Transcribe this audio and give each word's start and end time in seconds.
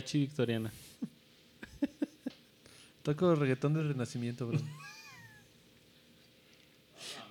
mariachi 0.00 0.18
victoriana. 0.18 0.70
Toco 3.02 3.34
reggaetón 3.34 3.74
del 3.74 3.88
renacimiento, 3.88 4.46
bro. 4.46 4.58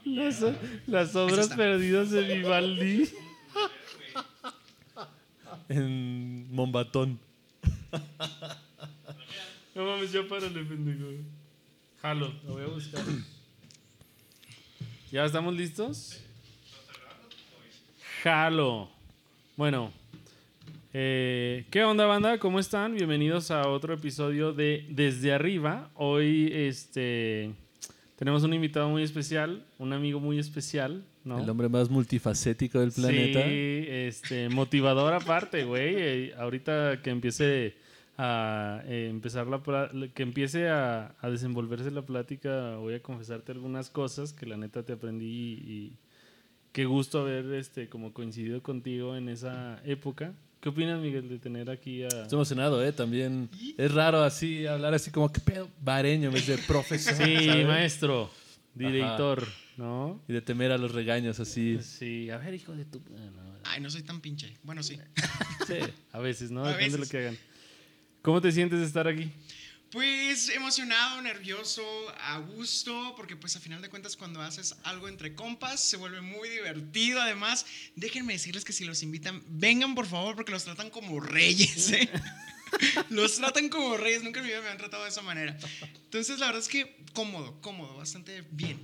Las, 0.05 0.43
las 0.87 1.15
obras 1.15 1.49
perdidas 1.49 2.11
de 2.11 2.21
Vivaldi. 2.21 3.09
En 5.67 6.51
Mombatón. 6.53 7.19
No 9.75 9.85
mames, 9.85 10.11
ya 10.11 10.27
párale, 10.27 10.63
pendejo. 10.63 11.23
Jalo, 12.01 12.33
lo 12.45 12.53
voy 12.53 12.63
a 12.63 12.67
buscar. 12.67 13.03
¿Ya 15.11 15.25
estamos 15.25 15.55
listos? 15.55 16.19
Jalo. 18.23 18.89
Bueno, 19.55 19.93
eh, 20.93 21.65
¿qué 21.69 21.83
onda, 21.83 22.05
banda? 22.05 22.39
¿Cómo 22.39 22.59
están? 22.59 22.95
Bienvenidos 22.95 23.51
a 23.51 23.67
otro 23.67 23.93
episodio 23.93 24.53
de 24.53 24.85
Desde 24.89 25.31
Arriba. 25.31 25.91
Hoy 25.93 26.49
este, 26.51 27.51
tenemos 28.15 28.43
un 28.43 28.53
invitado 28.53 28.89
muy 28.89 29.03
especial, 29.03 29.65
un 29.77 29.93
amigo 29.93 30.19
muy 30.19 30.39
especial, 30.39 31.05
¿no? 31.23 31.39
El 31.39 31.49
hombre 31.49 31.69
más 31.69 31.89
multifacético 31.89 32.79
del 32.79 32.91
planeta. 32.91 33.43
Sí, 33.43 33.85
este, 33.87 34.49
motivador 34.49 35.13
aparte, 35.13 35.63
güey. 35.63 35.95
Eh, 35.95 36.33
ahorita 36.37 37.01
que 37.03 37.11
empiece 37.11 37.75
a 38.17 38.81
eh, 38.85 39.07
empezar 39.09 39.47
la 39.47 39.61
que 40.13 40.23
empiece 40.23 40.69
a, 40.69 41.15
a 41.21 41.29
desenvolverse 41.29 41.91
la 41.91 42.01
plática, 42.01 42.77
voy 42.77 42.95
a 42.95 43.01
confesarte 43.01 43.51
algunas 43.51 43.91
cosas 43.91 44.33
que 44.33 44.47
la 44.47 44.57
neta 44.57 44.83
te 44.83 44.93
aprendí 44.93 45.27
y, 45.27 45.71
y 45.71 45.97
qué 46.71 46.85
gusto 46.85 47.21
haber 47.21 47.53
este 47.53 47.89
como 47.89 48.11
coincidido 48.11 48.63
contigo 48.63 49.15
en 49.15 49.29
esa 49.29 49.81
época. 49.85 50.33
¿Qué 50.61 50.67
opinas, 50.67 50.99
Miguel, 50.99 51.29
de 51.29 51.39
tener 51.39 51.69
aquí 51.69 52.03
a 52.03 52.07
Estoy 52.07 52.35
emocionado, 52.35 52.83
¿eh? 52.83 52.91
También 52.91 53.49
es 53.77 53.93
raro 53.93 54.23
así, 54.23 54.67
hablar 54.67 54.93
así 54.93 55.09
como, 55.09 55.31
¿qué 55.31 55.39
pedo? 55.39 55.69
Vareño 55.81 56.27
en 56.27 56.33
vez 56.33 56.47
de 56.47 56.57
profesor. 56.57 57.15
Sí, 57.15 57.45
¿sabes? 57.45 57.65
maestro, 57.65 58.29
director, 58.75 59.47
¿no? 59.77 60.21
Y 60.27 60.33
de 60.33 60.41
temer 60.41 60.73
a 60.73 60.77
los 60.77 60.91
regaños 60.91 61.39
así. 61.39 61.79
Sí, 61.81 62.29
a 62.29 62.37
ver, 62.37 62.53
hijo 62.53 62.73
de 62.73 62.83
tu... 62.83 62.99
no, 62.99 63.57
Ay, 63.63 63.79
no 63.79 63.89
soy 63.89 64.03
tan 64.03 64.19
pinche. 64.19 64.53
Bueno, 64.63 64.83
sí. 64.83 64.99
Sí, 65.65 65.75
a 66.11 66.19
veces, 66.19 66.51
¿no? 66.51 66.65
A 66.65 66.71
Depende 66.73 66.97
de 66.97 67.03
lo 67.05 67.09
que 67.09 67.17
hagan. 67.19 67.37
¿Cómo 68.21 68.41
te 68.41 68.51
sientes 68.51 68.79
de 68.79 68.85
estar 68.85 69.07
aquí? 69.07 69.31
Pues 69.91 70.49
emocionado, 70.49 71.19
nervioso, 71.23 71.83
a 72.21 72.37
gusto, 72.37 73.15
porque 73.17 73.35
pues 73.35 73.55
a 73.55 73.59
final 73.59 73.81
de 73.81 73.89
cuentas 73.89 74.15
cuando 74.15 74.39
haces 74.39 74.75
algo 74.83 75.07
entre 75.07 75.33
compas 75.33 75.79
se 75.79 75.97
vuelve 75.97 76.21
muy 76.21 76.47
divertido. 76.47 77.19
Además, 77.19 77.65
déjenme 77.95 78.33
decirles 78.33 78.63
que 78.63 78.73
si 78.73 78.85
los 78.85 79.01
invitan, 79.01 79.41
vengan 79.47 79.95
por 79.95 80.05
favor 80.05 80.35
porque 80.35 80.51
los 80.51 80.63
tratan 80.63 80.91
como 80.91 81.19
reyes, 81.19 81.91
¿eh? 81.91 82.07
los 83.09 83.37
tratan 83.37 83.69
como 83.69 83.97
reyes, 83.97 84.23
nunca 84.23 84.41
en 84.41 84.45
mi 84.45 84.51
vida 84.51 84.61
me 84.61 84.69
han 84.69 84.77
tratado 84.77 85.03
de 85.03 85.09
esa 85.09 85.23
manera. 85.23 85.57
Entonces 86.03 86.37
la 86.37 86.47
verdad 86.47 86.61
es 86.61 86.69
que 86.69 86.95
cómodo, 87.13 87.59
cómodo, 87.59 87.97
bastante 87.97 88.43
bien. 88.51 88.79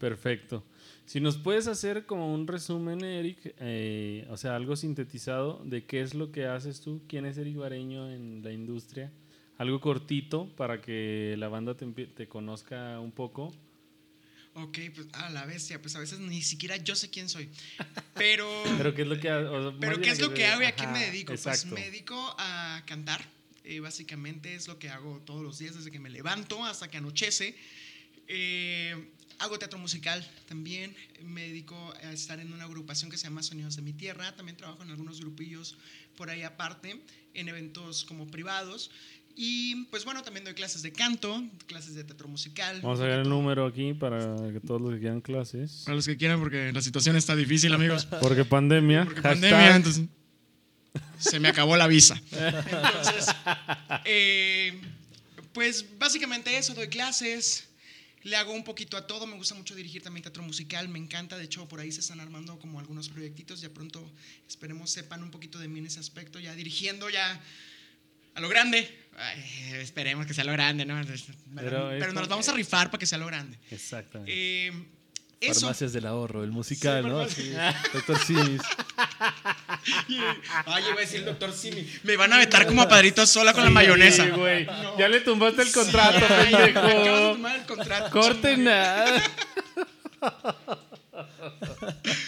Perfecto. 0.00 0.64
Si 1.06 1.20
nos 1.20 1.38
puedes 1.38 1.68
hacer 1.68 2.04
como 2.04 2.34
un 2.34 2.48
resumen, 2.48 3.02
Eric, 3.02 3.54
eh, 3.60 4.26
o 4.28 4.36
sea, 4.36 4.56
algo 4.56 4.74
sintetizado 4.76 5.62
de 5.64 5.84
qué 5.86 6.02
es 6.02 6.14
lo 6.14 6.32
que 6.32 6.46
haces 6.46 6.80
tú, 6.80 7.00
quién 7.08 7.26
es 7.26 7.38
Eric 7.38 7.56
Bareño 7.56 8.10
en 8.10 8.42
la 8.42 8.52
industria, 8.52 9.12
algo 9.58 9.80
cortito 9.80 10.48
para 10.56 10.80
que 10.80 11.34
la 11.36 11.48
banda 11.48 11.76
te, 11.76 11.86
te 11.86 12.28
conozca 12.28 12.98
un 13.00 13.12
poco. 13.12 13.52
Ok, 14.54 14.78
pues 14.94 15.06
a 15.12 15.30
la 15.30 15.46
bestia, 15.46 15.80
pues 15.80 15.94
a 15.94 16.00
veces 16.00 16.18
ni 16.18 16.42
siquiera 16.42 16.76
yo 16.76 16.96
sé 16.96 17.10
quién 17.10 17.28
soy. 17.28 17.48
Pero... 18.14 18.48
Pero 18.78 18.94
qué 18.94 19.02
es 19.02 19.08
lo 19.08 19.20
que 19.20 19.30
o 19.30 19.70
sea, 19.70 19.78
Pero 19.78 20.00
¿qué 20.00 20.10
es 20.10 20.20
lo 20.20 20.34
que 20.34 20.46
hago 20.46 20.62
y 20.62 20.66
a 20.66 20.74
qué 20.74 20.86
me 20.86 21.00
dedico? 21.00 21.32
Exacto. 21.32 21.68
Pues 21.68 21.80
me 21.80 21.90
dedico 21.90 22.34
a 22.38 22.82
cantar. 22.86 23.24
Eh, 23.64 23.80
básicamente 23.80 24.54
es 24.54 24.66
lo 24.66 24.78
que 24.78 24.88
hago 24.88 25.20
todos 25.26 25.42
los 25.42 25.58
días, 25.58 25.74
desde 25.74 25.90
que 25.90 26.00
me 26.00 26.08
levanto 26.08 26.64
hasta 26.64 26.88
que 26.88 26.96
anochece. 26.96 27.54
Eh, 28.26 29.10
hago 29.38 29.58
teatro 29.58 29.78
musical 29.78 30.26
también. 30.46 30.96
Me 31.22 31.42
dedico 31.42 31.92
a 32.02 32.12
estar 32.12 32.40
en 32.40 32.52
una 32.52 32.64
agrupación 32.64 33.10
que 33.10 33.16
se 33.16 33.24
llama 33.24 33.42
Sonidos 33.42 33.76
de 33.76 33.82
mi 33.82 33.92
Tierra. 33.92 34.34
También 34.34 34.56
trabajo 34.56 34.82
en 34.82 34.90
algunos 34.90 35.20
grupillos 35.20 35.76
por 36.16 36.30
ahí 36.30 36.42
aparte, 36.42 37.00
en 37.34 37.48
eventos 37.48 38.04
como 38.04 38.26
privados. 38.26 38.90
Y 39.40 39.84
pues 39.84 40.04
bueno, 40.04 40.20
también 40.24 40.44
doy 40.44 40.52
clases 40.52 40.82
de 40.82 40.90
canto, 40.90 41.44
clases 41.68 41.94
de 41.94 42.02
teatro 42.02 42.26
musical. 42.26 42.80
Vamos 42.82 42.98
a 42.98 43.04
ver 43.04 43.20
el 43.20 43.28
número 43.28 43.66
aquí 43.66 43.94
para 43.94 44.34
que 44.52 44.58
todos 44.58 44.80
los 44.80 44.94
que 44.94 44.98
quieran 44.98 45.20
clases. 45.20 45.82
Para 45.84 45.94
los 45.94 46.06
que 46.06 46.16
quieran, 46.16 46.40
porque 46.40 46.72
la 46.72 46.82
situación 46.82 47.14
está 47.14 47.36
difícil, 47.36 47.72
amigos. 47.72 48.04
Porque 48.20 48.44
pandemia. 48.44 49.04
Porque 49.04 49.20
hashtag, 49.20 49.50
pandemia, 49.52 49.76
entonces. 49.76 50.06
Se 51.20 51.38
me 51.38 51.46
acabó 51.46 51.76
la 51.76 51.86
visa. 51.86 52.20
Entonces, 52.32 53.26
eh, 54.06 54.80
pues 55.52 55.86
básicamente 56.00 56.58
eso, 56.58 56.74
doy 56.74 56.88
clases, 56.88 57.68
le 58.24 58.34
hago 58.34 58.52
un 58.52 58.64
poquito 58.64 58.96
a 58.96 59.06
todo, 59.06 59.24
me 59.28 59.36
gusta 59.36 59.54
mucho 59.54 59.76
dirigir 59.76 60.02
también 60.02 60.24
teatro 60.24 60.42
musical, 60.42 60.88
me 60.88 60.98
encanta, 60.98 61.38
de 61.38 61.44
hecho 61.44 61.68
por 61.68 61.78
ahí 61.78 61.92
se 61.92 62.00
están 62.00 62.18
armando 62.18 62.58
como 62.58 62.80
algunos 62.80 63.08
proyectitos, 63.08 63.60
ya 63.60 63.70
pronto 63.70 64.04
esperemos 64.48 64.90
sepan 64.90 65.22
un 65.22 65.30
poquito 65.30 65.60
de 65.60 65.68
mí 65.68 65.78
en 65.78 65.86
ese 65.86 66.00
aspecto, 66.00 66.40
ya 66.40 66.56
dirigiendo 66.56 67.08
ya 67.08 67.40
a 68.34 68.40
lo 68.40 68.48
grande. 68.48 69.06
Ay, 69.20 69.44
esperemos 69.80 70.26
que 70.26 70.34
sea 70.34 70.44
lo 70.44 70.52
grande, 70.52 70.84
¿no? 70.84 71.00
Pero, 71.56 72.12
nos 72.12 72.28
vamos 72.28 72.48
a 72.48 72.52
rifar 72.52 72.90
para 72.90 72.98
que 72.98 73.06
sea 73.06 73.18
lo 73.18 73.26
grande. 73.26 73.58
Exactamente. 73.70 74.32
Eh, 74.34 74.72
eso. 75.40 75.60
Farmacias 75.60 75.92
del 75.92 76.06
ahorro, 76.06 76.42
el 76.42 76.50
musical, 76.50 77.04
Sí, 77.28 77.52
¿no? 77.54 77.72
Doctor 77.92 78.18
Simis. 78.24 78.62
Ay, 80.66 80.84
iba 80.88 80.96
a 80.96 81.00
decir 81.00 81.20
el 81.20 81.26
doctor 81.26 81.52
Simi. 81.52 81.86
Me 82.02 82.16
van 82.16 82.32
a 82.32 82.38
vetar 82.38 82.66
como 82.66 82.82
a 82.82 82.88
Padrito 82.88 83.24
sola 83.26 83.52
con 83.52 83.62
la 83.64 83.70
mayonesa. 83.70 84.26
güey. 84.28 84.66
Ya 84.98 85.08
le 85.08 85.20
tumbaste 85.20 85.62
el 85.62 85.72
contrato, 85.72 86.26
pendejo. 86.26 87.46
el 87.46 87.66
contrato. 87.66 88.10
Corten 88.10 88.64
nada. 88.64 89.22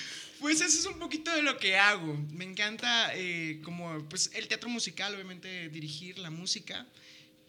Pues 0.50 0.62
eso 0.62 0.80
es 0.80 0.86
un 0.92 0.98
poquito 0.98 1.32
de 1.32 1.42
lo 1.42 1.56
que 1.58 1.76
hago. 1.76 2.12
Me 2.32 2.44
encanta 2.44 3.14
eh, 3.14 3.60
como 3.62 4.00
pues 4.08 4.32
el 4.34 4.48
teatro 4.48 4.68
musical, 4.68 5.14
obviamente 5.14 5.68
dirigir 5.68 6.18
la 6.18 6.28
música 6.28 6.88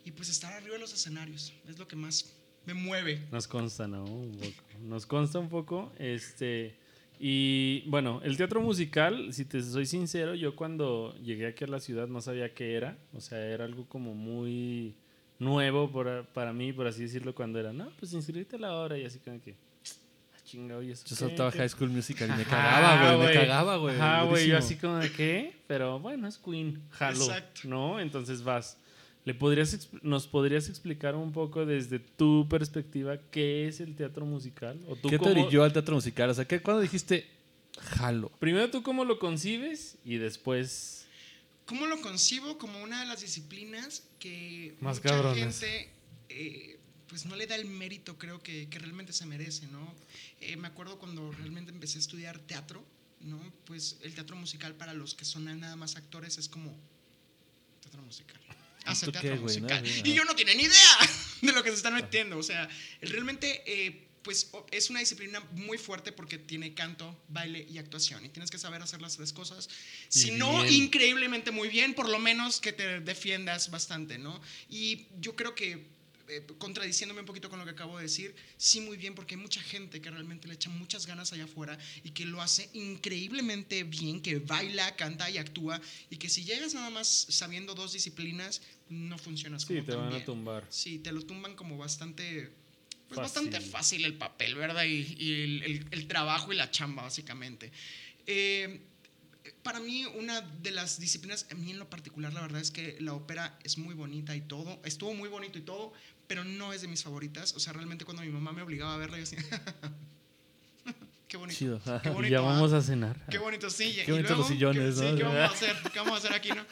y 0.06 0.12
pues 0.12 0.30
estar 0.30 0.54
arriba 0.54 0.74
de 0.76 0.80
los 0.82 0.94
escenarios. 0.94 1.52
Es 1.68 1.80
lo 1.80 1.88
que 1.88 1.96
más 1.96 2.32
me 2.68 2.76
mueve. 2.76 3.20
Nos 3.32 3.48
consta, 3.48 3.88
¿no? 3.88 4.04
Un 4.06 4.34
poco. 4.38 4.64
Nos 4.84 5.08
consta 5.08 5.40
un 5.40 5.50
poco. 5.50 5.92
Este. 5.98 6.76
Y 7.20 7.82
bueno, 7.88 8.22
el 8.24 8.38
teatro 8.38 8.62
musical, 8.62 9.34
si 9.34 9.46
te 9.46 9.64
soy 9.64 9.88
sincero, 9.88 10.36
yo 10.36 10.56
cuando 10.56 11.18
llegué 11.24 11.48
aquí 11.48 11.64
a 11.64 11.68
la 11.68 11.80
ciudad 11.80 12.08
no 12.08 12.22
sabía 12.22 12.54
qué 12.54 12.76
era. 12.76 13.00
O 13.14 13.20
sea, 13.20 13.40
era 13.44 13.66
algo 13.66 13.88
como 13.90 14.14
muy 14.14 14.94
nuevo 15.40 15.92
por- 15.92 16.28
para 16.36 16.54
mí, 16.54 16.72
por 16.72 16.86
así 16.86 17.02
decirlo, 17.02 17.34
cuando 17.34 17.60
era, 17.60 17.74
no, 17.74 17.92
pues 17.98 18.14
inscríbete 18.14 18.58
a 18.58 18.60
la 18.60 18.76
hora 18.76 18.96
y 19.00 19.06
así 19.06 19.18
como 19.18 19.42
que. 19.42 19.56
"Ah, 20.52 20.54
chinga, 20.54 20.78
oye, 20.78 20.92
¿eso 20.94 21.06
Yo 21.08 21.16
soltaba 21.16 21.52
¿Qué?". 21.52 21.60
High 21.60 21.70
School 21.70 21.90
Musical 21.90 22.30
y 22.30 22.38
me 22.38 22.44
cagaba, 22.46 23.16
güey. 23.16 23.28
Me 23.28 23.34
cagaba, 23.34 23.78
güey. 23.78 23.96
Ajá, 23.96 24.24
güey, 24.24 24.48
yo 24.48 24.58
así 24.58 24.76
como 24.76 24.98
de 24.98 25.12
qué, 25.12 25.56
pero 25.68 26.00
bueno, 26.00 26.28
es 26.28 26.38
Queen, 26.38 26.82
jalo, 26.92 27.24
Exacto. 27.26 27.62
¿no? 27.66 28.00
Entonces 28.00 28.44
vas. 28.44 28.78
¿Le 29.24 29.36
podrías 29.36 29.90
¿Nos 30.02 30.28
podrías 30.28 30.68
explicar 30.68 31.16
un 31.16 31.32
poco 31.32 31.66
desde 31.66 32.00
tu 32.00 32.48
perspectiva 32.50 33.18
qué 33.30 33.68
es 33.68 33.80
el 33.80 33.96
teatro 33.96 34.26
musical? 34.26 34.80
¿O 34.88 34.96
tú 34.96 35.10
¿Qué 35.10 35.20
te 35.20 35.30
orilló 35.30 35.64
al 35.64 35.72
teatro 35.74 35.94
musical? 35.96 36.32
O 36.32 36.34
sea, 36.34 36.46
¿qué, 36.46 36.60
¿cuándo 36.60 36.82
dijiste 36.82 37.28
jalo? 37.80 38.32
Primero 38.40 38.70
tú 38.72 38.82
cómo 38.84 39.06
lo 39.06 39.20
concibes 39.20 39.98
y 40.04 40.18
después... 40.18 41.06
¿Cómo 41.68 41.86
lo 41.86 42.02
concibo? 42.02 42.58
Como 42.58 42.82
una 42.82 43.02
de 43.02 43.06
las 43.06 43.22
disciplinas 43.22 44.04
que 44.20 44.76
Más 44.82 44.98
mucha 44.98 45.10
cabrones. 45.10 45.60
gente 45.60 45.90
eh, 46.30 46.80
pues 47.12 47.26
no 47.26 47.36
le 47.36 47.46
da 47.46 47.56
el 47.56 47.66
mérito, 47.66 48.18
creo 48.18 48.42
que, 48.42 48.70
que 48.70 48.80
realmente 48.80 49.12
se 49.12 49.26
merece, 49.26 49.68
¿no? 49.68 49.94
Eh, 50.40 50.56
me 50.56 50.70
acuerdo 50.70 50.98
cuando 50.98 51.30
realmente 51.34 51.70
empecé 51.70 51.98
a 51.98 52.00
estudiar 52.00 52.40
teatro, 52.40 52.82
¿no? 53.20 53.38
Pues 53.66 53.98
el 54.04 54.16
teatro 54.16 54.38
musical 54.38 54.76
para 54.76 54.94
los 54.94 55.14
que 55.14 55.26
son 55.26 55.44
nada 55.60 55.76
más 55.76 55.98
actores 55.98 56.38
es 56.38 56.48
como 56.48 56.74
teatro 57.82 58.02
musical. 58.04 58.40
Hace 58.86 59.12
teatro 59.12 59.36
qué, 59.36 59.40
musical. 59.42 59.84
No, 59.84 59.90
sí, 59.90 60.02
y 60.06 60.10
no. 60.12 60.16
yo 60.16 60.24
no 60.24 60.36
tienen 60.36 60.56
ni 60.56 60.64
idea 60.64 60.98
de 61.42 61.52
lo 61.52 61.62
que 61.62 61.72
se 61.72 61.76
están 61.76 61.96
metiendo. 61.96 62.38
O 62.38 62.44
sea, 62.44 62.70
realmente 63.02 63.62
eh, 63.66 64.08
pues 64.24 64.50
es 64.72 64.90
una 64.90 65.02
disciplina 65.02 65.42
muy 65.52 65.78
fuerte 65.78 66.14
porque 66.14 66.38
tiene 66.38 66.74
canto, 66.74 67.22
baile 67.28 67.68
y 67.70 67.78
actuación. 67.78 68.24
Y 68.24 68.30
tienes 68.30 68.50
que 68.50 68.58
saber 68.58 68.82
hacer 68.82 69.02
las 69.02 69.18
tres 69.18 69.34
cosas. 69.34 69.68
Si 70.08 70.32
no, 70.32 70.66
increíblemente 70.66 71.52
muy 71.52 71.68
bien, 71.68 71.94
por 71.94 72.08
lo 72.08 72.20
menos 72.20 72.62
que 72.62 72.72
te 72.72 73.02
defiendas 73.02 73.70
bastante, 73.70 74.18
¿no? 74.18 74.42
Y 74.70 75.08
yo 75.20 75.36
creo 75.36 75.56
que, 75.56 75.88
eh, 76.32 76.46
contradiciéndome 76.58 77.20
un 77.22 77.26
poquito 77.26 77.50
con 77.50 77.60
lo 77.60 77.66
que 77.66 77.72
acabo 77.72 77.98
de 77.98 78.04
decir, 78.04 78.34
sí 78.58 78.80
muy 78.82 78.98
bien, 78.98 79.14
porque 79.16 79.36
hay 79.36 79.42
mucha 79.42 79.62
gente 79.62 80.02
que 80.02 80.10
realmente 80.10 80.48
le 80.48 80.54
echa 80.54 80.70
muchas 80.70 81.06
ganas 81.06 81.34
allá 81.34 81.44
afuera 81.44 81.78
y 82.04 82.12
que 82.12 82.26
lo 82.26 82.42
hace 82.42 82.70
increíblemente 82.74 83.84
bien, 83.84 84.22
que 84.22 84.40
baila, 84.40 84.96
canta 84.96 85.30
y 85.30 85.38
actúa, 85.38 85.82
y 86.10 86.18
que 86.18 86.30
si 86.30 86.44
llegas 86.44 86.74
nada 86.74 86.90
más 86.90 87.08
sabiendo 87.30 87.76
dos 87.76 87.94
disciplinas, 87.94 88.62
no 88.90 89.18
funcionas 89.18 89.66
como 89.66 89.80
Sí, 89.82 89.86
te 89.86 89.96
van 89.96 90.14
a 90.14 90.24
tumbar. 90.26 90.66
Sí, 90.70 91.00
te 91.00 91.12
lo 91.12 91.22
tumban 91.24 91.56
como 91.56 91.78
bastante, 91.78 92.52
pues 93.08 93.20
Fácil. 93.20 93.22
bastante 93.22 93.60
fácil 93.62 94.06
el 94.06 94.14
papel, 94.16 94.56
¿verdad? 94.56 94.86
Y, 94.86 95.16
y 95.20 95.32
el, 95.44 95.64
el- 95.64 95.88
el 95.92 96.08
trabajo 96.08 96.54
y 96.54 96.56
la 96.56 96.72
chamba, 96.72 97.04
básicamente. 97.04 97.72
Eh, 98.26 98.82
para 99.64 99.80
mí 99.80 100.06
una 100.18 100.42
de 100.42 100.72
las 100.72 101.00
disciplinas, 101.00 101.46
a 101.52 101.56
mí 101.56 101.72
en 101.72 101.80
lo 101.80 101.90
particular, 101.90 102.34
la 102.34 102.42
verdad 102.42 102.62
es 102.62 102.72
que 102.72 102.98
la 103.00 103.14
ópera 103.14 103.58
es 103.64 103.78
muy 103.78 103.94
bonita 103.94 104.36
y 104.36 104.42
todo, 104.42 104.80
estuvo 104.84 105.14
muy 105.14 105.30
bonito 105.30 105.58
y 105.60 105.62
todo, 105.62 105.94
pero 106.28 106.44
no 106.44 106.74
es 106.74 106.82
de 106.82 106.88
mis 106.88 107.04
favoritas. 107.04 107.54
O 107.56 107.60
sea, 107.60 107.74
realmente 107.74 108.06
cuando 108.06 108.24
mi 108.24 108.30
mamá 108.30 108.52
me 108.54 108.62
obligaba 108.62 108.94
a 108.94 108.98
verla, 108.98 109.18
yo 109.18 109.22
decía, 109.22 109.40
qué 111.28 111.38
bonito. 111.38 111.58
Chido. 111.60 111.82
Qué 112.02 112.10
bonito. 112.10 112.32
Ya 112.32 112.40
¿ah? 112.40 112.42
vamos 112.42 112.74
a 112.74 112.82
cenar. 112.82 113.18
Qué 113.30 113.38
bonito, 113.38 113.70
sí. 113.70 113.96
Qué 114.06 114.12
bonitos 114.12 114.38
los 114.38 114.48
sillones, 114.48 114.96
¿qué, 115.00 115.02
¿no? 115.02 115.12
Sí, 115.12 115.16
¿qué 115.18 115.24
vamos 115.24 115.40
a 115.40 115.46
hacer? 115.54 115.76
¿Qué 115.94 116.00
vamos 116.00 116.14
a 116.14 116.18
hacer 116.18 116.34
aquí, 116.34 116.50
no? 116.50 116.66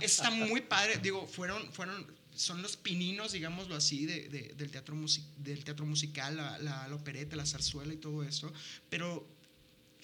Está 0.00 0.30
muy 0.30 0.60
padre. 0.62 0.98
Digo, 0.98 1.26
fueron, 1.26 1.72
fueron, 1.72 2.06
son 2.34 2.62
los 2.62 2.76
pininos, 2.76 3.32
digámoslo 3.32 3.74
así, 3.76 4.06
de, 4.06 4.28
de- 4.28 4.54
del, 4.56 4.70
teatro 4.70 4.94
musi- 4.96 5.24
del 5.36 5.64
teatro 5.64 5.86
musical, 5.86 6.36
la, 6.36 6.58
la, 6.58 6.88
la 6.88 6.94
opereta, 6.94 7.36
la 7.36 7.46
zarzuela 7.46 7.92
y 7.92 7.96
todo 7.96 8.22
eso. 8.22 8.52
Pero 8.88 9.26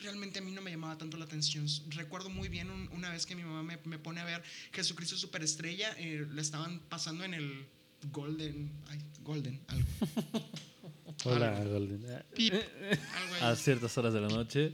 realmente 0.02 0.38
a 0.40 0.42
mí 0.42 0.50
no 0.52 0.60
me 0.62 0.70
llamaba 0.70 0.98
tanto 0.98 1.16
la 1.16 1.24
atención. 1.24 1.66
Recuerdo 1.90 2.28
muy 2.28 2.48
bien 2.48 2.70
un- 2.70 2.88
una 2.92 3.10
vez 3.10 3.24
que 3.26 3.34
mi 3.34 3.42
mamá 3.44 3.62
me, 3.62 3.78
me 3.84 3.98
pone 3.98 4.20
a 4.20 4.24
ver 4.24 4.42
Jesucristo 4.72 5.16
Superestrella, 5.16 5.94
eh, 5.98 6.26
la 6.30 6.42
estaban 6.42 6.80
pasando 6.88 7.24
en 7.24 7.34
el 7.34 7.66
Golden, 8.10 8.70
ay, 8.88 8.98
Golden, 9.20 9.60
algo, 9.68 9.86
Hola, 11.24 11.52
Golden. 11.64 12.04
pip, 12.34 12.52
algo 12.52 13.34
ahí. 13.36 13.40
A 13.42 13.54
ciertas 13.56 13.96
horas 13.96 14.12
de 14.12 14.20
la 14.20 14.28
noche. 14.28 14.72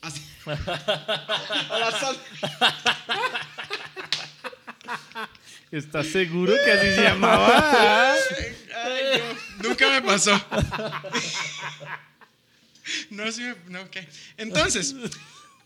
Así. 0.00 0.20
A 0.46 1.78
la 1.78 1.90
sal- 1.92 2.18
¿Estás 5.70 6.06
seguro 6.08 6.52
que 6.64 6.72
así 6.72 6.94
se 6.96 7.02
llamaba? 7.02 8.12
Ay, 8.84 9.22
no, 9.62 9.68
nunca 9.68 9.88
me 9.88 10.02
pasó. 10.02 10.32
No, 13.10 13.30
sí 13.30 13.42
no, 13.68 13.82
ok. 13.82 13.96
Entonces, 14.36 14.94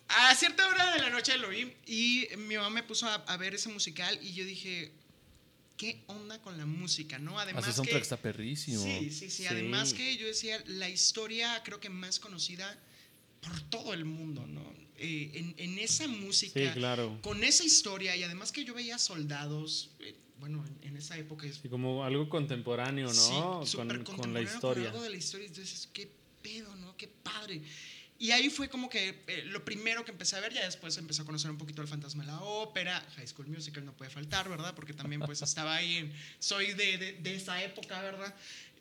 a 0.08 0.34
cierta 0.34 0.68
hora 0.68 0.94
de 0.94 1.00
la 1.00 1.10
noche 1.10 1.36
lo 1.38 1.48
vi 1.48 1.72
y 1.86 2.26
mi 2.36 2.56
mamá 2.56 2.70
me 2.70 2.82
puso 2.82 3.06
a, 3.06 3.14
a 3.14 3.36
ver 3.36 3.54
ese 3.54 3.68
musical 3.68 4.18
y 4.22 4.32
yo 4.34 4.44
dije, 4.44 4.92
¿qué 5.76 6.02
onda 6.06 6.40
con 6.40 6.56
la 6.58 6.66
música? 6.66 7.18
¿No? 7.18 7.38
Además 7.38 7.66
Hace 7.66 7.82
que, 7.82 7.96
está 7.96 8.16
perrísimo. 8.16 8.82
Sí, 8.82 9.10
sí, 9.10 9.30
sí, 9.30 9.30
Sí. 9.30 9.46
Además 9.46 9.94
que 9.94 10.16
yo 10.16 10.26
decía, 10.26 10.62
la 10.66 10.88
historia 10.88 11.62
creo 11.64 11.80
que 11.80 11.88
más 11.90 12.18
conocida 12.20 12.78
por 13.40 13.60
todo 13.62 13.94
el 13.94 14.04
mundo, 14.04 14.46
¿no? 14.46 14.62
Eh, 14.98 15.30
en, 15.34 15.54
en 15.58 15.78
esa 15.78 16.08
música, 16.08 16.58
Sí, 16.58 16.66
claro. 16.78 17.18
con 17.22 17.44
esa 17.44 17.64
historia 17.64 18.16
y 18.16 18.22
además 18.22 18.50
que 18.50 18.64
yo 18.64 18.72
veía 18.72 18.96
soldados, 18.98 19.90
eh, 20.00 20.14
bueno, 20.38 20.64
en, 20.66 20.88
en 20.88 20.96
esa 20.96 21.18
época 21.18 21.46
Sí, 21.52 21.68
como 21.68 22.02
algo 22.04 22.28
contemporáneo, 22.30 23.06
¿no? 23.12 23.66
Sí, 23.66 23.76
con, 23.76 24.04
con 24.04 24.32
la 24.32 24.40
historia. 24.40 24.84
Con 24.84 24.92
algo 24.92 25.02
de 25.02 25.10
la 25.10 25.16
historia. 25.16 25.46
Entonces, 25.48 25.88
qué 25.92 26.10
pedo, 26.46 26.74
¿no? 26.76 26.96
Qué 26.96 27.08
padre. 27.08 27.60
Y 28.18 28.30
ahí 28.30 28.48
fue 28.48 28.68
como 28.68 28.88
que 28.88 29.22
eh, 29.26 29.42
lo 29.46 29.62
primero 29.64 30.04
que 30.04 30.10
empecé 30.12 30.36
a 30.36 30.40
ver, 30.40 30.52
ya 30.54 30.64
después 30.64 30.96
empecé 30.96 31.20
a 31.22 31.24
conocer 31.24 31.50
un 31.50 31.58
poquito 31.58 31.82
el 31.82 31.88
fantasma 31.88 32.24
de 32.24 32.28
la 32.32 32.40
ópera, 32.40 33.04
High 33.16 33.26
School 33.28 33.48
Musical 33.48 33.84
no 33.84 33.92
puede 33.94 34.10
faltar, 34.10 34.48
¿verdad? 34.48 34.74
Porque 34.74 34.94
también 34.94 35.20
pues 35.20 35.42
estaba 35.42 35.74
ahí, 35.76 35.96
en- 35.96 36.12
soy 36.38 36.72
de, 36.72 36.96
de, 36.98 37.12
de 37.14 37.34
esa 37.34 37.62
época, 37.62 38.00
¿verdad? 38.00 38.34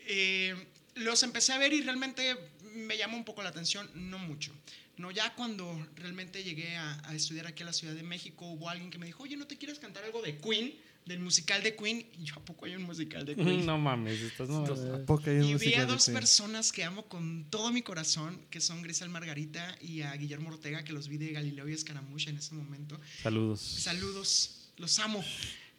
Eh, 0.08 0.56
los 0.96 1.22
empecé 1.24 1.52
a 1.54 1.58
ver 1.58 1.74
y 1.74 1.82
realmente 1.82 2.38
me 2.76 2.98
llamó 2.98 3.18
un 3.18 3.26
poco 3.26 3.44
la 3.44 3.50
atención, 3.50 3.90
no 3.96 4.20
mucho. 4.20 4.54
No, 4.98 5.12
ya 5.12 5.34
cuando 5.36 5.66
realmente 5.96 6.44
llegué 6.44 6.78
a, 6.78 7.10
a 7.10 7.14
estudiar 7.14 7.48
aquí 7.48 7.64
a 7.64 7.66
la 7.66 7.74
Ciudad 7.74 7.94
de 7.94 8.04
México, 8.04 8.46
hubo 8.46 8.70
alguien 8.70 8.90
que 8.92 8.98
me 8.98 9.06
dijo, 9.08 9.24
oye, 9.24 9.36
¿no 9.36 9.48
te 9.48 9.58
quieres 9.58 9.80
cantar 9.80 10.06
algo 10.06 10.22
de 10.22 10.38
Queen? 10.38 10.74
Del 11.06 11.20
musical 11.20 11.62
de 11.62 11.76
Queen. 11.76 12.06
Y 12.20 12.24
yo, 12.24 12.36
¿a 12.36 12.44
poco 12.44 12.66
hay 12.66 12.76
un 12.76 12.84
musical 12.84 13.26
de 13.26 13.36
Queen? 13.36 13.66
No 13.66 13.78
mames, 13.78 14.20
estás 14.22 14.50
no. 14.50 14.66
¿A 14.66 15.06
poco 15.06 15.30
hay 15.30 15.38
un 15.38 15.44
Y 15.44 15.48
vi 15.48 15.54
musical 15.54 15.82
a 15.82 15.86
de 15.86 15.92
dos 15.92 16.10
personas 16.10 16.72
que 16.72 16.84
amo 16.84 17.06
con 17.06 17.46
todo 17.50 17.72
mi 17.72 17.82
corazón, 17.82 18.40
que 18.50 18.60
son 18.60 18.82
Grisel 18.82 19.10
Margarita 19.10 19.78
y 19.82 20.02
a 20.02 20.14
Guillermo 20.16 20.50
Ortega, 20.50 20.84
que 20.84 20.94
los 20.94 21.08
vi 21.08 21.18
de 21.18 21.32
Galileo 21.32 21.70
y 21.70 21.74
Escaramucha 21.74 22.30
en 22.30 22.38
ese 22.38 22.56
momento. 22.56 23.00
Saludos. 23.22 23.62
Saludos, 23.62 24.72
los 24.78 24.98
amo. 25.00 25.24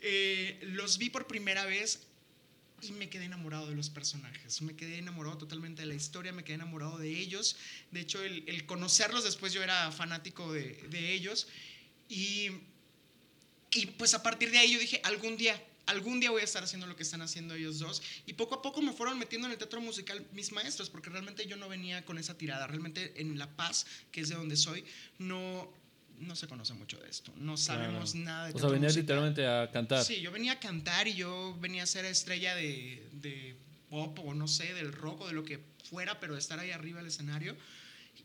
Eh, 0.01 0.61
los 0.63 0.99
vi 0.99 1.11
por 1.11 1.27
primera 1.27 1.65
vez 1.65 2.07
y 2.83 2.93
me 2.93 3.09
quedé 3.09 3.25
enamorado 3.25 3.69
de 3.69 3.75
los 3.75 3.91
personajes. 3.91 4.63
Me 4.63 4.77
quedé 4.77 4.99
enamorado 4.99 5.39
totalmente 5.39 5.83
de 5.83 5.89
la 5.89 5.95
historia, 5.95 6.33
me 6.33 6.45
quedé 6.45 6.55
enamorado 6.55 6.99
de 6.99 7.19
ellos. 7.19 7.57
De 7.91 8.01
hecho, 8.01 8.23
el, 8.23 8.45
el 8.47 8.67
conocerlos 8.67 9.25
después 9.25 9.53
yo 9.53 9.63
era 9.63 9.91
fanático 9.91 10.53
de, 10.53 10.85
de 10.91 11.13
ellos. 11.13 11.49
Y, 12.09 12.51
y 13.73 13.87
pues 13.87 14.15
a 14.15 14.23
partir 14.23 14.51
de 14.51 14.59
ahí 14.59 14.73
yo 14.73 14.79
dije, 14.79 15.01
algún 15.05 15.37
día, 15.37 15.63
algún 15.87 16.19
día 16.21 16.31
voy 16.31 16.41
a 16.41 16.45
estar 16.45 16.63
haciendo 16.65 16.87
lo 16.87 16.97
que 16.97 17.03
están 17.03 17.23
haciendo 17.23 17.55
ellos 17.55 17.79
dos. 17.79 18.03
Y 18.27 18.33
poco 18.35 18.57
a 18.57 18.63
poco 18.63 18.83
me 18.83 18.93
fueron 18.93 19.19
metiendo 19.19 19.47
en 19.47 19.53
el 19.53 19.59
teatro 19.59 19.81
musical 19.81 20.25
mis 20.33 20.53
maestros, 20.53 20.91
porque 20.91 21.11
realmente 21.11 21.47
yo 21.47 21.57
no 21.57 21.69
venía 21.69 22.05
con 22.05 22.19
esa 22.19 22.37
tirada. 22.37 22.67
Realmente 22.67 23.15
en 23.21 23.39
La 23.39 23.55
Paz, 23.57 23.87
que 24.13 24.21
es 24.23 24.29
de 24.29 24.35
donde 24.37 24.57
soy, 24.57 24.85
no, 25.19 25.73
no 26.19 26.35
se 26.37 26.49
conoce 26.49 26.73
mucho 26.75 26.99
de 26.99 27.09
esto. 27.11 27.33
No 27.37 27.57
sabemos 27.57 28.15
nada 28.15 28.49
de 28.49 28.55
O 28.55 28.59
sea, 28.59 28.69
venías 28.69 28.93
musical. 28.97 29.03
literalmente 29.03 29.47
a 29.47 29.71
cantar. 29.71 30.05
Sí, 30.05 30.21
yo 30.21 30.31
venía 30.33 30.53
a 30.53 30.61
cantar 30.61 31.07
y 31.09 31.15
yo 31.15 31.57
venía 31.61 31.83
a 31.83 31.87
ser 31.87 32.05
estrella 32.05 32.55
de, 32.55 33.07
de 33.13 33.57
pop 33.91 34.19
o 34.21 34.35
no 34.35 34.49
sé, 34.49 34.75
del 34.75 34.93
rock 34.93 35.21
o 35.23 35.27
de 35.29 35.35
lo 35.35 35.45
que 35.45 35.61
fuera, 35.89 36.19
pero 36.19 36.33
de 36.35 36.41
estar 36.41 36.59
ahí 36.59 36.71
arriba 36.73 36.99
del 36.99 37.09
escenario. 37.09 37.57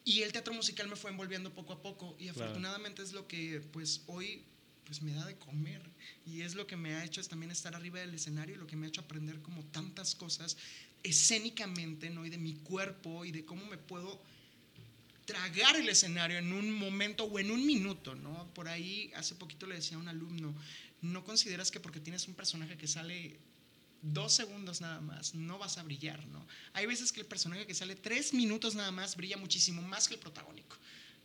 Y 0.03 0.21
el 0.23 0.31
teatro 0.31 0.53
musical 0.53 0.87
me 0.87 0.95
fue 0.95 1.11
envolviendo 1.11 1.53
poco 1.53 1.73
a 1.73 1.81
poco 1.81 2.15
y 2.17 2.23
Claro. 2.29 2.41
afortunadamente 2.45 3.03
es 3.03 3.11
lo 3.13 3.27
que 3.27 3.61
pues 3.71 4.01
hoy 4.07 4.43
pues 4.91 5.01
me 5.03 5.13
da 5.13 5.25
de 5.25 5.37
comer 5.37 5.81
y 6.25 6.41
es 6.41 6.53
lo 6.53 6.67
que 6.67 6.75
me 6.75 6.95
ha 6.95 7.05
hecho 7.05 7.21
es 7.21 7.29
también 7.29 7.49
estar 7.49 7.73
arriba 7.77 8.01
del 8.01 8.13
escenario 8.13 8.57
lo 8.57 8.67
que 8.67 8.75
me 8.75 8.85
ha 8.85 8.89
hecho 8.89 8.99
aprender 8.99 9.41
como 9.41 9.63
tantas 9.67 10.15
cosas 10.15 10.57
escénicamente, 11.01 12.09
¿no? 12.09 12.25
Y 12.25 12.29
de 12.29 12.37
mi 12.37 12.55
cuerpo 12.55 13.23
y 13.23 13.31
de 13.31 13.45
cómo 13.45 13.65
me 13.67 13.77
puedo 13.77 14.21
tragar 15.23 15.77
el 15.77 15.87
escenario 15.87 16.37
en 16.39 16.51
un 16.51 16.73
momento 16.73 17.23
o 17.23 17.39
en 17.39 17.51
un 17.51 17.65
minuto, 17.65 18.15
¿no? 18.15 18.53
Por 18.53 18.67
ahí 18.67 19.13
hace 19.15 19.33
poquito 19.35 19.65
le 19.65 19.75
decía 19.75 19.95
a 19.95 20.01
un 20.01 20.09
alumno, 20.09 20.53
no 21.01 21.23
consideras 21.23 21.71
que 21.71 21.79
porque 21.79 22.01
tienes 22.01 22.27
un 22.27 22.33
personaje 22.33 22.77
que 22.77 22.87
sale 22.89 23.39
dos 24.01 24.33
segundos 24.33 24.81
nada 24.81 24.99
más, 24.99 25.35
no 25.35 25.57
vas 25.57 25.77
a 25.77 25.83
brillar, 25.83 26.27
¿no? 26.27 26.45
Hay 26.73 26.85
veces 26.85 27.13
que 27.13 27.21
el 27.21 27.27
personaje 27.27 27.65
que 27.65 27.73
sale 27.73 27.95
tres 27.95 28.33
minutos 28.33 28.75
nada 28.75 28.91
más 28.91 29.15
brilla 29.15 29.37
muchísimo 29.37 29.81
más 29.83 30.09
que 30.09 30.15
el 30.15 30.19
protagónico. 30.19 30.75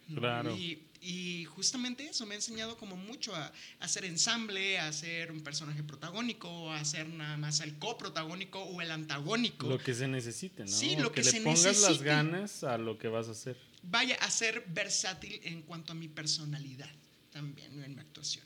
¿no? 0.06 0.20
Claro. 0.20 0.56
Y, 0.56 0.85
y 1.00 1.44
justamente 1.44 2.06
eso 2.06 2.26
me 2.26 2.34
ha 2.34 2.36
enseñado 2.36 2.76
como 2.76 2.96
mucho 2.96 3.34
a, 3.34 3.46
a 3.46 3.52
hacer 3.80 4.04
ensamble, 4.04 4.78
a 4.78 4.88
hacer 4.88 5.30
un 5.32 5.40
personaje 5.42 5.82
protagónico, 5.82 6.70
a 6.72 6.80
hacer 6.80 7.08
nada 7.08 7.36
más 7.36 7.60
el 7.60 7.78
coprotagónico 7.78 8.62
o 8.62 8.80
el 8.80 8.90
antagónico. 8.90 9.68
Lo 9.68 9.78
que 9.78 9.94
se 9.94 10.08
necesite, 10.08 10.64
¿no? 10.64 10.70
Sí, 10.70 10.96
lo 10.96 11.12
que 11.12 11.22
le 11.22 11.30
se 11.30 11.40
pongas 11.40 11.80
las 11.80 12.02
ganas 12.02 12.64
a 12.64 12.78
lo 12.78 12.98
que 12.98 13.08
vas 13.08 13.28
a 13.28 13.32
hacer. 13.32 13.56
vaya 13.82 14.16
a 14.16 14.30
ser 14.30 14.64
versátil 14.68 15.40
en 15.44 15.62
cuanto 15.62 15.92
a 15.92 15.94
mi 15.94 16.08
personalidad 16.08 16.90
también 17.30 17.82
en 17.84 17.94
mi 17.94 18.00
actuación. 18.00 18.45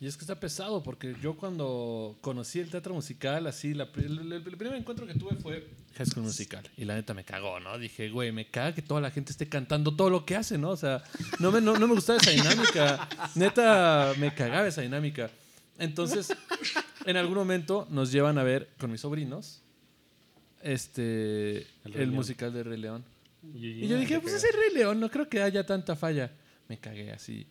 Y 0.00 0.06
es 0.06 0.16
que 0.16 0.22
está 0.22 0.40
pesado, 0.40 0.82
porque 0.82 1.14
yo 1.22 1.36
cuando 1.36 2.16
conocí 2.22 2.58
el 2.58 2.70
teatro 2.70 2.94
musical, 2.94 3.46
así, 3.46 3.74
la 3.74 3.84
el, 3.84 4.42
primer 4.42 4.74
encuentro 4.74 5.06
que 5.06 5.12
tuve 5.12 5.36
fue 5.36 5.68
High 5.94 6.06
School 6.06 6.24
Musical. 6.24 6.66
Y 6.78 6.86
la 6.86 6.94
neta 6.94 7.12
me 7.12 7.22
cagó, 7.22 7.60
¿no? 7.60 7.76
Dije, 7.76 8.08
güey, 8.08 8.32
me 8.32 8.46
caga 8.46 8.74
que 8.74 8.80
toda 8.80 9.02
la 9.02 9.10
gente 9.10 9.30
esté 9.30 9.46
cantando 9.46 9.94
todo 9.94 10.08
lo 10.08 10.24
que 10.24 10.36
hace, 10.36 10.56
¿no? 10.56 10.70
O 10.70 10.76
sea, 10.78 11.02
no 11.38 11.52
me, 11.52 11.60
no, 11.60 11.78
no 11.78 11.86
me 11.86 11.94
gustaba 11.94 12.18
esa 12.18 12.30
dinámica. 12.30 13.08
Neta, 13.34 14.14
me 14.18 14.32
cagaba 14.34 14.66
esa 14.66 14.80
dinámica. 14.80 15.30
Entonces, 15.78 16.32
en 17.04 17.18
algún 17.18 17.36
momento 17.36 17.86
nos 17.90 18.10
llevan 18.10 18.38
a 18.38 18.42
ver 18.42 18.70
con 18.78 18.90
mis 18.90 19.02
sobrinos 19.02 19.60
este, 20.62 21.66
El 21.84 22.10
musical 22.10 22.54
de 22.54 22.62
Rey 22.62 22.78
León. 22.78 23.04
Y, 23.54 23.84
Y 23.84 23.88
yo 23.88 23.98
dije, 23.98 24.18
pues 24.20 24.32
es 24.32 24.44
el 24.44 24.52
Rey 24.52 24.74
León, 24.76 24.98
no 24.98 25.10
creo 25.10 25.28
que 25.28 25.42
haya 25.42 25.66
tanta 25.66 25.94
falla. 25.94 26.30
Me 26.68 26.78
cagué 26.78 27.12
así. 27.12 27.46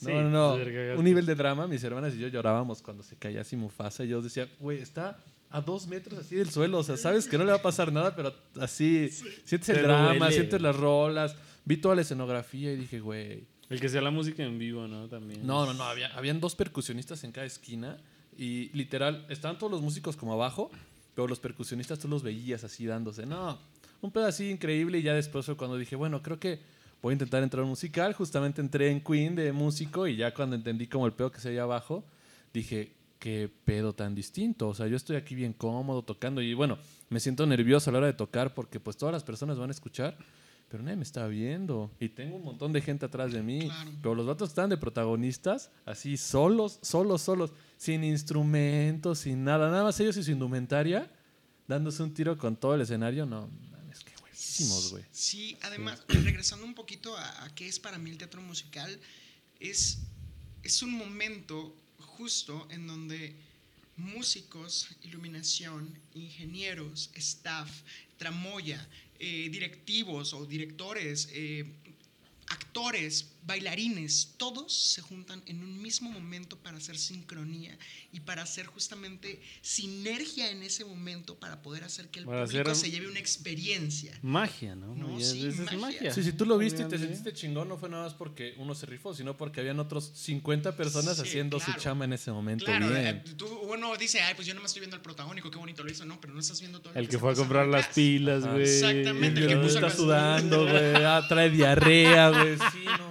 No, 0.00 0.08
Sí, 0.08 0.12
no, 0.14 0.30
no. 0.30 0.50
cagaste. 0.58 0.96
Un 0.96 1.04
nivel 1.04 1.24
de 1.26 1.34
drama. 1.34 1.66
Mis 1.66 1.82
hermanas 1.84 2.14
y 2.14 2.18
yo 2.18 2.28
llorábamos 2.28 2.82
cuando 2.82 3.02
se 3.02 3.16
caía 3.16 3.40
así 3.40 3.56
Mufasa. 3.56 4.04
Y 4.04 4.08
yo 4.08 4.20
decía, 4.22 4.48
güey, 4.60 4.78
está 4.80 5.18
a 5.50 5.60
dos 5.60 5.86
metros 5.86 6.18
así 6.18 6.34
del 6.36 6.50
suelo. 6.50 6.78
O 6.78 6.82
sea, 6.82 6.96
sabes 6.96 7.26
que 7.26 7.38
no 7.38 7.44
le 7.44 7.50
va 7.52 7.58
a 7.58 7.62
pasar 7.62 7.92
nada, 7.92 8.14
pero 8.14 8.34
así 8.60 9.08
sientes 9.44 9.68
el 9.70 9.76
Te 9.76 9.82
drama, 9.82 10.14
duele. 10.18 10.32
sientes 10.34 10.60
las 10.60 10.76
rolas. 10.76 11.34
Vi 11.64 11.78
toda 11.78 11.94
la 11.94 12.02
escenografía 12.02 12.72
y 12.72 12.76
dije, 12.76 13.00
güey. 13.00 13.44
El 13.68 13.80
que 13.80 13.88
sea 13.88 14.00
la 14.00 14.10
música 14.10 14.44
en 14.44 14.58
vivo, 14.58 14.86
¿no? 14.86 15.08
También. 15.08 15.44
No, 15.46 15.66
no, 15.66 15.74
no. 15.74 15.84
Había, 15.84 16.08
habían 16.16 16.40
dos 16.40 16.54
percusionistas 16.54 17.24
en 17.24 17.32
cada 17.32 17.46
esquina. 17.46 17.96
Y 18.38 18.68
literal, 18.76 19.24
estaban 19.30 19.56
todos 19.58 19.72
los 19.72 19.80
músicos 19.80 20.14
como 20.14 20.34
abajo, 20.34 20.70
pero 21.14 21.26
los 21.26 21.40
percusionistas 21.40 21.98
tú 21.98 22.06
los 22.06 22.22
veías 22.22 22.62
así 22.64 22.84
dándose. 22.84 23.24
No, 23.24 23.58
un 24.02 24.10
pedo 24.12 24.26
así 24.26 24.50
increíble. 24.50 24.98
Y 24.98 25.02
ya 25.02 25.14
después 25.14 25.46
fue 25.46 25.56
cuando 25.56 25.78
dije, 25.78 25.96
bueno, 25.96 26.22
creo 26.22 26.38
que 26.38 26.60
voy 27.02 27.12
a 27.12 27.14
intentar 27.14 27.42
entrar 27.42 27.62
un 27.62 27.70
musical. 27.70 28.12
Justamente 28.14 28.60
entré 28.60 28.90
en 28.90 29.00
Queen 29.00 29.34
de 29.34 29.52
músico 29.52 30.06
y 30.06 30.16
ya 30.16 30.32
cuando 30.34 30.56
entendí 30.56 30.86
como 30.86 31.06
el 31.06 31.12
pedo 31.12 31.30
que 31.30 31.40
se 31.40 31.48
veía 31.48 31.62
abajo, 31.62 32.04
dije, 32.52 32.92
qué 33.18 33.50
pedo 33.64 33.92
tan 33.92 34.14
distinto. 34.14 34.68
O 34.68 34.74
sea, 34.74 34.86
yo 34.86 34.96
estoy 34.96 35.16
aquí 35.16 35.34
bien 35.34 35.52
cómodo 35.52 36.02
tocando 36.02 36.40
y 36.42 36.54
bueno, 36.54 36.78
me 37.08 37.20
siento 37.20 37.46
nervioso 37.46 37.90
a 37.90 37.92
la 37.92 37.98
hora 37.98 38.06
de 38.06 38.12
tocar 38.12 38.54
porque 38.54 38.80
pues 38.80 38.96
todas 38.96 39.12
las 39.12 39.24
personas 39.24 39.58
van 39.58 39.70
a 39.70 39.72
escuchar. 39.72 40.16
Pero 40.68 40.82
nadie 40.82 40.96
me 40.96 41.04
está 41.04 41.28
viendo. 41.28 41.92
Y 42.00 42.08
tengo 42.08 42.36
un 42.36 42.42
montón 42.42 42.72
de 42.72 42.80
gente 42.80 43.06
atrás 43.06 43.32
de 43.32 43.40
mí. 43.40 43.60
Claro. 43.60 43.90
Pero 44.02 44.14
los 44.16 44.26
vatos 44.26 44.48
estaban 44.48 44.68
de 44.68 44.76
protagonistas, 44.76 45.70
así 45.84 46.16
solos, 46.16 46.80
solos, 46.82 47.22
solos, 47.22 47.52
sin 47.76 48.02
instrumentos, 48.02 49.20
sin 49.20 49.44
nada, 49.44 49.70
nada 49.70 49.84
más 49.84 50.00
ellos 50.00 50.16
y 50.16 50.24
su 50.24 50.32
indumentaria, 50.32 51.08
dándose 51.68 52.02
un 52.02 52.12
tiro 52.12 52.36
con 52.36 52.56
todo 52.56 52.74
el 52.74 52.80
escenario. 52.80 53.26
No, 53.26 53.48
güey. 54.90 55.04
Sí, 55.12 55.56
además, 55.62 56.02
regresando 56.08 56.64
un 56.64 56.74
poquito 56.74 57.16
a, 57.16 57.44
a 57.44 57.54
qué 57.54 57.66
es 57.68 57.78
para 57.78 57.98
mí 57.98 58.10
el 58.10 58.18
teatro 58.18 58.40
musical, 58.40 58.98
es, 59.60 59.98
es 60.62 60.82
un 60.82 60.92
momento 60.92 61.74
justo 61.98 62.66
en 62.70 62.86
donde 62.86 63.34
músicos, 63.96 64.88
iluminación, 65.02 65.98
ingenieros, 66.14 67.10
staff, 67.14 67.70
tramoya, 68.18 68.86
eh, 69.18 69.48
directivos 69.50 70.34
o 70.34 70.44
directores, 70.44 71.28
eh, 71.32 71.64
actores, 72.48 73.26
bailarines, 73.46 74.34
todos 74.36 74.72
se 74.72 75.00
juntan 75.02 75.42
en 75.46 75.62
un 75.62 75.80
mismo 75.80 76.10
momento 76.10 76.58
para 76.58 76.78
hacer 76.78 76.98
sincronía 76.98 77.78
y 78.12 78.20
para 78.20 78.42
hacer 78.42 78.66
justamente 78.66 79.40
sinergia 79.62 80.50
en 80.50 80.62
ese 80.62 80.84
momento 80.84 81.38
para 81.38 81.62
poder 81.62 81.84
hacer 81.84 82.08
que 82.08 82.20
el 82.20 82.26
Para 82.26 82.44
público 82.44 82.74
se 82.74 82.90
lleve 82.90 83.08
una 83.08 83.18
experiencia. 83.20 84.18
Magia, 84.22 84.74
¿no? 84.74 84.94
No, 84.94 85.20
sí, 85.20 85.46
es 85.46 85.72
magia. 85.78 86.12
Sí, 86.12 86.22
si 86.22 86.32
tú 86.32 86.44
lo 86.44 86.58
viste 86.58 86.82
y 86.82 86.86
te 86.88 86.98
sentiste 86.98 87.32
chingón, 87.32 87.68
no 87.68 87.76
fue 87.78 87.88
nada 87.88 88.04
más 88.04 88.14
porque 88.14 88.54
uno 88.58 88.74
se 88.74 88.86
rifó, 88.86 89.14
sino 89.14 89.36
porque 89.36 89.60
habían 89.60 89.78
otros 89.80 90.10
50 90.14 90.76
personas 90.76 91.16
Sí, 91.16 91.22
haciendo 91.22 91.58
claro. 91.58 91.72
su 91.74 91.78
chama 91.80 92.04
en 92.04 92.12
ese 92.14 92.32
momento. 92.32 92.64
Claro, 92.64 92.88
bien. 92.88 93.06
eh, 93.06 93.24
tú, 93.36 93.46
uno 93.46 93.96
dice, 93.96 94.20
ay, 94.22 94.34
pues 94.34 94.46
yo 94.46 94.54
no 94.54 94.60
me 94.60 94.66
estoy 94.66 94.80
viendo 94.80 94.96
el 94.96 95.02
protagónico, 95.02 95.50
qué 95.50 95.58
bonito 95.58 95.82
lo 95.84 95.90
hizo, 95.90 96.04
no, 96.04 96.20
pero 96.20 96.34
no 96.34 96.40
estás 96.40 96.58
viendo 96.60 96.80
todo 96.80 96.92
lo 96.94 96.98
El 97.00 97.06
que 97.06 97.12
se 97.12 97.18
fue 97.18 97.32
a 97.32 97.34
comprar 97.34 97.66
las 97.66 97.86
pilas, 97.88 98.44
güey. 98.46 98.62
Exactamente, 98.62 99.40
el 99.40 99.44
el 99.44 99.48
que 99.48 99.54
que 99.54 99.60
puso 99.60 99.74
está 99.78 99.90
sudando, 99.90 100.62
güey. 100.68 100.94
Ah, 100.96 101.24
trae 101.28 101.50
diarrea, 101.50 102.30
güey. 102.30 102.56
Sí, 102.72 102.84
no. 102.98 103.05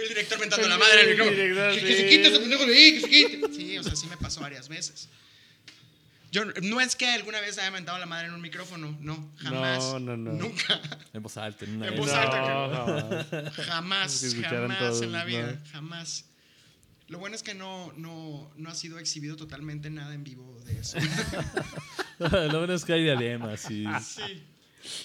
El 0.00 0.08
director 0.08 0.38
mentando 0.40 0.68
la 0.68 0.78
madre 0.78 1.00
en 1.02 1.06
el 1.06 1.10
micrófono. 1.10 1.36
director, 1.36 1.74
Que, 1.74 1.80
que 1.80 1.96
se 1.96 2.02
sí. 2.02 2.08
quite 2.08 2.28
ese 2.28 2.38
pendejo 2.40 2.66
de 2.66 2.74
ahí, 2.76 2.92
que 2.94 3.00
se 3.00 3.08
quite. 3.08 3.52
Sí, 3.54 3.78
o 3.78 3.82
sea, 3.82 3.96
sí 3.96 4.06
me 4.06 4.16
pasó 4.16 4.40
varias 4.40 4.68
veces. 4.68 5.08
Yo, 6.30 6.46
no 6.62 6.80
es 6.80 6.96
que 6.96 7.06
alguna 7.08 7.40
vez 7.42 7.58
haya 7.58 7.70
mentado 7.70 7.98
la 7.98 8.06
madre 8.06 8.28
en 8.28 8.32
un 8.34 8.40
micrófono, 8.40 8.96
no, 9.00 9.30
jamás. 9.36 9.84
No, 9.84 9.98
no, 10.00 10.16
no. 10.16 10.32
Nunca, 10.32 10.80
En 11.12 11.22
voz 11.22 11.36
alta, 11.36 11.66
en 11.66 11.76
una 11.76 11.88
En 11.88 11.96
voz 11.96 12.10
alta, 12.10 12.40
No, 12.40 12.70
jamás. 12.70 13.66
jamás, 13.66 14.34
todos, 14.78 15.02
en 15.02 15.12
la 15.12 15.24
vida, 15.26 15.52
¿no? 15.52 15.70
jamás. 15.70 16.24
Lo 17.08 17.18
bueno 17.18 17.36
es 17.36 17.42
que 17.42 17.52
no, 17.54 17.92
no, 17.98 18.50
no 18.56 18.70
ha 18.70 18.74
sido 18.74 18.98
exhibido 18.98 19.36
totalmente 19.36 19.90
nada 19.90 20.14
en 20.14 20.24
vivo 20.24 20.58
de 20.64 20.78
eso. 20.80 20.96
Lo 22.18 22.58
bueno 22.60 22.72
es 22.72 22.84
que 22.86 22.94
hay 22.94 23.02
diademas, 23.02 23.60
sí. 23.60 23.84
Sí. 24.02 24.42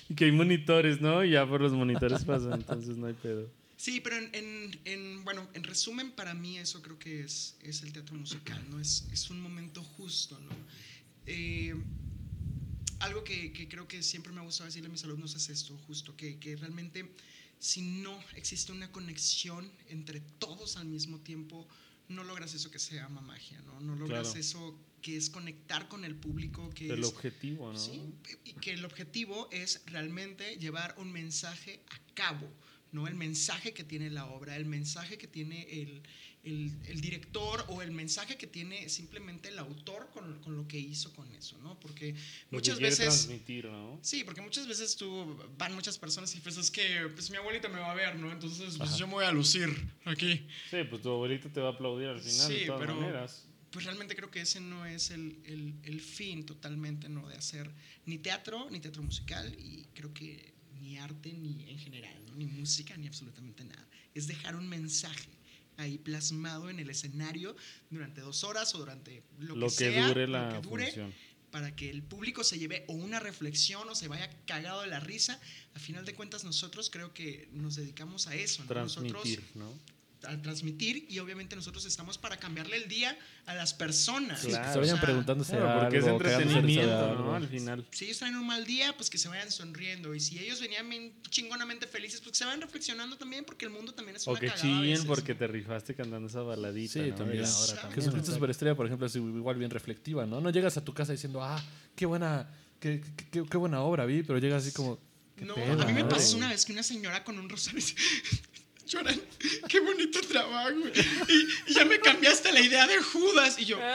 Y 0.07 0.15
que 0.15 0.25
hay 0.25 0.31
monitores, 0.31 1.01
¿no? 1.01 1.25
Y 1.25 1.31
ya 1.31 1.45
por 1.45 1.59
los 1.59 1.73
monitores 1.73 2.23
pasa, 2.23 2.51
entonces 2.53 2.95
no 2.95 3.07
hay 3.07 3.13
pedo. 3.13 3.49
Sí, 3.77 4.01
pero 4.01 4.17
en, 4.17 4.29
en- 4.33 4.79
en- 4.85 5.23
bueno, 5.23 5.47
en 5.53 5.63
resumen, 5.63 6.11
para 6.11 6.33
mí 6.33 6.57
eso 6.57 6.81
creo 6.81 6.97
que 6.97 7.21
es, 7.21 7.55
es 7.61 7.83
el 7.83 7.93
teatro 7.93 8.15
musical, 8.15 8.65
¿no? 8.69 8.79
Es, 8.79 9.05
es 9.11 9.29
un 9.29 9.39
momento 9.39 9.83
justo, 9.83 10.39
¿no? 10.39 10.49
Eh, 11.27 11.75
algo 12.99 13.23
que, 13.23 13.53
que 13.53 13.67
creo 13.67 13.87
que 13.87 14.01
siempre 14.01 14.31
me 14.33 14.39
ha 14.39 14.43
gustado 14.43 14.65
decirle 14.65 14.87
a 14.89 14.91
mis 14.91 15.03
alumnos 15.03 15.35
es 15.35 15.49
esto, 15.49 15.77
justo, 15.85 16.15
que, 16.17 16.39
que 16.39 16.55
realmente 16.55 17.09
si 17.59 17.81
no 17.81 18.19
existe 18.35 18.71
una 18.71 18.91
conexión 18.91 19.71
entre 19.89 20.21
todos 20.39 20.77
al 20.77 20.85
mismo 20.87 21.19
tiempo, 21.19 21.67
no 22.09 22.23
logras 22.23 22.53
eso 22.55 22.71
que 22.71 22.79
se 22.79 22.95
llama 22.95 23.21
magia, 23.21 23.61
¿no? 23.61 23.79
No 23.81 23.95
logras 23.95 24.23
Claro. 24.29 24.39
eso 24.39 24.79
que 25.03 25.17
es 25.17 25.29
conectar 25.29 25.87
con 25.87 26.03
el 26.05 26.15
público, 26.15 26.69
que 26.71 26.89
El 26.89 27.01
es... 27.01 27.05
objetivo, 27.07 27.71
¿no? 27.71 27.77
Sí, 27.79 28.01
y 28.45 28.53
que 28.53 28.71
el 28.73 28.83
objetivo 28.85 29.47
es 29.51 29.81
realmente 29.85 30.57
llevar 30.57 30.95
un 30.97 31.11
mensaje 31.11 31.81
a 31.89 31.99
cabo, 32.15 32.49
¿no? 32.97 33.07
El 33.07 33.15
mensaje 33.15 33.73
que 33.73 33.83
tiene 33.83 34.09
la 34.09 34.25
obra, 34.25 34.55
el 34.55 34.65
mensaje 34.65 35.17
que 35.17 35.27
tiene 35.27 35.67
el, 35.81 36.01
el- 36.43 36.71
el 36.87 36.99
director 37.01 37.63
o 37.67 37.81
el 37.81 37.91
mensaje 37.91 38.37
que 38.37 38.47
tiene 38.47 38.89
simplemente 38.89 39.49
el 39.49 39.59
autor 39.59 40.09
con, 40.13 40.39
con 40.41 40.55
lo 40.57 40.67
que 40.67 40.79
hizo 40.79 41.13
con 41.13 41.29
eso, 41.35 41.57
¿no? 41.59 41.79
Porque 41.79 42.13
Lo 42.13 42.17
que 42.17 42.55
muchas 42.57 42.79
veces... 42.79 43.05
transmitir, 43.05 43.65
¿no? 43.65 43.99
Sí, 44.01 44.23
porque 44.23 44.41
muchas 44.41 44.67
veces 44.67 44.95
tú 44.95 45.37
van 45.57 45.75
muchas 45.75 45.97
personas 45.97 46.33
y 46.35 46.39
es 46.47 46.71
que 46.71 47.07
pues 47.13 47.29
mi 47.29 47.37
abuelita 47.37 47.69
me 47.69 47.79
va 47.79 47.91
a 47.91 47.95
ver, 47.95 48.15
¿no? 48.17 48.31
Entonces 48.31 48.75
pues 48.77 48.89
Ajá. 48.89 48.97
yo 48.97 49.07
me 49.07 49.13
voy 49.13 49.25
a 49.25 49.31
lucir 49.31 49.69
aquí. 50.05 50.41
Sí, 50.71 50.77
pues 50.89 51.01
tu 51.03 51.09
abuelito 51.11 51.49
te 51.49 51.59
va 51.59 51.69
a 51.69 51.73
aplaudir 51.73 52.07
al 52.07 52.19
final, 52.19 52.47
de 52.49 52.59
Sí, 52.59 52.65
todas 52.65 52.81
pero- 52.81 52.95
maneras. 52.95 53.43
Pues 53.69 53.83
realmente 53.85 54.15
creo 54.15 54.31
que 54.31 54.41
ese 54.41 54.61
no 54.61 54.85
es 54.85 55.11
el, 55.11 55.37
el- 55.43 55.75
el 55.83 55.99
fin 56.01 56.45
totalmente, 56.45 57.09
¿no? 57.09 57.27
De 57.27 57.35
hacer 57.35 57.69
ni 58.05 58.17
teatro, 58.17 58.69
ni 58.71 58.79
teatro 58.79 59.03
musical, 59.03 59.53
y 59.59 59.85
creo 59.93 60.13
que 60.13 60.53
ni 60.79 60.97
arte, 60.97 61.33
ni 61.33 61.69
en 61.69 61.77
general. 61.77 62.15
Ni 62.37 62.45
música, 62.45 62.95
ni 62.97 63.07
absolutamente 63.07 63.65
nada. 63.65 63.87
Es 64.13 64.27
dejar 64.27 64.55
un 64.55 64.67
mensaje 64.69 65.29
ahí 65.77 65.97
plasmado 65.97 66.69
en 66.69 66.79
el 66.79 66.89
escenario 66.89 67.55
durante 67.89 68.21
dos 68.21 68.43
horas 68.43 68.73
o 68.75 68.79
durante 68.79 69.23
lo, 69.39 69.55
Lo 69.55 69.67
que, 69.67 69.75
que 69.75 69.91
sea, 69.91 70.07
dure 70.07 70.27
lo 70.27 70.49
que 70.49 70.67
dure, 70.67 70.85
función. 70.85 71.13
para 71.51 71.75
que 71.75 71.89
el 71.89 72.03
público 72.03 72.43
se 72.43 72.57
lleve 72.59 72.83
o 72.87 72.93
una 72.93 73.19
reflexión 73.19 73.87
o 73.89 73.95
se 73.95 74.07
vaya 74.07 74.29
cagado 74.45 74.81
de 74.81 74.87
la 74.87 74.99
risa. 74.99 75.39
A 75.73 75.79
final 75.79 76.05
de 76.05 76.13
cuentas, 76.13 76.43
nosotros 76.43 76.89
creo 76.89 77.13
que 77.13 77.47
nos 77.51 77.75
dedicamos 77.75 78.27
a 78.27 78.35
eso, 78.35 78.63
¿no? 78.65 78.73
Nosotros 78.75 79.27
¿no? 79.55 79.71
A 80.23 80.41
transmitir 80.41 81.05
y 81.09 81.19
obviamente 81.19 81.55
nosotros 81.55 81.85
estamos 81.85 82.17
para 82.17 82.37
cambiarle 82.37 82.77
el 82.77 82.87
día 82.87 83.17
a 83.45 83.53
las 83.53 83.73
personas. 83.73 84.39
Sí, 84.39 84.47
que 84.47 84.53
Claro. 84.53 84.73
se 84.73 84.79
vayan 84.79 84.95
O 84.95 84.97
sea, 84.97 85.05
preguntándose 85.05 85.51
Claro, 85.57 85.81
porque 85.81 85.97
es 85.97 86.03
algo, 86.05 86.17
entretenimiento. 86.17 87.15
¿no? 87.15 87.35
Al 87.35 87.47
final. 87.47 87.85
Si 87.91 88.05
ellos 88.05 88.17
traen 88.17 88.35
un 88.35 88.47
mal 88.47 88.65
día, 88.65 88.95
pues 88.97 89.09
que 89.09 89.17
se 89.17 89.27
vayan 89.29 89.51
sonriendo. 89.51 90.13
Y 90.15 90.19
si 90.19 90.39
ellos 90.39 90.59
venían 90.59 90.89
bien 90.89 91.13
chingonamente 91.29 91.85
felices, 91.87 92.19
pues 92.21 92.31
que 92.31 92.37
se 92.39 92.45
vayan 92.45 92.61
reflexionando 92.61 93.15
también, 93.17 93.45
porque 93.45 93.65
el 93.65 93.71
mundo 93.71 93.93
también 93.93 94.15
es 94.17 94.27
O 94.27 94.31
una 94.31 94.39
que 94.39 94.51
chillen 94.55 95.05
porque 95.05 95.35
te 95.35 95.47
rifaste 95.47 95.93
cantando 95.95 96.27
esa 96.27 96.41
baladita. 96.41 96.93
Sí, 96.93 97.09
¿no? 97.11 97.15
También. 97.15 97.41
la 97.43 97.47
hora 97.49 97.57
Exacto. 97.59 97.81
también. 97.81 97.95
Que 97.95 98.01
su 98.01 98.11
fiesta 98.11 98.31
superestrella, 98.33 98.75
por 98.75 98.85
ejemplo, 98.87 99.05
es 99.07 99.15
igual 99.15 99.57
bien 99.57 99.69
reflectiva, 99.71 100.25
¿no? 100.25 100.41
No 100.41 100.49
llegas 100.49 100.77
a 100.77 100.83
tu 100.83 100.93
casa 100.93 101.11
diciendo, 101.11 101.43
ah, 101.43 101.63
qué 101.95 102.05
buena, 102.05 102.49
qué, 102.79 103.01
qué- 103.15 103.25
qué- 103.31 103.45
qué 103.49 103.57
buena 103.57 103.81
obra 103.81 104.05
vi, 104.05 104.23
pero 104.23 104.39
llegas 104.39 104.63
así 104.63 104.73
como, 104.73 104.99
¿qué 105.35 105.45
No, 105.45 105.53
pedo, 105.55 105.81
a 105.81 105.85
mí 105.85 105.93
me 105.93 106.05
pasó 106.05 106.37
una 106.37 106.49
vez 106.49 106.65
que 106.65 106.73
una 106.73 106.83
señora 106.83 107.23
con 107.23 107.37
un 107.37 107.47
rosario 107.49 107.79
lloran, 108.87 109.19
qué 109.69 109.79
bonito 109.79 110.19
trabajo. 110.21 110.71
Y, 111.29 111.47
y 111.71 111.73
ya 111.73 111.85
me 111.85 111.99
cambiaste 111.99 112.51
la 112.51 112.59
idea 112.61 112.87
de 112.87 112.97
Judas. 113.01 113.59
Y 113.59 113.65
yo, 113.65 113.77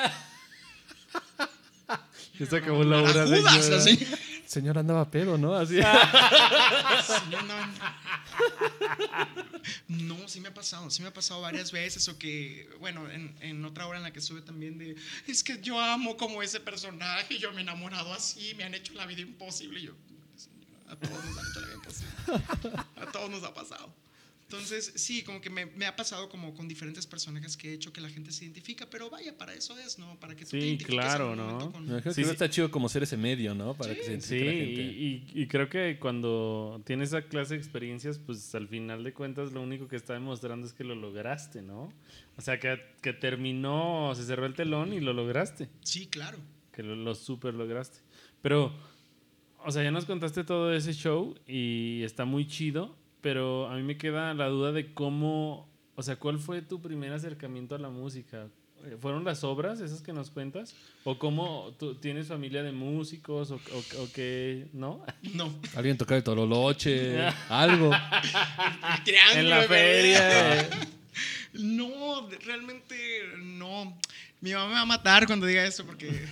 Ya 2.39 2.47
se 2.47 2.57
acabó 2.57 2.83
la 2.85 3.03
"Para 3.03 3.11
obra 3.25 3.25
de 3.27 3.39
Judas, 3.41 3.65
llorar. 3.67 3.81
así. 3.81 4.07
Señor 4.47 4.79
andaba 4.79 5.11
pedo, 5.11 5.37
¿no? 5.39 5.55
Así. 5.55 5.77
Sí, 5.77 5.83
no, 7.31 7.43
no. 7.43 7.67
No, 9.89 10.29
sí 10.29 10.41
me 10.41 10.49
ha 10.49 10.55
pasado, 10.55 10.91
sí 10.91 11.03
me 11.03 11.09
ha 11.09 11.13
pasado 11.15 11.41
varias 11.43 11.73
veces 11.73 12.09
o 12.09 12.19
que, 12.19 12.69
bueno, 12.81 13.09
en, 13.11 13.37
en 13.41 13.65
otra 13.65 13.87
hora 13.87 13.99
en 13.99 14.05
la 14.05 14.13
que 14.13 14.19
estuve 14.19 14.41
también 14.43 14.79
de, 14.79 14.97
es 15.27 15.43
que 15.45 15.61
yo 15.61 15.79
amo 15.81 16.17
como 16.17 16.43
ese 16.43 16.61
personaje, 16.61 17.39
yo 17.39 17.53
me 17.53 17.59
he 17.59 17.63
enamorado 17.63 18.13
así, 18.13 18.55
me 18.55 18.65
han 18.65 18.75
hecho 18.75 18.93
la 18.95 19.07
vida 19.07 19.21
imposible, 19.21 19.81
y 19.81 19.85
yo, 19.85 19.93
"Señora, 20.37 20.93
a 20.93 20.97
todos 20.97 21.25
nos 21.25 21.39
han 21.39 21.47
hecho 21.51 21.61
la 21.61 21.67
vida 21.67 21.77
imposible, 21.77 22.13
a 22.97 23.07
todos 23.13 23.31
nos 23.31 23.45
ha 23.45 23.55
pasado. 23.55 23.95
Entonces, 24.53 24.93
sí, 24.97 25.23
como 25.23 25.41
que 25.41 25.49
me, 25.49 25.67
me 25.67 25.87
ha 25.87 25.97
pasado 25.97 26.29
como 26.29 26.53
con 26.55 26.69
diferentes 26.69 27.07
personajes 27.07 27.57
que 27.57 27.71
he 27.71 27.73
hecho 27.73 27.93
que 27.93 28.01
la 28.03 28.11
gente 28.11 28.33
se 28.33 28.45
identifica, 28.45 28.89
pero 28.91 29.09
vaya, 29.09 29.37
para 29.39 29.55
eso 29.55 29.79
es, 29.79 29.99
¿no? 29.99 30.19
Para 30.21 30.35
que 30.37 30.45
tú 30.45 30.51
te 30.51 30.59
Sí, 30.59 30.67
identifiques 30.69 30.95
claro, 30.95 31.31
en 31.33 31.37
¿no? 31.39 31.73
con- 31.73 31.87
Sí, 31.87 32.21
no 32.21 32.27
sí. 32.27 32.33
está 32.33 32.51
chido 32.51 32.71
como 32.71 32.89
ser 32.91 33.03
ese 33.05 33.17
medio, 33.17 33.55
¿no? 33.55 33.75
Para 33.75 33.95
que 33.95 34.03
se 34.03 34.07
Sí, 34.21 34.35
identifique 34.35 34.45
la 34.45 34.53
gente. 34.53 34.83
y, 34.83 35.33
y- 35.37 35.43
y 35.43 35.47
creo 35.47 35.69
que 35.71 35.99
cuando 35.99 36.83
tienes 36.85 37.09
esa 37.09 37.23
clase 37.23 37.55
de 37.55 37.61
experiencias, 37.61 38.19
pues 38.19 38.55
al 38.55 38.69
final 38.69 39.03
de 39.05 39.15
cuentas 39.15 39.53
lo 39.53 39.63
único 39.63 39.89
que 39.89 39.97
está 39.97 40.13
demostrando 40.13 40.67
es 40.67 40.75
que 40.75 40.85
lo 40.85 40.95
lograste, 40.95 41.63
¿no? 41.63 41.89
O 42.37 42.41
sea, 42.43 42.61
que, 42.61 42.79
que 43.01 43.13
terminó, 43.15 44.13
se 44.15 44.25
cerró 44.25 44.45
el 44.47 44.55
telón 44.55 44.93
y 44.93 45.01
lo 45.01 45.13
lograste, 45.15 45.71
Sí, 45.81 46.07
claro. 46.09 46.39
que 46.73 46.83
lo, 46.83 46.95
lo 46.95 47.15
super 47.15 47.55
lograste. 47.55 48.01
Pero, 48.43 48.75
o 49.65 49.71
sea, 49.71 49.83
ya 49.83 49.91
nos 49.91 50.05
contaste 50.05 50.45
todo 50.45 50.75
ese 50.75 50.93
show 50.93 51.35
y 51.47 52.03
está 52.03 52.25
muy 52.27 52.47
chido, 52.47 52.97
pero 53.23 53.69
a 53.69 53.77
mí 53.77 53.83
me 53.83 53.97
queda 53.97 54.35
la 54.35 54.49
duda 54.49 54.73
de 54.73 54.93
cómo, 54.93 55.73
o 55.95 56.03
sea, 56.03 56.17
¿cuál 56.17 56.39
fue 56.39 56.61
tu 56.61 56.83
primer 56.83 57.13
acercamiento 57.13 57.75
a 57.75 57.79
la 57.79 57.89
música? 57.89 58.49
Eh, 58.85 58.97
¿Fueron 59.01 59.25
las 59.25 59.45
obras 59.45 59.81
esas 59.81 60.03
que 60.03 60.13
nos 60.13 60.31
cuentas? 60.31 60.75
¿O 61.05 61.19
cómo 61.19 61.73
tú 61.79 61.95
tienes 61.95 62.27
familia 62.27 62.65
de 62.65 62.73
músicos 62.73 63.53
o, 63.53 63.55
o, 63.55 64.03
o 64.03 64.09
qué, 64.13 64.67
no? 64.73 65.07
No. 65.35 65.55
Alguien 65.77 65.97
tocar 65.97 66.19
el 66.19 66.25
tololoche, 66.25 67.25
algo. 67.49 67.93
El 67.93 69.05
triángulo, 69.05 69.41
en 69.41 69.51
la 69.51 69.63
feria. 69.63 70.69
No, 71.55 72.31
realmente 72.47 72.97
no. 73.37 73.99
Mi 74.41 74.55
mamá 74.55 74.69
me 74.69 74.75
va 74.75 74.81
a 74.81 74.87
matar 74.87 75.27
cuando 75.27 75.45
diga 75.45 75.63
esto 75.63 75.85
porque, 75.85 76.27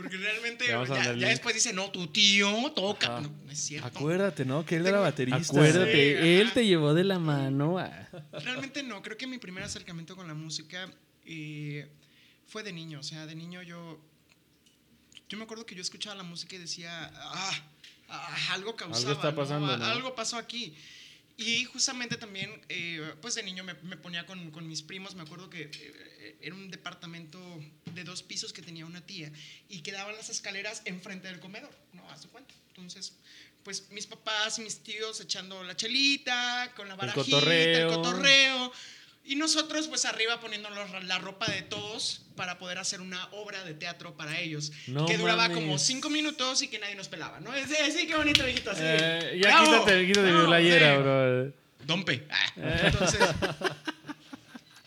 porque 0.00 0.16
realmente 0.16 0.64
ya, 0.64 0.84
ya 1.16 1.28
después 1.28 1.56
dice, 1.56 1.72
no, 1.72 1.90
tu 1.90 2.06
tío 2.06 2.70
toca. 2.70 3.20
No, 3.20 3.28
no 3.44 3.50
es 3.50 3.58
cierto. 3.58 3.88
Acuérdate, 3.88 4.44
¿no? 4.44 4.64
Que 4.64 4.76
él 4.76 4.86
era 4.86 5.00
baterista. 5.00 5.40
Acuérdate, 5.52 6.22
Sí, 6.22 6.28
él 6.40 6.52
te 6.52 6.64
llevó 6.64 6.94
de 6.94 7.02
la 7.02 7.18
mano. 7.18 7.80
a- 7.80 8.08
Realmente 8.44 8.84
no. 8.84 9.02
Creo 9.02 9.16
que 9.16 9.26
mi 9.26 9.38
primer 9.38 9.64
acercamiento 9.64 10.14
con 10.14 10.28
la 10.28 10.34
música 10.34 10.88
eh, 11.26 11.88
fue 12.46 12.62
de 12.62 12.72
niño. 12.72 13.00
O 13.00 13.02
sea, 13.02 13.26
de 13.26 13.34
niño 13.34 13.60
yo. 13.62 13.98
Yo 15.28 15.36
me 15.36 15.42
acuerdo 15.42 15.66
que 15.66 15.74
yo 15.74 15.82
escuchaba 15.82 16.14
la 16.14 16.22
música 16.22 16.54
y 16.54 16.60
decía, 16.60 17.10
ah, 17.16 17.50
ah, 18.08 18.36
algo 18.52 18.76
causaba. 18.76 19.14
está 19.14 19.30
¿no? 19.32 19.36
pasando, 19.36 19.76
¿no? 19.78 19.84
Algo 19.84 20.14
pasó 20.14 20.36
aquí. 20.36 20.76
Y 21.38 21.64
justamente 21.66 22.16
también, 22.16 22.50
eh, 22.68 23.14
pues 23.22 23.36
de 23.36 23.44
niño 23.44 23.62
me, 23.62 23.74
me 23.74 23.96
ponía 23.96 24.26
con, 24.26 24.50
con 24.50 24.66
mis 24.66 24.82
primos. 24.82 25.14
Me 25.14 25.22
acuerdo 25.22 25.48
que 25.48 25.70
eh, 25.72 26.36
era 26.40 26.52
un 26.52 26.68
departamento 26.68 27.38
de 27.94 28.02
dos 28.02 28.24
pisos 28.24 28.52
que 28.52 28.60
tenía 28.60 28.84
una 28.84 29.06
tía 29.06 29.30
y 29.68 29.82
quedaban 29.82 30.16
las 30.16 30.30
escaleras 30.30 30.82
enfrente 30.84 31.28
del 31.28 31.38
comedor, 31.38 31.70
¿no? 31.92 32.10
Haz 32.10 32.22
de 32.22 32.28
cuenta. 32.28 32.52
Entonces, 32.70 33.12
pues 33.62 33.88
mis 33.90 34.08
papás 34.08 34.58
y 34.58 34.62
mis 34.62 34.82
tíos 34.82 35.20
echando 35.20 35.62
la 35.62 35.76
chelita, 35.76 36.72
con 36.74 36.88
la 36.88 36.96
barajita, 36.96 37.22
el 37.22 37.86
cotorreo. 37.86 37.88
cotorreo. 37.94 38.72
Y 39.28 39.36
nosotros, 39.36 39.88
pues 39.88 40.06
arriba 40.06 40.40
poniéndonos 40.40 41.04
la 41.04 41.18
ropa 41.18 41.46
de 41.50 41.60
todos 41.62 42.22
para 42.34 42.58
poder 42.58 42.78
hacer 42.78 43.02
una 43.02 43.26
obra 43.32 43.62
de 43.62 43.74
teatro 43.74 44.16
para 44.16 44.40
ellos. 44.40 44.72
No 44.86 45.04
que 45.04 45.18
duraba 45.18 45.42
mames. 45.48 45.56
como 45.58 45.78
cinco 45.78 46.08
minutos 46.08 46.62
y 46.62 46.68
que 46.68 46.78
nadie 46.78 46.94
nos 46.94 47.08
pelaba, 47.08 47.38
¿no? 47.40 47.52
Sí, 47.54 47.74
sí, 47.94 48.06
qué 48.06 48.16
bonito, 48.16 48.42
viejito, 48.44 48.70
así. 48.70 48.80
Eh, 48.82 49.38
ya 49.42 49.48
Bravo, 49.60 49.84
quítate, 49.84 50.06
quítate 50.06 50.26
mi 50.26 50.32
bravo, 50.32 50.46
playera, 50.46 50.96
sí. 50.96 51.02
bro. 51.02 51.52
Dompe. 51.84 52.26
Ah, 52.30 52.80
Entonces, 52.84 53.20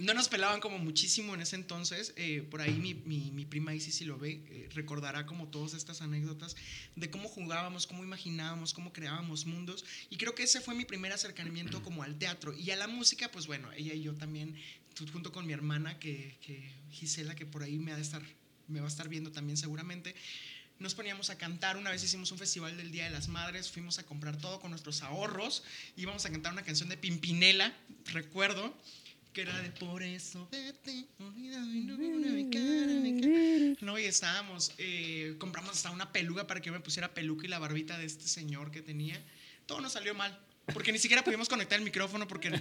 no 0.01 0.13
nos 0.13 0.29
pelaban 0.29 0.59
como 0.59 0.77
muchísimo 0.77 1.33
en 1.33 1.41
ese 1.41 1.55
entonces. 1.55 2.13
Eh, 2.15 2.45
por 2.49 2.61
ahí 2.61 2.73
mi, 2.73 2.93
mi, 2.93 3.45
prima 3.45 3.73
Isis, 3.73 3.95
si 3.95 4.05
lo 4.05 4.17
ve, 4.17 4.43
eh, 4.49 4.69
recordará 4.73 5.25
como 5.25 5.47
todas 5.47 5.73
estas 5.73 6.01
anécdotas 6.01 6.55
de 6.95 7.09
cómo 7.09 7.29
jugábamos, 7.29 7.87
cómo 7.87 8.03
imaginábamos, 8.03 8.73
cómo 8.73 8.93
creábamos 8.93 9.45
mundos. 9.45 9.85
Y 10.09 10.17
creo 10.17 10.35
que 10.35 10.43
ese 10.43 10.61
fue 10.61 10.75
mi 10.75 10.85
primer 10.85 11.11
acercamiento 11.11 11.81
como 11.81 12.03
al 12.03 12.17
teatro. 12.17 12.53
Y 12.53 12.71
a 12.71 12.75
la 12.75 12.87
música, 12.87 13.31
pues 13.31 13.47
bueno, 13.47 13.71
ella 13.73 13.93
y 13.93 14.01
yo 14.01 14.13
también, 14.15 14.55
junto 15.11 15.31
con 15.31 15.45
mi 15.45 15.53
hermana, 15.53 15.99
que, 15.99 16.37
que 16.41 16.71
Gisela, 16.89 17.35
que 17.35 17.45
por 17.45 17.63
ahí 17.63 17.77
me, 17.77 17.91
ha 17.91 17.95
de 17.95 18.01
estar, 18.01 18.21
me 18.67 18.79
va 18.79 18.87
a 18.87 18.89
estar 18.89 19.07
viendo 19.07 19.31
también 19.31 19.57
seguramente. 19.57 20.15
Nos 20.81 20.95
poníamos 20.95 21.29
a 21.29 21.37
cantar, 21.37 21.77
una 21.77 21.91
vez 21.91 22.03
hicimos 22.03 22.31
un 22.31 22.39
festival 22.39 22.75
del 22.75 22.91
Día 22.91 23.03
de 23.03 23.11
las 23.11 23.27
Madres, 23.27 23.69
fuimos 23.69 23.99
a 23.99 24.03
comprar 24.03 24.37
todo 24.37 24.59
con 24.59 24.71
nuestros 24.71 25.03
ahorros, 25.03 25.63
íbamos 25.95 26.25
a 26.25 26.31
cantar 26.31 26.53
una 26.53 26.63
canción 26.63 26.89
de 26.89 26.97
Pimpinela, 26.97 27.71
recuerdo, 28.05 28.75
que 29.33 29.41
era 29.41 29.57
de 29.61 29.71
Por 29.71 30.03
eso 30.03 30.47
vete, 30.51 31.05
olvidado 31.19 31.65
y 31.73 31.81
no 31.81 31.95
una 31.95 32.29
mi 32.31 32.49
cara, 32.49 32.93
mi 33.01 33.21
cara". 33.21 33.77
No, 33.81 33.97
y 33.97 34.03
estábamos, 34.05 34.73
eh, 34.77 35.35
compramos 35.39 35.71
hasta 35.75 35.91
una 35.91 36.11
peluca 36.11 36.47
para 36.47 36.59
que 36.61 36.67
yo 36.67 36.73
me 36.73 36.79
pusiera 36.81 37.13
peluca 37.13 37.45
y 37.45 37.49
la 37.49 37.59
barbita 37.59 37.97
de 37.97 38.05
este 38.05 38.27
señor 38.27 38.71
que 38.71 38.81
tenía. 38.81 39.21
Todo 39.65 39.79
nos 39.81 39.93
salió 39.93 40.13
mal. 40.13 40.37
Porque 40.73 40.91
ni 40.91 40.99
siquiera 40.99 41.23
pudimos 41.23 41.49
conectar 41.49 41.77
el 41.79 41.83
micrófono 41.83 42.27
porque 42.27 42.51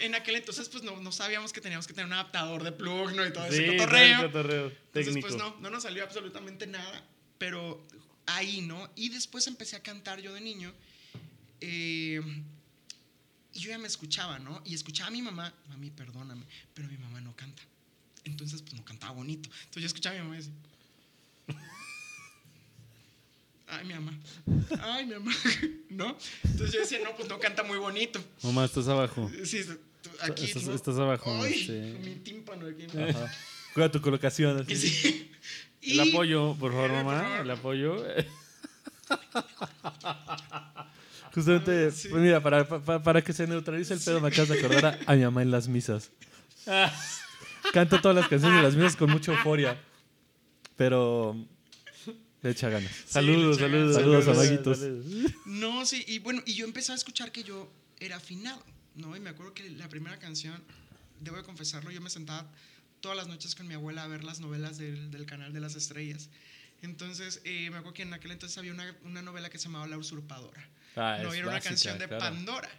en, 0.00 0.14
aquel 0.14 0.36
entonces 0.36 0.68
pues 0.68 0.84
no, 0.84 1.00
no 1.02 1.10
sabíamos 1.12 1.52
que 1.52 1.60
teníamos 1.60 1.86
que 1.86 1.92
tener 1.92 2.06
un 2.06 2.12
adaptador 2.12 2.62
de 2.62 2.72
plug, 2.72 3.12
¿no? 3.14 3.26
Y 3.26 3.32
todo 3.32 3.46
Sí, 3.50 3.64
ese 3.64 3.76
cotorreo. 3.76 4.22
cotorreo 4.22 4.66
Entonces, 4.68 4.92
técnico. 4.92 5.26
pues 5.28 5.36
no, 5.38 5.56
no 5.60 5.68
nos 5.68 5.82
salió 5.82 6.04
absolutamente 6.04 6.66
nada, 6.66 7.04
pero 7.36 7.84
ahí, 8.26 8.60
¿no? 8.62 8.88
Y 8.94 9.08
después 9.08 9.46
empecé 9.48 9.76
a 9.76 9.82
cantar 9.82 10.20
yo 10.20 10.32
de 10.34 10.40
niño. 10.40 10.72
eh, 11.60 12.22
y 13.54 13.60
yo 13.60 13.70
ya 13.70 13.78
me 13.78 13.86
escuchaba, 13.86 14.38
¿no? 14.38 14.60
Y 14.64 14.74
escuchaba 14.74 15.08
a 15.08 15.10
mi 15.10 15.22
mamá, 15.22 15.52
mami, 15.68 15.90
perdóname, 15.90 16.44
pero 16.74 16.88
mi 16.88 16.96
mamá 16.98 17.20
no 17.20 17.34
canta. 17.36 17.62
Entonces, 18.24 18.62
pues 18.62 18.74
no 18.74 18.84
cantaba 18.84 19.12
bonito. 19.12 19.48
Entonces 19.64 19.82
yo 19.82 19.86
escuchaba 19.86 20.16
a 20.16 20.18
mi 20.18 20.24
mamá 20.24 20.36
y 20.36 20.38
decía, 20.38 20.52
ay, 23.68 23.84
mi 23.86 23.94
mamá, 23.94 24.18
ay, 24.82 25.06
mi 25.06 25.14
mamá, 25.14 25.32
¿no? 25.90 26.16
Entonces 26.44 26.72
yo 26.72 26.80
decía, 26.80 26.98
no, 27.04 27.14
pues 27.16 27.28
no 27.28 27.38
canta 27.38 27.62
muy 27.62 27.78
bonito. 27.78 28.22
Mamá, 28.42 28.64
estás 28.64 28.88
abajo. 28.88 29.30
Sí, 29.44 29.60
aquí. 30.22 30.44
Estás- 30.44 30.64
¿no? 30.64 30.74
estás 30.74 30.96
abajo, 30.98 31.42
Ay, 31.42 31.54
sí. 31.66 31.72
mi 32.04 32.16
tímpano 32.16 32.66
aquí. 32.66 32.86
Ajá. 32.98 33.32
Cuida 33.74 33.90
tu 33.90 34.00
colocación. 34.00 34.58
así. 34.60 34.72
Y 34.72 34.76
sí. 34.76 35.30
El 35.82 36.00
apoyo, 36.00 36.54
por 36.58 36.72
favor, 36.72 36.90
mamá. 36.92 37.40
El 37.40 37.50
apoyo. 37.50 38.04
Justamente, 41.38 41.90
Sí. 41.92 42.08
pues 42.08 42.22
mira, 42.22 42.42
para, 42.42 42.66
para, 42.66 43.02
para 43.02 43.22
que 43.22 43.32
se 43.32 43.46
neutralice 43.46 43.94
el 43.94 44.00
pedo, 44.00 44.20
me 44.20 44.28
acabas 44.28 44.48
de 44.48 44.58
acordar 44.58 44.86
a, 45.06 45.12
a 45.12 45.16
mi 45.16 45.22
mamá 45.22 45.42
en 45.42 45.50
las 45.50 45.68
misas. 45.68 46.10
Canto 47.72 48.00
todas 48.00 48.16
las 48.16 48.28
canciones 48.28 48.58
de 48.58 48.62
las 48.62 48.74
misas 48.76 48.96
con 48.96 49.10
mucha 49.10 49.32
euforia. 49.32 49.78
Pero 50.76 51.36
le 52.42 52.50
echa 52.50 52.68
ganas. 52.68 52.90
saludos, 53.06 53.60
le 53.60 53.66
echa 53.66 53.70
saludos. 53.72 53.96
ganas. 53.96 54.24
Saludos, 54.24 54.38
amiguitos. 54.38 54.82
amiguitos. 54.82 55.46
No, 55.46 55.84
sí, 55.86 56.04
y 56.06 56.18
bueno, 56.20 56.42
y 56.46 56.54
yo 56.54 56.64
empecé 56.66 56.92
a 56.92 56.94
escuchar 56.94 57.32
que 57.32 57.42
yo 57.42 57.70
era 58.00 58.16
afinado, 58.16 58.62
¿no? 58.94 59.16
Y 59.16 59.20
me 59.20 59.30
acuerdo 59.30 59.54
que 59.54 59.68
la 59.70 59.88
primera 59.88 60.18
canción, 60.18 60.62
debo 61.20 61.36
de 61.36 61.42
confesarlo, 61.42 61.90
yo 61.90 62.00
me 62.00 62.10
sentaba 62.10 62.48
todas 63.00 63.16
las 63.16 63.26
noches 63.28 63.54
con 63.54 63.66
mi 63.66 63.74
abuela 63.74 64.04
a 64.04 64.06
ver 64.08 64.22
las 64.24 64.40
novelas 64.40 64.78
del, 64.78 65.10
del 65.10 65.26
canal 65.26 65.52
de 65.52 65.60
las 65.60 65.74
estrellas. 65.74 66.28
Entonces, 66.80 67.40
eh, 67.44 67.70
me 67.70 67.78
acuerdo 67.78 67.94
que 67.94 68.02
en 68.02 68.14
aquel 68.14 68.30
entonces 68.30 68.56
había 68.56 68.72
una, 68.72 68.94
una 69.04 69.20
novela 69.20 69.50
que 69.50 69.58
se 69.58 69.64
llamaba 69.64 69.88
La 69.88 69.98
Usurpadora. 69.98 70.64
Ah, 70.98 71.18
no, 71.22 71.32
era 71.32 71.46
una 71.46 71.54
básica, 71.54 71.70
canción 71.70 71.98
de 71.98 72.08
claro. 72.08 72.24
Pandora. 72.24 72.70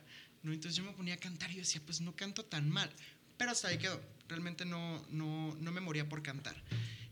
¿no? 0.43 0.53
Entonces 0.53 0.75
yo 0.75 0.83
me 0.83 0.91
ponía 0.91 1.15
a 1.15 1.17
cantar 1.17 1.49
y 1.51 1.55
yo 1.55 1.59
decía, 1.59 1.81
pues 1.85 2.01
no 2.01 2.15
canto 2.15 2.45
tan 2.45 2.69
mal. 2.69 2.89
Pero 3.37 3.51
hasta 3.51 3.69
ahí 3.69 3.77
quedó. 3.77 4.01
Realmente 4.27 4.65
no, 4.65 5.05
no, 5.09 5.55
no 5.59 5.71
me 5.71 5.81
moría 5.81 6.07
por 6.07 6.21
cantar. 6.21 6.55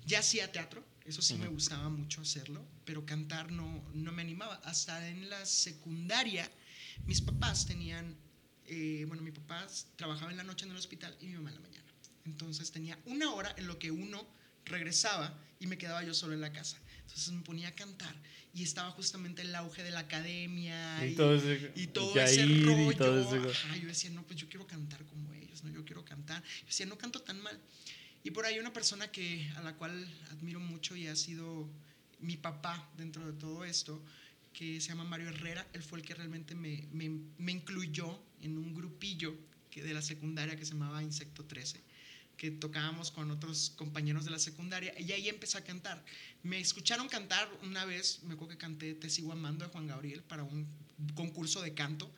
Ya 0.06 0.20
hacía 0.20 0.52
teatro, 0.52 0.84
eso 1.06 1.22
sí 1.22 1.36
me 1.36 1.48
gustaba 1.48 1.89
mucho 1.89 2.22
hacerlo, 2.22 2.65
pero 2.86 3.06
cantar 3.06 3.52
no, 3.52 3.84
no 3.93 4.12
me 4.12 4.22
animaba. 4.22 4.56
Hasta 4.63 5.08
en 5.10 5.30
la 5.30 5.46
secundaria, 5.46 6.50
mis 7.06 7.22
papás 7.22 7.65
tenían, 7.65 8.15
eh, 8.67 9.06
bueno, 9.08 9.24
mi 9.24 9.32
papá 9.32 9.65
trabajaba 9.96 10.32
en 10.32 10.38
la 10.38 10.43
noche 10.43 10.65
en 10.65 10.72
el 10.72 10.78
hospital 10.78 11.15
y 11.20 11.28
mi 11.28 11.34
mamá 11.34 11.50
en 11.50 11.56
la 11.56 11.62
mañana. 11.62 11.91
Entonces 12.26 12.72
tenía 12.72 12.98
una 13.06 13.34
hora 13.34 13.54
en 13.58 13.67
lo 13.67 13.80
que 13.80 13.91
uno 13.91 14.28
regresaba 14.65 15.34
y 15.60 15.67
me 15.67 15.78
quedaba 15.78 16.04
yo 16.04 16.13
solo 16.13 16.34
en 16.34 16.41
la 16.41 16.52
casa. 16.52 16.78
Entonces 17.08 17.34
me 17.34 17.41
ponía 17.41 17.70
a 17.70 17.76
cantar 17.76 18.15
y 18.54 18.63
estaba 18.63 18.91
justamente 18.91 19.41
el 19.41 19.54
auge 19.56 19.84
de 19.84 19.91
la 19.91 20.00
academia 20.02 21.06
Y 21.06 21.12
y, 21.12 21.15
todo 21.15 21.36
ese- 21.36 21.72
y 21.76 21.88
todo 21.88 22.15
Yair 22.15 22.39
ese 22.39 22.46
y 22.46 22.63
rollo. 22.63 22.98
todo 22.98 23.36
ese- 23.36 23.50
Ajá, 23.65 23.78
yo 23.78 23.88
decía, 23.88 24.10
no, 24.12 24.24
pues 24.24 24.39
yo 24.39 24.48
quiero 24.50 24.67
cantar 24.67 25.04
como 25.06 25.34
ellos, 25.34 25.63
no, 25.63 25.70
yo 25.72 25.84
quiero 25.86 26.04
cantar. 26.06 26.43
Yo 26.62 26.65
decía, 26.67 26.86
no 26.86 26.98
canto 26.98 27.22
tan 27.22 27.39
mal. 27.41 27.60
Y 28.24 28.32
por 28.32 28.46
ahí 28.46 28.60
una 28.60 28.74
persona 28.74 29.10
que, 29.10 29.50
a 29.56 29.62
la 29.62 29.76
cual 29.76 30.06
admiro 30.32 30.60
mucho 30.60 30.96
y 30.96 31.08
ha 31.08 31.15
sido 31.15 31.70
mi 32.20 32.36
papá 32.36 32.89
dentro 32.98 33.26
de 33.26 33.34
todo 33.34 33.63
esto, 33.63 34.04
que 34.54 34.82
se 34.82 34.89
llama 34.89 35.04
Mario 35.04 35.30
Herrera, 35.30 35.67
él 35.74 35.84
fue 35.84 36.00
el 36.00 36.06
que 36.06 36.13
realmente 36.15 36.56
me, 36.56 36.88
me, 36.91 37.10
me 37.38 37.52
incluyó 37.52 38.20
en 38.41 38.58
un 38.58 38.74
grupillo 38.74 39.36
que 39.70 39.84
de 39.84 39.93
la 39.93 40.02
secundaria 40.02 40.56
que 40.56 40.65
se 40.65 40.72
llamaba 40.74 41.04
Insecto 41.04 41.46
13 41.46 41.80
que 42.38 42.52
tocábamos 42.52 43.12
con 43.12 43.32
otros 43.32 43.71
compañeros 43.76 44.23
de 44.23 44.32
la 44.32 44.39
secundaria 44.39 44.93
y 45.00 45.12
ahí 45.12 45.28
empecé 45.28 45.58
a 45.58 45.63
cantar. 45.63 46.04
Me 46.43 46.60
escucharon 46.60 47.10
cantar 47.10 47.50
una 47.63 47.84
vez, 47.86 48.21
me 48.23 48.36
acuerdo 48.36 48.52
que 48.54 48.58
canté 48.60 48.93
Te 48.93 49.10
sigo 49.10 49.32
amando 49.32 49.65
de 49.65 49.71
Juan 49.71 49.88
Gabriel 49.88 50.21
para 50.23 50.43
un 50.43 50.67
concurso 51.15 51.62
de 51.62 51.73
canto 51.73 52.12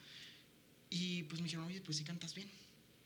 y 0.89 1.23
pues 1.23 1.39
me 1.41 1.45
dijeron, 1.45 1.65
oye, 1.65 1.81
pues 1.81 1.97
sí 1.97 2.03
cantas 2.03 2.33
bien. 2.35 2.49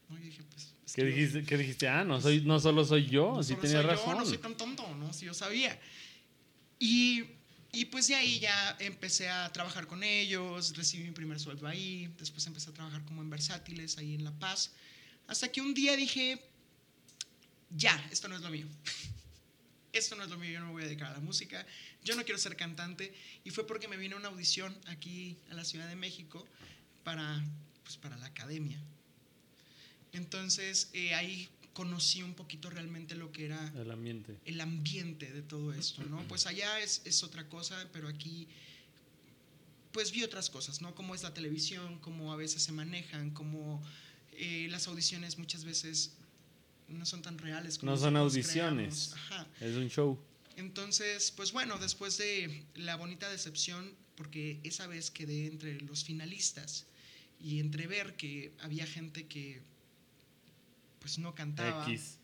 ¿No? 0.09 0.17
Dije, 0.17 0.43
pues... 0.49 0.73
es 0.85 0.93
¿Qué 0.93 1.01
que 1.03 1.09
yo- 1.09 1.15
dijiste? 1.15 1.43
¿Qué 1.43 1.57
dijiste? 1.57 1.87
Ah, 1.87 2.03
no, 2.03 2.19
soy, 2.19 2.41
no 2.41 2.59
solo 2.59 2.83
soy 2.83 3.05
yo, 3.07 3.35
no 3.35 3.43
sí 3.43 3.55
tenía 3.55 3.81
soy 3.81 3.85
razón. 3.91 4.13
Yo, 4.15 4.19
no 4.19 4.25
soy 4.25 4.37
tan 4.39 4.57
tonto, 4.57 4.95
¿no? 4.95 5.13
Si 5.13 5.25
yo 5.25 5.33
sabía. 5.33 5.79
Y, 6.79 7.23
y 7.71 7.85
pues 7.85 8.07
de 8.07 8.15
ahí 8.15 8.39
ya 8.39 8.75
empecé 8.79 9.29
a 9.29 9.51
trabajar 9.53 9.87
con 9.87 10.03
ellos, 10.03 10.75
recibí 10.75 11.03
mi 11.03 11.11
primer 11.11 11.39
sueldo 11.39 11.67
ahí, 11.67 12.13
después 12.17 12.45
empecé 12.47 12.69
a 12.69 12.73
trabajar 12.73 13.03
como 13.05 13.21
en 13.21 13.29
Versátiles, 13.29 13.97
ahí 13.97 14.15
en 14.15 14.23
La 14.23 14.31
Paz, 14.31 14.73
hasta 15.27 15.51
que 15.51 15.61
un 15.61 15.73
día 15.73 15.95
dije, 15.95 16.43
ya, 17.75 17.95
esto 18.11 18.27
no 18.27 18.35
es 18.35 18.41
lo 18.41 18.49
mío. 18.49 18.67
Esto 19.91 20.15
no 20.15 20.23
es 20.23 20.29
lo 20.29 20.37
mío, 20.37 20.51
yo 20.51 20.59
no 20.59 20.65
me 20.67 20.71
voy 20.71 20.81
a 20.83 20.85
dedicar 20.85 21.09
a 21.09 21.13
la 21.13 21.19
música, 21.19 21.65
yo 22.03 22.15
no 22.15 22.23
quiero 22.23 22.39
ser 22.39 22.55
cantante. 22.55 23.13
Y 23.43 23.51
fue 23.51 23.67
porque 23.67 23.87
me 23.87 23.95
vino 23.95 24.17
una 24.17 24.29
audición 24.29 24.75
aquí 24.87 25.37
a 25.51 25.53
la 25.53 25.63
Ciudad 25.63 25.87
de 25.87 25.95
México 25.95 26.47
para, 27.03 27.43
pues, 27.83 27.97
para 27.97 28.17
la 28.17 28.25
academia. 28.25 28.79
Entonces 30.11 30.89
eh, 30.93 31.13
ahí 31.13 31.47
conocí 31.73 32.23
un 32.23 32.33
poquito 32.33 32.69
realmente 32.69 33.15
lo 33.15 33.31
que 33.31 33.45
era 33.45 33.71
El 33.75 33.91
ambiente. 33.91 34.37
el 34.45 34.61
ambiente 34.61 35.31
de 35.31 35.41
todo 35.41 35.73
esto, 35.73 36.03
¿no? 36.03 36.27
Pues 36.27 36.47
allá 36.47 36.79
es, 36.79 37.01
es 37.05 37.23
otra 37.23 37.47
cosa, 37.47 37.87
pero 37.91 38.07
aquí 38.07 38.47
pues 39.91 40.11
vi 40.11 40.23
otras 40.23 40.49
cosas, 40.49 40.81
¿no? 40.81 40.95
Cómo 40.95 41.13
es 41.13 41.21
la 41.21 41.33
televisión, 41.35 41.99
cómo 41.99 42.33
a 42.33 42.35
veces 42.35 42.63
se 42.63 42.71
manejan, 42.71 43.29
cómo 43.31 43.81
eh, 44.31 44.67
las 44.69 44.87
audiciones 44.87 45.37
muchas 45.37 45.63
veces 45.65 46.13
no 46.93 47.05
son 47.05 47.21
tan 47.21 47.37
reales. 47.37 47.77
como 47.77 47.91
No 47.91 47.97
son 47.97 48.15
audiciones. 48.17 49.13
Ajá. 49.13 49.47
Es 49.59 49.75
un 49.75 49.89
show. 49.89 50.19
Entonces, 50.55 51.31
pues 51.35 51.51
bueno, 51.51 51.77
después 51.79 52.17
de 52.17 52.63
la 52.75 52.95
bonita 52.95 53.29
decepción, 53.29 53.91
porque 54.15 54.59
esa 54.63 54.85
vez 54.87 55.09
quedé 55.11 55.47
entre 55.47 55.81
los 55.81 56.03
finalistas 56.03 56.85
y 57.41 57.59
entre 57.59 57.87
ver 57.87 58.15
que 58.15 58.53
había 58.59 58.85
gente 58.85 59.25
que 59.27 59.61
pues 60.99 61.17
no 61.19 61.33
cantaba 61.35 61.83
X. 61.89 62.17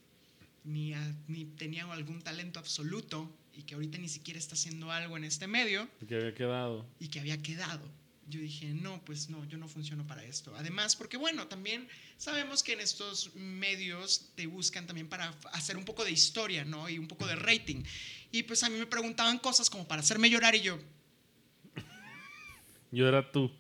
ni, 0.63 0.93
a- 0.93 1.15
ni 1.27 1.45
tenía 1.45 1.91
algún 1.91 2.21
talento 2.21 2.59
absoluto 2.59 3.29
y 3.53 3.63
que 3.63 3.73
ahorita 3.75 3.97
ni 3.97 4.07
siquiera 4.07 4.39
está 4.39 4.53
haciendo 4.53 4.91
algo 4.91 5.17
en 5.17 5.23
este 5.25 5.47
medio 5.47 5.89
Que 6.07 6.15
había 6.15 6.33
quedado. 6.33 6.85
y 6.99 7.07
que 7.09 7.19
había 7.19 7.41
quedado. 7.41 7.89
Yo 8.29 8.39
dije, 8.39 8.67
no, 8.67 9.03
pues 9.05 9.29
no, 9.29 9.43
yo 9.45 9.57
no 9.57 9.67
funciono 9.67 10.05
para 10.05 10.23
esto. 10.23 10.53
Además, 10.55 10.95
porque 10.95 11.17
bueno, 11.17 11.47
también 11.47 11.87
sabemos 12.17 12.61
que 12.61 12.73
en 12.73 12.79
estos 12.81 13.33
medios 13.35 14.29
te 14.35 14.45
buscan 14.45 14.85
también 14.85 15.07
para 15.09 15.33
hacer 15.51 15.77
un 15.77 15.83
poco 15.85 16.05
de 16.05 16.11
historia, 16.11 16.63
¿no? 16.63 16.87
Y 16.89 16.99
un 16.99 17.07
poco 17.07 17.25
de 17.25 17.35
rating. 17.35 17.83
Y 18.31 18.43
pues 18.43 18.61
a 18.63 18.69
mí 18.69 18.77
me 18.77 18.85
preguntaban 18.85 19.39
cosas 19.39 19.69
como 19.69 19.87
para 19.87 20.01
hacerme 20.01 20.29
llorar 20.29 20.53
y 20.55 20.61
yo, 20.61 20.77
Yo 22.91 23.07
era 23.07 23.31
tú. 23.31 23.51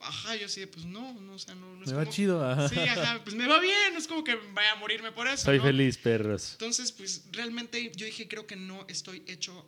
ajá, 0.00 0.36
yo 0.36 0.46
así, 0.46 0.60
de, 0.60 0.66
pues 0.66 0.84
no, 0.86 1.12
no, 1.20 1.34
o 1.34 1.38
sea, 1.38 1.54
no, 1.54 1.74
no 1.74 1.82
es 1.84 1.90
Me 1.90 1.96
va 1.96 2.02
como- 2.04 2.14
chido. 2.14 2.44
ajá. 2.50 2.68
Sí, 2.68 2.78
ajá, 2.78 3.20
pues 3.22 3.34
me 3.36 3.46
va 3.46 3.58
bien, 3.60 3.92
no 3.92 3.98
es 3.98 4.06
como 4.06 4.24
que 4.24 4.34
vaya 4.54 4.72
a 4.72 4.76
morirme 4.76 5.12
por 5.12 5.26
eso. 5.26 5.44
Soy 5.44 5.58
¿no? 5.58 5.64
feliz, 5.64 5.98
perros. 5.98 6.52
Entonces, 6.52 6.92
pues 6.92 7.24
realmente 7.32 7.92
yo 7.94 8.06
dije, 8.06 8.28
creo 8.28 8.46
que 8.46 8.56
no 8.56 8.86
estoy 8.88 9.22
hecho 9.26 9.66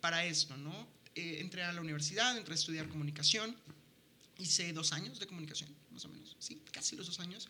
para 0.00 0.24
esto, 0.26 0.56
¿no? 0.58 0.86
Eh, 1.14 1.38
entré 1.40 1.62
a 1.62 1.72
la 1.72 1.80
universidad, 1.80 2.36
entré 2.36 2.52
a 2.52 2.56
estudiar 2.56 2.88
comunicación. 2.88 3.54
Hice 4.38 4.72
dos 4.72 4.92
años 4.92 5.20
de 5.20 5.26
comunicación, 5.26 5.70
más 5.92 6.04
o 6.04 6.08
menos. 6.08 6.36
Sí, 6.38 6.60
casi 6.72 6.96
los 6.96 7.06
dos 7.06 7.20
años. 7.20 7.48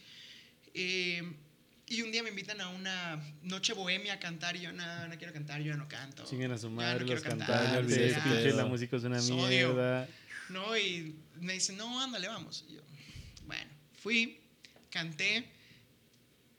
Eh, 0.74 1.22
y 1.86 2.02
un 2.02 2.12
día 2.12 2.22
me 2.22 2.30
invitan 2.30 2.60
a 2.60 2.68
una 2.68 3.22
noche 3.42 3.72
bohemia 3.74 4.14
a 4.14 4.18
cantar 4.18 4.56
y 4.56 4.60
yo 4.60 4.72
no, 4.72 5.08
no 5.08 5.18
quiero 5.18 5.32
cantar, 5.32 5.60
yo 5.60 5.72
ya 5.72 5.76
no 5.76 5.88
canto. 5.88 6.24
Chinguen 6.24 6.52
a 6.52 6.58
su 6.58 6.68
no 6.70 6.76
madre 6.76 7.04
quiero 7.04 7.20
los 7.20 7.22
cantantes, 7.22 8.14
pinche 8.14 8.52
la 8.52 8.66
música 8.66 8.96
es 8.96 9.04
una 9.04 9.16
Los 9.16 9.30
odio. 9.30 9.48
mierda. 9.48 10.08
¿no? 10.48 10.76
Y 10.76 11.14
me 11.40 11.54
dicen, 11.54 11.76
no, 11.76 12.02
ándale, 12.02 12.28
vamos. 12.28 12.64
Y 12.68 12.74
yo, 12.74 12.80
bueno, 13.46 13.70
fui, 14.00 14.40
canté 14.90 15.46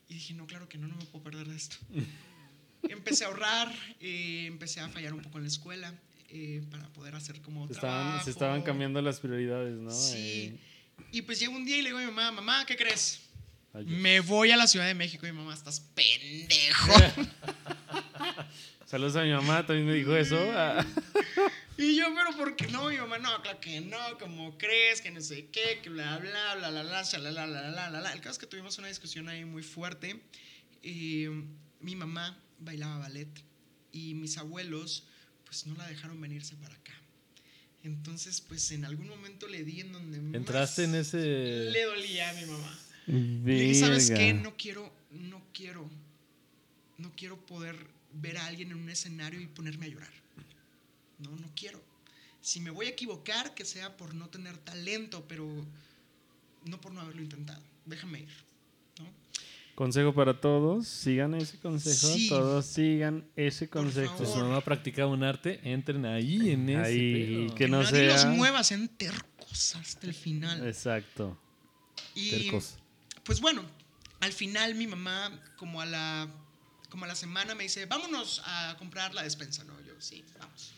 y 0.08 0.16
dije, 0.16 0.34
no, 0.34 0.46
claro 0.46 0.70
que 0.70 0.78
no, 0.78 0.88
no 0.88 0.96
me 0.96 1.06
puedo 1.06 1.24
perder 1.24 1.48
de 1.48 1.56
esto. 1.56 1.78
empecé 2.84 3.24
a 3.26 3.28
ahorrar, 3.28 3.74
eh, 4.00 4.46
empecé 4.48 4.80
a 4.80 4.90
fallar 4.90 5.14
un 5.14 5.22
poco 5.22 5.38
en 5.38 5.44
la 5.46 5.50
escuela 5.50 5.94
eh, 6.30 6.62
para 6.72 6.88
poder 6.94 7.16
hacer 7.16 7.42
como 7.42 7.68
Se 7.68 7.74
estaban, 7.74 8.04
trabajo. 8.06 8.26
se 8.26 8.32
estaban 8.32 8.62
cambiando 8.64 9.02
las 9.02 9.20
prioridades, 9.20 9.76
¿no? 9.78 9.92
Sí. 9.92 10.54
Eh, 10.56 10.60
Y 11.12 11.22
pues 11.24 11.40
llegó 11.40 11.56
un 11.56 11.66
día 11.66 11.78
y 11.78 11.82
le 11.82 11.90
digo 11.90 12.00
a 12.00 12.02
mi 12.02 12.08
mamá, 12.08 12.32
mamá, 12.32 12.66
¿qué 12.66 12.76
crees? 12.76 13.22
ay, 13.74 13.86
Me 13.86 14.20
voy 14.22 14.52
a 14.52 14.58
la 14.58 14.68
Ciudad 14.68 14.88
de 14.88 14.94
México 14.94 15.26
y 15.28 15.32
mi 15.32 15.38
mamá, 15.38 15.54
estás 15.54 15.80
pendejo. 15.80 16.94
Saludos 18.86 19.16
a 19.16 19.24
mi 19.24 19.32
mamá, 19.32 19.66
también 19.66 19.88
me 19.88 19.94
dijo 19.94 20.16
eso. 20.16 20.38
Ah. 20.54 20.86
Y 21.78 21.98
yo, 21.98 22.06
pero 22.16 22.38
¿por 22.38 22.56
qué 22.56 22.68
no? 22.68 22.88
Mi 22.88 22.96
mamá, 22.96 23.18
no, 23.18 23.42
claro 23.42 23.60
que 23.60 23.82
no, 23.82 23.98
¿cómo 24.18 24.58
crees? 24.58 25.02
Que 25.02 25.12
no 25.12 25.20
sé 25.20 25.48
qué, 25.48 25.82
que 25.84 25.90
bla, 25.90 26.18
bla, 26.20 26.56
bla, 26.56 26.70
bla, 26.70 26.84
bla, 26.84 27.04
shalala, 27.04 27.46
la, 27.46 27.64
la, 27.64 27.70
la, 27.70 27.90
la, 27.90 28.00
la. 28.00 28.14
El 28.14 28.20
caso 28.22 28.32
es 28.32 28.38
que 28.40 28.48
tuvimos 28.48 28.78
una 28.78 28.88
discusión 28.88 29.28
ahí 29.28 29.44
muy 29.44 29.62
fuerte. 29.62 30.22
Y 30.82 31.26
mi 31.82 31.98
mamá 31.98 32.42
bailaba 32.60 33.00
ballet 33.00 33.28
y 33.92 34.14
mis 34.14 34.38
abuelos, 34.38 35.06
pues 35.56 35.68
no 35.68 35.76
la 35.76 35.88
dejaron 35.88 36.20
venirse 36.20 36.54
para 36.58 36.76
acá. 36.76 36.92
Entonces, 37.84 38.42
pues 38.42 38.72
en 38.72 38.84
algún 38.84 39.08
momento 39.08 39.48
le 39.48 39.64
di 39.64 39.80
en 39.80 39.94
donde 39.94 40.20
más 40.20 40.36
Entraste 40.36 40.84
en 40.84 40.96
ese... 40.96 41.18
le 41.18 41.84
dolía 41.86 42.30
a 42.30 42.34
mi 42.34 42.46
mamá. 42.46 42.80
Le 43.08 43.54
dije, 43.54 43.76
¿sabes 43.76 44.12
qué? 44.12 44.34
No 44.34 44.58
quiero, 44.58 44.92
no 45.12 45.42
quiero, 45.54 45.90
no 46.98 47.10
quiero 47.16 47.38
poder 47.46 47.78
ver 48.12 48.38
a 48.38 48.48
alguien 48.48 48.72
en 48.72 48.78
un 48.78 48.90
escenario 48.90 49.40
y 49.40 49.48
ponerme 49.48 49.86
a 49.86 49.90
llorar. 49.90 50.14
No, 51.20 51.30
no 51.30 51.50
quiero. 51.56 51.82
Si 52.42 52.60
me 52.60 52.72
voy 52.72 52.88
a 52.88 52.90
equivocar, 52.90 53.54
que 53.54 53.64
sea 53.64 53.96
por 53.96 54.14
no 54.14 54.28
tener 54.28 54.58
talento, 54.58 55.26
pero 55.26 55.48
no 56.66 56.82
por 56.82 56.92
no 56.92 57.00
haberlo 57.00 57.22
intentado. 57.22 57.64
Déjame 57.86 58.22
ir. 58.22 58.34
¿no? 59.00 59.06
Consejo 59.76 60.14
para 60.14 60.40
todos, 60.40 60.88
sigan 60.88 61.34
ese 61.36 61.60
consejo, 61.60 62.08
Sí. 62.16 62.30
todos 62.30 62.66
sigan 62.66 63.26
ese 63.36 63.68
consejo. 63.70 64.18
Si 64.20 64.24
su 64.26 64.32
favor. 64.32 64.48
mamá 64.48 64.62
practicaba 64.62 65.12
un 65.12 65.22
arte, 65.24 65.60
entren 65.64 66.06
ahí 66.06 66.52
en 66.52 66.70
ese 66.70 66.82
Ahí, 66.82 67.46
pedo. 67.48 67.56
que 67.56 67.68
no 67.68 67.84
nadie 67.84 68.10
sea... 68.10 68.26
los 68.30 68.38
mueva, 68.38 68.64
sean 68.64 68.88
tercos 68.88 69.76
hasta 69.76 70.08
el 70.08 70.14
final. 70.14 70.66
Exacto. 70.66 71.38
Y 72.14 72.30
Tercos. 72.32 72.78
pues 73.26 73.42
bueno, 73.42 73.64
al 74.22 74.32
final 74.32 74.76
mi 74.76 74.88
mamá, 74.88 75.30
como 75.58 75.82
a 75.82 75.86
la, 75.86 76.30
como 76.90 77.04
a 77.04 77.08
la 77.10 77.16
semana, 77.16 77.54
me 77.54 77.64
dice, 77.64 77.86
vámonos 77.86 78.42
a 78.46 78.76
comprar 78.80 79.14
la 79.14 79.24
despensa. 79.24 79.66
No, 79.66 79.74
yo, 79.86 79.94
sí, 80.00 80.24
vamos. 80.40 80.74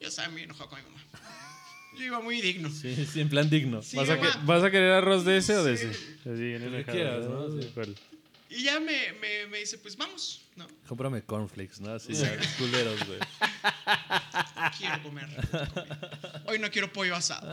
Yo 0.00 0.06
estaba 0.06 0.28
muy 0.28 0.42
enojado 0.42 0.70
con 0.70 0.78
mi 0.78 0.84
mamá. 0.88 1.02
Yo 1.98 2.04
iba 2.04 2.20
muy 2.20 2.40
digno. 2.40 2.70
Sí, 2.70 3.04
sí, 3.12 3.20
en 3.20 3.28
plan 3.28 3.50
digno. 3.50 3.82
Sí, 3.82 3.96
¿Vas, 3.96 4.08
a 4.10 4.14
mamá. 4.16 4.30
que- 4.32 4.46
¿Vas 4.46 4.62
a 4.62 4.70
querer 4.70 4.92
arroz 4.92 5.24
de 5.24 5.38
ese 5.38 5.56
o 5.56 5.64
de 5.64 5.72
ese? 5.74 5.88
Así, 5.88 6.30
bien 6.30 6.62
El 6.62 6.70
que 6.70 6.76
enojado, 6.76 6.92
quieras, 6.92 7.26
¿no? 7.26 7.50
Sí. 7.60 7.72
Y 8.50 8.62
ya 8.62 8.80
me, 8.80 9.12
me, 9.14 9.46
me 9.46 9.58
dice, 9.58 9.78
pues 9.78 9.96
vamos. 9.96 10.42
No, 10.56 10.66
Cómprame 10.86 11.22
cornflakes, 11.22 11.80
¿no? 11.80 11.92
Así 11.92 12.14
ya, 12.14 12.36
culeros, 12.58 13.06
güey. 13.06 13.20
quiero 14.78 15.02
comer. 15.02 15.28
Hoy 16.46 16.58
no 16.58 16.70
quiero 16.70 16.92
pollo 16.92 17.14
asado. 17.14 17.52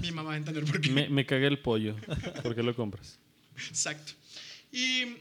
Mi 0.00 0.10
mamá 0.10 0.30
va 0.30 0.34
a 0.34 0.36
entender 0.38 0.64
por 0.64 0.80
qué. 0.80 0.90
Me, 0.90 1.08
me 1.08 1.24
cagué 1.24 1.46
el 1.46 1.60
pollo. 1.60 1.96
¿Por 2.42 2.54
qué 2.54 2.62
lo 2.62 2.74
compras? 2.74 3.18
Exacto. 3.68 4.12
Y 4.72 5.16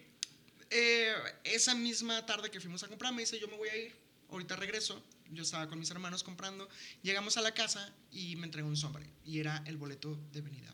eh, 0.69 1.13
esa 1.43 1.75
misma 1.75 2.25
tarde 2.25 2.49
que 2.49 2.59
fuimos 2.59 2.81
a 2.83 2.87
comprar, 2.87 3.13
me 3.13 3.21
dice, 3.21 3.39
yo 3.39 3.47
me 3.47 3.57
voy 3.57 3.69
a 3.69 3.75
ir, 3.77 3.93
ahorita 4.29 4.55
regreso. 4.55 5.01
Yo 5.29 5.43
estaba 5.43 5.67
con 5.69 5.79
mis 5.79 5.89
hermanos 5.91 6.23
comprando. 6.23 6.67
Llegamos 7.03 7.37
a 7.37 7.41
la 7.41 7.53
casa 7.53 7.93
y 8.11 8.35
me 8.35 8.45
entregó 8.45 8.67
un 8.67 8.75
sobre. 8.75 9.05
Y 9.23 9.39
era 9.39 9.63
el 9.65 9.77
boleto 9.77 10.17
de 10.33 10.41
venida. 10.41 10.73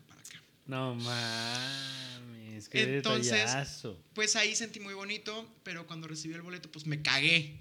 No 0.68 0.94
mames, 0.94 2.68
qué 2.68 2.96
Entonces- 2.96 3.32
detallazo. 3.32 4.00
Pues 4.14 4.36
ahí 4.36 4.54
sentí 4.54 4.78
muy 4.80 4.94
bonito, 4.94 5.48
pero 5.64 5.86
cuando 5.86 6.06
recibí 6.06 6.34
el 6.34 6.42
boleto, 6.42 6.70
pues 6.70 6.86
me 6.86 7.02
cagué. 7.02 7.58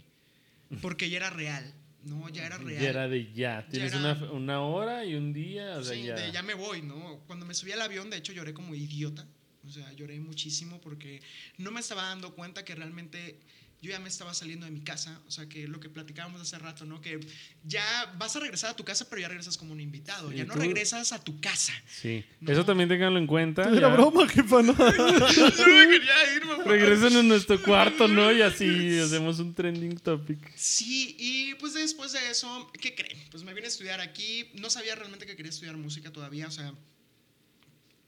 Porque 0.81 1.09
ya 1.09 1.17
era 1.17 1.29
real. 1.29 1.73
No, 2.03 2.27
ya 2.29 2.45
era 2.45 2.57
real. 2.57 2.81
Ya 2.81 2.89
era 2.89 3.07
de 3.07 3.31
ya. 3.33 3.65
Tienes 3.69 3.93
era- 3.93 4.13
una, 4.13 4.31
una 4.31 4.61
hora 4.61 5.05
y 5.05 5.15
un 5.15 5.33
día, 5.33 5.77
o 5.77 5.83
sea, 5.83 5.95
Sí, 5.95 6.03
ya. 6.03 6.15
de 6.15 6.31
ya 6.31 6.43
me 6.43 6.53
voy, 6.53 6.81
¿no? 6.81 7.21
Cuando 7.27 7.45
me 7.45 7.53
subí 7.53 7.71
al 7.71 7.81
avión, 7.81 8.09
de 8.09 8.17
hecho, 8.17 8.33
lloré 8.33 8.53
como 8.53 8.75
idiota. 8.75 9.25
O 9.65 9.69
sea, 9.69 9.91
lloré 9.93 10.19
muchísimo 10.19 10.79
porque 10.79 11.21
no 11.57 11.71
me 11.71 11.79
estaba 11.81 12.03
dando 12.03 12.33
cuenta 12.35 12.63
que 12.63 12.75
realmente 12.75 13.39
yo 13.79 13.91
ya 13.91 13.99
me 13.99 14.09
estaba 14.09 14.33
saliendo 14.33 14.65
de 14.65 14.71
mi 14.71 14.81
casa. 14.81 15.21
O 15.27 15.31
sea, 15.31 15.47
que 15.47 15.67
lo 15.67 15.79
que 15.79 15.87
platicábamos 15.87 16.41
hace 16.41 16.57
rato, 16.57 16.83
¿no? 16.85 16.99
Que 16.99 17.19
ya 17.63 18.11
vas 18.17 18.35
a 18.35 18.39
regresar 18.39 18.71
a 18.71 18.75
tu 18.75 18.83
casa, 18.83 19.07
pero 19.07 19.21
ya 19.21 19.27
regresas 19.27 19.55
como 19.55 19.71
un 19.73 19.79
invitado. 19.79 20.31
Sí, 20.31 20.37
ya 20.37 20.45
no 20.45 20.53
tú- 20.53 20.59
regresas 20.59 21.13
a 21.13 21.23
tu 21.23 21.39
casa. 21.39 21.73
Sí. 21.87 22.25
No. 22.41 22.51
Eso 22.51 22.65
también 22.65 22.89
tenganlo 22.89 23.19
en 23.19 23.27
cuenta. 23.27 23.61
Era 23.63 23.81
ya. 23.81 23.87
broma, 23.89 24.27
jefa, 24.27 24.63
¿no? 24.63 24.73
yo 24.77 25.67
me 25.67 25.87
quería 25.89 26.35
ir, 26.35 26.45
mamá. 26.45 26.63
Regresen 26.63 27.17
a 27.17 27.23
nuestro 27.23 27.61
cuarto, 27.61 28.07
¿no? 28.07 28.31
Y 28.31 28.41
así 28.41 28.97
hacemos 28.99 29.37
un 29.39 29.53
trending 29.53 29.97
topic. 29.99 30.39
Sí, 30.55 31.15
y 31.19 31.53
pues 31.55 31.75
después 31.75 32.11
de 32.13 32.31
eso, 32.31 32.71
¿qué 32.81 32.95
creen? 32.95 33.17
Pues 33.29 33.43
me 33.43 33.53
vine 33.53 33.67
a 33.67 33.69
estudiar 33.69 34.01
aquí. 34.01 34.49
No 34.55 34.71
sabía 34.71 34.95
realmente 34.95 35.27
que 35.27 35.35
quería 35.35 35.51
estudiar 35.51 35.77
música 35.77 36.11
todavía, 36.11 36.47
o 36.47 36.51
sea, 36.51 36.73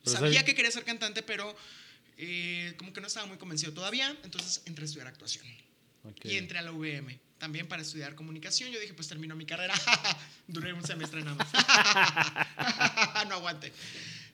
Pero 0.04 0.18
sabía 0.18 0.44
que 0.44 0.56
quería 0.56 0.72
ser 0.72 0.84
cantante, 0.84 1.22
pero 1.22 1.56
eh, 2.20 2.76
como 2.78 2.94
que 2.94 3.02
no 3.02 3.08
estaba 3.08 3.26
muy 3.26 3.38
convencido 3.38 3.74
todavía. 3.74 4.16
Entonces 4.24 4.62
entré 4.66 4.84
a 4.84 4.86
estudiar 4.86 5.08
actuación 5.08 5.46
y 6.24 6.36
entré 6.36 6.60
a 6.60 6.62
la 6.62 6.72
UVM 6.72 7.18
también 7.38 7.68
para 7.68 7.82
estudiar 7.82 8.14
comunicación. 8.16 8.70
Yo 8.72 8.80
dije, 8.80 8.94
pues 8.94 9.08
termino 9.08 9.36
mi 9.36 9.46
carrera. 9.46 9.74
Duré 10.48 10.74
un 10.74 10.86
semestre 10.86 11.24
nada 11.24 11.36
más. 11.36 11.52
no 13.28 13.36
aguante. 13.36 13.72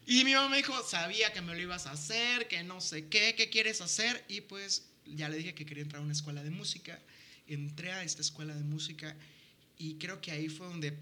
Y 0.07 0.23
mi 0.23 0.33
mamá 0.33 0.49
me 0.49 0.57
dijo, 0.57 0.73
sabía 0.83 1.31
que 1.31 1.41
me 1.41 1.53
lo 1.53 1.61
ibas 1.61 1.85
a 1.85 1.91
hacer, 1.91 2.47
que 2.47 2.63
no 2.63 2.81
sé 2.81 3.07
qué, 3.07 3.35
qué 3.35 3.49
quieres 3.49 3.81
hacer. 3.81 4.25
Y 4.27 4.41
pues 4.41 4.87
ya 5.05 5.29
le 5.29 5.37
dije 5.37 5.53
que 5.53 5.65
quería 5.65 5.83
entrar 5.83 6.01
a 6.01 6.03
una 6.03 6.13
escuela 6.13 6.43
de 6.43 6.49
música. 6.49 6.99
Entré 7.47 7.91
a 7.91 8.03
esta 8.03 8.21
escuela 8.21 8.55
de 8.55 8.63
música 8.63 9.15
y 9.77 9.95
creo 9.95 10.19
que 10.19 10.31
ahí 10.31 10.49
fue 10.49 10.67
donde 10.67 10.97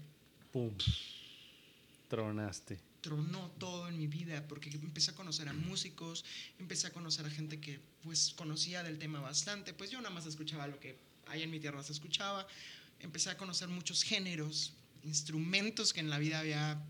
Pum. 0.52 0.72
Tronaste. 2.08 2.78
Tronó 3.04 3.50
todo 3.58 3.86
en 3.86 3.98
mi 3.98 4.06
vida 4.06 4.42
porque 4.48 4.70
empecé 4.70 5.10
a 5.10 5.14
conocer 5.14 5.46
a 5.50 5.52
músicos, 5.52 6.24
empecé 6.58 6.86
a 6.86 6.90
conocer 6.90 7.26
a 7.26 7.30
gente 7.30 7.60
que 7.60 7.78
pues 8.02 8.32
conocía 8.34 8.82
del 8.82 8.98
tema 8.98 9.20
bastante, 9.20 9.74
pues 9.74 9.90
yo 9.90 9.98
nada 10.00 10.14
más 10.14 10.24
escuchaba 10.24 10.66
lo 10.66 10.80
que 10.80 10.96
ahí 11.26 11.42
en 11.42 11.50
mi 11.50 11.60
tierra 11.60 11.82
se 11.82 11.92
escuchaba, 11.92 12.46
empecé 13.00 13.28
a 13.28 13.36
conocer 13.36 13.68
muchos 13.68 14.02
géneros, 14.04 14.72
instrumentos 15.02 15.92
que 15.92 16.00
en 16.00 16.08
la 16.08 16.18
vida 16.18 16.38
había 16.38 16.82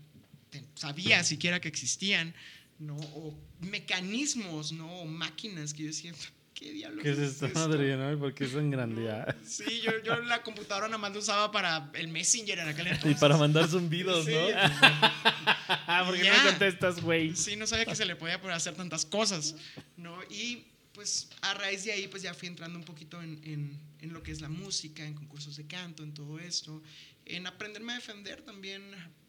sabía 0.75 1.21
siquiera 1.25 1.59
que 1.59 1.67
existían, 1.67 2.33
¿no? 2.79 2.95
O 2.95 3.37
mecanismos, 3.59 4.71
¿no? 4.71 5.01
O 5.01 5.05
máquinas 5.05 5.73
que 5.73 5.83
yo 5.83 5.87
decía, 5.87 6.13
¿qué 6.53 6.71
diablos 6.71 7.03
¿Qué 7.03 7.11
es 7.11 7.19
esta 7.19 7.49
madre, 7.49 7.97
no? 7.97 8.17
¿Por 8.17 8.33
qué 8.33 8.45
es 8.45 8.53
tan 8.53 8.71
grande? 8.71 9.11
Sí, 9.45 9.81
yo, 9.83 9.91
yo 10.01 10.15
la 10.21 10.43
computadora 10.43 10.87
nada 10.87 10.97
más 10.97 11.11
la 11.11 11.19
usaba 11.19 11.51
para 11.51 11.91
el 11.93 12.07
Messenger 12.07 12.59
en 12.59 12.67
aquel 12.69 12.87
Y 12.87 12.89
entonces. 12.91 13.19
para 13.19 13.35
mandar 13.35 13.67
zumbidos, 13.67 14.23
Sí, 14.23 14.31
¿no? 14.31 15.54
Ah, 15.99 16.05
¿por 16.05 16.15
qué 16.17 16.23
Ya. 16.25 16.43
no 16.43 16.49
contestas, 16.49 17.01
güey? 17.01 17.35
Sí, 17.35 17.55
no 17.55 17.67
sabía 17.67 17.85
que 17.85 17.95
se 17.95 18.05
le 18.05 18.15
podía 18.15 18.39
poder 18.41 18.55
hacer 18.55 18.73
tantas 18.75 19.05
cosas, 19.05 19.55
¿no? 19.97 20.17
Y 20.29 20.65
pues 20.93 21.29
a 21.41 21.53
raíz 21.53 21.83
de 21.83 21.91
ahí 21.91 22.07
pues 22.07 22.23
ya 22.23 22.33
fui 22.33 22.47
entrando 22.47 22.79
un 22.79 22.85
poquito 22.85 23.21
en, 23.21 23.39
en- 23.43 23.79
en 24.01 24.13
lo 24.13 24.21
que 24.23 24.31
es 24.31 24.39
la 24.41 24.49
música, 24.49 25.03
en 25.05 25.13
concursos 25.13 25.57
de 25.57 25.65
canto, 25.67 26.03
en 26.03 26.13
todo 26.13 26.39
esto, 26.39 26.81
en 27.25 27.47
aprenderme 27.47 27.93
a 27.93 27.95
defender 27.95 28.41
también, 28.43 28.81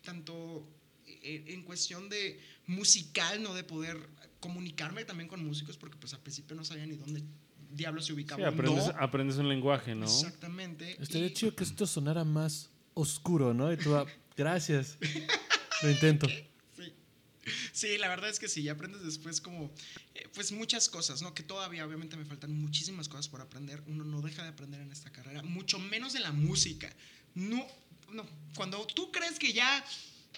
tanto 0.02 0.68
en, 1.22 1.48
en 1.48 1.62
cuestión 1.62 2.08
de 2.08 2.38
musical, 2.66 3.42
¿no? 3.42 3.54
De 3.54 3.64
poder 3.64 3.96
comunicarme 4.40 5.04
también 5.04 5.28
con 5.28 5.44
músicos, 5.44 5.76
porque 5.76 5.96
pues 5.96 6.12
al 6.14 6.20
principio 6.20 6.54
no 6.56 6.64
sabía 6.64 6.86
ni 6.86 6.96
dónde 6.96 7.22
diablos 7.70 8.06
se 8.06 8.12
ubicaba. 8.12 8.36
Sí, 8.42 8.46
un 8.48 8.54
aprendes, 8.54 8.86
do. 8.86 8.94
aprendes 9.00 9.36
un 9.38 9.48
lenguaje, 9.48 9.94
¿no? 9.94 10.04
Exactamente. 10.04 10.96
Estaría 11.02 11.26
y- 11.28 11.32
chido 11.32 11.54
que 11.56 11.64
esto 11.64 11.86
sonara 11.86 12.22
más 12.24 12.70
oscuro, 12.94 13.52
¿no? 13.54 13.72
Y 13.72 13.76
tú, 13.76 13.94
ah, 13.96 14.06
gracias. 14.36 14.98
Lo 15.82 15.90
intento. 15.90 16.26
Sí. 17.72 17.98
La 17.98 18.08
verdad 18.08 18.28
es 18.30 18.38
que 18.38 18.48
sí, 18.48 18.62
ya 18.62 18.72
aprendes 18.72 19.02
después 19.04 19.40
como, 19.40 19.72
eh, 20.14 20.28
pues 20.34 20.52
muchas 20.52 20.88
cosas, 20.88 21.22
¿no? 21.22 21.34
Que 21.34 21.42
todavía 21.42 21.84
obviamente 21.86 22.16
me 22.16 22.24
faltan 22.24 22.52
muchísimas 22.52 23.08
cosas 23.08 23.28
por 23.28 23.40
aprender. 23.40 23.82
Uno 23.86 24.04
no 24.04 24.20
deja 24.22 24.42
de 24.42 24.48
aprender 24.48 24.80
en 24.80 24.90
esta 24.92 25.10
carrera, 25.10 25.42
mucho 25.42 25.78
menos 25.78 26.12
de 26.12 26.20
la 26.20 26.32
música. 26.32 26.94
No, 27.34 27.66
no. 28.12 28.26
Cuando 28.54 28.86
tú 28.86 29.10
crees 29.12 29.38
que 29.38 29.52
ya 29.52 29.84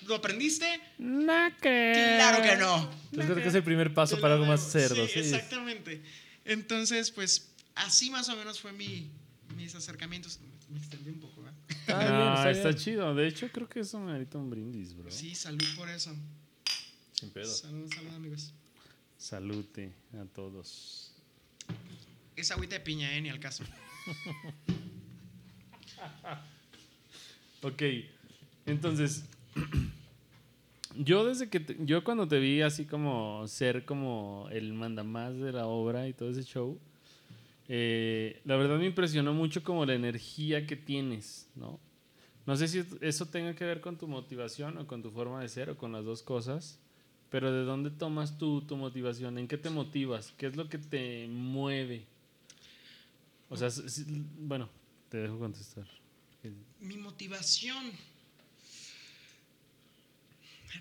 lo 0.06 0.14
aprendiste, 0.16 0.80
No 0.98 1.48
creo. 1.60 2.16
claro 2.16 2.42
que 2.42 2.56
no. 2.56 2.90
Yo 3.12 3.22
creo 3.24 3.36
que 3.36 3.48
es 3.48 3.54
el 3.54 3.64
primer 3.64 3.92
paso 3.94 4.20
para 4.20 4.34
algo 4.34 4.46
más 4.46 4.70
cerdo, 4.70 5.06
Sí, 5.06 5.12
sí. 5.14 5.18
exactamente. 5.20 6.02
Entonces, 6.44 7.10
pues 7.10 7.50
así 7.74 8.10
más 8.10 8.28
o 8.28 8.36
menos 8.36 8.60
fue 8.60 8.72
mi, 8.72 9.10
mis 9.56 9.74
acercamientos. 9.74 10.38
Me 10.70 10.78
extendí 10.78 11.10
un 11.10 11.20
poco, 11.20 11.42
¿verdad? 11.42 11.58
Está 11.68 12.10
No, 12.10 12.16
bien, 12.18 12.32
está, 12.34 12.50
está 12.50 12.74
chido. 12.74 13.14
De 13.14 13.26
hecho, 13.26 13.48
creo 13.50 13.68
que 13.68 13.80
eso 13.80 13.98
merita 14.00 14.36
un 14.38 14.50
brindis, 14.50 14.94
bro. 14.94 15.10
Sí, 15.10 15.34
salud 15.34 15.64
por 15.76 15.88
eso. 15.88 16.14
Sin 17.18 17.30
pedo. 17.30 17.46
Salud, 17.52 17.92
salud, 17.92 18.14
amigos. 18.14 18.52
Salute 19.16 19.92
a 20.14 20.24
todos. 20.26 21.12
Es 22.36 22.50
agüita 22.52 22.76
de 22.76 22.80
piña, 22.80 23.12
eh, 23.16 23.20
ni 23.20 23.28
al 23.28 23.40
caso. 23.40 23.64
Ok, 27.60 27.82
entonces, 28.66 29.24
yo 30.96 31.24
desde 31.26 31.48
que, 31.50 31.58
te- 31.58 31.76
yo 31.84 32.04
cuando 32.04 32.28
te 32.28 32.38
vi 32.38 32.62
así 32.62 32.84
como 32.84 33.44
ser 33.48 33.84
como 33.84 34.46
el 34.52 34.72
mandamás 34.74 35.36
de 35.36 35.50
la 35.50 35.66
obra 35.66 36.06
y 36.06 36.12
todo 36.12 36.30
ese 36.30 36.44
show, 36.44 36.78
eh, 37.68 38.40
la 38.44 38.54
verdad 38.54 38.78
me 38.78 38.86
impresionó 38.86 39.34
mucho 39.34 39.64
como 39.64 39.84
la 39.84 39.94
energía 39.94 40.68
que 40.68 40.76
tienes, 40.76 41.48
¿no? 41.56 41.80
No 42.46 42.56
sé 42.56 42.68
si 42.68 42.84
eso 43.00 43.26
tenga 43.26 43.56
que 43.56 43.64
ver 43.64 43.80
con 43.80 43.98
tu 43.98 44.06
motivación 44.06 44.78
o 44.78 44.86
con 44.86 45.02
tu 45.02 45.10
forma 45.10 45.40
de 45.42 45.48
ser 45.48 45.68
o 45.70 45.76
con 45.76 45.90
las 45.90 46.04
dos 46.04 46.22
cosas, 46.22 46.78
pero 47.30 47.52
¿de 47.52 47.64
dónde 47.64 47.90
tomas 47.90 48.38
tú 48.38 48.62
tu 48.62 48.76
motivación? 48.76 49.38
¿En 49.38 49.48
qué 49.48 49.58
te 49.58 49.70
motivas? 49.70 50.32
¿Qué 50.38 50.46
es 50.46 50.56
lo 50.56 50.68
que 50.68 50.78
te 50.78 51.26
mueve? 51.28 52.06
O 53.50 53.56
sea, 53.56 53.68
bueno, 54.38 54.68
te 55.10 55.18
dejo 55.18 55.38
contestar. 55.38 55.86
Mi 56.80 56.96
motivación. 56.96 57.92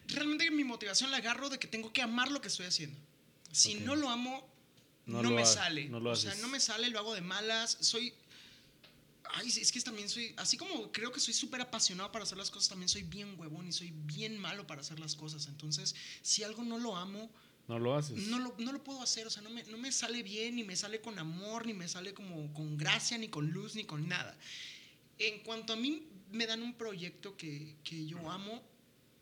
Realmente 0.08 0.52
mi 0.52 0.64
motivación 0.64 1.12
la 1.12 1.18
agarro 1.18 1.50
de 1.50 1.58
que 1.60 1.68
tengo 1.68 1.92
que 1.92 2.02
amar 2.02 2.30
lo 2.32 2.42
que 2.42 2.50
estoy 2.50 2.66
haciendo. 2.66 2.98
Si 3.52 3.76
no 3.76 3.96
lo 3.96 4.10
amo, 4.10 4.48
No 5.06 5.24
no, 5.24 5.30
lo 5.30 5.36
me 5.36 5.46
sale. 5.46 5.88
no 5.88 6.00
lo 6.00 6.12
o 6.12 6.16
sea, 6.16 6.36
no 6.36 6.50
me 6.50 6.60
sale, 6.60 6.90
lo 6.90 7.00
hago 7.00 7.16
de 7.16 7.22
malas. 7.22 7.78
Soy. 7.80 8.14
Ay, 9.36 9.48
es 9.48 9.72
que 9.72 9.82
también 9.82 10.10
soy. 10.10 10.34
Así 10.38 10.58
como 10.58 10.92
creo 10.92 11.12
que 11.12 11.20
soy 11.20 11.34
súper 11.34 11.62
apasionado 11.62 12.12
para 12.12 12.24
hacer 12.24 12.38
las 12.38 12.50
cosas, 12.52 12.70
también 12.70 12.90
soy 12.90 13.04
bien 13.04 13.40
huevón 13.40 13.68
y 13.68 13.72
soy 13.72 13.92
bien 13.92 14.38
malo 14.38 14.66
para 14.68 14.82
hacer 14.82 15.00
las 15.00 15.16
cosas. 15.16 15.48
Entonces, 15.48 15.96
si 16.22 16.44
algo 16.44 16.64
no 16.64 16.78
lo 16.78 16.96
amo, 16.96 17.30
No 17.68 17.80
lo 17.80 17.96
haces. 17.96 18.18
no 18.28 18.40
lo, 18.40 18.56
no 18.58 18.72
lo 18.72 18.84
puedo 18.84 19.02
hacer, 19.02 19.28
o 19.28 19.30
sea, 19.30 19.42
no 19.42 19.50
me, 19.50 19.64
no 19.66 19.78
me 19.78 19.92
sale 19.92 20.24
bien, 20.24 20.56
ni 20.56 20.64
me 20.64 20.76
sale 20.76 21.02
con 21.02 21.20
amor, 21.20 21.66
ni 21.66 21.74
me 21.74 21.88
sale 21.88 22.14
como 22.14 22.54
con 22.54 22.78
gracia, 22.78 23.18
ni 23.18 23.28
con 23.28 23.50
luz, 23.52 23.76
ni 23.76 23.84
con 23.84 24.08
nada. 24.08 24.38
En 25.20 25.40
cuanto 25.44 25.74
a 25.74 25.76
mí 25.76 26.08
me 26.32 26.46
dan 26.46 26.62
un 26.62 26.74
proyecto 26.76 27.36
que, 27.38 27.76
que 27.84 28.06
yo 28.06 28.30
amo, 28.30 28.62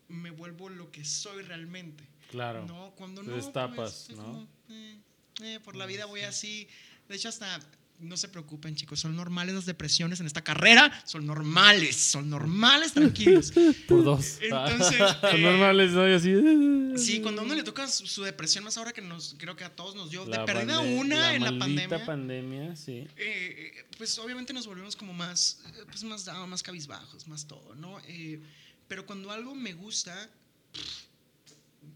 me 0.08 0.30
vuelvo 0.30 0.68
lo 0.68 0.90
que 0.92 1.04
soy 1.04 1.42
realmente. 1.42 2.04
Claro. 2.30 2.64
No, 2.66 2.92
cuando 2.96 3.22
no. 3.22 3.34
destapas, 3.34 4.04
pues, 4.06 4.18
¿no? 4.18 4.24
como, 4.24 4.48
eh, 4.68 4.98
eh, 5.42 5.60
por 5.64 5.74
la 5.76 5.86
vida 5.86 6.06
voy 6.06 6.20
así. 6.22 6.68
De 7.08 7.16
hecho, 7.16 7.28
hasta. 7.28 7.60
No 7.98 8.16
se 8.18 8.28
preocupen, 8.28 8.74
chicos, 8.76 9.00
son 9.00 9.16
normales 9.16 9.54
las 9.54 9.64
depresiones 9.66 10.20
en 10.20 10.26
esta 10.26 10.44
carrera. 10.44 10.92
Son 11.06 11.24
normales, 11.26 11.96
son 11.96 12.28
normales, 12.28 12.92
tranquilos. 12.92 13.52
Por 13.88 14.04
dos. 14.04 14.38
Entonces. 14.42 14.98
Son 15.22 15.36
eh, 15.36 15.40
normales, 15.40 15.92
¿no? 15.92 16.06
Y 16.08 16.12
así. 16.12 16.32
Sí, 16.96 17.20
cuando 17.20 17.42
a 17.42 17.44
uno 17.44 17.54
le 17.54 17.62
toca 17.62 17.86
su, 17.88 18.06
su 18.06 18.22
depresión, 18.22 18.64
más 18.64 18.78
ahora 18.78 18.92
que 18.92 19.02
nos, 19.02 19.34
creo 19.38 19.54
que 19.54 19.64
a 19.64 19.74
todos 19.76 19.94
nos 19.94 20.10
dio, 20.10 20.24
La 20.26 20.40
de 20.40 20.44
perdida 20.46 20.80
pande- 20.80 20.98
una 20.98 21.34
en 21.34 21.44
la 21.44 21.58
pandemia, 21.58 22.06
pandemia, 22.06 22.74
sí. 22.76 22.92
eh, 22.92 23.06
eh, 23.18 23.84
pues 23.98 24.18
obviamente 24.18 24.54
nos 24.54 24.66
volvemos 24.66 24.96
como 24.96 25.12
más, 25.12 25.60
pues 25.90 26.02
más 26.04 26.24
down, 26.24 26.48
más 26.48 26.62
cabizbajos, 26.62 27.26
más 27.28 27.46
todo, 27.46 27.74
¿no? 27.74 27.98
Eh, 28.08 28.40
pero 28.88 29.04
cuando 29.04 29.30
algo 29.30 29.54
me 29.54 29.74
gusta, 29.74 30.30
pff, 30.72 31.04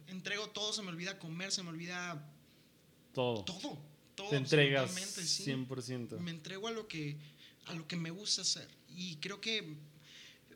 entrego 0.09 0.49
todo, 0.51 0.73
se 0.75 0.83
me 0.83 0.89
olvida 0.89 1.19
comer, 1.19 1.51
se 1.51 1.63
me 1.63 1.71
olvida 1.71 2.23
Todo. 3.15 3.43
todo, 3.45 3.83
todo. 4.23 4.31
Te 4.31 4.37
entregas 4.37 4.83
absolutamente, 4.91 5.27
sí. 5.27 5.45
100%. 5.45 6.19
Me 6.21 6.31
entrego 6.31 6.69
a 6.69 6.71
lo 6.73 6.87
que 6.87 7.17
a 7.67 7.75
lo 7.75 7.87
que 7.87 7.97
me 7.97 8.11
gusta 8.11 8.43
hacer 8.43 8.69
y 8.97 9.17
creo 9.17 9.41
que 9.41 9.77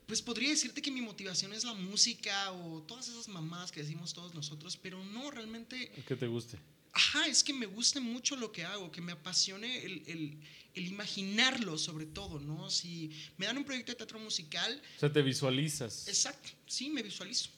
pues 0.07 0.21
podría 0.21 0.51
decirte 0.51 0.83
que 0.83 0.91
mi 0.91 1.01
motivación 1.01 1.53
es 1.53 1.65
la 1.65 1.75
música 1.75 2.53
o 2.53 2.83
todas 2.83 3.09
esas 3.09 3.29
mamadas 3.29 3.71
que 3.73 3.83
decimos 3.83 4.13
todos 4.13 4.35
nosotros, 4.35 4.77
pero 4.77 5.03
no 5.05 5.31
realmente 5.31 5.91
Que 6.07 6.17
te 6.17 6.27
guste. 6.27 6.59
Ajá, 6.93 7.27
es 7.27 7.43
que 7.43 7.53
me 7.53 7.67
guste 7.67 8.01
mucho 8.01 8.37
lo 8.37 8.53
que 8.53 8.65
hago, 8.65 8.91
que 8.93 9.01
me 9.01 9.13
apasione 9.13 9.83
el, 9.85 10.03
el- 10.07 10.39
el 10.75 10.87
imaginarlo 10.89 11.79
sobre 11.79 12.07
todo, 12.07 12.39
¿no? 12.41 12.69
Si 12.71 13.11
me 13.39 13.47
dan 13.47 13.57
un 13.59 13.65
proyecto 13.65 13.93
de 13.93 13.97
teatro 13.97 14.19
musical, 14.19 14.81
O 14.97 15.01
sea, 15.01 15.13
te 15.13 15.23
visualizas. 15.23 16.07
exacto, 16.09 16.51
sí, 16.67 16.91
me 16.91 17.03
visualizo, 17.03 17.49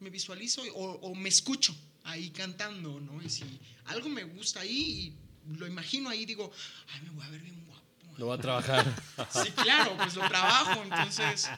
me 0.00 0.08
visualizo 0.10 0.62
o, 0.74 0.92
o 1.08 1.14
me 1.14 1.28
escucho 1.28 1.74
ahí 2.04 2.30
cantando, 2.30 2.98
¿no? 3.00 3.22
Y 3.22 3.28
si 3.30 3.44
algo 3.86 4.08
me 4.08 4.24
gusta 4.24 4.60
ahí 4.60 5.12
lo 5.56 5.66
imagino 5.66 6.08
ahí, 6.10 6.24
digo, 6.24 6.50
ay, 6.94 7.00
me 7.02 7.10
voy 7.10 7.24
a 7.26 7.30
ver 7.30 7.40
bien 7.40 7.64
guapo. 7.66 7.82
Lo 8.18 8.26
va 8.28 8.34
a 8.34 8.38
trabajar. 8.38 8.84
Sí, 9.42 9.50
claro, 9.52 9.96
pues 9.96 10.14
lo 10.14 10.26
trabajo, 10.28 10.82
entonces, 10.82 11.48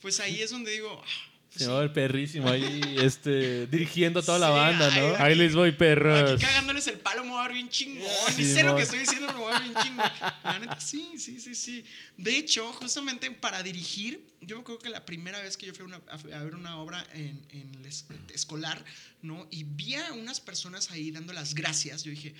pues 0.00 0.20
ahí 0.20 0.40
es 0.42 0.50
donde 0.50 0.70
digo, 0.72 1.00
ah, 1.04 1.30
pues 1.48 1.58
Se 1.58 1.64
sí. 1.64 1.70
va 1.70 1.78
a 1.78 1.80
ver 1.82 1.92
perrísimo 1.92 2.48
ahí, 2.48 2.96
este, 3.00 3.66
dirigiendo 3.68 4.20
a 4.20 4.22
toda 4.22 4.38
la 4.38 4.48
Sí, 4.48 4.52
banda, 4.52 4.88
ay, 4.92 5.00
¿no? 5.00 5.06
ay. 5.08 5.14
Ahí 5.18 5.34
les 5.36 5.54
voy, 5.54 5.72
perros. 5.72 6.32
Aquí 6.32 6.42
cagándoles 6.44 6.86
el 6.88 6.98
palo 6.98 7.22
me 7.24 7.30
voy 7.30 7.40
a 7.40 7.42
ver 7.44 7.52
bien 7.54 7.68
chingón. 7.68 8.08
Sí, 8.34 8.44
sé 8.52 8.62
lo 8.64 8.74
que 8.76 8.82
estoy 8.82 8.98
diciendo, 9.00 9.28
me 9.32 9.38
voy 9.38 9.52
a 9.52 9.58
ver 9.60 9.68
bien 9.70 9.82
chingón. 9.82 10.10
La 10.44 10.58
neta, 10.58 10.80
sí, 10.80 11.12
sí, 11.18 11.40
sí, 11.40 11.54
sí. 11.54 11.84
De 12.16 12.36
hecho, 12.36 12.72
justamente 12.74 13.30
para 13.30 13.62
dirigir, 13.62 14.26
yo 14.40 14.56
me 14.56 14.62
acuerdo 14.62 14.80
que 14.80 14.90
la 14.90 15.04
primera 15.06 15.40
vez 15.40 15.56
que 15.56 15.66
yo 15.66 15.74
fui 15.74 15.82
a, 15.82 15.86
una- 15.86 16.00
a- 16.10 16.16
ver 16.42 16.54
una 16.56 16.78
obra 16.78 17.06
en, 17.12 17.40
en 17.50 17.74
el 17.76 17.86
es- 17.86 18.04
escolar, 18.32 18.84
¿no? 19.22 19.46
Y 19.50 19.62
vi 19.64 19.94
a 19.94 20.12
unas 20.12 20.40
personas 20.40 20.90
ahí 20.90 21.10
dando 21.12 21.32
las 21.32 21.54
gracias, 21.54 22.02
yo 22.04 22.10
dije. 22.10 22.34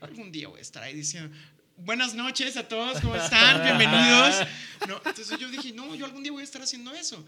Algún 0.00 0.32
día 0.32 0.48
voy 0.48 0.58
a 0.58 0.62
estar 0.62 0.82
ahí 0.82 0.94
diciendo. 0.94 1.34
Buenas 1.76 2.14
noches 2.14 2.56
a 2.56 2.68
todos, 2.68 3.00
¿cómo 3.00 3.16
están? 3.16 3.62
Bienvenidos. 3.62 4.46
No, 4.88 4.96
entonces 5.04 5.38
yo 5.38 5.48
dije, 5.48 5.72
no, 5.72 5.94
yo 5.94 6.04
algún 6.04 6.22
día 6.22 6.30
voy 6.30 6.42
a 6.42 6.44
estar 6.44 6.62
haciendo 6.62 6.94
eso. 6.94 7.24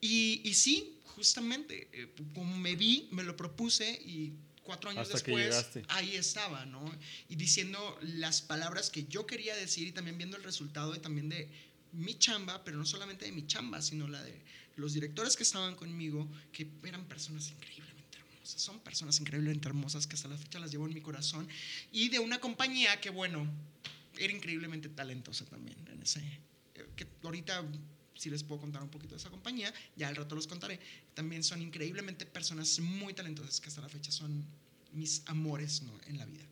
Y, 0.00 0.42
y 0.44 0.54
sí, 0.54 0.98
justamente, 1.04 1.88
eh, 1.92 2.12
como 2.34 2.56
me 2.56 2.76
vi, 2.76 3.08
me 3.10 3.22
lo 3.22 3.36
propuse 3.36 3.90
y 4.04 4.34
cuatro 4.66 4.90
años 4.90 5.02
Hasta 5.02 5.14
después 5.14 5.66
ahí 5.88 6.16
estaba, 6.16 6.66
¿no? 6.66 6.84
Y 7.28 7.36
diciendo 7.36 7.98
las 8.02 8.42
palabras 8.42 8.90
que 8.90 9.04
yo 9.04 9.26
quería 9.26 9.56
decir 9.56 9.88
y 9.88 9.92
también 9.92 10.18
viendo 10.18 10.36
el 10.36 10.42
resultado 10.42 10.94
y 10.94 10.98
también 10.98 11.28
de 11.28 11.48
mi 11.92 12.18
chamba, 12.18 12.62
pero 12.64 12.76
no 12.76 12.84
solamente 12.84 13.24
de 13.24 13.32
mi 13.32 13.46
chamba, 13.46 13.80
sino 13.80 14.08
la 14.08 14.22
de 14.22 14.42
los 14.74 14.92
directores 14.92 15.36
que 15.36 15.44
estaban 15.44 15.74
conmigo, 15.74 16.28
que 16.52 16.68
eran 16.84 17.06
personas 17.06 17.54
son 18.48 18.80
personas 18.80 19.20
increíblemente 19.20 19.68
hermosas 19.68 20.06
que 20.06 20.14
hasta 20.14 20.28
la 20.28 20.36
fecha 20.36 20.58
las 20.58 20.70
llevo 20.70 20.86
en 20.86 20.94
mi 20.94 21.00
corazón, 21.00 21.48
y 21.92 22.08
de 22.08 22.18
una 22.18 22.38
compañía 22.38 23.00
que, 23.00 23.10
bueno, 23.10 23.46
era 24.18 24.32
increíblemente 24.32 24.88
talentosa 24.88 25.44
también 25.44 25.76
en 25.90 26.02
ese, 26.02 26.20
eh, 26.74 26.86
que 26.96 27.06
ahorita 27.22 27.64
si 28.16 28.30
les 28.30 28.42
puedo 28.42 28.60
contar 28.60 28.82
un 28.82 28.88
poquito 28.88 29.14
de 29.14 29.18
esa 29.18 29.30
compañía, 29.30 29.72
ya 29.96 30.08
al 30.08 30.16
rato 30.16 30.34
los 30.34 30.46
contaré. 30.46 30.80
También 31.14 31.44
son 31.44 31.62
increíblemente 31.62 32.26
personas 32.26 32.80
muy 32.80 33.12
talentosas 33.14 33.60
que 33.60 33.68
hasta 33.68 33.80
la 33.80 33.88
fecha 33.88 34.10
son 34.10 34.44
mis 34.92 35.22
amores 35.26 35.82
¿no? 35.82 35.92
en 36.06 36.18
la 36.18 36.24
vida. 36.24 36.44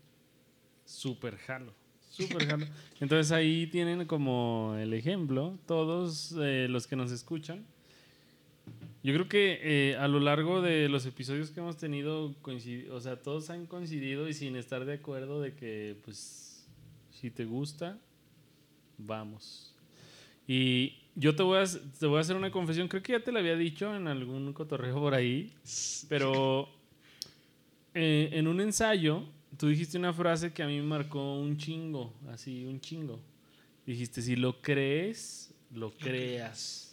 Súper 0.84 1.38
jalo. 1.38 1.74
Súper 2.10 2.46
jalo. 2.46 2.66
Entonces 3.00 3.32
ahí 3.32 3.66
tienen 3.66 4.06
como 4.06 4.76
el 4.78 4.92
ejemplo, 4.92 5.58
todos 5.66 6.34
eh, 6.40 6.66
los 6.68 6.86
que 6.86 6.96
nos 6.96 7.10
escuchan. 7.10 7.66
Yo 9.04 9.12
creo 9.12 9.28
que 9.28 9.60
eh, 9.62 9.96
a 9.96 10.08
lo 10.08 10.18
largo 10.18 10.62
de 10.62 10.88
los 10.88 11.04
episodios 11.04 11.50
que 11.50 11.60
hemos 11.60 11.76
tenido, 11.76 12.34
o 12.90 13.00
sea, 13.00 13.20
todos 13.20 13.50
han 13.50 13.66
coincidido 13.66 14.26
y 14.30 14.32
sin 14.32 14.56
estar 14.56 14.86
de 14.86 14.94
acuerdo 14.94 15.42
de 15.42 15.52
que, 15.54 15.94
pues, 16.06 16.66
si 17.10 17.30
te 17.30 17.44
gusta, 17.44 17.98
vamos. 18.96 19.74
Y 20.48 20.94
yo 21.14 21.36
te 21.36 21.42
voy, 21.42 21.58
a, 21.58 21.64
te 21.66 22.06
voy 22.06 22.16
a 22.16 22.20
hacer 22.22 22.34
una 22.34 22.50
confesión, 22.50 22.88
creo 22.88 23.02
que 23.02 23.12
ya 23.12 23.20
te 23.20 23.30
la 23.30 23.40
había 23.40 23.56
dicho 23.56 23.94
en 23.94 24.08
algún 24.08 24.54
cotorreo 24.54 24.94
por 24.94 25.12
ahí, 25.12 25.52
pero 26.08 26.70
eh, 27.92 28.30
en 28.32 28.48
un 28.48 28.58
ensayo 28.62 29.22
tú 29.58 29.68
dijiste 29.68 29.98
una 29.98 30.14
frase 30.14 30.54
que 30.54 30.62
a 30.62 30.66
mí 30.66 30.76
me 30.76 30.86
marcó 30.86 31.38
un 31.38 31.58
chingo, 31.58 32.14
así, 32.30 32.64
un 32.64 32.80
chingo. 32.80 33.20
Dijiste, 33.84 34.22
si 34.22 34.34
lo 34.34 34.62
crees, 34.62 35.54
lo 35.70 35.92
creas. 35.92 36.83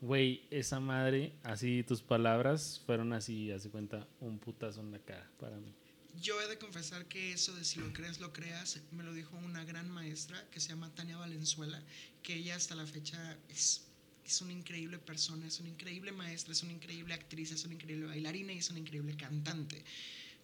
Güey, 0.00 0.46
esa 0.50 0.80
madre, 0.80 1.34
así 1.42 1.82
tus 1.82 2.00
palabras 2.00 2.80
fueron 2.86 3.12
así, 3.12 3.50
hace 3.50 3.68
cuenta, 3.68 4.08
un 4.20 4.38
putazo 4.38 4.80
en 4.80 4.92
la 4.92 4.98
cara 4.98 5.30
para 5.38 5.58
mí. 5.58 5.74
Yo 6.22 6.40
he 6.40 6.48
de 6.48 6.56
confesar 6.56 7.06
que 7.06 7.32
eso 7.32 7.54
de 7.54 7.64
si 7.66 7.80
lo 7.80 7.92
crees, 7.92 8.18
lo 8.18 8.32
creas, 8.32 8.80
me 8.92 9.04
lo 9.04 9.12
dijo 9.12 9.36
una 9.36 9.62
gran 9.64 9.90
maestra 9.90 10.42
que 10.50 10.58
se 10.58 10.70
llama 10.70 10.94
Tania 10.94 11.18
Valenzuela, 11.18 11.82
que 12.22 12.34
ella 12.34 12.56
hasta 12.56 12.74
la 12.74 12.86
fecha 12.86 13.36
es, 13.50 13.88
es 14.24 14.40
una 14.40 14.52
increíble 14.52 14.98
persona, 14.98 15.46
es 15.46 15.60
una 15.60 15.68
increíble 15.68 16.12
maestra, 16.12 16.52
es 16.52 16.62
una 16.62 16.72
increíble 16.72 17.12
actriz, 17.12 17.52
es 17.52 17.64
una 17.66 17.74
increíble 17.74 18.06
bailarina 18.06 18.54
y 18.54 18.58
es 18.58 18.70
una 18.70 18.78
increíble 18.78 19.14
cantante. 19.16 19.84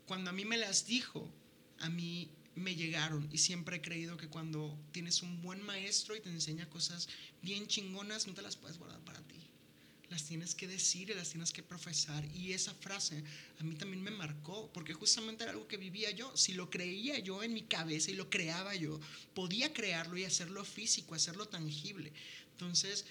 Cuando 0.04 0.30
a 0.30 0.32
mí 0.34 0.44
me 0.44 0.58
las 0.58 0.86
dijo, 0.86 1.30
a 1.78 1.88
mí 1.88 2.30
me 2.54 2.74
llegaron 2.74 3.26
y 3.32 3.38
siempre 3.38 3.76
he 3.76 3.80
creído 3.82 4.18
que 4.18 4.28
cuando 4.28 4.78
tienes 4.92 5.22
un 5.22 5.40
buen 5.40 5.62
maestro 5.62 6.14
y 6.14 6.20
te 6.20 6.28
enseña 6.28 6.68
cosas 6.68 7.08
bien 7.40 7.66
chingonas, 7.66 8.26
no 8.26 8.34
te 8.34 8.42
las 8.42 8.56
puedes 8.56 8.78
guardar 8.78 9.00
para. 9.00 9.25
Las 10.10 10.24
tienes 10.24 10.54
que 10.54 10.68
decir 10.68 11.10
y 11.10 11.14
las 11.14 11.30
tienes 11.30 11.52
que 11.52 11.62
profesar. 11.62 12.24
Y 12.34 12.52
esa 12.52 12.74
frase 12.74 13.22
a 13.58 13.64
mí 13.64 13.74
también 13.74 14.02
me 14.02 14.10
marcó, 14.10 14.70
porque 14.72 14.94
justamente 14.94 15.44
era 15.44 15.52
algo 15.52 15.66
que 15.66 15.76
vivía 15.76 16.10
yo. 16.10 16.36
Si 16.36 16.54
lo 16.54 16.70
creía 16.70 17.18
yo 17.18 17.42
en 17.42 17.52
mi 17.52 17.62
cabeza 17.62 18.10
y 18.10 18.14
lo 18.14 18.30
creaba 18.30 18.74
yo, 18.74 19.00
podía 19.34 19.72
crearlo 19.72 20.16
y 20.16 20.24
hacerlo 20.24 20.64
físico, 20.64 21.14
hacerlo 21.14 21.46
tangible. 21.48 22.12
Entonces, 22.52 23.04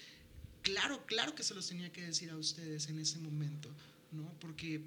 claro, 0.62 1.04
claro 1.06 1.34
que 1.34 1.42
se 1.42 1.54
los 1.54 1.68
tenía 1.68 1.92
que 1.92 2.02
decir 2.02 2.30
a 2.30 2.36
ustedes 2.36 2.88
en 2.88 2.98
ese 2.98 3.18
momento, 3.18 3.70
¿no? 4.12 4.32
Porque 4.40 4.80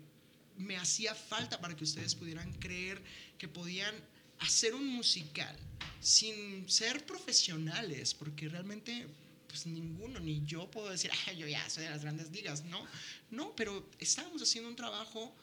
me 0.57 0.75
hacía 0.77 1.15
falta 1.15 1.61
para 1.61 1.75
que 1.75 1.83
ustedes 1.83 2.15
pudieran 2.15 2.51
creer 2.53 3.01
que 3.37 3.47
podían 3.47 3.95
hacer 4.39 4.73
un 4.73 4.87
musical 4.87 5.55
sin 6.01 6.69
ser 6.69 7.05
profesionales, 7.05 8.13
porque 8.13 8.49
realmente 8.49 9.07
pues 9.49 9.65
ninguno, 9.65 10.19
ni 10.21 10.45
yo 10.45 10.71
puedo 10.71 10.89
decir, 10.89 11.11
ah, 11.27 11.33
yo 11.33 11.47
ya 11.47 11.69
soy 11.69 11.83
de 11.83 11.89
las 11.89 12.01
grandes 12.01 12.31
ligas, 12.31 12.63
no, 12.65 12.85
no, 13.31 13.53
pero 13.55 13.89
estábamos 13.99 14.41
haciendo 14.41 14.69
un 14.69 14.75
trabajo 14.77 15.35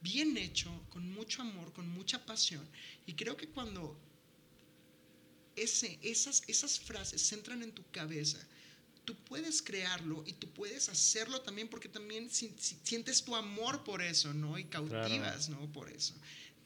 bien 0.00 0.36
hecho, 0.36 0.70
con 0.90 1.10
mucho 1.10 1.42
amor, 1.42 1.72
con 1.72 1.88
mucha 1.88 2.24
pasión, 2.24 2.64
y 3.06 3.14
creo 3.14 3.36
que 3.36 3.48
cuando 3.48 3.98
ese, 5.56 5.98
esas, 6.02 6.42
esas 6.46 6.78
frases 6.78 7.32
entran 7.32 7.62
en 7.62 7.72
tu 7.72 7.82
cabeza, 7.90 8.38
tú 9.08 9.16
puedes 9.24 9.62
crearlo 9.62 10.22
y 10.26 10.34
tú 10.34 10.50
puedes 10.50 10.90
hacerlo 10.90 11.40
también 11.40 11.68
porque 11.68 11.88
también 11.88 12.30
si, 12.30 12.54
sientes 12.58 13.24
tu 13.24 13.34
amor 13.34 13.82
por 13.82 14.02
eso, 14.02 14.34
¿no? 14.34 14.58
Y 14.58 14.64
cautivas, 14.64 15.48
¿no? 15.48 15.72
Por 15.72 15.90
eso. 15.90 16.14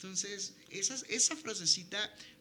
Entonces, 0.03 0.57
esas, 0.69 1.05
esa 1.09 1.37
frasecita 1.37 1.99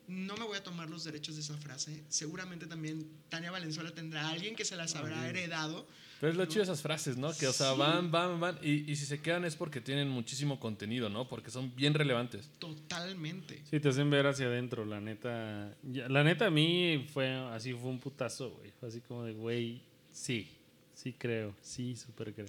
no 0.07 0.35
me 0.35 0.45
voy 0.45 0.57
a 0.57 0.63
tomar 0.63 0.89
los 0.89 1.03
derechos 1.03 1.35
de 1.35 1.41
esa 1.41 1.55
frase. 1.57 2.03
Seguramente 2.09 2.65
también 2.65 3.07
Tania 3.29 3.51
Valenzuela 3.51 3.93
tendrá 3.93 4.27
a 4.27 4.31
alguien 4.31 4.55
que 4.55 4.65
se 4.65 4.75
las 4.75 4.95
habrá 4.95 5.29
heredado. 5.29 5.87
Pero 6.19 6.31
es 6.31 6.37
lo 6.39 6.45
chido 6.47 6.61
de 6.61 6.63
esas 6.63 6.81
frases, 6.81 7.17
¿no? 7.17 7.31
Que, 7.37 7.47
o 7.47 7.53
sea, 7.53 7.73
van, 7.73 8.09
van, 8.09 8.39
van. 8.39 8.57
Y, 8.63 8.91
y, 8.91 8.95
si 8.95 9.05
se 9.05 9.21
quedan 9.21 9.45
es 9.45 9.55
porque 9.55 9.79
tienen 9.79 10.09
muchísimo 10.09 10.59
contenido, 10.59 11.07
¿no? 11.09 11.29
Porque 11.29 11.51
son 11.51 11.75
bien 11.75 11.93
relevantes. 11.93 12.49
Totalmente. 12.57 13.61
Sí, 13.69 13.79
te 13.79 13.89
hacen 13.89 14.09
ver 14.09 14.25
hacia 14.25 14.47
adentro, 14.47 14.83
la 14.83 14.99
neta. 14.99 15.77
La 15.83 16.23
neta 16.23 16.47
a 16.47 16.51
mí 16.51 17.07
fue 17.13 17.29
así, 17.29 17.73
fue 17.73 17.89
un 17.89 17.99
putazo, 17.99 18.49
güey. 18.51 18.71
Fue 18.79 18.89
así 18.89 19.01
como 19.01 19.23
de, 19.23 19.33
güey, 19.33 19.83
sí, 20.11 20.49
sí 20.95 21.13
creo, 21.13 21.55
sí, 21.61 21.95
súper 21.95 22.33
creo. 22.33 22.47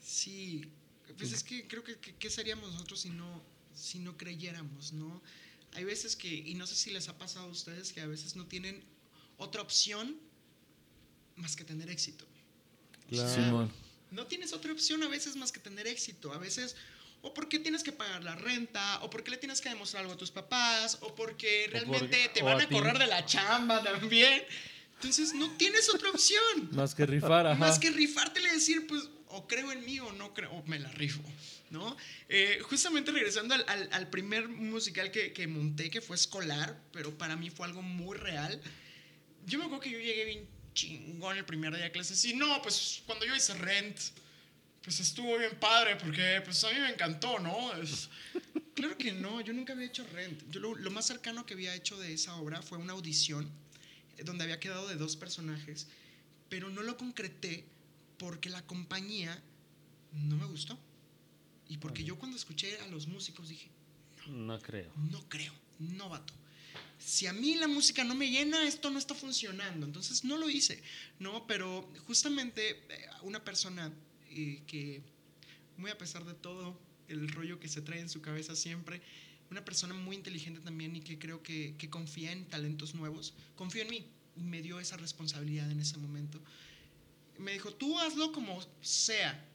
Sí, 0.00 0.62
pues 1.18 1.32
es 1.32 1.44
que 1.44 1.66
creo 1.68 1.84
que, 1.84 1.96
¿qué 1.96 2.30
seríamos 2.30 2.72
nosotros 2.72 3.00
si 3.00 3.10
no, 3.10 3.51
si 3.74 3.98
no 3.98 4.16
creyéramos, 4.16 4.92
¿no? 4.92 5.22
hay 5.74 5.84
veces 5.84 6.16
que, 6.16 6.28
y 6.28 6.54
no 6.54 6.66
sé 6.66 6.74
si 6.74 6.90
les 6.90 7.08
ha 7.08 7.16
pasado 7.16 7.46
a 7.46 7.50
ustedes, 7.50 7.92
que 7.92 8.00
a 8.00 8.06
veces 8.06 8.36
no 8.36 8.46
tienen 8.46 8.82
otra 9.38 9.62
opción 9.62 10.16
más 11.36 11.56
que 11.56 11.64
tener 11.64 11.88
éxito. 11.90 12.26
Claro. 13.08 13.70
no 14.10 14.26
tienes 14.26 14.54
otra 14.54 14.72
opción 14.72 15.02
a 15.02 15.08
veces 15.08 15.36
más 15.36 15.52
que 15.52 15.60
tener 15.60 15.86
éxito. 15.86 16.32
A 16.32 16.38
veces, 16.38 16.76
o 17.20 17.34
porque 17.34 17.58
tienes 17.58 17.82
que 17.82 17.92
pagar 17.92 18.22
la 18.24 18.34
renta, 18.34 19.00
o 19.02 19.10
porque 19.10 19.30
le 19.30 19.36
tienes 19.36 19.60
que 19.60 19.68
demostrar 19.68 20.02
algo 20.02 20.14
a 20.14 20.16
tus 20.16 20.30
papás, 20.30 20.98
o 21.00 21.14
porque 21.14 21.68
realmente 21.70 22.30
te 22.32 22.42
van 22.42 22.60
a, 22.60 22.68
correr 22.68 22.98
de 22.98 23.06
la 23.06 23.24
chamba 23.24 23.82
también. 23.82 24.42
Entonces 24.94 25.34
no 25.34 25.50
tienes 25.56 25.88
otra 25.88 26.10
opción. 26.10 26.68
Más 26.72 26.94
que 26.94 27.06
rifar, 27.06 27.46
ajá. 27.46 27.58
Más 27.58 27.78
que 27.78 27.90
rifártele 27.90 28.48
y 28.50 28.52
decir, 28.52 28.86
pues, 28.86 29.08
o 29.28 29.46
creo 29.46 29.72
en 29.72 29.84
mí 29.84 29.98
o 30.00 30.12
no 30.12 30.32
creo, 30.34 30.50
o 30.52 30.62
me 30.64 30.78
la 30.78 30.90
rifo. 30.90 31.22
¿No? 31.72 31.96
Eh, 32.28 32.60
justamente 32.62 33.10
regresando 33.10 33.54
al, 33.54 34.10
primer 34.10 34.46
musical 34.46 35.10
que, 35.10 35.46
monté, 35.46 35.90
que 35.90 36.02
fue 36.02 36.16
escolar, 36.16 36.78
pero 36.92 37.16
para 37.16 37.34
mí 37.34 37.48
fue 37.50 37.66
algo 37.66 37.80
muy 37.80 38.16
real. 38.16 38.60
Yo 39.46 39.58
me 39.58 39.64
acuerdo 39.64 39.82
que 39.82 39.90
yo 39.90 39.98
llegué 39.98 40.24
bien 40.26 40.48
chingón 40.74 41.38
el 41.38 41.44
primer 41.44 41.74
día 41.74 41.84
de 41.84 41.90
clases 41.90 42.22
y 42.26 42.34
no, 42.34 42.60
pues 42.62 43.02
cuando 43.06 43.24
yo 43.24 43.34
hice 43.34 43.54
Rent, 43.54 43.98
pues 44.82 45.00
estuvo 45.00 45.38
bien 45.38 45.58
padre 45.58 45.96
porque 45.96 46.42
pues 46.44 46.62
a 46.64 46.70
mí 46.72 46.78
me 46.78 46.90
encantó, 46.90 47.38
¿no? 47.38 47.72
claro 48.74 48.98
que 48.98 49.12
no, 49.12 49.40
yo 49.40 49.54
nunca 49.54 49.72
había 49.72 49.86
hecho 49.86 50.06
Rent. 50.12 50.42
Yo 50.50 50.60
lo, 50.60 50.74
lo, 50.74 50.90
más 50.90 51.06
cercano 51.06 51.46
que 51.46 51.54
había 51.54 51.74
hecho 51.74 51.98
de 51.98 52.12
esa 52.12 52.36
obra 52.36 52.60
fue 52.60 52.76
una 52.76 52.92
audición 52.92 53.50
eh, 54.18 54.24
donde 54.24 54.44
había 54.44 54.60
quedado 54.60 54.88
de 54.88 54.96
dos 54.96 55.16
personajes, 55.16 55.88
pero 56.50 56.68
no 56.68 56.82
lo 56.82 56.98
concreté 56.98 57.64
porque 58.18 58.50
la 58.50 58.60
compañía 58.66 59.42
no 60.12 60.36
me 60.36 60.44
gustó. 60.44 60.78
Y 61.72 61.78
porque 61.78 62.04
yo 62.04 62.18
cuando 62.18 62.36
escuché 62.36 62.78
a 62.80 62.86
los 62.88 63.06
músicos 63.06 63.48
dije, 63.48 63.70
no, 64.26 64.60
creo. 64.60 64.92
No 65.10 65.26
creo, 65.26 65.54
no 65.78 66.10
vato. 66.10 66.34
Si 66.98 67.26
a 67.26 67.32
mí 67.32 67.54
la 67.54 67.66
música 67.66 68.04
no 68.04 68.14
me 68.14 68.30
llena, 68.30 68.62
esto 68.68 68.90
no 68.90 68.98
está 68.98 69.14
funcionando. 69.14 69.86
Entonces 69.86 70.22
no 70.22 70.36
lo 70.36 70.50
hice, 70.50 70.82
¿no? 71.18 71.46
Pero 71.46 71.90
justamente 72.06 72.72
eh, 72.72 73.06
una 73.22 73.42
persona 73.42 73.90
eh, 74.28 74.62
que, 74.66 75.02
muy 75.78 75.90
a 75.90 75.96
pesar 75.96 76.26
de 76.26 76.34
todo 76.34 76.78
el 77.08 77.26
rollo 77.30 77.58
que 77.58 77.68
se 77.68 77.80
trae 77.80 78.00
en 78.00 78.10
su 78.10 78.20
cabeza 78.20 78.54
siempre, 78.54 79.00
una 79.50 79.64
persona 79.64 79.94
muy 79.94 80.14
inteligente 80.14 80.60
también 80.60 80.94
y 80.94 81.00
que 81.00 81.18
creo 81.18 81.42
que, 81.42 81.74
que 81.78 81.88
confía 81.88 82.32
en 82.32 82.44
talentos 82.44 82.94
nuevos, 82.94 83.32
confío 83.56 83.80
en 83.80 83.88
mí 83.88 84.06
y 84.36 84.42
me 84.42 84.60
dio 84.60 84.78
esa 84.78 84.98
responsabilidad 84.98 85.70
en 85.70 85.80
ese 85.80 85.96
momento. 85.96 86.38
Me 87.38 87.54
dijo, 87.54 87.72
tú 87.72 87.98
hazlo 87.98 88.30
como 88.30 88.62
sea, 88.82 89.48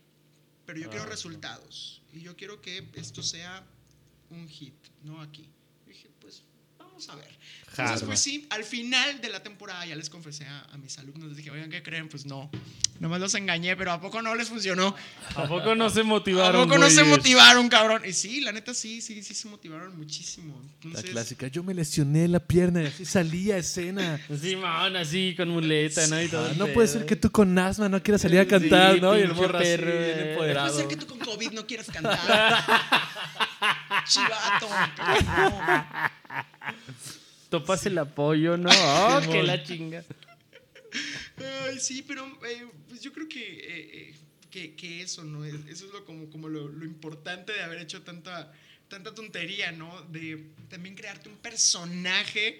pero 0.67 0.79
yo 0.79 0.89
quiero 0.89 1.05
ah, 1.05 1.09
resultados 1.09 2.01
y 2.11 2.19
yo 2.19 2.35
quiero 2.35 2.61
que 2.61 2.85
esto 2.93 3.23
sea 3.23 3.65
un 4.29 4.49
hit, 4.49 4.75
no 5.01 5.21
aquí. 5.21 5.49
Pues 6.97 7.07
vamos 7.07 7.09
a 7.09 7.15
ver. 7.15 7.37
Entonces, 7.69 8.07
pues 8.07 8.19
sí, 8.19 8.47
al 8.49 8.63
final 8.63 9.21
de 9.21 9.29
la 9.29 9.43
temporada 9.43 9.85
ya 9.85 9.95
les 9.95 10.09
confesé 10.09 10.45
a, 10.45 10.77
mis 10.81 10.97
alumnos, 10.97 11.27
les 11.27 11.37
dije, 11.37 11.51
oigan, 11.51 11.69
¿qué 11.69 11.83
creen? 11.83 12.09
Pues 12.09 12.25
no, 12.25 12.49
nomás 12.99 13.19
los 13.19 13.35
engañé, 13.35 13.75
pero 13.75 13.91
¿a 13.91 14.01
poco 14.01 14.19
no 14.23 14.33
les 14.33 14.49
funcionó? 14.49 14.95
¿A 15.35 15.47
poco 15.47 15.75
no 15.75 15.87
se 15.91 16.01
motivaron? 16.01 16.61
¿A 16.61 16.63
poco 16.63 16.79
no 16.79 16.89
se 16.89 17.03
motivaron, 17.03 17.69
cabrón? 17.69 18.01
Y 18.03 18.13
sí, 18.13 18.41
la 18.41 18.51
neta 18.51 18.73
sí, 18.73 18.99
sí, 19.01 19.21
sí 19.21 19.35
se 19.35 19.47
motivaron 19.47 19.95
muchísimo. 19.95 20.59
la 20.85 21.03
clásica, 21.03 21.47
yo 21.49 21.61
me 21.61 21.75
lesioné 21.75 22.27
la 22.27 22.39
pierna 22.39 22.81
y 22.81 22.85
así 22.87 23.05
salí 23.05 23.51
a 23.51 23.57
escena. 23.57 24.19
Sí, 24.41 24.55
man, 24.55 24.95
así 24.95 25.35
con 25.37 25.49
muleta, 25.49 26.07
¿no? 26.07 26.19
Y 26.19 26.29
todo 26.29 26.51
no 26.55 26.67
puede 26.67 26.87
ser 26.87 27.05
que 27.05 27.15
tú 27.15 27.31
con 27.31 27.57
asma 27.59 27.87
no 27.89 28.01
quieras 28.01 28.21
salir 28.23 28.39
a 28.39 28.47
cantar, 28.47 28.99
¿no? 28.99 29.15
Y 29.15 29.21
el 29.21 29.35
morro 29.35 29.59
así, 29.59 29.77
No 29.77 30.37
puede 30.37 30.69
ser 30.73 30.87
que 30.87 30.95
tú 30.95 31.05
con 31.05 31.19
COVID 31.19 31.51
no 31.51 31.67
quieras 31.67 31.87
cantar. 31.91 32.17
Chivato. 34.07 34.67
Topas 37.49 37.85
el 37.85 37.97
apoyo, 37.97 38.57
¿no? 38.57 38.69
Oh, 38.73 39.21
que 39.31 39.43
la 39.43 39.63
chinga. 39.63 40.03
Ay, 41.65 41.79
sí, 41.79 42.03
pero 42.07 42.25
eh, 42.45 42.67
pues 42.87 43.01
yo 43.01 43.13
creo 43.13 43.27
que, 43.27 43.39
eh, 43.39 44.15
eh, 44.51 44.75
que, 44.75 45.01
eso, 45.01 45.23
¿no? 45.23 45.45
Eso 45.45 45.85
es 45.85 45.91
lo, 45.91 46.05
como, 46.05 46.29
como 46.29 46.49
lo, 46.49 46.83
importante 46.83 47.53
de 47.53 47.61
haber 47.61 47.81
hecho 47.81 48.01
tanta, 48.01 48.51
tanta 48.87 49.13
tontería, 49.13 49.71
¿no? 49.71 50.01
De 50.03 50.43
también 50.69 50.95
crearte 50.95 51.29
un 51.29 51.37
personaje 51.37 52.59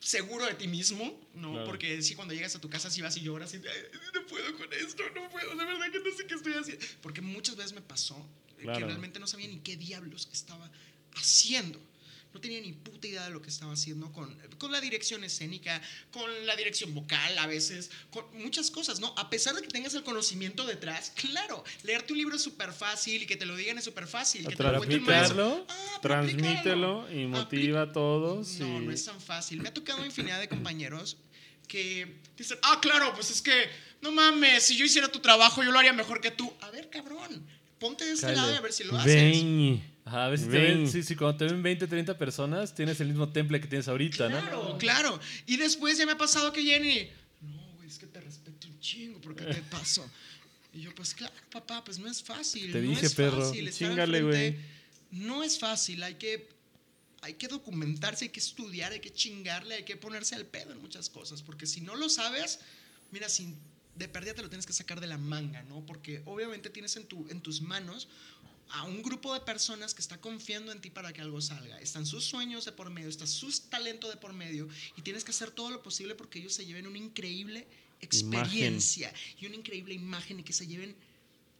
seguro 0.00 0.46
de 0.46 0.54
ti 0.54 0.68
mismo, 0.68 1.20
¿no? 1.34 1.64
Porque 1.64 2.02
si 2.02 2.14
cuando 2.14 2.34
llegas 2.34 2.54
a 2.56 2.60
tu 2.60 2.68
casa 2.68 2.90
si 2.90 3.00
vas 3.00 3.16
y 3.16 3.20
lloras 3.20 3.54
y 3.54 3.58
no 3.58 4.26
puedo 4.28 4.56
con 4.56 4.72
esto, 4.72 5.02
no 5.14 5.28
puedo, 5.30 5.50
de 5.50 5.64
verdad 5.64 5.90
que 5.92 6.00
no 6.00 6.16
sé 6.16 6.26
qué 6.26 6.34
estoy 6.34 6.54
haciendo. 6.54 6.84
Porque 7.02 7.20
muchas 7.20 7.56
veces 7.56 7.72
me 7.72 7.82
pasó 7.82 8.26
que 8.58 8.64
realmente 8.64 9.20
no 9.20 9.26
sabía 9.26 9.48
ni 9.48 9.58
qué 9.60 9.76
diablos 9.76 10.28
estaba 10.32 10.70
haciendo 11.14 11.80
no 12.38 12.42
tenía 12.42 12.60
ni 12.60 12.72
puta 12.72 13.08
idea 13.08 13.24
de 13.24 13.30
lo 13.30 13.42
que 13.42 13.48
estaba 13.48 13.72
haciendo 13.72 14.12
con, 14.12 14.32
con 14.58 14.70
la 14.70 14.80
dirección 14.80 15.24
escénica, 15.24 15.82
con 16.12 16.46
la 16.46 16.54
dirección 16.54 16.94
vocal 16.94 17.36
a 17.36 17.46
veces, 17.48 17.90
con 18.10 18.24
muchas 18.38 18.70
cosas, 18.70 19.00
¿no? 19.00 19.12
A 19.16 19.28
pesar 19.28 19.56
de 19.56 19.62
que 19.62 19.66
tengas 19.66 19.92
el 19.94 20.04
conocimiento 20.04 20.64
detrás, 20.64 21.12
claro, 21.16 21.64
leerte 21.82 22.12
un 22.12 22.18
libro 22.18 22.36
es 22.36 22.42
súper 22.42 22.72
fácil 22.72 23.24
y 23.24 23.26
que 23.26 23.36
te 23.36 23.44
lo 23.44 23.56
digan 23.56 23.76
es 23.76 23.84
súper 23.84 24.06
fácil. 24.06 24.46
Que 24.46 24.54
transmítelo, 24.54 25.66
ah, 25.68 25.98
transmítelo 26.00 27.12
y 27.12 27.26
motiva 27.26 27.82
a 27.82 27.92
todos. 27.92 28.58
No, 28.60 28.80
no 28.80 28.92
es 28.92 29.04
tan 29.04 29.20
fácil. 29.20 29.60
Me 29.60 29.70
ha 29.70 29.74
tocado 29.74 30.04
infinidad 30.04 30.38
de 30.38 30.48
compañeros 30.48 31.16
que 31.66 32.20
dicen, 32.36 32.58
ah, 32.62 32.78
claro, 32.80 33.12
pues 33.14 33.30
es 33.30 33.42
que, 33.42 33.68
no 34.00 34.12
mames, 34.12 34.62
si 34.62 34.76
yo 34.76 34.84
hiciera 34.84 35.08
tu 35.08 35.18
trabajo, 35.18 35.62
yo 35.64 35.72
lo 35.72 35.78
haría 35.78 35.92
mejor 35.92 36.20
que 36.20 36.30
tú. 36.30 36.52
A 36.60 36.70
ver, 36.70 36.88
cabrón, 36.88 37.44
ponte 37.80 38.04
de 38.04 38.12
este 38.12 38.32
lado 38.32 38.52
y 38.52 38.56
a 38.56 38.60
ver 38.60 38.72
si 38.72 38.84
lo 38.84 38.96
haces 38.96 39.42
a 40.10 40.28
ver 40.28 40.38
si 40.38 40.46
te 40.46 40.58
ven, 40.58 40.90
sí, 40.90 41.02
sí, 41.02 41.16
cuando 41.16 41.38
te 41.38 41.44
ven 41.46 41.62
20, 41.62 41.86
30 41.86 42.18
personas, 42.18 42.74
tienes 42.74 43.00
el 43.00 43.08
mismo 43.08 43.28
temple 43.30 43.60
que 43.60 43.66
tienes 43.66 43.88
ahorita, 43.88 44.28
¿no? 44.28 44.40
Claro, 44.40 44.78
claro. 44.78 45.20
Y 45.46 45.56
después 45.56 45.98
ya 45.98 46.06
me 46.06 46.12
ha 46.12 46.18
pasado 46.18 46.52
que 46.52 46.62
Jenny, 46.62 47.08
no, 47.42 47.72
güey, 47.76 47.88
es 47.88 47.98
que 47.98 48.06
te 48.06 48.20
respeto 48.20 48.68
un 48.68 48.80
chingo, 48.80 49.20
¿por 49.20 49.34
qué 49.34 49.44
te 49.44 49.62
paso? 49.70 50.08
Y 50.72 50.82
yo, 50.82 50.94
pues 50.94 51.14
claro, 51.14 51.34
papá, 51.50 51.82
pues 51.84 51.98
no 51.98 52.10
es 52.10 52.22
fácil. 52.22 52.72
Te 52.72 52.80
no 52.80 52.90
dije, 52.90 53.06
es 53.06 53.14
perro. 53.14 53.40
Fácil 53.40 53.72
Chingale, 53.72 54.22
güey. 54.22 54.56
No 55.10 55.42
es 55.42 55.58
fácil, 55.58 56.02
hay 56.02 56.16
que, 56.16 56.48
hay 57.22 57.34
que 57.34 57.48
documentarse, 57.48 58.26
hay 58.26 58.30
que 58.30 58.40
estudiar, 58.40 58.92
hay 58.92 59.00
que 59.00 59.12
chingarle, 59.12 59.76
hay 59.76 59.84
que 59.84 59.96
ponerse 59.96 60.34
al 60.34 60.44
pedo 60.44 60.72
en 60.72 60.80
muchas 60.80 61.08
cosas, 61.08 61.42
porque 61.42 61.66
si 61.66 61.80
no 61.80 61.96
lo 61.96 62.10
sabes, 62.10 62.60
mira, 63.10 63.28
sin, 63.30 63.56
de 63.98 64.08
pérdida 64.08 64.34
te 64.34 64.42
lo 64.42 64.48
tienes 64.48 64.66
que 64.66 64.72
sacar 64.72 65.00
de 65.00 65.06
la 65.06 65.18
manga, 65.18 65.62
¿no? 65.62 65.84
Porque 65.84 66.22
obviamente 66.24 66.70
tienes 66.70 66.96
en, 66.96 67.06
tu, 67.06 67.26
en 67.30 67.40
tus 67.40 67.60
manos 67.60 68.08
a 68.70 68.84
un 68.84 69.02
grupo 69.02 69.32
de 69.34 69.40
personas 69.40 69.94
que 69.94 70.02
está 70.02 70.18
confiando 70.20 70.72
en 70.72 70.80
ti 70.80 70.90
para 70.90 71.12
que 71.12 71.20
algo 71.20 71.40
salga. 71.40 71.80
Están 71.80 72.04
sus 72.06 72.24
sueños 72.24 72.64
de 72.64 72.72
por 72.72 72.90
medio, 72.90 73.08
está 73.08 73.26
su 73.26 73.50
talento 73.70 74.08
de 74.10 74.16
por 74.16 74.32
medio 74.32 74.68
y 74.96 75.02
tienes 75.02 75.24
que 75.24 75.30
hacer 75.30 75.50
todo 75.50 75.70
lo 75.70 75.82
posible 75.82 76.14
porque 76.14 76.38
ellos 76.38 76.52
se 76.52 76.66
lleven 76.66 76.86
un 76.86 76.96
increíble 76.96 77.66
experiencia 78.00 79.12
y 79.40 79.46
una 79.46 79.56
increíble 79.56 79.94
imagen 79.94 80.40
y 80.40 80.42
que 80.42 80.52
se 80.52 80.66
lleven 80.66 80.94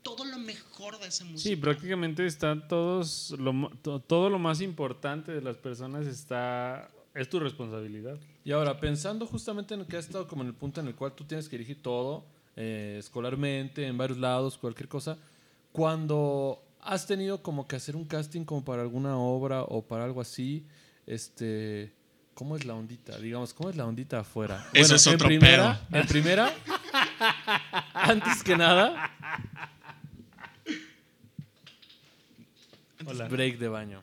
todo 0.02 0.24
lo 0.24 0.38
mejor 0.38 0.98
de 1.00 1.08
esa 1.08 1.24
música. 1.24 1.48
Sí, 1.50 1.56
prácticamente 1.56 2.24
están 2.26 2.66
todos, 2.68 3.30
lo 3.38 3.70
to- 3.82 4.00
todo 4.00 4.30
lo 4.30 4.38
más 4.38 4.60
importante 4.60 5.32
de 5.32 5.42
las 5.42 5.56
personas 5.56 6.06
está, 6.06 6.90
es 7.14 7.28
tu 7.28 7.40
responsabilidad. 7.40 8.18
Y 8.44 8.52
ahora, 8.52 8.78
pensando 8.80 9.26
justamente 9.26 9.74
en 9.74 9.84
que 9.84 9.96
has 9.96 10.06
estado 10.06 10.26
como 10.28 10.42
en 10.42 10.48
el 10.48 10.54
punto 10.54 10.80
en 10.80 10.86
el 10.88 10.94
cual 10.94 11.14
tú 11.14 11.24
tienes 11.24 11.48
que 11.48 11.58
dirigir 11.58 11.82
todo, 11.82 12.24
eh, 12.56 12.96
escolarmente, 12.98 13.86
en 13.86 13.98
varios 13.98 14.18
lados, 14.18 14.56
cualquier 14.56 14.88
cosa, 14.88 15.18
cuando 15.72 16.62
has 16.80 17.06
tenido 17.06 17.42
como 17.42 17.66
que 17.66 17.76
hacer 17.76 17.96
un 17.96 18.04
casting 18.04 18.44
como 18.44 18.64
para 18.64 18.82
alguna 18.82 19.16
obra 19.18 19.62
o 19.62 19.82
para 19.86 20.04
algo 20.04 20.20
así, 20.20 20.66
este, 21.06 21.92
¿cómo 22.34 22.56
es 22.56 22.64
la 22.64 22.74
ondita? 22.74 23.18
Digamos, 23.18 23.54
¿cómo 23.54 23.70
es 23.70 23.76
la 23.76 23.86
ondita 23.86 24.20
afuera? 24.20 24.66
Ese 24.72 24.96
es 24.96 25.06
en 25.06 25.14
otro 25.14 25.26
primera, 25.26 25.80
En 25.92 26.06
primera, 26.06 26.52
antes 27.94 28.42
que 28.42 28.56
nada, 28.56 29.10
Hola. 33.06 33.28
break 33.28 33.58
de 33.58 33.68
baño. 33.68 34.02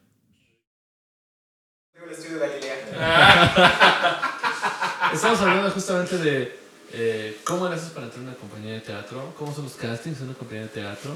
el 2.03 2.11
estudio 2.11 2.39
de 2.39 2.47
Galilea. 2.47 2.75
Estamos 5.13 5.39
hablando 5.41 5.71
justamente 5.71 6.17
de 6.17 6.59
eh, 6.93 7.37
cómo 7.43 7.67
le 7.67 7.75
haces 7.75 7.89
para 7.89 8.05
entrar 8.07 8.23
en 8.23 8.29
una 8.29 8.37
compañía 8.37 8.73
de 8.73 8.81
teatro, 8.81 9.33
cómo 9.37 9.53
son 9.53 9.65
los 9.65 9.73
castings 9.75 10.19
en 10.19 10.25
una 10.29 10.33
compañía 10.37 10.63
de 10.63 10.69
teatro, 10.69 11.11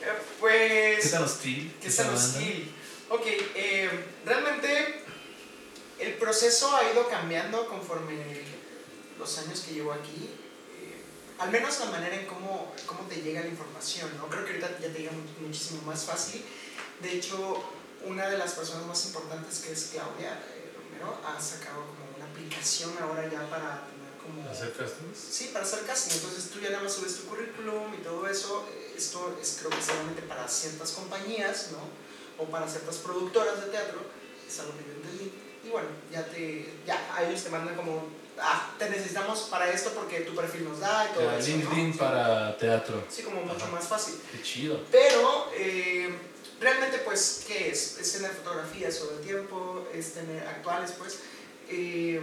Eh, 0.00 0.04
Pues. 0.42 1.04
qué 1.04 1.08
tan 1.08 1.22
hostil, 1.22 1.72
¿Qué 1.80 1.88
tal 1.88 2.12
hostil? 2.14 2.74
Ok, 3.10 3.22
eh, 3.54 3.88
realmente 4.26 5.04
el 6.00 6.14
proceso 6.14 6.74
ha 6.76 6.90
ido 6.90 7.08
cambiando 7.08 7.68
conforme 7.68 8.16
los 9.20 9.38
años 9.38 9.60
que 9.60 9.74
llevo 9.74 9.92
aquí. 9.92 10.30
Eh, 10.80 11.00
al 11.38 11.52
menos 11.52 11.78
la 11.78 11.86
manera 11.86 12.16
en 12.16 12.26
cómo, 12.26 12.74
cómo 12.86 13.02
te 13.08 13.22
llega 13.22 13.40
la 13.42 13.46
información, 13.46 14.10
¿no? 14.18 14.26
Creo 14.26 14.44
que 14.44 14.50
ahorita 14.54 14.78
ya 14.80 14.92
te 14.92 14.98
llega 14.98 15.12
mu- 15.12 15.46
muchísimo 15.46 15.82
más 15.82 16.04
fácil. 16.06 16.44
De 17.00 17.12
hecho, 17.12 17.62
una 18.04 18.28
de 18.28 18.36
las 18.36 18.54
personas 18.54 18.84
más 18.86 19.06
importantes 19.06 19.60
que 19.60 19.70
es 19.70 19.90
Claudia 19.92 20.42
eh, 20.56 20.72
Romero 20.76 21.20
ha 21.24 21.40
sacado 21.40 21.82
como 21.86 22.16
una 22.16 22.24
aplicación 22.24 22.90
ahora 23.00 23.30
ya 23.30 23.48
para 23.48 23.84
como... 24.34 24.48
castings? 24.48 25.18
Sí, 25.30 25.50
para 25.52 25.64
hacer 25.64 25.80
casting. 25.86 26.14
Entonces 26.16 26.50
tú 26.50 26.60
ya 26.60 26.70
nada 26.70 26.82
más 26.84 26.92
subes 26.92 27.16
tu 27.16 27.22
currículum 27.24 27.94
y 27.94 28.02
todo 28.02 28.26
eso. 28.26 28.66
Eh, 28.72 28.94
Esto 28.96 29.36
es 29.40 29.56
creo 29.58 29.70
que 29.70 29.82
solamente 29.82 30.22
para 30.22 30.46
ciertas 30.48 30.92
compañías, 30.92 31.70
¿no? 31.72 32.42
O 32.42 32.48
para 32.48 32.68
ciertas 32.68 32.96
productoras 32.96 33.60
de 33.64 33.70
teatro. 33.70 34.00
Es 34.48 34.58
algo 34.60 34.72
que 34.78 34.84
yo 34.84 34.92
entendí. 34.92 35.32
Y 35.64 35.68
bueno, 35.70 35.88
ya 36.10 36.26
te, 36.26 36.68
ya 36.86 37.14
a 37.14 37.22
ellos 37.24 37.42
te 37.44 37.50
mandan 37.50 37.76
como, 37.76 38.04
ah, 38.38 38.74
te 38.78 38.90
necesitamos 38.90 39.42
para 39.50 39.70
esto 39.70 39.90
porque 39.94 40.20
tu 40.20 40.34
perfil 40.34 40.64
nos 40.64 40.80
da 40.80 41.08
y 41.10 41.14
todo 41.14 41.24
Ya, 41.24 41.38
eso. 41.38 41.48
LinkedIn 41.48 41.90
¿no? 41.90 41.96
para 41.96 42.56
teatro. 42.58 43.04
Sí, 43.08 43.22
como 43.22 43.40
mucho 43.42 43.56
Ajá. 43.64 43.68
más 43.72 43.86
fácil. 43.86 44.14
Qué 44.32 44.42
chido. 44.42 44.80
Pero 44.90 45.50
eh, 45.54 46.12
realmente, 46.60 46.98
pues, 46.98 47.44
¿qué 47.46 47.70
es? 47.70 47.98
Es 47.98 48.12
tener 48.12 48.32
fotografías 48.32 48.94
sobre 48.96 49.16
el 49.16 49.22
tiempo, 49.22 49.86
es 49.94 50.14
tener 50.14 50.46
actuales, 50.48 50.92
pues, 50.98 51.18
eh, 51.68 52.20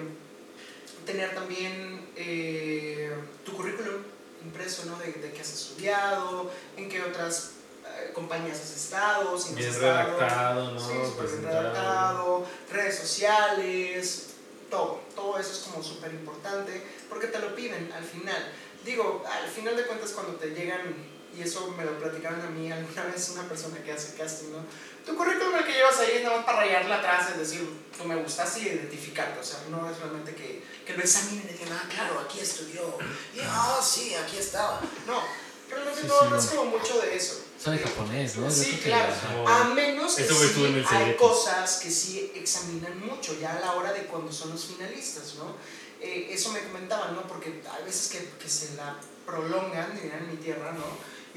tener 1.06 1.34
también 1.36 2.10
eh, 2.16 3.14
tu 3.46 3.54
currículum 3.54 4.04
impreso, 4.44 4.86
¿no? 4.86 4.98
De, 4.98 5.12
de 5.12 5.32
qué 5.32 5.42
has 5.42 5.54
estudiado, 5.54 6.52
en 6.78 6.90
qué 6.90 7.02
otras 7.02 7.52
eh, 7.86 8.12
compañías 8.14 8.60
has 8.60 8.76
estado, 8.76 9.38
si 9.38 9.56
Bien 9.56 9.70
has 9.70 9.78
redactado, 9.78 10.72
¿no? 10.72 10.80
Sí, 10.80 10.94
redactado, 11.42 12.46
redes 12.72 12.98
sociales, 12.98 14.28
todo, 14.70 15.02
todo 15.16 15.40
eso 15.40 15.52
es 15.52 15.60
como 15.60 15.84
súper 15.84 16.14
importante 16.14 16.84
porque 17.10 17.28
te 17.28 17.40
lo 17.40 17.56
piden 17.56 17.92
al 17.92 18.04
final. 18.04 18.52
Digo, 18.86 19.24
al 19.30 19.50
final 19.50 19.76
de 19.76 19.84
cuentas 19.84 20.12
cuando 20.12 20.34
te 20.36 20.52
llegan, 20.52 20.96
y 21.38 21.42
eso 21.42 21.74
me 21.78 21.86
lo 21.86 21.98
platicaron 22.00 22.42
a 22.42 22.50
mí 22.50 22.72
alguna 22.72 23.04
vez 23.14 23.30
una 23.30 23.44
persona 23.44 23.84
que 23.84 23.92
hace 23.92 24.16
casting, 24.16 24.52
¿no? 24.52 24.60
Tu 25.06 25.16
currículum 25.16 25.56
el 25.56 25.66
que 25.66 25.74
llevas 25.74 26.00
ahí 26.00 26.12
es 26.18 26.24
nada 26.24 26.38
más 26.38 26.46
para 26.46 26.60
rayarla 26.60 26.98
atrás, 26.98 27.30
es 27.32 27.38
decir, 27.40 27.68
tú 27.98 28.04
me 28.06 28.16
gustaste 28.16 28.60
y 28.60 28.64
identificarte, 28.68 29.40
o 29.40 29.44
sea, 29.44 29.60
no 29.70 29.90
es 29.90 29.98
realmente 30.00 30.36
que, 30.36 30.64
que 30.86 30.94
lo 30.94 31.02
examinen 31.02 31.48
y 31.50 31.54
digan, 31.54 31.80
ah, 31.82 31.90
claro, 31.90 32.20
aquí 32.20 32.40
estudió, 32.40 32.98
y 33.34 33.40
ah, 33.44 33.80
sí, 33.84 34.14
aquí 34.16 34.38
estaba. 34.38 34.82
No, 35.08 35.24
realmente 35.70 36.02
Sí, 36.02 36.08
no, 36.08 36.20
sí, 36.20 36.26
no 36.30 36.36
es 36.38 36.46
como 36.46 36.66
mucho 36.66 37.02
de 37.02 37.16
eso. 37.16 37.44
Sabe 37.62 37.80
japonés, 37.80 38.38
¿no? 38.38 38.50
Sí, 38.50 38.78
que- 38.78 38.90
claro. 38.90 39.12
ajá. 39.14 39.62
A 39.62 39.64
menos 39.74 40.16
que 40.16 40.24
sí 40.24 40.34
estuvo 40.34 40.66
en 40.68 40.76
el 40.76 40.86
hay 40.88 41.16
cosas 41.16 41.78
que 41.78 41.92
sí 41.92 42.32
examinan 42.36 43.00
mucho 43.06 43.38
ya 43.40 43.58
a 43.58 43.60
la 43.60 43.74
hora 43.74 43.92
de 43.92 44.06
cuando 44.06 44.32
son 44.32 44.52
los 44.52 44.66
finalistas, 44.66 45.36
¿no? 45.36 45.56
Eh, 46.02 46.30
eso 46.32 46.52
me 46.54 46.62
comentaban, 46.62 47.16
¿no? 47.16 47.24
Porque 47.28 47.62
hay 47.70 47.84
veces 47.84 48.08
que, 48.10 48.30
que 48.42 48.50
se 48.50 48.76
la 48.76 48.98
prolongan, 49.26 49.94
dirían 49.96 50.20
en 50.20 50.32
mi 50.32 50.38
tierra, 50.38 50.72
¿no? 50.72 50.86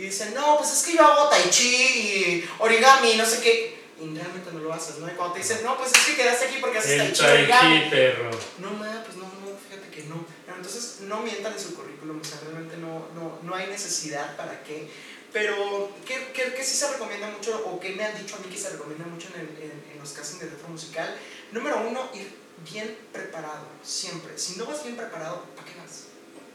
Y 0.03 0.07
dicen, 0.07 0.35
no, 0.35 0.59
pues 0.59 0.73
es 0.73 0.83
que 0.83 0.95
yo 0.97 1.07
hago 1.07 1.29
tai 1.31 1.49
chi 1.49 1.77
y 1.77 2.51
origami, 2.59 3.15
no 3.15 3.25
sé 3.25 3.41
qué. 3.41 3.83
Y 4.01 4.15
realmente 4.17 4.51
no 4.53 4.59
lo 4.59 4.73
haces, 4.73 4.97
¿no? 4.99 5.07
Y 5.07 5.13
cuando 5.13 5.35
te 5.35 5.41
dicen, 5.41 5.63
no, 5.63 5.77
pues 5.79 5.93
es 5.93 5.99
que 6.05 6.17
quedaste 6.17 6.47
aquí 6.47 6.57
porque 6.61 6.79
haces 6.79 6.99
tai 6.99 7.13
chi, 7.13 7.21
tai 7.23 7.33
origami. 7.43 7.85
chi, 7.85 7.91
perro. 7.91 8.31
No, 8.59 8.69
pues 9.05 9.17
no, 9.17 9.25
no, 9.27 9.57
fíjate 9.69 9.89
que 9.95 10.03
no. 10.09 10.25
Entonces 10.57 10.97
no 11.03 11.21
mientan 11.21 11.53
en 11.53 11.61
su 11.61 11.75
currículum, 11.77 12.21
o 12.21 12.25
sea, 12.25 12.39
realmente 12.43 12.77
no, 12.79 13.07
no, 13.15 13.39
no 13.43 13.55
hay 13.55 13.69
necesidad 13.69 14.37
para 14.37 14.63
qué. 14.65 14.89
Pero, 15.33 15.91
¿qué, 16.07 16.31
qué, 16.35 16.53
qué 16.55 16.65
sí 16.65 16.77
se 16.77 16.89
recomienda 16.93 17.29
mucho, 17.29 17.63
o 17.67 17.81
qué 17.81 17.91
me 17.95 18.05
han 18.05 18.17
dicho 18.19 18.37
a 18.37 18.39
mí 18.41 18.47
que 18.53 18.59
se 18.61 18.71
recomienda 18.71 19.07
mucho 19.07 19.29
en, 19.35 19.41
el- 19.41 19.63
en- 19.63 19.85
en 19.93 19.99
los 20.01 20.11
castings 20.13 20.41
de 20.41 20.47
teatro 20.49 20.69
musical? 20.69 21.17
Número 21.53 21.81
uno, 21.89 22.11
ir 22.15 22.31
bien 22.71 22.97
preparado, 23.13 23.67
siempre. 23.83 24.37
Si 24.39 24.57
no 24.57 24.67
vas 24.67 24.83
bien 24.85 24.97
preparado, 24.97 25.45
¿para 25.57 25.67
qué 25.67 25.75
vas? 25.79 26.05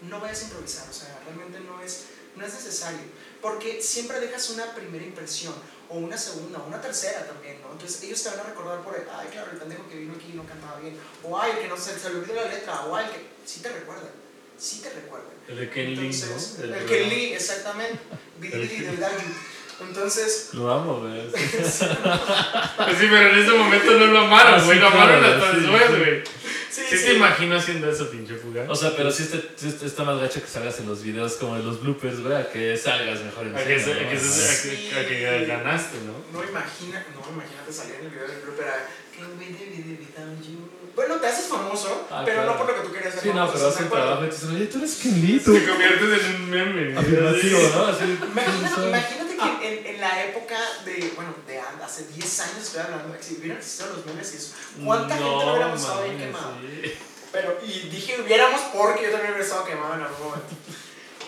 No 0.01 0.19
vayas 0.19 0.41
a 0.41 0.43
improvisar, 0.43 0.87
o 0.89 0.93
sea, 0.93 1.17
realmente 1.25 1.59
no 1.61 1.81
es, 1.81 2.03
no 2.38 2.45
es 2.45 2.53
necesario. 2.53 2.99
Porque 3.41 3.81
siempre 3.81 4.19
dejas 4.19 4.49
una 4.51 4.73
primera 4.73 5.03
impresión, 5.03 5.53
o 5.89 5.97
una 5.97 6.17
segunda, 6.17 6.59
o 6.59 6.67
una 6.67 6.81
tercera 6.81 7.25
también, 7.25 7.61
¿no? 7.61 7.71
Entonces 7.71 8.03
ellos 8.03 8.21
te 8.21 8.29
van 8.29 8.39
a 8.39 8.43
recordar 8.43 8.83
por, 8.83 8.95
el, 8.95 9.03
ay, 9.09 9.27
claro, 9.31 9.51
el 9.51 9.57
pendejo 9.57 9.88
que 9.89 9.97
vino 9.97 10.13
aquí 10.13 10.33
no 10.33 10.45
cantaba 10.45 10.79
bien, 10.79 10.97
o 11.23 11.39
ay, 11.39 11.51
el 11.55 11.59
que 11.59 11.67
no 11.67 11.77
se, 11.77 11.97
se 11.97 12.09
le 12.09 12.17
olvidó 12.17 12.35
la 12.35 12.47
letra, 12.47 12.85
o 12.85 12.95
ay, 12.95 13.05
el 13.05 13.11
que. 13.11 13.38
Sí 13.45 13.61
te 13.61 13.69
recuerdan, 13.69 14.09
sí 14.57 14.81
te 14.81 14.89
recuerdan. 14.89 15.31
El 15.47 15.57
de 15.57 15.69
Ken 15.69 15.95
Lee, 15.95 16.09
¿no? 16.09 16.63
El, 16.63 16.71
Del 16.71 16.85
Ken. 16.85 17.09
Lee, 17.09 17.33
exactamente. 17.33 17.99
Entonces, 19.80 20.49
Lo 20.53 20.71
amo, 20.71 21.01
güey. 21.01 21.21
Pues 21.32 21.75
sí, 22.99 23.07
pero 23.09 23.30
en 23.30 23.39
ese 23.39 23.51
momento 23.51 23.91
no 23.99 24.05
lo 24.07 24.19
amaron, 24.21 24.55
Ah, 24.55 24.63
güey. 24.63 24.78
sí, 24.78 24.82
lo 24.82 24.88
amaron 24.88 25.23
hasta 25.23 25.51
sí, 25.51 25.59
después, 25.61 25.84
sí. 25.88 25.95
güey. 25.97 26.23
sí, 26.71 26.82
¿Qué 26.89 26.97
sí. 26.97 27.05
te 27.05 27.13
imagino 27.15 27.55
haciendo 27.57 27.89
eso, 27.91 28.09
pinche 28.09 28.36
fugaz? 28.36 28.67
O 28.69 28.75
sea, 28.75 28.95
pero 28.97 29.11
sí, 29.11 29.23
este, 29.23 29.49
sí 29.55 29.67
este- 29.69 29.86
está 29.86 30.03
más 30.03 30.19
gacho 30.19 30.41
que 30.41 30.47
salgas 30.47 30.80
en 30.80 30.88
los 30.88 31.03
videos 31.03 31.34
como 31.34 31.55
en 31.57 31.65
los 31.65 31.82
bloopers, 31.82 32.21
güey, 32.21 32.36
a 32.36 32.49
que 32.49 32.75
salgas 32.78 33.21
mejor 33.21 33.47
en 33.47 33.55
A 33.55 33.63
que, 33.63 33.75
escena, 33.75 33.95
se- 33.95 34.01
a 34.01 34.03
¿no? 34.03 34.09
que, 34.09 34.19
se- 34.19 34.49
a 34.49 34.53
Sí. 34.53 34.89
que- 34.89 34.95
a 34.99 35.07
que 35.07 35.45
ganaste, 35.45 35.97
¿no? 36.05 36.39
No 36.39 36.47
imagina, 36.47 37.05
no 37.13 37.34
imagínate 37.34 37.71
salir 37.71 37.95
en 37.99 38.05
el 38.05 38.11
video 38.11 38.28
del 38.28 38.41
blooper 38.41 38.67
a 38.67 38.88
"Can 39.15 39.38
we 39.39 39.45
do 39.45 39.63
it 39.63 39.99
without 39.99 40.41
you?". 40.41 40.69
Bueno, 40.97 41.15
te 41.17 41.27
haces 41.27 41.45
famoso, 41.45 42.07
Ah, 42.11 42.23
pero 42.25 42.41
claro. 42.41 42.51
no 42.53 42.57
por 42.57 42.67
lo 42.67 42.75
que 42.81 42.87
tú 42.87 42.93
querías 42.93 43.13
hacer. 43.15 43.31
Sí, 43.31 43.37
no, 43.37 43.53
pero 43.53 43.67
hace 43.67 43.83
el 43.83 43.89
trabajo 43.89 44.25
y 44.25 44.29
te 44.29 44.35
dicen, 44.35 44.55
oye, 44.55 44.65
tú 44.65 44.77
eres 44.79 44.95
Ken 44.95 45.21
Lee, 45.21 45.39
tú. 45.39 45.53
Te 45.53 45.65
conviertes 45.69 46.25
en 46.25 46.35
un 46.41 46.49
meme. 46.49 46.97
Afirmativo, 46.99 47.59
¿no? 47.75 47.85
Así, 47.85 48.03
Imagínate, 48.31 48.75
¿quién 48.75 48.87
imagínate 48.89 49.37
que 49.37 49.67
en, 49.67 49.95
en 49.95 50.01
la 50.01 50.23
época 50.25 50.57
de, 50.85 51.13
bueno, 51.15 51.35
de 51.45 51.59
hace 51.59 52.07
10 52.07 52.39
años 52.41 52.57
estoy 52.63 52.81
hablando, 52.81 53.15
si 53.21 53.35
hubieran 53.35 53.57
existido 53.59 53.93
los 53.95 54.05
memes 54.07 54.33
y 54.33 54.37
eso, 54.37 54.53
¿cuánta 54.83 55.15
gente 55.15 55.29
lo 55.29 55.51
hubiéramos 55.51 55.79
estado 55.81 56.03
bien 56.03 56.15
mames, 56.17 56.25
quemado? 56.27 56.53
sí. 56.61 56.93
Pero, 57.31 57.57
y 57.63 57.89
dije 57.89 58.19
hubiéramos 58.21 58.61
porque 58.73 59.03
yo 59.03 59.11
también 59.11 59.33
hubiera 59.33 59.43
estado 59.45 59.65
quemado 59.65 59.93
en 59.95 60.01
algún 60.01 60.27
momento. 60.29 60.55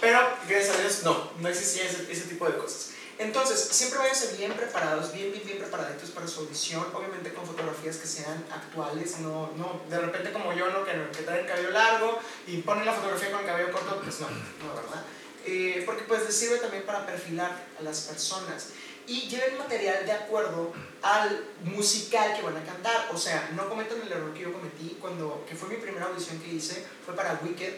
Pero, 0.02 0.20
gracias 0.48 0.76
a 0.76 0.82
Dios, 0.82 1.02
no, 1.04 1.32
no 1.40 1.48
existía 1.50 1.84
ese, 1.84 2.12
ese 2.12 2.22
tipo 2.24 2.48
de 2.48 2.58
cosas. 2.58 2.89
Entonces, 3.20 3.60
siempre 3.60 4.00
váyanse 4.00 4.38
bien 4.38 4.54
preparados, 4.54 5.12
bien, 5.12 5.34
bien, 5.34 5.46
bien 5.46 5.60
preparaditos 5.60 6.10
para 6.12 6.26
su 6.26 6.40
audición, 6.40 6.86
obviamente 6.94 7.34
con 7.34 7.46
fotografías 7.46 7.98
que 7.98 8.08
sean 8.08 8.46
actuales, 8.50 9.20
no, 9.20 9.52
no 9.58 9.82
de 9.90 10.00
repente 10.00 10.32
como 10.32 10.54
yo, 10.54 10.70
¿no? 10.70 10.86
que, 10.86 10.92
que 11.12 11.24
trae 11.24 11.42
el 11.42 11.46
cabello 11.46 11.72
largo 11.72 12.18
y 12.48 12.62
ponen 12.62 12.86
la 12.86 12.94
fotografía 12.94 13.30
con 13.32 13.42
el 13.42 13.46
cabello 13.46 13.72
corto, 13.74 14.00
pues 14.02 14.22
no, 14.22 14.28
no, 14.30 14.74
¿verdad? 14.74 15.04
Eh, 15.46 15.84
porque 15.86 16.04
pues 16.04 16.24
les 16.26 16.34
sirve 16.34 16.60
también 16.60 16.84
para 16.84 17.06
perfilar 17.06 17.66
a 17.78 17.84
las 17.84 18.00
personas 18.02 18.70
y 19.06 19.28
lleven 19.28 19.58
material 19.58 20.06
de 20.06 20.12
acuerdo 20.14 20.72
al 21.02 21.44
musical 21.64 22.36
que 22.36 22.42
van 22.42 22.56
a 22.56 22.64
cantar. 22.64 23.10
O 23.12 23.18
sea, 23.18 23.50
no 23.54 23.68
cometan 23.68 24.02
el 24.02 24.12
error 24.12 24.34
que 24.34 24.42
yo 24.42 24.54
cometí 24.54 24.98
cuando, 25.02 25.44
que 25.50 25.56
fue 25.56 25.68
mi 25.68 25.76
primera 25.76 26.06
audición 26.06 26.40
que 26.40 26.54
hice, 26.54 26.86
fue 27.06 27.16
para 27.16 27.40
Wicked. 27.44 27.74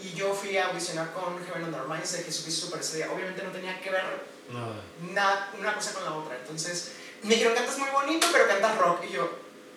Y 0.00 0.14
yo 0.14 0.32
fui 0.32 0.56
a 0.56 0.68
audicionar 0.68 1.12
con 1.12 1.44
Heaven 1.44 1.74
Our 1.74 1.88
Minds 1.88 2.12
de 2.12 2.22
Jesucristo 2.22 2.66
Superestrella. 2.66 3.10
Obviamente 3.10 3.42
no 3.42 3.50
tenía 3.50 3.80
que 3.80 3.90
ver 3.90 4.04
Nada, 5.12 5.52
una 5.58 5.74
cosa 5.74 5.92
con 5.92 6.04
la 6.04 6.14
otra. 6.14 6.36
Entonces 6.36 6.92
me 7.22 7.34
dijeron, 7.34 7.54
cantas 7.54 7.78
muy 7.78 7.90
bonito, 7.90 8.26
pero 8.32 8.46
cantas 8.46 8.78
rock. 8.78 9.04
Y 9.08 9.12
yo, 9.12 9.30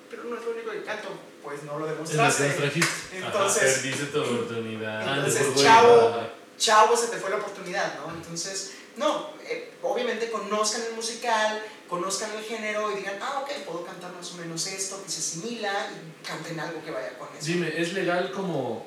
pero 0.10 0.24
no 0.24 0.38
es 0.38 0.46
lo 0.46 0.52
único 0.52 0.72
que 0.72 0.84
canto. 0.84 1.10
Pues 1.44 1.64
no 1.64 1.80
lo 1.80 1.88
demostraste. 1.88 2.46
Entonces, 3.14 3.64
Ajá, 3.64 3.82
perdiste 3.82 4.06
tu 4.06 4.22
oportunidad. 4.22 5.18
Entonces, 5.18 5.56
chavo, 5.56 6.28
chavo, 6.58 6.96
se 6.96 7.08
te 7.08 7.18
fue 7.18 7.32
la 7.32 7.38
oportunidad, 7.38 7.96
¿no? 8.00 8.14
Entonces, 8.14 8.74
no, 8.98 9.32
eh, 9.44 9.74
obviamente 9.82 10.30
conozcan 10.30 10.84
el 10.84 10.94
musical, 10.94 11.64
conozcan 11.90 12.32
el 12.38 12.44
género 12.44 12.92
y 12.92 12.98
digan, 12.98 13.16
ah, 13.22 13.42
ok, 13.42 13.66
puedo 13.66 13.86
cantar 13.86 14.12
más 14.14 14.32
o 14.34 14.36
menos 14.36 14.68
esto, 14.68 15.02
que 15.04 15.10
se 15.10 15.20
asimila 15.20 15.90
y 15.92 16.26
canten 16.26 16.60
algo 16.60 16.84
que 16.84 16.92
vaya 16.92 17.18
con 17.18 17.30
eso. 17.30 17.48
Dime, 17.48 17.74
¿es 17.76 17.94
legal 17.94 18.32
como 18.32 18.86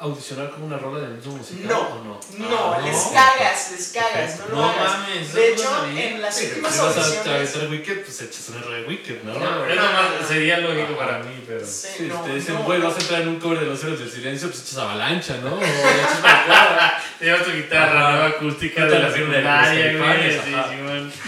audicionar 0.00 0.50
con 0.50 0.62
una 0.62 0.78
rola 0.78 1.00
del 1.00 1.10
mismo 1.16 1.36
musical 1.36 1.66
No, 1.68 1.78
o 1.80 2.04
no? 2.04 2.20
no, 2.38 2.74
Ah, 2.74 2.80
les 2.84 2.96
cagas, 3.12 3.70
les 3.72 3.88
cagas, 3.88 4.38
no 4.40 4.46
lo 4.48 4.56
No 4.56 4.70
hagas. 4.70 4.98
mames, 4.98 5.34
de 5.34 5.40
no 5.40 5.46
hecho, 5.46 5.62
sabía. 5.70 6.08
en 6.10 6.22
las 6.22 6.34
Sí, 6.36 6.46
últimas 6.46 6.72
si 6.72 6.78
vas 6.80 6.96
a 6.96 7.00
audiciones... 7.04 7.48
hacer 7.56 7.68
Wicked, 7.70 8.00
pues 8.04 8.20
echas 8.22 8.48
una 8.48 8.62
rola 8.62 8.76
de 8.78 8.84
Wicked, 8.88 9.22
¿no? 9.24 9.34
No, 9.34 9.38
lo 9.66 9.74
más- 9.74 10.26
sería 10.28 10.58
lógico 10.58 10.96
para 10.96 11.18
mí, 11.18 11.44
pero. 11.46 11.66
Sí, 11.66 11.88
Sí, 11.98 12.04
no, 12.08 12.20
te 12.22 12.34
dicen, 12.34 12.54
no, 12.54 12.62
güey, 12.62 12.78
no. 12.80 12.88
vas 12.88 12.96
a 12.96 13.00
entrar 13.00 13.20
en 13.22 13.28
un 13.28 13.38
cover 13.40 13.60
de 13.60 13.66
los 13.66 13.82
héroes 13.84 13.98
del 14.00 14.10
silencio, 14.10 14.48
pues 14.48 14.62
echas 14.62 14.78
avalancha, 14.78 15.36
¿no? 15.38 15.54
O 15.54 15.60
echas 15.62 16.18
una 16.20 16.44
cuadra. 16.46 17.02
Te 17.18 17.24
llevas 17.26 17.44
tu 17.44 17.50
guitarra 17.52 18.10
nueva 18.12 18.26
acústica 18.28 18.86
de 18.86 18.98
la 18.98 19.12
secundaria, 19.12 19.98
güey. 19.98 20.32
Sí. 20.32 20.54
Simón. 20.70 21.12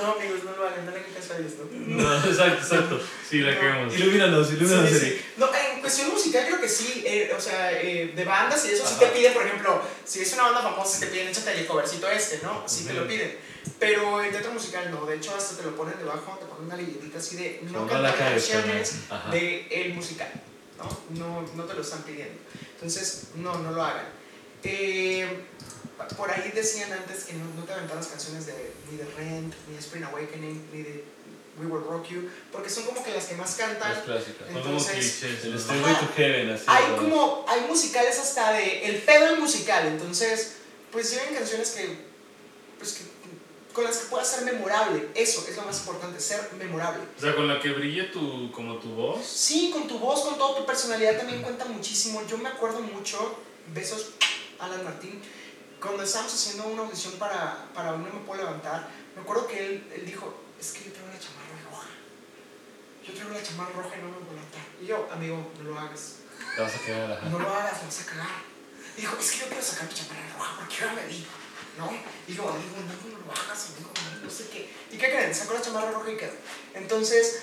No, 0.00 0.12
amigos, 0.12 0.44
no 0.44 0.56
lo 0.56 0.66
hagan, 0.68 0.86
no 0.86 0.92
le 0.92 1.02
caso 1.12 1.34
a 1.34 1.38
¿no? 1.38 2.02
No, 2.02 2.16
exacto, 2.24 2.62
exacto. 2.62 3.00
Sí, 3.30 3.38
la 3.38 3.52
No. 3.54 3.60
queremos. 3.60 3.94
Ilumínanos, 3.94 4.52
ilumínanos. 4.52 4.90
Sí, 4.90 4.98
sí. 4.98 5.20
No, 5.36 5.48
en 5.54 5.80
cuestión 5.80 6.10
musical 6.10 6.44
creo 6.46 6.60
que 6.60 6.68
sí, 6.68 7.04
eh, 7.06 7.32
o 7.36 7.40
sea, 7.40 7.72
eh, 7.80 8.12
de 8.14 8.24
bandas 8.24 8.64
y 8.66 8.72
eso 8.72 8.84
sí 8.84 8.94
Ajá. 8.96 9.06
te 9.06 9.18
piden, 9.18 9.32
por 9.32 9.46
ejemplo, 9.46 9.80
si 10.04 10.20
es 10.20 10.32
una 10.32 10.42
banda 10.44 10.62
famosa, 10.62 10.94
sí 10.98 11.00
te 11.04 11.06
piden, 11.12 11.28
échate 11.28 11.60
el 11.60 11.66
covercito 11.66 12.10
este, 12.10 12.40
¿no? 12.42 12.64
Sí 12.68 12.84
te 12.84 12.92
lo 12.92 13.06
piden. 13.06 13.38
Pero 13.78 14.22
en 14.22 14.32
teatro 14.32 14.52
musical 14.52 14.90
no, 14.90 15.06
de 15.06 15.16
hecho 15.16 15.34
hasta 15.34 15.56
te 15.56 15.62
lo 15.62 15.76
ponen 15.76 15.96
debajo, 15.98 16.36
te 16.40 16.46
ponen 16.46 16.64
una 16.64 16.76
leyendita 16.76 17.18
así 17.18 17.36
de 17.36 17.60
no 17.70 17.86
cantar 17.86 18.16
canciones. 18.16 18.94
Ajá. 19.08 19.30
de 19.30 19.66
el 19.70 19.94
musical, 19.94 20.32
¿no? 20.76 21.00
¿no? 21.42 21.48
No 21.54 21.64
te 21.64 21.74
lo 21.74 21.82
están 21.82 22.02
pidiendo. 22.02 22.34
Entonces, 22.74 23.28
no, 23.36 23.56
no 23.58 23.70
lo 23.70 23.82
hagan. 23.84 24.06
Eh, 24.64 25.26
por 26.16 26.30
ahí 26.30 26.50
decían 26.54 26.92
antes 26.92 27.24
que 27.24 27.34
no, 27.34 27.44
no 27.56 27.64
te 27.64 27.72
aventaras 27.72 28.08
canciones 28.08 28.46
de, 28.46 28.72
ni 28.90 28.96
de 28.98 29.04
Rent, 29.16 29.54
ni 29.68 29.74
de 29.74 29.80
Spring 29.80 30.04
Awakening, 30.04 30.68
ni 30.72 30.82
de 30.82 31.04
We 31.60 31.66
Will 31.66 31.84
Rock 31.84 32.08
You, 32.08 32.28
porque 32.50 32.70
son 32.70 32.84
como 32.84 33.04
que 33.04 33.12
las 33.12 33.26
que 33.26 33.34
más 33.36 33.54
cantan. 33.54 33.92
Las 33.92 34.02
clásicas. 34.02 34.46
Son 34.52 34.62
como 34.62 34.78
Entonces, 34.78 35.18
clichés. 35.20 35.44
El 35.44 35.52
¿no? 35.52 35.58
Stairway 35.58 35.94
to 35.94 36.08
Heaven, 36.16 36.50
así. 36.50 36.64
hay 36.66 36.96
como, 36.96 37.44
hay 37.46 37.60
musicales 37.68 38.18
hasta 38.18 38.52
de 38.52 38.86
el 38.86 38.96
pedo 39.02 39.26
del 39.26 39.38
musical, 39.38 39.86
entonces, 39.86 40.56
pues 40.90 41.10
lleven 41.10 41.34
canciones 41.34 41.70
que, 41.70 41.96
pues 42.78 42.94
que, 42.94 43.04
con 43.72 43.84
las 43.84 43.98
que 43.98 44.06
puedas 44.08 44.28
ser 44.28 44.44
memorable, 44.44 45.08
eso 45.14 45.44
es 45.48 45.56
lo 45.56 45.62
más 45.62 45.78
importante, 45.78 46.18
ser 46.20 46.50
memorable. 46.58 47.02
O 47.16 47.20
sea, 47.20 47.36
con 47.36 47.46
la 47.46 47.60
que 47.60 47.70
brille 47.70 48.04
tu, 48.04 48.50
como 48.52 48.78
tu 48.78 48.88
voz. 48.88 49.24
Sí, 49.24 49.70
con 49.72 49.86
tu 49.86 49.98
voz, 49.98 50.22
con 50.22 50.38
toda 50.38 50.58
tu 50.58 50.66
personalidad 50.66 51.18
también 51.18 51.42
cuenta 51.42 51.64
muchísimo. 51.66 52.22
Yo 52.28 52.38
me 52.38 52.48
acuerdo 52.48 52.80
mucho, 52.80 53.38
besos 53.72 54.10
Alan 54.58 54.84
Martín, 54.84 55.20
cuando 55.80 56.02
estábamos 56.02 56.34
haciendo 56.34 56.66
una 56.66 56.82
audición 56.82 57.14
para, 57.14 57.68
para 57.74 57.92
No 57.92 57.98
Me 57.98 58.10
Puedo 58.26 58.42
Levantar, 58.42 58.88
me 59.14 59.22
acuerdo 59.22 59.46
que 59.46 59.66
él, 59.66 59.86
él 59.94 60.04
dijo, 60.04 60.34
es 60.60 60.72
que 60.72 60.84
yo 60.84 60.90
roja. 60.90 61.09
Yo 63.06 63.14
traigo 63.14 63.32
la 63.32 63.42
chamarra 63.42 63.72
roja 63.72 63.96
y 63.96 64.02
no 64.02 64.08
me 64.08 64.20
levantar. 64.20 64.64
Y 64.80 64.86
yo, 64.86 65.08
amigo, 65.10 65.52
no 65.58 65.70
lo 65.70 65.78
hagas. 65.78 66.16
Te 66.54 66.60
vas 66.62 66.74
a 66.74 66.78
quedar, 66.80 67.12
ajá. 67.12 67.28
no 67.28 67.38
lo 67.38 67.48
hagas, 67.48 67.78
lo 67.80 67.86
vas 67.86 68.00
a 68.00 68.06
cagar. 68.06 68.28
Dijo, 68.96 69.16
es 69.18 69.30
que 69.32 69.38
yo 69.38 69.46
quiero 69.46 69.62
sacar 69.62 69.88
mi 69.88 69.94
chamarra 69.94 70.32
roja 70.36 70.56
porque 70.58 70.76
ahora 70.82 70.94
me 70.94 71.06
vi, 71.06 71.26
¿no? 71.78 71.90
Y 72.26 72.34
yo, 72.34 72.48
amigo, 72.48 72.76
no, 72.76 73.18
no 73.18 73.26
lo 73.26 73.32
hagas, 73.32 73.70
amigo, 73.70 73.90
no, 73.94 74.24
no 74.24 74.30
sé 74.30 74.48
qué. 74.48 74.70
¿Y 74.90 74.98
qué 74.98 75.10
creen? 75.10 75.34
Sacó 75.34 75.54
la 75.54 75.62
chamarra 75.62 75.90
roja 75.90 76.10
y 76.10 76.16
quedó. 76.16 76.32
Entonces, 76.74 77.42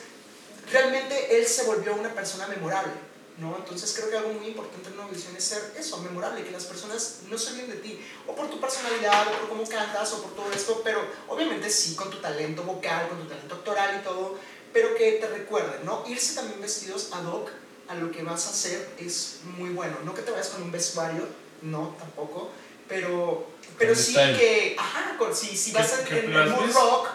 realmente 0.72 1.38
él 1.38 1.46
se 1.46 1.64
volvió 1.64 1.96
una 1.96 2.14
persona 2.14 2.48
memorable, 2.48 2.94
¿no? 3.38 3.56
Entonces 3.58 3.94
creo 3.96 4.10
que 4.10 4.18
algo 4.18 4.34
muy 4.34 4.48
importante 4.48 4.90
en 4.90 4.96
una 4.96 5.04
audición 5.04 5.36
es 5.36 5.44
ser 5.44 5.74
eso, 5.78 5.98
memorable, 6.00 6.44
que 6.44 6.52
las 6.52 6.66
personas 6.66 7.22
no 7.30 7.38
se 7.38 7.52
olviden 7.52 7.72
de 7.72 7.78
ti, 7.78 8.06
o 8.28 8.36
por 8.36 8.50
tu 8.50 8.60
personalidad, 8.60 9.28
o 9.28 9.32
por 9.40 9.50
cómo 9.50 9.64
cantas, 9.68 10.14
o 10.14 10.24
por 10.24 10.36
todo 10.36 10.52
esto, 10.52 10.82
pero 10.84 11.02
obviamente 11.28 11.70
sí, 11.70 11.96
con 11.96 12.10
tu 12.10 12.18
talento 12.18 12.64
vocal, 12.64 13.08
con 13.10 13.20
tu 13.20 13.26
talento 13.26 13.56
actoral 13.56 14.00
y 14.00 14.04
todo, 14.04 14.38
pero 14.78 14.94
que 14.94 15.14
te 15.14 15.28
recuerden, 15.28 15.84
¿no? 15.86 16.04
Irse 16.08 16.36
también 16.36 16.62
vestidos 16.62 17.10
ad 17.12 17.26
hoc 17.26 17.50
a 17.88 17.96
lo 17.96 18.12
que 18.12 18.22
vas 18.22 18.46
a 18.46 18.52
hacer 18.52 18.88
es 19.00 19.40
muy 19.58 19.72
bueno. 19.72 19.98
No 20.06 20.14
que 20.14 20.22
te 20.22 20.30
vayas 20.30 20.50
con 20.50 20.62
un 20.62 20.72
vestuario, 20.72 21.26
no, 21.64 21.96
tampoco, 21.98 22.52
pero, 22.88 23.48
pero 23.80 23.96
sí 23.96 24.12
style. 24.12 24.38
que, 24.38 24.76
ajá, 24.78 25.16
con- 25.18 25.36
si, 25.36 25.58
si 25.58 25.72
vas 25.72 25.92
Que- 26.08 26.20
en, 26.20 26.32
plasmes- 26.32 26.74
rock, 26.76 27.08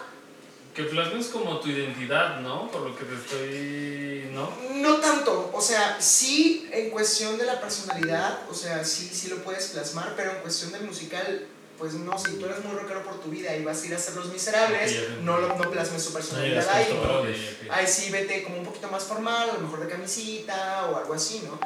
Que 0.75 0.83
plasmes 0.83 1.27
como 1.27 1.61
tu 1.61 1.69
identidad, 1.69 2.41
¿no? 2.41 2.69
Por 2.69 2.81
lo 2.81 2.95
que 2.97 3.05
te 3.05 3.13
estoy. 3.15 4.29
¿No? 4.33 4.51
no 4.73 4.97
tanto, 4.97 5.49
o 5.53 5.61
sea, 5.61 6.01
sí 6.01 6.67
en 6.73 6.89
cuestión 6.89 7.37
de 7.37 7.45
la 7.45 7.61
personalidad, 7.61 8.39
o 8.49 8.53
sea, 8.53 8.83
sí, 8.83 9.09
sí 9.13 9.29
lo 9.29 9.37
puedes 9.37 9.67
plasmar, 9.67 10.15
pero 10.17 10.31
en 10.31 10.37
cuestión 10.41 10.73
del 10.73 10.81
musical, 10.83 11.47
pues 11.83 11.95
no, 11.95 12.17
si 12.17 12.35
tú 12.37 12.45
eres 12.45 12.63
muy 12.63 12.73
rockero 12.77 13.03
por 13.03 13.19
tu 13.19 13.29
vida 13.29 13.53
y 13.57 13.61
vas 13.61 13.83
a 13.83 13.85
ir 13.87 13.93
a 13.93 13.97
hacer 13.97 14.15
Los 14.15 14.27
Miserables, 14.27 14.89
Ok, 14.89 14.95
ya 14.95 15.15
te 15.17 15.21
no, 15.21 15.37
lo- 15.37 15.57
no 15.57 15.69
plasmes 15.69 16.05
No 16.07 16.13
personalidad 16.13 16.69
ahí, 16.69 16.83
esto, 16.83 16.95
¿no? 16.95 17.01
bro. 17.01 17.19
Ok, 17.23 17.27
ok. 17.27 17.71
Ahí 17.71 17.85
sí 17.87 18.09
vete 18.09 18.41
como 18.43 18.57
un 18.59 18.63
poquito 18.63 18.87
más 18.87 19.03
formal, 19.03 19.49
a 19.49 19.53
lo 19.55 19.59
mejor 19.59 19.81
de 19.81 19.89
camisita 19.89 20.87
o 20.89 20.95
algo 20.97 21.13
así, 21.13 21.43
¿no? 21.45 21.59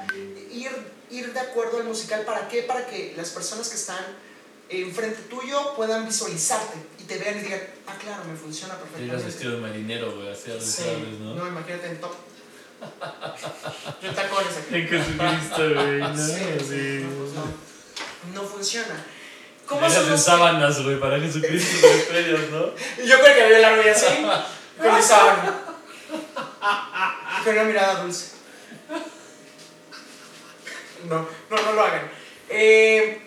Ir, 0.52 0.72
ir 1.12 1.32
de 1.34 1.40
acuerdo 1.40 1.78
al 1.78 1.84
musical, 1.84 2.24
¿para 2.26 2.48
qué? 2.48 2.64
Para 2.64 2.88
que 2.88 3.14
las 3.16 3.30
personas 3.30 3.70
que 3.70 3.76
están 3.76 4.04
enfrente 4.70 5.22
tuyo 5.30 5.76
puedan 5.76 6.04
visualizarte 6.08 6.78
y 6.98 7.04
te 7.04 7.20
vean 7.20 7.38
y 7.38 7.42
digan, 7.44 7.62
ah, 7.86 7.96
claro, 8.02 8.24
me 8.26 8.36
funciona 8.36 8.74
perfectamente. 8.74 9.24
vestido 9.24 9.52
de 9.52 9.58
marinero, 9.60 10.16
güey, 10.16 10.30
así 10.32 10.50
a 10.50 10.56
los 10.56 10.64
Sí, 10.64 11.18
¿no? 11.22 11.36
no, 11.36 11.48
imagínate 11.48 11.90
en 11.90 12.02
top. 12.02 12.14
Yo 14.02 14.12
tacones 14.16 14.58
aquí. 14.58 14.76
En 14.78 14.88
Jesucristo, 14.88 15.74
güey. 15.76 16.00
¿no? 16.00 16.18
Sí, 16.18 16.34
Sí. 16.68 17.04
no, 17.04 17.10
pues 17.20 17.32
no, 17.34 18.34
no 18.42 18.48
funciona. 18.48 19.06
¿Cómo 19.68 19.90
son 19.90 20.10
los 20.10 20.22
sábanas, 20.24 20.82
güey, 20.82 21.00
para 21.00 21.20
Jesucristo 21.20 21.78
con 21.88 21.92
estrellas, 21.92 22.42
¿no? 22.52 22.68
Yo 23.06 23.20
con 23.20 23.30
el 23.32 23.38
cabello 23.38 23.58
largo 23.60 23.84
y 23.84 23.90
así, 23.90 24.06
con 24.82 24.96
mi 24.96 25.02
sábana. 25.02 25.60
Con 27.44 27.54
una 27.54 27.64
mirada 27.66 28.02
dulce. 28.04 28.32
No, 31.08 31.28
no, 31.50 31.62
no 31.62 31.72
lo 31.74 31.82
hagan. 31.84 32.10
Eh, 32.50 33.22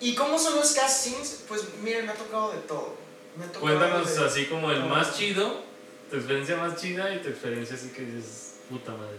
¿Y 0.00 0.14
cómo 0.14 0.38
son 0.38 0.56
los 0.56 0.72
castings? 0.72 1.44
Pues 1.48 1.62
miren, 1.82 2.06
me 2.06 2.12
ha 2.12 2.14
tocado 2.14 2.52
de 2.52 2.58
todo. 2.60 2.96
Me 3.36 3.44
ha 3.44 3.48
tocado 3.48 3.60
Cuéntanos 3.78 4.16
de- 4.16 4.24
así 4.26 4.46
como 4.46 4.70
el 4.70 4.84
más 4.84 5.16
chido, 5.16 5.62
tu 6.10 6.16
experiencia 6.16 6.56
más 6.56 6.76
chida 6.80 7.12
y 7.14 7.18
tu 7.20 7.28
experiencia 7.28 7.76
así 7.76 7.88
que 7.88 8.02
dices, 8.02 8.54
puta 8.70 8.92
madre. 8.92 9.18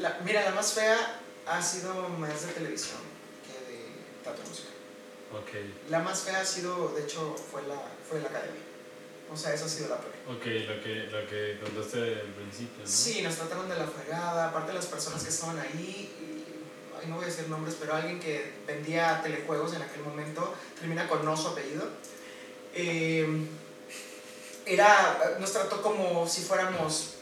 La- 0.00 0.18
mira, 0.24 0.42
la 0.44 0.50
más 0.52 0.72
fea 0.72 1.20
ha 1.46 1.62
sido 1.62 2.08
más 2.08 2.46
de 2.46 2.52
televisión 2.52 2.98
que 3.46 3.72
de 3.72 3.78
teatro 4.24 4.42
musical. 4.48 4.72
Ok, 5.32 5.50
La 5.90 6.00
más 6.00 6.22
fea 6.22 6.40
ha 6.40 6.44
sido, 6.44 6.88
de 6.96 7.02
hecho, 7.02 7.34
fue 7.50 7.62
la, 7.66 7.74
fue 8.08 8.20
la 8.20 8.28
academia. 8.28 8.60
O 9.32 9.36
sea, 9.36 9.52
esa 9.52 9.64
ha 9.64 9.68
sido 9.68 9.88
la 9.88 9.96
peor. 9.96 10.14
ok, 10.36 10.44
lo 10.68 10.82
que, 10.82 10.94
lo 11.10 11.26
que 11.28 11.58
contaste 11.60 11.98
al 11.98 12.32
principio, 12.32 12.78
¿no? 12.84 12.86
Sí, 12.88 13.22
nos 13.22 13.34
trataron 13.34 13.68
de 13.68 13.76
la 13.76 13.86
fregada, 13.86 14.48
aparte 14.48 14.72
las 14.72 14.86
personas 14.86 15.22
que 15.24 15.30
estaban 15.30 15.58
ahí, 15.58 16.14
y, 16.20 16.44
ay, 17.00 17.08
no 17.08 17.16
voy 17.16 17.24
a 17.24 17.26
decir 17.26 17.48
nombres, 17.48 17.76
pero 17.78 17.94
alguien 17.94 18.20
que 18.20 18.52
vendía 18.68 19.20
telejuegos 19.22 19.74
en 19.74 19.82
aquel 19.82 20.02
momento, 20.02 20.54
termina 20.78 21.08
con 21.08 21.24
no 21.24 21.36
su 21.36 21.48
apellido, 21.48 21.88
eh, 22.74 23.26
era, 24.64 25.36
nos 25.40 25.52
trató 25.52 25.82
como 25.82 26.26
si 26.28 26.42
fuéramos 26.42 27.14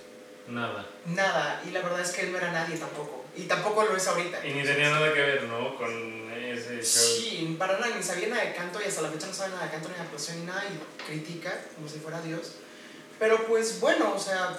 Nada. 0.48 0.86
nada, 1.06 1.62
y 1.66 1.70
la 1.70 1.80
verdad 1.80 2.00
es 2.00 2.10
que 2.10 2.22
él 2.22 2.32
no 2.32 2.38
era 2.38 2.52
nadie 2.52 2.76
tampoco, 2.76 3.24
y 3.34 3.44
tampoco 3.44 3.82
lo 3.84 3.96
es 3.96 4.06
ahorita. 4.06 4.46
Y 4.46 4.52
ni 4.52 4.62
tenía 4.62 4.90
nada 4.90 5.12
que 5.12 5.20
ver, 5.20 5.44
¿no? 5.44 5.74
Con 5.76 6.23
ese 6.54 6.82
show. 6.82 7.02
Sí, 7.18 7.56
para 7.58 7.78
nada, 7.78 7.94
ni 7.96 8.02
sabía 8.02 8.28
nada 8.28 8.44
de 8.44 8.54
canto 8.54 8.80
y 8.80 8.84
hasta 8.88 9.02
la 9.02 9.10
fecha 9.10 9.26
no 9.26 9.34
sabe 9.34 9.50
nada 9.52 9.64
de 9.66 9.70
canto 9.72 9.88
ni 9.88 9.94
de 9.94 10.00
actuación 10.00 10.40
ni 10.40 10.46
nada 10.46 10.64
y 10.64 11.04
critica 11.06 11.64
como 11.74 11.88
si 11.88 11.98
fuera 11.98 12.20
Dios. 12.22 12.52
Pero 13.18 13.46
pues 13.46 13.80
bueno, 13.80 14.12
o 14.14 14.18
sea, 14.18 14.58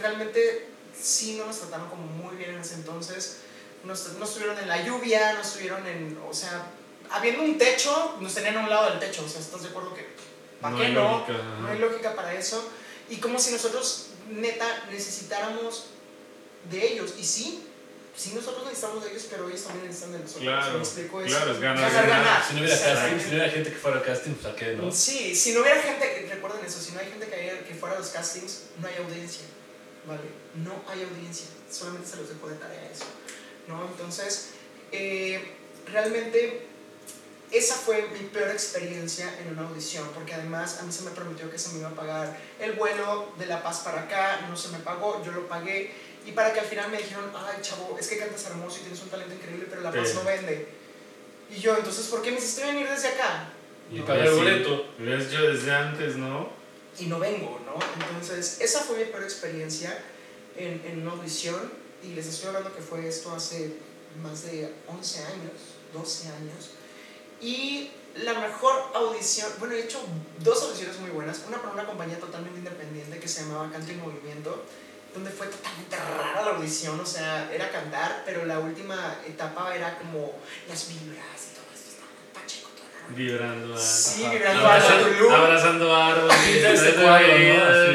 realmente 0.00 0.68
sí 0.98 1.36
no 1.36 1.46
nos 1.46 1.58
trataron 1.60 1.88
como 1.88 2.06
muy 2.06 2.36
bien 2.36 2.50
en 2.50 2.60
ese 2.60 2.74
entonces. 2.74 3.38
No, 3.84 3.92
est- 3.92 4.18
no 4.18 4.24
estuvieron 4.24 4.58
en 4.58 4.68
la 4.68 4.82
lluvia, 4.84 5.34
no 5.34 5.40
estuvieron 5.42 5.86
en, 5.86 6.18
o 6.28 6.32
sea, 6.32 6.66
habiendo 7.10 7.42
un 7.42 7.58
techo, 7.58 8.16
nos 8.20 8.34
tenían 8.34 8.56
a 8.56 8.60
un 8.60 8.70
lado 8.70 8.90
del 8.90 8.98
techo, 8.98 9.24
o 9.24 9.28
sea, 9.28 9.40
¿estás 9.40 9.62
de 9.62 9.68
acuerdo 9.68 9.94
que 9.94 10.06
¿para 10.60 10.74
No 10.74 10.80
qué 10.80 10.88
no? 10.88 11.02
lógica. 11.18 11.38
No 11.60 11.68
hay 11.68 11.78
lógica 11.78 12.14
para 12.14 12.32
eso. 12.34 12.70
Y 13.10 13.16
como 13.18 13.38
si 13.38 13.52
nosotros, 13.52 14.06
neta, 14.30 14.84
necesitáramos 14.90 15.86
de 16.70 16.92
ellos. 16.92 17.14
Y 17.18 17.24
sí, 17.24 17.66
sí 18.16 18.32
nosotros 18.34 18.64
necesitamos 18.64 19.04
de 19.04 19.10
ellos, 19.10 19.26
pero 19.30 19.48
ellos 19.48 19.62
también 19.64 19.86
necesitan 19.86 20.12
de 20.12 20.18
nosotros. 20.20 20.42
Claro, 20.44 20.72
¿Me 20.74 20.78
explico 20.78 21.20
eso? 21.20 21.36
claro, 21.36 21.52
es 21.52 21.60
ganar, 21.60 21.80
Ganar, 21.90 22.06
ganar. 22.08 22.24
ganar. 22.24 22.44
Si 22.48 22.54
no 22.54 22.60
hubiera 22.60 22.78
casting, 22.80 23.18
si 23.18 23.24
no 23.24 23.30
hubiera 23.36 23.50
gente 23.50 23.70
que 23.70 23.76
fuera 23.78 23.96
al 23.98 24.02
casting, 24.04 24.32
pues 24.34 24.46
a 24.52 24.56
qué, 24.56 24.74
¿no? 24.76 24.92
Sí, 24.92 25.34
si 25.34 25.52
no 25.52 25.60
hubiera 25.62 25.80
gente, 25.82 26.26
recuerden 26.30 26.64
eso, 26.64 26.80
si 26.80 26.92
no 26.92 27.00
hay 27.00 27.06
gente 27.06 27.26
que, 27.28 27.34
haya- 27.34 27.64
que 27.64 27.74
fuera 27.74 27.96
a 27.96 27.98
los 27.98 28.08
castings, 28.08 28.62
no 28.80 28.86
hay 28.88 28.94
audiencia, 29.04 29.42
¿vale? 30.06 30.22
No 30.54 30.82
hay 30.88 31.02
audiencia, 31.02 31.46
solamente 31.70 32.08
se 32.08 32.16
los 32.16 32.28
dejo 32.28 32.48
de 32.48 32.54
tarea 32.56 32.90
eso, 32.90 33.04
¿no? 33.68 33.84
Entonces, 33.86 34.50
eh, 34.92 35.42
realmente 35.92 36.66
esa 37.50 37.74
fue 37.76 38.08
mi 38.12 38.20
peor 38.28 38.50
experiencia 38.50 39.32
en 39.40 39.52
una 39.56 39.68
audición, 39.68 40.08
porque 40.14 40.34
además 40.34 40.78
a 40.80 40.82
mí 40.82 40.92
se 40.92 41.02
me 41.02 41.10
prometió 41.12 41.50
que 41.50 41.58
se 41.58 41.70
me 41.72 41.78
iba 41.80 41.88
a 41.88 41.94
pagar 41.94 42.36
el 42.58 42.72
vuelo 42.72 43.32
de 43.38 43.46
La 43.46 43.62
Paz 43.62 43.80
para 43.84 44.02
acá, 44.02 44.46
no 44.48 44.56
se 44.56 44.68
me 44.68 44.78
pagó, 44.78 45.22
yo 45.24 45.30
lo 45.32 45.46
pagué, 45.46 45.92
y 46.26 46.32
para 46.32 46.52
que 46.52 46.60
al 46.60 46.66
final 46.66 46.90
me 46.90 46.98
dijeron, 46.98 47.30
ay 47.34 47.58
chavo, 47.62 47.96
es 47.98 48.08
que 48.08 48.18
cantas 48.18 48.46
hermoso 48.46 48.78
y 48.78 48.80
tienes 48.82 49.00
un 49.02 49.08
talento 49.10 49.34
increíble, 49.34 49.66
pero 49.68 49.82
La 49.82 49.92
Paz 49.92 50.08
Sí. 50.10 50.14
no 50.16 50.24
vende. 50.24 50.68
Y 51.50 51.60
yo, 51.60 51.76
entonces, 51.76 52.06
¿por 52.06 52.22
qué 52.22 52.30
me 52.32 52.38
hiciste 52.38 52.64
venir 52.64 52.88
desde 52.88 53.08
acá? 53.08 53.48
Y 53.92 53.96
No. 53.98 54.04
pagar 54.06 54.26
el 54.26 54.34
boleto. 54.34 54.86
Lo 54.98 55.04
hubieras 55.04 55.26
hecho 55.26 55.42
desde 55.42 55.72
antes, 55.74 56.16
¿no? 56.16 56.48
y 56.96 57.06
no 57.06 57.18
vengo, 57.18 57.60
¿no? 57.66 57.74
Entonces, 58.08 58.60
esa 58.60 58.78
fue 58.80 58.98
mi 58.98 59.04
peor 59.06 59.24
experiencia 59.24 59.98
en, 60.56 60.80
en 60.86 61.02
una 61.02 61.10
audición 61.10 61.72
y 62.04 62.14
les 62.14 62.26
estoy 62.28 62.46
hablando 62.48 62.72
que 62.72 62.80
fue 62.80 63.08
esto 63.08 63.32
hace 63.34 63.74
más 64.22 64.44
de 64.44 64.72
11 64.86 65.18
años, 65.24 65.52
12 65.92 66.28
años, 66.28 66.70
y 67.40 67.90
la 68.22 68.34
mejor 68.38 68.74
audición, 68.94 69.50
bueno, 69.58 69.74
he 69.74 69.80
hecho 69.80 70.00
dos 70.44 70.62
audiciones 70.62 71.00
muy 71.00 71.10
buenas, 71.10 71.42
una 71.48 71.60
para 71.60 71.72
una 71.72 71.84
compañía 71.84 72.20
totalmente 72.20 72.58
independiente 72.60 73.18
que 73.18 73.26
se 73.26 73.40
llamaba 73.42 73.68
Canto 73.72 73.90
y 73.90 73.96
Movimiento, 73.96 74.64
donde 75.14 75.30
fue 75.30 75.46
totalmente 75.46 75.96
rara 75.96 76.42
la 76.44 76.50
audición, 76.56 76.98
o 76.98 77.06
sea, 77.06 77.48
era 77.52 77.70
cantar, 77.70 78.22
pero 78.26 78.44
la 78.44 78.58
última 78.58 79.18
etapa 79.26 79.74
era 79.74 79.96
como 79.98 80.32
las 80.68 80.88
vibras 80.88 81.50
y 81.50 81.54
todo 81.54 81.64
esto, 81.72 81.90
estaba 81.90 82.10
pacheco, 82.34 82.68
todo. 82.76 83.16
Vibrando 83.16 83.74
a. 83.74 83.78
Sí, 83.78 84.26
vibrando 84.28 84.66
a 84.66 84.74
Abrazando-. 84.74 85.30
Abrazando 85.34 85.94
árboles. 85.94 86.36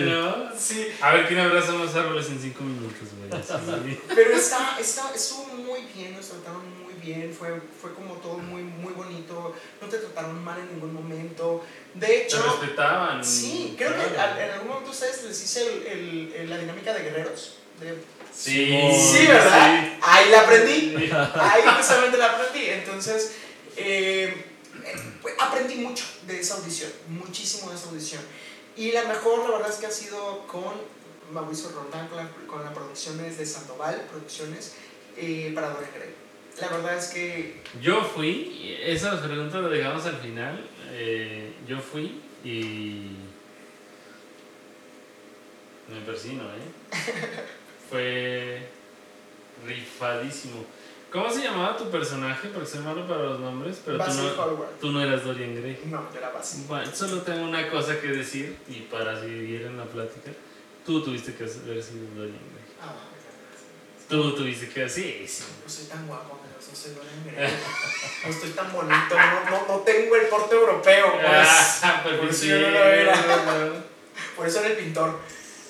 ¿no? 0.06 0.50
Sí, 0.58 0.88
A 1.02 1.14
ver 1.14 1.28
quién 1.28 1.40
abraza 1.40 1.74
más 1.74 1.94
árboles 1.96 2.28
en 2.30 2.40
cinco 2.40 2.64
minutos, 2.64 3.10
güey. 3.18 4.00
Pero 4.16 4.34
está, 4.34 4.78
está, 4.80 5.12
estuvo 5.14 5.46
muy 5.46 5.82
bien, 5.94 6.16
nos 6.16 6.28
trataron 6.28 6.62
muy 6.84 6.89
bien, 7.14 7.34
fue, 7.38 7.50
fue 7.82 7.94
como 7.94 8.16
todo 8.16 8.38
muy, 8.38 8.62
muy 8.64 8.94
bonito, 8.94 9.56
no 9.82 9.88
te 9.88 9.98
trataron 9.98 10.44
mal 10.44 10.60
en 10.60 10.74
ningún 10.74 10.94
momento. 10.94 11.64
De 11.94 12.08
Te 12.08 12.24
hecho, 12.26 12.42
respetaban. 12.44 13.24
sí, 13.24 13.76
creo 13.78 13.94
que 13.96 14.18
al- 14.18 14.38
en 14.40 14.52
algún 14.52 14.68
momento 14.70 14.92
ustedes 14.92 15.24
les 15.24 15.44
hice 15.44 15.62
el, 15.92 16.34
el- 16.36 16.50
la 16.50 16.58
dinámica 16.58 16.94
de 16.94 17.04
guerreros. 17.04 17.58
de- 17.80 17.98
Sí, 18.34 18.68
sí, 18.94 19.26
¿verdad? 19.28 19.82
sí. 19.84 19.98
Ahí 20.02 20.30
la 20.30 20.42
aprendí, 20.42 20.96
ahí 21.36 21.62
precisamente 21.76 22.18
la 22.18 22.28
aprendí. 22.34 22.70
Entonces, 22.70 23.34
eh, 23.76 24.46
aprendí 25.40 25.76
mucho 25.76 26.06
de 26.28 26.40
esa 26.40 26.56
audición, 26.56 26.92
muchísimo 27.08 27.70
de 27.70 27.76
esa 27.76 27.90
audición. 27.90 28.22
Y 28.78 28.92
la 28.92 29.04
mejor, 29.06 29.44
la 29.50 29.58
verdad 29.58 29.70
es 29.72 29.78
que 29.78 29.88
ha 29.88 29.92
sido 29.92 30.46
con 30.48 30.74
Mauricio 31.34 31.70
Roldán, 31.72 32.08
con, 32.08 32.18
la- 32.18 32.30
con 32.48 32.64
las 32.64 32.74
producciones 32.74 33.38
de 33.38 33.46
Sandoval, 33.46 34.06
producciones 34.10 34.74
eh, 35.18 35.52
para 35.54 35.70
Dorian 35.70 35.92
Gray. 35.96 36.14
La 36.62 36.68
verdad 36.70 36.98
es 36.98 37.08
que 37.08 37.62
Yo 37.82 38.04
fui, 38.04 38.78
esa 38.84 39.22
pregunta 39.22 39.60
la 39.62 39.70
dejamos 39.70 40.06
al 40.06 40.18
final. 40.18 40.66
eh, 40.92 41.54
yo 41.68 41.80
fui 41.80 42.20
y. 42.44 43.16
Me 45.88 46.02
persino, 46.06 46.44
¿eh? 46.44 46.92
Fue 47.90 48.60
rifadísimo. 49.66 50.66
¿Cómo 51.12 51.32
se 51.32 51.42
llamaba 51.42 51.76
tu 51.76 51.90
personaje? 51.90 52.50
Porque 52.50 52.70
soy 52.70 52.82
malo 52.82 53.08
para 53.08 53.24
los 53.24 53.40
nombres, 53.40 53.82
pero 53.84 53.98
tú 53.98 54.04
Basil 54.04 54.24
no, 54.38 54.54
tú 54.80 54.92
no 54.92 55.02
eras 55.02 55.24
Dorian 55.24 55.56
Gray. 55.56 55.80
No, 55.86 56.08
yo 56.14 56.20
era 56.20 56.30
básico. 56.30 56.66
Bueno, 56.68 56.92
solo 56.94 57.24
tengo 57.24 57.42
una 57.48 57.68
cosa 57.72 58.00
que 58.00 58.08
decir 58.10 58.58
y 58.68 58.82
para 58.82 59.20
seguir 59.20 59.64
en 59.64 59.78
la 59.78 59.86
plática. 59.86 60.32
Tú 60.86 61.04
tuviste 61.04 61.34
que 61.34 61.46
haber 61.46 61.82
sido 61.82 62.06
Dorian 62.16 62.36
Gray. 62.38 62.76
Ah, 62.82 62.94
Tú 64.08 64.36
tuviste 64.36 64.70
que 64.70 64.88
sí, 64.90 65.24
sí. 65.28 65.44
no 65.64 65.70
soy 65.70 65.86
tan 65.86 66.06
guapo, 66.08 66.39
no 66.70 66.76
soy. 66.76 66.92
No 68.26 68.30
estoy 68.30 68.50
tan 68.52 68.72
bonito, 68.74 69.16
no, 69.16 69.50
no, 69.50 69.68
no 69.68 69.78
tengo 69.80 70.16
el 70.16 70.28
porte 70.28 70.56
europeo, 70.56 71.14
pues. 71.14 71.48
Ah, 71.84 72.02
por 72.20 72.30
eso 72.30 72.40
sí, 72.42 72.48
yo 72.50 72.60
no 72.60 72.70
lo 72.70 72.84
era. 72.84 73.14
Por 74.36 74.48
eso 74.48 74.60
era 74.60 74.70
el 74.70 74.78
pintor. 74.78 75.18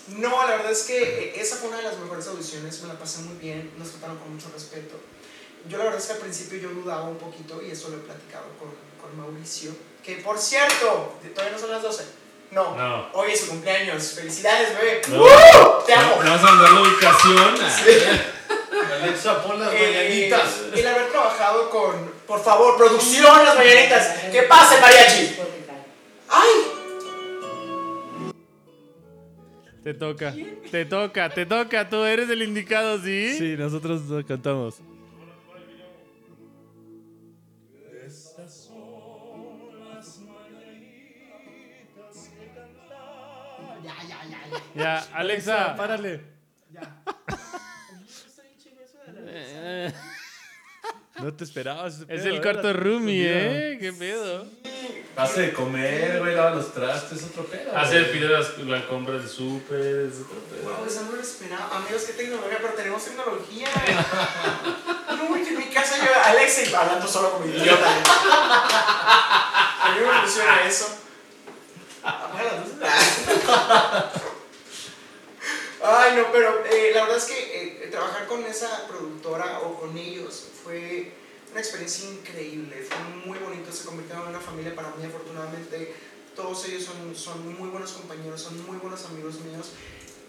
No, 0.09 0.29
la 0.47 0.55
verdad 0.57 0.71
es 0.71 0.83
que 0.83 1.01
eh, 1.01 1.33
esa 1.41 1.55
fue 1.57 1.69
una 1.69 1.77
de 1.77 1.83
las 1.83 1.97
mejores 1.97 2.27
audiciones, 2.27 2.81
me 2.81 2.87
la 2.87 2.97
pasé 2.99 3.21
muy 3.21 3.37
bien, 3.37 3.71
nos 3.77 3.89
trataron 3.91 4.17
con 4.17 4.33
mucho 4.33 4.47
respeto. 4.53 4.95
Yo 5.67 5.77
la 5.77 5.85
verdad 5.85 5.99
es 5.99 6.05
que 6.07 6.13
al 6.13 6.19
principio 6.19 6.59
yo 6.59 6.69
dudaba 6.69 7.03
un 7.03 7.17
poquito 7.17 7.61
y 7.61 7.71
eso 7.71 7.89
lo 7.89 7.97
he 7.97 7.99
platicado 7.99 8.45
con, 8.59 8.69
con 9.01 9.17
Mauricio, 9.17 9.71
que 10.03 10.15
por 10.17 10.37
cierto, 10.39 11.15
todavía 11.33 11.53
no 11.53 11.59
son 11.59 11.71
las 11.71 11.81
12. 11.83 12.03
No, 12.51 12.75
No. 12.75 13.09
hoy 13.13 13.31
es 13.31 13.41
su 13.41 13.47
cumpleaños. 13.49 14.03
Felicidades, 14.13 14.75
bebé. 14.75 15.01
Te 15.03 15.13
amo. 15.93 16.15
No, 16.23 16.29
vamos 16.31 16.41
a 16.41 16.43
mandar 16.43 16.71
la 16.71 16.81
ubicación. 16.81 17.55
Alexa, 19.01 19.43
pon 19.43 19.59
las 19.59 19.73
Eh, 19.73 19.77
mañanitas. 19.79 20.61
el 20.75 20.87
haber 20.87 21.09
trabajado 21.09 21.69
con, 21.69 22.11
por 22.27 22.43
favor, 22.43 22.77
producción, 22.77 23.45
las 23.45 23.55
mañanitas. 23.55 24.15
¿Qué 24.31 24.43
pasa, 24.43 24.79
mariachi? 24.81 25.35
¡Ay! 26.29 26.49
Te 29.83 29.93
toca, 29.93 30.33
te 30.71 30.85
toca, 30.85 31.29
te 31.29 31.45
toca. 31.45 31.89
Tú 31.89 32.03
eres 32.03 32.29
el 32.29 32.41
indicado, 32.43 32.99
¿sí? 33.01 33.35
Sí, 33.37 33.55
nosotros 33.57 34.01
cantamos. 34.27 34.75
Ya, 43.83 43.95
ya, 44.07 44.19
ya, 44.31 44.39
ya. 44.51 44.59
Ya, 44.75 44.93
Alexa. 45.17 45.75
párale. 45.75 46.21
ya. 46.71 46.81
Eh, 49.31 49.93
No 51.19 51.33
te 51.33 51.43
esperabas. 51.43 51.95
ese 51.95 52.03
Es 52.15 52.21
pedo, 52.23 52.33
el 52.35 52.41
cuarto 52.41 52.71
roomie. 52.71 53.25
¿eh? 53.73 53.77
¿Qué 53.81 53.91
pedo? 53.91 54.47
Hace 55.17 55.41
de 55.41 55.53
comer, 55.53 56.17
güey, 56.19 56.33
lava 56.33 56.51
los 56.51 56.73
trastes, 56.73 57.23
otro 57.25 57.43
pedo. 57.43 57.75
Hacer 57.77 58.03
güey. 58.05 58.13
pide 58.13 58.29
las- 58.29 58.57
la 58.59 58.87
compra 58.87 59.15
del 59.15 59.27
súper, 59.27 60.05
es 60.07 60.13
otro 60.21 60.39
pedo. 60.49 60.63
Wow, 60.77 60.85
esa 60.87 61.01
no 61.01 61.11
lo 61.11 61.21
esperaba. 61.21 61.69
Amigos, 61.75 62.03
qué 62.03 62.13
tecnología, 62.13 62.57
pero 62.61 62.73
tenemos 62.73 63.03
tecnología. 63.03 63.67
No, 65.09 65.33
que 65.33 65.41
en 65.49 65.57
mi 65.57 65.65
casa 65.65 65.97
yo, 65.97 66.09
Alexa, 66.23 66.63
y 66.63 66.73
hablando 66.73 67.05
solo 67.05 67.31
como 67.33 67.45
idiota. 67.47 67.85
A 69.81 69.91
mí 69.93 69.99
me 70.05 70.21
funciona 70.21 70.61
eso. 70.65 70.87
Apaga 72.01 72.43
las 72.43 72.59
luces. 72.65 72.79
Ay, 75.81 76.17
no, 76.17 76.31
pero 76.31 76.65
eh, 76.65 76.91
la 76.93 77.03
verdad 77.03 77.17
es 77.17 77.25
que 77.25 77.83
eh, 77.85 77.87
trabajar 77.89 78.27
con 78.27 78.43
esa 78.43 78.87
productora 78.87 79.61
o 79.61 79.79
con 79.79 79.97
ellos 79.97 80.47
fue 80.63 81.13
una 81.51 81.61
experiencia 81.61 82.09
increíble. 82.09 82.85
Fue 82.87 82.97
muy 83.25 83.39
bonito, 83.39 83.71
se 83.71 83.85
convirtieron 83.85 84.23
en 84.23 84.29
una 84.31 84.41
familia 84.41 84.75
para 84.75 84.89
mí, 84.91 85.05
afortunadamente. 85.05 85.93
Todos 86.35 86.67
ellos 86.67 86.83
son, 86.83 87.15
son 87.15 87.57
muy 87.57 87.69
buenos 87.69 87.93
compañeros, 87.93 88.41
son 88.41 88.65
muy 88.65 88.77
buenos 88.77 89.05
amigos 89.05 89.39
míos. 89.41 89.71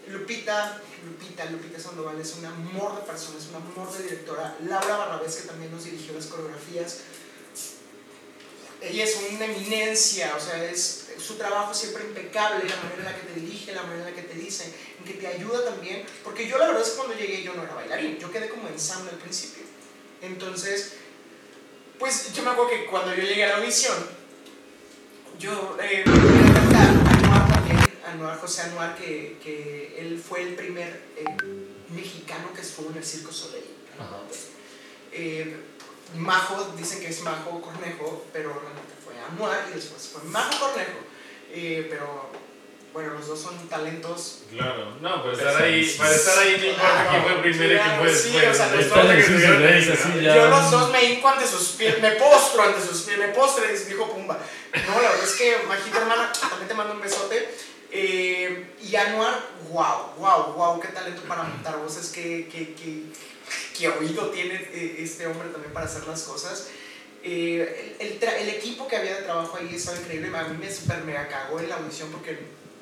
Lupita, 0.07 0.81
Lupita, 1.05 1.45
Lupita 1.47 1.79
Sandoval 1.79 2.21
es 2.21 2.35
un 2.37 2.47
amor 2.47 2.97
de 2.97 3.03
persona, 3.03 3.39
es 3.39 3.47
un 3.49 3.57
amor 3.57 3.93
de 3.93 4.03
directora. 4.05 4.57
Laura 4.67 4.97
Barrabés, 4.97 5.37
que 5.37 5.49
también 5.49 5.73
nos 5.73 5.85
dirigió 5.85 6.15
las 6.15 6.27
coreografías. 6.27 7.01
Ella 8.81 9.05
es 9.05 9.21
una 9.31 9.45
eminencia, 9.45 10.35
o 10.37 10.41
sea, 10.41 10.65
es 10.65 11.11
su 11.19 11.35
trabajo 11.35 11.75
siempre 11.75 12.05
impecable, 12.05 12.65
la 12.67 12.77
manera 12.77 12.99
en 12.99 13.05
la 13.05 13.15
que 13.15 13.27
te 13.27 13.41
dirige, 13.41 13.75
la 13.75 13.83
manera 13.83 14.09
en 14.09 14.17
la 14.17 14.23
que 14.23 14.27
te 14.27 14.35
dice, 14.35 14.73
que 15.13 15.19
te 15.19 15.27
ayuda 15.27 15.65
también. 15.65 16.05
Porque 16.25 16.47
yo 16.47 16.59
la 16.59 16.67
verdad 16.67 16.83
es 16.83 16.91
que 16.91 16.97
cuando 16.97 17.15
llegué 17.15 17.43
yo 17.43 17.55
no 17.55 17.63
era 17.63 17.75
bailarín, 17.75 18.19
yo 18.19 18.31
quedé 18.31 18.49
como 18.49 18.69
ensamble 18.69 19.11
al 19.11 19.19
principio. 19.19 19.65
Entonces, 20.23 20.95
pues 21.99 22.33
yo 22.33 22.43
me 22.43 22.51
acuerdo 22.51 22.71
que 22.71 22.87
cuando 22.87 23.15
yo 23.15 23.23
llegué 23.23 23.45
a 23.45 23.49
la 23.49 23.57
audición, 23.57 23.97
yo 25.39 25.77
eh, 25.83 26.05
quería 26.05 26.55
cantar 26.55 26.87
a 26.87 27.19
Anuar 27.19 27.53
también, 27.53 27.79
Anuar, 28.07 28.39
José 28.39 28.63
Anuar, 28.63 28.97
que, 28.97 29.39
que 29.43 29.97
él 29.99 30.23
fue 30.23 30.43
el 30.43 30.55
primer 30.55 31.03
eh, 31.17 31.25
mexicano 31.95 32.53
que 32.55 32.61
estuvo 32.61 32.91
en 32.91 32.99
el 32.99 33.05
Circo 33.05 33.33
Soleil. 33.33 33.65
Eh, 35.13 35.57
Majo, 36.17 36.73
dicen 36.77 37.01
que 37.01 37.09
es 37.09 37.23
Majo 37.23 37.61
Cornejo, 37.61 38.27
pero 38.33 38.51
realmente 38.53 38.95
fue 39.03 39.15
Anuar 39.19 39.67
y 39.71 39.75
después 39.75 40.09
fue 40.09 40.23
Majo 40.25 40.59
Cornejo. 40.59 40.99
Eh, 41.53 41.87
pero 41.91 42.30
bueno, 42.93 43.15
los 43.15 43.27
dos 43.29 43.41
son 43.41 43.57
talentos. 43.69 44.41
Claro, 44.51 44.97
no, 45.01 45.23
pero 45.23 45.37
estar 45.37 45.63
ahí, 45.63 45.95
para 45.99 46.15
estar 46.15 46.39
ahí 46.39 46.57
no 46.59 46.67
importa 46.67 47.07
quién 47.11 47.23
fue 47.23 47.35
primero 47.43 47.75
y 47.75 47.79
quién 47.79 47.97
fue 47.99 48.07
claro, 48.07 48.17
sí, 48.19 48.31
después. 48.33 48.49
o 48.51 48.55
sea, 48.55 48.67
los 48.69 48.89
dos. 48.89 50.25
Yo 50.35 50.49
los 50.49 50.71
dos 50.71 50.91
me 50.91 51.05
hinco 51.05 51.29
ante 51.29 51.47
sus 51.47 51.69
pies, 51.71 52.01
me 52.03 52.11
postro 52.13 52.63
ante 52.63 52.81
sus 52.87 53.03
pies, 53.03 53.19
me 53.19 53.29
postro 53.29 53.65
y 53.65 53.77
dijo 53.77 54.11
Pumba. 54.13 54.39
No, 54.89 55.03
la 55.03 55.09
verdad 55.11 55.25
es 55.25 55.35
que 55.37 55.57
Majita 55.69 55.99
hermana, 55.99 56.33
también 56.33 56.69
te 56.69 56.75
mando 56.75 56.95
un 56.95 57.01
besote. 57.01 57.49
Eh, 57.93 58.75
y 58.83 58.95
Anuar, 58.95 59.41
wow, 59.71 60.15
wow, 60.19 60.53
wow, 60.55 60.81
qué 60.81 60.89
talento 60.89 61.23
para 61.23 61.43
montar 61.43 61.77
voces, 61.79 62.11
qué, 62.15 62.49
qué, 62.51 62.75
qué, 62.75 63.03
qué 63.77 63.89
oído 63.89 64.31
tiene 64.31 64.55
eh, 64.55 64.97
este 64.99 65.27
hombre 65.27 65.49
también 65.49 65.73
para 65.73 65.87
hacer 65.87 66.07
las 66.07 66.23
cosas. 66.23 66.69
Eh, 67.25 67.97
el, 67.99 68.07
el 68.13 68.21
tra- 68.21 68.37
el 68.39 68.49
equipo 68.49 68.87
que 68.87 68.97
había 68.97 69.17
de 69.17 69.23
trabajo 69.23 69.57
ahí 69.57 69.75
estaba 69.75 69.99
increíble, 69.99 70.31
a 70.37 70.45
mí 70.45 70.57
me 70.59 70.73
super 70.73 71.03
mega 71.03 71.27
cagó 71.29 71.59
en 71.59 71.69
la 71.69 71.77
audición 71.77 72.11
porque 72.13 72.39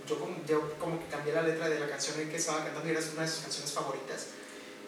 yo 0.09 0.19
como, 0.19 0.37
yo 0.47 0.73
como 0.79 0.99
que 0.99 1.07
cambié 1.07 1.35
la 1.35 1.43
letra 1.43 1.69
de 1.69 1.79
la 1.79 1.89
canción 1.89 2.19
en 2.21 2.31
que 2.31 2.37
estaba 2.37 2.65
cantando 2.65 2.89
y 2.89 2.93
era 2.93 3.01
una 3.13 3.23
de 3.23 3.29
sus 3.29 3.43
canciones 3.43 3.73
favoritas. 3.73 4.29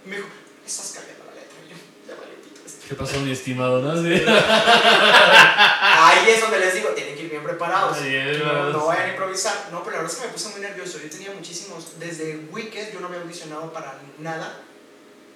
Y 0.04 0.08
me 0.08 0.16
dijo, 0.16 0.28
estás 0.66 0.92
cambiando 0.94 1.24
la 1.26 1.34
letra. 1.34 1.58
Y 1.66 1.70
yo, 1.70 1.76
ya 2.08 2.14
vale, 2.18 2.32
pito 2.42 2.62
esto". 2.64 2.86
¿Qué 2.88 2.94
pasó, 2.94 3.20
mi 3.20 3.32
estimado? 3.32 3.82
¿No? 3.82 4.02
Sí. 4.02 4.24
Ahí 4.26 6.30
es 6.30 6.40
donde 6.40 6.58
les 6.58 6.74
digo, 6.74 6.88
tienen 6.90 7.16
que 7.16 7.24
ir 7.24 7.30
bien 7.30 7.42
preparados. 7.42 7.98
Es, 7.98 8.38
no, 8.38 8.70
no 8.70 8.86
vayan 8.86 9.06
a 9.06 9.08
improvisar. 9.10 9.68
No, 9.70 9.84
pero 9.84 9.96
la 9.96 10.02
verdad 10.02 10.16
es 10.16 10.20
que 10.20 10.26
me 10.26 10.32
puse 10.32 10.48
muy 10.48 10.60
nervioso. 10.60 10.98
Yo 11.02 11.10
tenía 11.10 11.32
muchísimos, 11.32 11.98
desde 11.98 12.36
Wicked 12.50 12.94
yo 12.94 13.00
no 13.00 13.08
había 13.08 13.20
audicionado 13.20 13.70
para 13.72 14.00
nada 14.18 14.62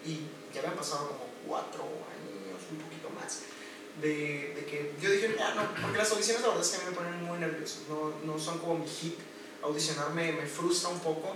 y 0.04 0.20
ya 0.54 0.62
me 0.62 0.68
han 0.68 0.74
pasado 0.74 1.08
como 1.08 1.26
cuatro 1.46 1.82
años, 1.82 2.62
un 2.70 2.78
poquito 2.78 3.10
más. 3.10 3.40
De, 4.00 4.54
de 4.56 4.64
que 4.66 4.94
yo 5.00 5.10
dije, 5.10 5.36
ya 5.38 5.54
no, 5.54 5.62
porque 5.80 5.98
las 5.98 6.10
audiciones 6.10 6.42
la 6.42 6.48
verdad 6.48 6.64
es 6.64 6.70
que 6.70 6.76
a 6.76 6.80
mí 6.80 6.86
me 6.90 6.96
ponen 6.96 7.22
muy 7.22 7.38
nervioso. 7.38 7.82
No, 7.88 8.12
no 8.24 8.38
son 8.38 8.58
como 8.58 8.78
mi 8.78 8.88
hit. 8.88 9.18
Audicionar 9.64 10.10
me, 10.10 10.32
me 10.32 10.46
frustra 10.46 10.90
un 10.90 11.00
poco, 11.00 11.34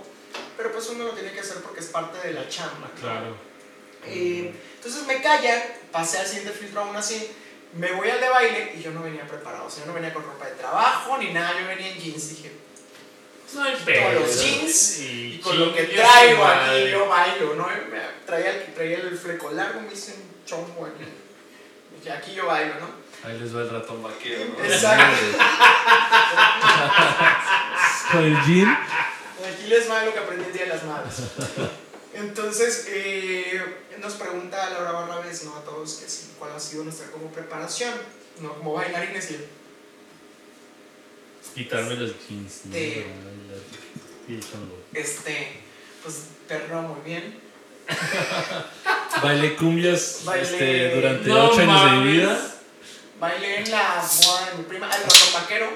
pero 0.55 0.71
pues 0.71 0.87
uno 0.89 1.05
lo 1.05 1.11
tiene 1.11 1.31
que 1.31 1.39
hacer 1.39 1.57
porque 1.63 1.79
es 1.79 1.87
parte 1.87 2.27
de 2.27 2.33
la 2.33 2.47
chamba. 2.47 2.89
Claro. 2.99 3.35
Eh, 4.05 4.53
entonces 4.75 5.05
me 5.07 5.21
callan, 5.21 5.61
pasé 5.91 6.19
al 6.19 6.27
siguiente 6.27 6.51
filtro 6.51 6.81
aún 6.81 6.95
así, 6.95 7.31
me 7.73 7.91
voy 7.93 8.09
al 8.09 8.19
de 8.21 8.29
baile 8.29 8.73
y 8.77 8.81
yo 8.81 8.91
no 8.91 9.01
venía 9.03 9.27
preparado, 9.27 9.65
o 9.65 9.69
sea, 9.69 9.81
yo 9.83 9.87
no 9.87 9.93
venía 9.93 10.13
con 10.13 10.23
ropa 10.23 10.45
de 10.45 10.53
trabajo 10.55 11.17
ni 11.17 11.33
nada, 11.33 11.59
yo 11.59 11.67
venía 11.67 11.91
en 11.91 11.99
jeans, 11.99 12.29
dije, 12.29 12.51
No 13.53 13.63
hay 13.63 13.73
con 13.75 14.15
los 14.15 14.41
jeans 14.41 14.99
y 15.01 15.39
con 15.43 15.59
lo 15.59 15.73
que 15.73 15.83
traigo 15.85 16.45
aquí 16.45 16.91
yo 16.91 17.07
bailo, 17.07 17.55
¿no? 17.55 17.67
Me 17.67 17.99
traía, 18.25 18.51
el- 18.51 18.73
traía 18.73 18.97
el 18.99 19.17
fleco 19.17 19.51
largo, 19.51 19.81
me 19.81 19.91
hice 19.91 20.13
un 20.13 20.45
chongo 20.45 20.85
aquí, 20.85 21.03
dije, 21.97 22.11
aquí 22.11 22.33
yo 22.35 22.45
bailo, 22.45 22.75
¿no? 22.79 22.99
Ahí 23.21 23.37
les 23.37 23.53
va 23.53 23.63
el 23.63 23.69
ratón 23.69 24.01
vaquero. 24.01 24.45
¿no? 24.57 24.63
Exacto. 24.63 25.27
Con 28.11 28.23
el 28.23 28.35
jean. 28.45 28.77
Aquí 29.53 29.67
les 29.67 29.89
va 29.89 30.03
lo 30.05 30.13
que 30.13 30.19
aprendí 30.19 30.45
el 30.45 30.53
Día 30.53 30.63
de 30.63 30.69
las 30.69 30.83
Madres. 30.83 31.13
Entonces, 32.13 32.85
eh, 32.89 33.61
nos 34.01 34.13
pregunta 34.13 34.69
Laura 34.71 34.91
Barrabés, 34.91 35.43
¿no? 35.43 35.55
A 35.55 35.63
todos, 35.63 35.95
que 35.95 36.09
sí, 36.09 36.31
cuál 36.39 36.51
ha 36.55 36.59
sido 36.59 36.83
nuestra 36.83 37.07
como 37.11 37.27
preparación, 37.31 37.93
¿no? 38.41 38.53
Como 38.55 38.73
bailarines 38.73 39.29
Quitarme 41.55 41.95
los 41.95 42.11
jeans. 42.27 42.61
chongo. 44.41 44.77
este, 44.93 45.61
pues, 46.03 46.15
perro 46.47 46.81
muy 46.83 47.01
bien. 47.05 47.39
Bailé 49.23 49.55
cumbias 49.55 50.21
Bailé- 50.25 50.41
este, 50.43 50.95
durante 50.95 51.29
No 51.29 51.49
ocho 51.49 51.61
años 51.61 51.83
de 51.91 51.97
mi 51.97 52.11
vida. 52.11 52.55
Bailé 53.19 53.57
en 53.61 53.71
la 53.71 54.01
boda 54.25 54.49
de 54.51 54.57
mi 54.57 54.63
prima, 54.63 54.85
el 54.87 55.01
ratón 55.03 55.33
vaquero, 55.33 55.69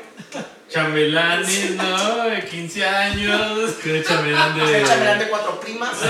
Chambelanes, 0.74 1.72
¿no? 1.72 2.24
De 2.26 2.46
15 2.46 2.86
años. 2.86 3.72
Que 3.84 3.90
de 3.94 4.04
chambelán 4.04 4.58
de. 4.58 4.84
chambelán 4.86 5.20
de 5.20 5.28
cuatro 5.28 5.60
primas. 5.60 5.92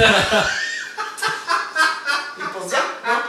y 2.37 2.41
pues 2.57 2.71
ya, 2.71 2.83
¿no? 3.05 3.23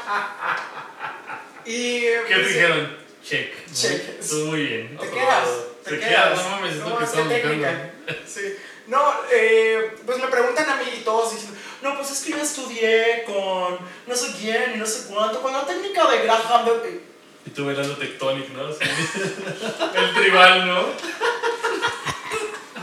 Y. 1.64 2.00
¿Qué 2.00 2.22
te 2.28 2.34
pues, 2.34 2.48
dijeron? 2.48 2.96
Check. 3.24 3.72
Check. 3.72 4.20
Tú 4.28 4.36
muy 4.46 4.62
bien. 4.66 4.96
Te 4.98 5.08
quedas. 5.10 5.48
Te 5.84 5.90
Te 5.90 5.98
quedas. 6.00 6.10
quedas. 6.34 6.44
No 6.44 6.50
mames, 6.50 6.72
es 6.74 6.78
No, 6.80 6.88
lo 6.90 6.98
que 6.98 7.04
es 7.04 7.10
que 7.10 7.16
estamos 7.20 7.32
buscando. 7.32 7.58
técnica. 7.58 7.90
Sí. 8.26 8.56
No, 8.86 9.00
eh, 9.32 9.96
pues 10.04 10.18
me 10.18 10.26
preguntan 10.28 10.68
a 10.68 10.76
mí 10.76 10.84
y 10.94 11.00
todos 11.04 11.32
diciendo, 11.32 11.58
no, 11.82 11.96
pues 11.96 12.10
es 12.10 12.20
que 12.22 12.30
yo 12.32 12.38
estudié 12.42 13.24
con 13.24 13.78
no 14.06 14.14
sé 14.14 14.32
quién 14.38 14.72
y 14.74 14.76
no 14.78 14.84
sé 14.86 15.06
cuánto, 15.08 15.40
con 15.40 15.52
la 15.54 15.64
técnica 15.66 16.06
de 16.10 16.22
Graham. 16.22 16.66
de- 16.66 17.00
Y 17.46 17.50
tú 17.50 17.64
bailando 17.64 17.96
Tectonic, 17.96 18.50
¿no? 18.50 18.70
Sí. 18.72 18.78
El 19.94 20.14
tribal, 20.14 20.66
¿no? 20.66 20.84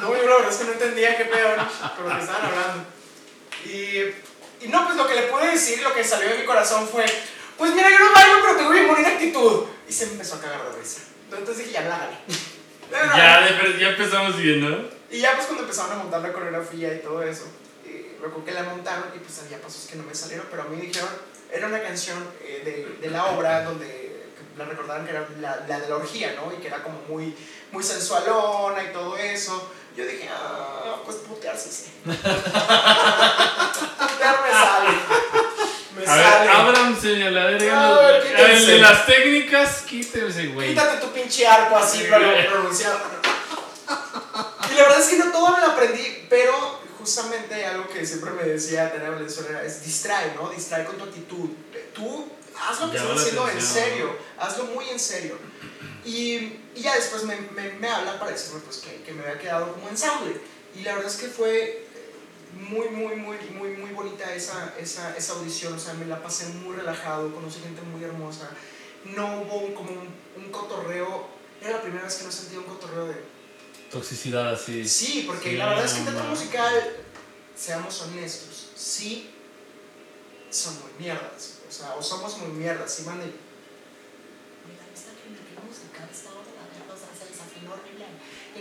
No, 0.02 0.16
yo 0.16 0.28
la 0.28 0.36
verdad 0.36 0.52
es 0.52 0.58
que 0.58 0.64
no 0.66 0.72
entendía 0.74 1.18
qué 1.18 1.26
pedo 1.26 1.50
con 1.96 2.10
lo 2.10 2.16
que 2.16 2.22
estaban 2.22 2.46
hablando. 2.46 2.86
Y, 3.66 4.66
y 4.66 4.68
no, 4.70 4.86
pues 4.86 4.98
lo 4.98 5.08
que 5.08 5.16
le 5.16 5.22
pude 5.24 5.52
decir, 5.52 5.82
lo 5.82 5.94
que 5.94 6.04
salió 6.04 6.30
de 6.30 6.40
mi 6.40 6.46
corazón 6.46 6.88
fue, 6.88 7.06
pues 7.58 7.74
mira, 7.74 7.90
yo 7.90 8.00
no 8.00 8.12
bailo, 8.14 8.40
pero 8.42 8.58
tengo 8.58 8.72
bien 8.72 8.88
bonita 8.88 9.10
actitud. 9.10 9.66
Y 9.88 9.94
se 9.94 10.08
me 10.08 10.14
empezó 10.14 10.36
a 10.36 10.42
cagar 10.42 10.72
de 10.72 10.80
risa. 10.80 11.02
Entonces 11.32 11.58
dije, 11.60 11.72
ya, 11.72 11.82
hágale. 11.82 12.18
Ya, 12.92 13.78
ya 13.80 13.90
empezamos 13.92 14.36
bien, 14.36 14.70
¿no? 14.70 14.90
Y 15.10 15.20
ya 15.20 15.34
pues 15.36 15.46
cuando 15.46 15.64
empezaron 15.64 15.94
a 15.94 15.96
montar 15.96 16.22
la 16.22 16.34
coreografía 16.34 16.94
y 16.94 17.00
todo 17.00 17.24
eso, 17.24 17.46
eh, 17.86 18.18
recuerdo 18.22 18.44
que 18.44 18.52
la 18.52 18.64
montaron 18.64 19.06
y 19.16 19.20
pues 19.20 19.40
había 19.40 19.62
pasos 19.62 19.88
que 19.90 19.96
no 19.96 20.04
me 20.04 20.14
salieron, 20.14 20.46
pero 20.52 20.64
a 20.64 20.66
mí 20.66 20.76
dijeron, 20.76 21.08
era 21.52 21.68
una 21.68 21.82
canción 21.82 22.18
eh, 22.44 22.62
de, 22.66 22.98
de 23.00 23.10
la 23.10 23.28
obra 23.28 23.64
donde 23.64 24.26
la 24.58 24.66
recordaban 24.66 25.06
que 25.06 25.12
era 25.12 25.26
la, 25.40 25.64
la 25.68 25.80
de 25.80 25.88
la 25.88 25.96
orgía, 25.96 26.34
¿no? 26.36 26.54
Y 26.54 26.58
que 26.62 26.68
era 26.68 26.84
como 26.84 27.02
muy, 27.08 27.34
muy 27.72 27.84
sensualona 27.84 28.84
y 28.84 28.92
todo 28.92 29.18
eso. 29.18 29.72
Yo 29.96 30.06
dije, 30.06 30.30
ah, 30.34 30.96
pues 31.06 31.18
putearse 31.18 31.70
sí. 31.72 31.92
Putear 32.06 32.24
me 34.44 34.52
sale. 34.52 34.90
Me 35.98 36.06
A 36.08 36.16
ver, 36.16 36.26
sale. 36.26 36.50
Abraham 36.50 37.02
señaladera. 37.02 37.88
A 37.88 38.00
ver, 38.00 38.40
El 38.52 38.66
de 38.68 38.78
las 38.80 39.06
técnicas, 39.06 39.82
quítense, 39.82 40.48
güey. 40.48 40.70
Quítate 40.70 40.98
tu 41.06 41.12
pinche 41.12 41.46
arco 41.48 41.76
así, 41.78 42.00
Sí, 42.00 42.08
pero 42.10 42.26
güey. 42.26 42.48
pronunciado. 42.50 43.00
Y 44.72 44.76
la 44.76 44.84
verdad 44.84 45.02
es 45.02 45.08
que 45.10 45.18
no 45.18 45.32
todo 45.32 45.52
me 45.56 45.60
lo 45.60 45.68
aprendí, 45.74 46.26
pero 46.30 46.80
justamente 46.98 47.66
algo 47.66 47.88
que 47.90 48.06
siempre 48.06 48.32
me 48.32 48.44
decía 48.44 48.92
Tania 48.94 49.10
Valenzuela 49.10 49.62
es 49.64 49.84
distrae, 49.84 50.34
¿no? 50.36 50.50
Distrae 50.50 50.86
con 50.86 50.98
tu 50.98 51.04
actitud. 51.04 51.50
Tú 51.94 52.32
haz 52.58 52.80
lo 52.80 52.90
que 52.92 52.98
estás 52.98 53.16
la 53.16 53.22
haciendo 53.22 53.50
en 53.50 53.62
serio, 53.62 54.16
hazlo 54.40 54.64
muy 54.66 54.88
en 54.90 55.00
serio. 55.00 55.38
Y, 56.06 56.36
y 56.76 56.82
ya 56.82 56.96
después 56.96 57.24
me, 57.24 57.36
me, 57.56 57.74
me 57.74 57.88
habla 57.88 58.18
para 58.20 58.32
decirme 58.32 58.62
pues, 58.62 58.78
que, 58.78 59.02
que 59.04 59.14
me 59.14 59.22
había 59.24 59.40
quedado 59.40 59.74
como 59.74 59.88
ensamble. 59.90 60.40
Y 60.76 60.82
la 60.84 60.96
verdad 60.96 61.12
es 61.12 61.18
que 61.18 61.28
fue 61.28 61.64
eh, 61.64 61.86
muy, 62.54 62.90
muy, 62.90 63.16
muy, 63.16 63.38
muy, 63.52 63.70
muy 63.72 63.92
bonita 63.92 64.34
esa, 64.34 64.74
esa, 64.80 65.16
esa 65.16 65.34
audición. 65.34 65.74
O 65.74 65.80
sea, 65.80 65.94
me 65.94 66.06
la 66.06 66.22
pasé 66.22 66.48
muy 66.48 66.76
relajado, 66.76 67.34
conocí 67.34 67.60
gente 67.60 67.82
muy 67.82 68.04
hermosa. 68.04 68.50
No 69.06 69.42
hubo 69.42 69.58
un- 69.58 69.74
como 69.74 69.92
un, 69.92 70.10
un 70.44 70.52
cotorreo. 70.52 71.28
Era 71.62 71.72
la 71.78 71.82
primera 71.82 72.04
vez 72.06 72.16
que 72.16 72.24
no 72.26 72.32
sentía 72.32 72.58
un 72.60 72.66
cotorreo 72.66 73.06
de... 73.08 73.16
Toxicidad 73.92 74.54
así. 74.54 74.88
Sí, 74.88 75.26
porque 75.28 75.52
Sí, 75.52 75.58
la 75.58 75.68
verdad 75.70 75.86
es 75.86 75.94
que 75.94 76.00
no 76.02 76.12
teatro 76.12 76.30
musical, 76.30 76.96
seamos 77.56 78.02
honestos, 78.02 78.70
sí 78.76 79.30
son 80.50 80.76
muy 80.82 80.92
mierdas. 80.98 81.60
O 81.70 81.72
sea, 81.72 81.96
o 81.96 82.02
somos 82.02 82.38
muy 82.40 82.52
mierdas. 82.52 82.94
Sí, 82.94 83.04
van 83.06 83.20
de... 83.20 83.26
Mira, 83.26 84.84
esta 84.96 85.12
que 85.12 85.30
metió 85.30 85.60
musical 85.68 86.08
estaba 86.12 86.40
de 86.44 86.52
la 86.56 86.66
mierda, 86.72 86.94
o 86.94 86.98
sea, 86.98 87.12
se 87.16 87.32
desafinó 87.32 87.74
horrible 87.74 88.06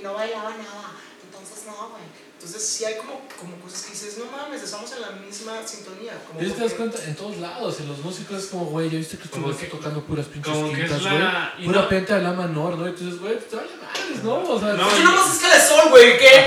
y 0.00 0.04
no 0.04 0.14
bailaba 0.14 0.50
nada. 0.50 0.90
Entonces, 1.24 1.64
no, 1.66 1.90
güey. 1.90 2.02
Entonces, 2.34 2.66
sí 2.66 2.84
hay 2.86 2.96
como, 2.96 3.20
como 3.38 3.54
cosas 3.60 3.82
que 3.82 3.90
dices, 3.90 4.16
no 4.18 4.24
mames, 4.34 4.62
estamos 4.62 4.90
en 4.92 5.02
la 5.02 5.10
misma 5.10 5.52
sintonía. 5.66 6.14
Como 6.26 6.40
te 6.40 6.46
das 6.60 6.72
cuenta 6.72 6.98
en 7.04 7.14
todos 7.14 7.36
lados, 7.36 7.80
en 7.80 7.88
los 7.88 7.98
músicos 7.98 8.38
es 8.44 8.46
como, 8.46 8.64
güey, 8.66 8.88
ya 8.88 8.96
viste 8.96 9.18
que 9.18 9.24
estuviste 9.24 9.66
que- 9.66 9.76
tocando 9.76 10.00
puras 10.04 10.26
pinches 10.26 10.50
como 10.52 10.72
que 10.72 10.84
es 10.84 10.90
quintas, 10.90 11.02
la- 11.02 11.52
güey. 11.54 11.64
y 11.64 11.66
Pura 11.68 11.82
no- 11.82 11.88
penta 11.90 12.16
de 12.16 12.22
la 12.22 12.32
menor, 12.32 12.78
¿no? 12.78 12.86
Y 12.86 12.90
entonces, 12.90 13.20
güey, 13.20 13.34
pues 13.34 13.48
te 13.50 13.56
vale 13.56 13.68
madres, 13.76 14.24
¿no? 14.24 14.34
O 14.42 14.58
sea, 14.58 14.72
No, 14.72 14.84
Pues 14.88 15.00
y- 15.00 15.04
no 15.04 15.12
más 15.14 15.34
escala 15.34 15.54
de 15.54 15.60
sol, 15.60 15.90
güey, 15.90 16.18
¿qué? 16.18 16.46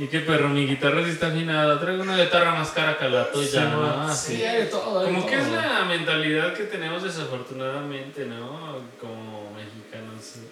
¿Y 0.00 0.08
qué 0.08 0.20
perro? 0.20 0.48
Mi 0.48 0.66
guitarra 0.66 1.04
sí 1.04 1.10
está 1.10 1.26
afinada. 1.28 1.78
Traigo 1.78 2.02
una 2.02 2.16
guitarra 2.16 2.52
más 2.54 2.70
cara 2.70 2.98
que 2.98 3.08
la 3.08 3.30
tuya, 3.30 3.48
sí, 3.50 3.58
¿no? 3.70 4.14
sí, 4.16 4.42
hay 4.42 4.62
de 4.62 4.66
todo. 4.66 5.00
hay 5.00 5.06
Como 5.14 5.26
que 5.26 5.36
todo. 5.36 5.46
es 5.46 5.52
la 5.52 5.84
mentalidad 5.84 6.54
que 6.54 6.64
tenemos 6.64 7.02
desafortunadamente, 7.02 8.24
¿no? 8.24 8.78
Como 9.00 9.29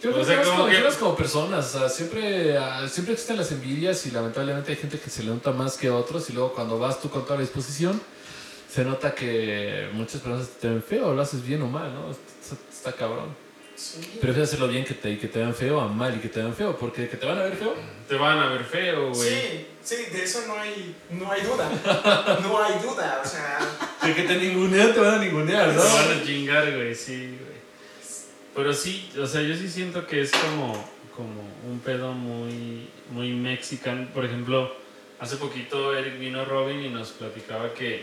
Yo 0.02 0.10
creo 0.10 0.22
o 0.22 0.24
sea, 0.24 0.38
que, 0.38 0.44
como 0.44 0.58
como, 0.58 0.70
que... 0.70 0.98
como 0.98 1.16
personas, 1.16 1.74
o 1.74 1.78
sea, 1.78 1.88
siempre, 1.88 2.56
ah, 2.56 2.86
siempre 2.88 3.14
existen 3.14 3.36
las 3.36 3.50
envidias 3.52 4.04
y 4.06 4.10
lamentablemente 4.10 4.72
hay 4.72 4.76
gente 4.76 4.98
que 4.98 5.10
se 5.10 5.22
le 5.22 5.30
nota 5.30 5.52
más 5.52 5.76
que 5.76 5.90
otros 5.90 6.28
y 6.30 6.32
luego 6.32 6.52
cuando 6.52 6.78
vas 6.78 7.00
tú 7.00 7.10
con 7.10 7.24
toda 7.24 7.36
la 7.36 7.42
disposición, 7.42 8.00
se 8.72 8.84
nota 8.84 9.14
que 9.14 9.88
muchas 9.92 10.20
personas 10.20 10.48
te 10.60 10.68
ven 10.68 10.82
feo, 10.82 11.14
lo 11.14 11.22
haces 11.22 11.44
bien 11.44 11.62
o 11.62 11.66
mal, 11.66 11.92
¿no? 11.94 12.10
Está, 12.10 12.56
está 12.70 12.92
cabrón. 12.92 13.34
Sí. 13.78 14.18
Prefieres 14.20 14.48
hacerlo 14.48 14.66
bien 14.66 14.84
que 14.84 14.94
te, 14.94 15.16
que 15.18 15.28
te 15.28 15.38
vean 15.38 15.54
feo 15.54 15.80
a 15.80 15.86
mal 15.86 16.16
y 16.16 16.18
que 16.18 16.28
te 16.28 16.40
vean 16.40 16.52
feo, 16.52 16.76
porque 16.76 17.08
que 17.08 17.16
te 17.16 17.24
van 17.24 17.38
a 17.38 17.44
ver 17.44 17.54
feo. 17.54 17.74
Te 18.08 18.16
van 18.16 18.38
a 18.38 18.48
ver 18.48 18.64
feo, 18.64 19.12
güey. 19.12 19.30
Sí, 19.30 19.66
sí, 19.84 19.96
de 20.12 20.24
eso 20.24 20.40
no 20.48 20.58
hay, 20.58 20.96
no 21.10 21.30
hay 21.30 21.42
duda. 21.42 21.70
No 22.42 22.60
hay 22.60 22.74
duda, 22.80 23.22
o 23.24 23.28
sea. 23.28 23.58
De 24.02 24.14
que 24.14 24.22
te 24.22 24.36
ningunean, 24.36 24.92
te 24.92 24.98
van 24.98 25.14
a 25.14 25.18
ningunear, 25.18 25.70
Te 25.70 25.76
van 25.76 26.18
a 26.18 26.24
chingar, 26.24 26.74
güey, 26.74 26.92
sí. 26.92 27.38
Pero 28.58 28.74
sí, 28.74 29.08
o 29.16 29.24
sea, 29.24 29.40
yo 29.42 29.54
sí 29.54 29.68
siento 29.68 30.04
que 30.04 30.20
es 30.20 30.32
como, 30.32 30.72
como 31.14 31.42
un 31.70 31.78
pedo 31.78 32.12
muy, 32.12 32.88
muy 33.12 33.32
mexicano. 33.32 34.08
Por 34.12 34.24
ejemplo, 34.24 34.74
hace 35.20 35.36
poquito 35.36 35.96
Eric 35.96 36.18
vino 36.18 36.44
Robin 36.44 36.80
y 36.80 36.88
nos 36.88 37.10
platicaba 37.10 37.72
que, 37.72 38.02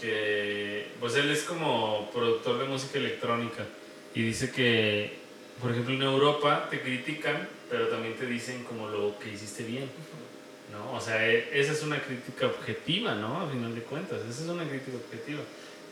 que, 0.00 0.86
pues 0.98 1.16
él 1.16 1.30
es 1.30 1.42
como 1.42 2.10
productor 2.14 2.60
de 2.60 2.64
música 2.64 2.96
electrónica 2.96 3.66
y 4.14 4.22
dice 4.22 4.50
que, 4.50 5.18
por 5.60 5.72
ejemplo, 5.72 5.92
en 5.92 6.00
Europa 6.00 6.66
te 6.70 6.80
critican, 6.80 7.46
pero 7.68 7.88
también 7.88 8.14
te 8.14 8.24
dicen 8.24 8.64
como 8.64 8.88
lo 8.88 9.18
que 9.18 9.34
hiciste 9.34 9.64
bien. 9.64 9.90
¿no? 10.72 10.96
O 10.96 11.00
sea, 11.02 11.28
e- 11.30 11.50
esa 11.52 11.72
es 11.72 11.82
una 11.82 12.00
crítica 12.00 12.46
objetiva, 12.46 13.14
¿no? 13.16 13.42
A 13.42 13.50
final 13.50 13.74
de 13.74 13.82
cuentas, 13.82 14.22
esa 14.22 14.44
es 14.44 14.48
una 14.48 14.66
crítica 14.66 14.96
objetiva. 14.96 15.42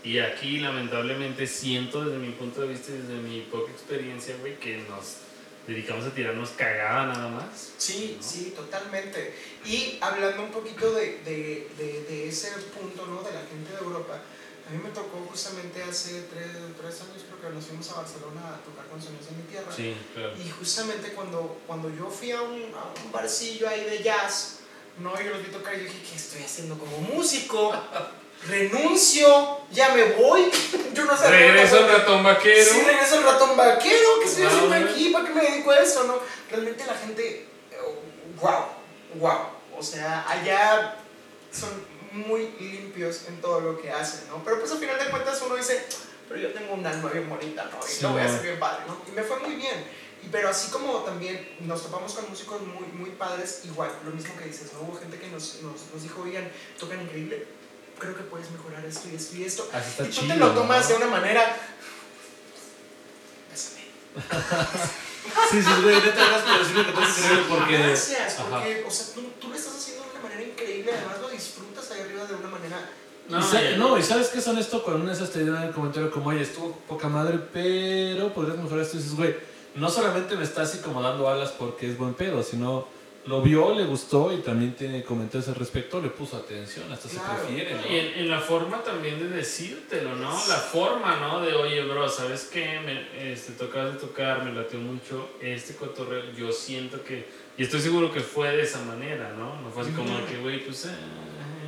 Y 0.04 0.18
aquí, 0.18 0.58
lamentablemente, 0.58 1.46
siento 1.46 2.04
desde 2.04 2.18
mi 2.18 2.32
punto 2.32 2.62
de 2.62 2.68
vista 2.68 2.90
y 2.90 2.98
desde 2.98 3.14
mi 3.14 3.40
poca 3.42 3.70
experiencia, 3.70 4.36
güey, 4.40 4.58
que 4.58 4.78
nos 4.88 5.18
dedicamos 5.66 6.04
a 6.06 6.10
tirarnos 6.10 6.50
cagada 6.50 7.06
nada 7.06 7.28
más. 7.28 7.72
Sí, 7.78 8.16
¿no? 8.16 8.22
sí, 8.22 8.52
totalmente. 8.56 9.34
Y 9.64 9.98
hablando 10.00 10.42
un 10.42 10.50
poquito 10.50 10.92
de, 10.92 11.18
de, 11.24 11.68
de, 11.78 12.04
de 12.08 12.28
ese 12.28 12.50
punto, 12.76 13.06
¿no? 13.06 13.22
De 13.22 13.32
la 13.32 13.42
gente 13.42 13.70
de 13.70 13.78
Europa, 13.78 14.20
a 14.68 14.70
mí 14.72 14.80
me 14.82 14.90
tocó 14.90 15.24
justamente 15.30 15.82
hace 15.82 16.22
tres, 16.22 16.48
tres 16.80 17.00
años, 17.02 17.22
creo 17.28 17.40
que 17.40 17.54
nos 17.54 17.66
fuimos 17.66 17.90
a 17.90 17.94
Barcelona 17.96 18.54
a 18.54 18.64
tocar 18.64 18.86
con 18.86 19.00
Sonidos 19.00 19.26
de 19.26 19.36
mi 19.36 19.42
Tierra. 19.42 19.72
Sí, 19.74 19.94
claro. 20.14 20.32
Y 20.36 20.50
justamente 20.50 21.12
cuando, 21.12 21.60
cuando 21.66 21.94
yo 21.94 22.10
fui 22.10 22.32
a 22.32 22.42
un, 22.42 22.72
a 22.74 23.04
un 23.04 23.12
barcillo 23.12 23.68
ahí 23.68 23.84
de 23.84 24.02
jazz, 24.02 24.58
no, 24.98 25.20
yo 25.20 25.30
los 25.30 25.44
vi 25.44 25.50
tocar 25.50 25.74
y 25.74 25.78
yo 25.78 25.84
dije, 25.84 25.98
¿qué 26.10 26.16
estoy 26.16 26.42
haciendo 26.42 26.76
como 26.76 26.98
músico? 26.98 27.72
Renuncio, 28.48 29.60
ya 29.70 29.94
me 29.94 30.04
voy. 30.12 30.50
Yo 30.94 31.04
no 31.04 31.16
sabía. 31.16 31.38
Regreso 31.38 31.76
al 31.78 31.88
ratón 31.88 32.22
vaquero. 32.24 32.72
Sí, 32.72 32.80
regreso 32.82 33.18
al 33.18 33.24
ratón 33.24 33.56
vaquero. 33.56 34.08
¿Qué 34.20 34.26
estoy 34.26 34.44
Ah, 34.44 34.46
haciendo 34.48 34.68
bueno. 34.68 34.90
aquí? 34.90 35.08
¿Para 35.10 35.26
qué 35.26 35.34
me 35.34 35.42
dedico 35.42 35.70
a 35.70 35.78
eso? 35.78 36.04
No? 36.04 36.18
Realmente 36.50 36.84
la 36.84 36.94
gente, 36.94 37.46
wow, 38.40 38.64
wow. 39.16 39.38
O 39.78 39.82
sea, 39.82 40.28
allá 40.28 40.96
son 41.52 41.70
muy 42.12 42.50
limpios 42.60 43.22
en 43.28 43.40
todo 43.40 43.60
lo 43.60 43.80
que 43.80 43.90
hacen, 43.90 44.28
¿no? 44.28 44.42
Pero 44.44 44.58
pues 44.60 44.70
al 44.72 44.78
final 44.78 44.98
de 44.98 45.10
cuentas 45.10 45.40
uno 45.46 45.56
dice, 45.56 45.82
pero 46.28 46.40
yo 46.40 46.52
tengo 46.52 46.74
un 46.74 46.84
alma 46.86 47.10
bien 47.10 47.28
bonita, 47.28 47.64
¿no? 47.64 47.78
Y 47.86 47.90
Sí, 47.90 48.02
lo 48.02 48.10
voy 48.10 48.22
a 48.22 48.26
hacer 48.26 48.42
bien 48.42 48.58
padre, 48.58 48.82
¿no? 48.86 49.00
Y 49.08 49.12
me 49.12 49.22
fue 49.22 49.38
muy 49.40 49.54
bien. 49.54 49.84
Y, 50.22 50.28
pero 50.28 50.50
así 50.50 50.70
como 50.70 50.98
también 51.00 51.56
nos 51.60 51.82
topamos 51.82 52.12
con 52.12 52.28
músicos 52.28 52.60
muy, 52.62 52.86
muy 52.92 53.10
padres, 53.10 53.62
igual, 53.64 53.90
lo 54.04 54.10
mismo 54.10 54.36
que 54.36 54.44
dices, 54.44 54.72
¿no? 54.74 54.80
Hubo 54.82 54.98
gente 54.98 55.18
que 55.18 55.26
nos, 55.28 55.62
nos, 55.62 55.86
nos 55.92 56.02
dijo, 56.02 56.22
oigan, 56.22 56.48
tocan 56.78 57.00
increíble, 57.00 57.46
creo 58.02 58.16
que 58.16 58.22
puedes 58.24 58.50
mejorar 58.50 58.84
esto 58.84 59.08
y 59.10 59.14
esto 59.16 59.36
y 59.36 59.44
esto. 59.44 59.70
Así 59.72 59.90
está 59.90 60.02
y 60.02 60.06
tú 60.08 60.12
chido, 60.20 60.34
te 60.34 60.40
lo 60.40 60.50
tomas 60.50 60.82
¿no? 60.82 60.88
de 60.88 60.96
una 61.04 61.06
manera... 61.06 61.56
Bésame. 63.50 63.82
Sí, 65.50 65.62
sí, 65.62 65.82
güey, 65.82 65.96
neta, 65.96 66.14
gracias 66.26 66.42
por 66.42 66.58
decirme 66.58 66.86
que 66.86 66.92
todo 66.92 67.02
es 67.04 67.18
increíble 67.18 67.44
porque. 67.48 67.78
Gracias, 67.78 68.38
Ajá. 68.40 68.48
porque, 68.50 68.84
o 68.86 68.90
sea, 68.90 69.14
tú, 69.14 69.22
tú 69.40 69.48
lo 69.48 69.54
estás 69.54 69.76
haciendo 69.76 70.04
de 70.04 70.10
una 70.10 70.20
manera 70.22 70.42
increíble, 70.42 70.92
además 70.96 71.20
lo 71.20 71.28
disfrutas 71.28 71.90
ahí 71.92 72.00
arriba 72.00 72.24
de 72.24 72.34
una 72.34 72.48
manera... 72.48 72.90
No, 73.28 73.38
y, 73.38 73.42
sa- 73.42 73.76
no, 73.78 73.98
y 73.98 74.02
sabes 74.02 74.28
qué 74.28 74.40
son 74.40 74.58
esto 74.58 74.82
cuando 74.82 75.02
una 75.04 75.12
de 75.12 75.16
esas 75.16 75.30
te 75.30 75.44
dan 75.44 75.62
el 75.62 75.72
comentario 75.72 76.10
como, 76.10 76.30
oye, 76.30 76.42
estuvo 76.42 76.72
poca 76.88 77.08
madre, 77.08 77.38
pero 77.52 78.34
podrías 78.34 78.58
mejorar 78.58 78.84
esto. 78.84 78.96
Y 78.96 79.00
dices, 79.00 79.16
güey, 79.16 79.36
no 79.76 79.88
solamente 79.88 80.34
me 80.36 80.42
está 80.44 80.62
así 80.62 80.78
como 80.78 81.00
dando 81.00 81.28
alas 81.28 81.50
porque 81.52 81.88
es 81.90 81.96
buen 81.96 82.14
pedo, 82.14 82.42
sino 82.42 82.88
lo 83.26 83.40
vio, 83.40 83.74
le 83.74 83.84
gustó 83.84 84.32
y 84.32 84.38
también 84.38 84.74
tiene 84.74 85.04
comentarios 85.04 85.48
al 85.48 85.54
respecto, 85.54 86.00
le 86.00 86.08
puso 86.08 86.36
atención, 86.36 86.90
hasta 86.92 87.08
Claro. 87.08 87.28
se 87.38 87.46
prefiere, 87.46 87.74
¿no? 87.74 87.86
Y 87.88 87.98
en, 87.98 88.18
en 88.20 88.30
la 88.30 88.40
forma 88.40 88.82
también 88.82 89.18
de 89.20 89.28
decírtelo, 89.36 90.16
¿no? 90.16 90.30
La 90.48 90.56
forma, 90.56 91.16
¿no? 91.16 91.40
De, 91.40 91.54
oye, 91.54 91.82
bro, 91.84 92.08
¿sabes 92.08 92.50
qué? 92.52 92.80
Me, 92.80 93.32
este, 93.32 93.52
tocas 93.52 93.92
de 93.94 93.98
tocar, 94.00 94.44
me 94.44 94.52
latió 94.52 94.78
mucho 94.78 95.30
este 95.40 95.76
cotorreo. 95.76 96.32
Yo 96.32 96.50
siento 96.52 97.02
que... 97.04 97.28
Y 97.56 97.62
estoy 97.64 97.80
seguro 97.80 98.10
que 98.10 98.20
fue 98.20 98.56
de 98.56 98.62
esa 98.62 98.80
manera, 98.82 99.32
¿no? 99.36 99.60
No 99.60 99.70
fue 99.70 99.82
así 99.82 99.92
como 99.92 100.26
que, 100.26 100.38
güey, 100.38 100.64
pues... 100.64 100.86
eh, 100.86 100.90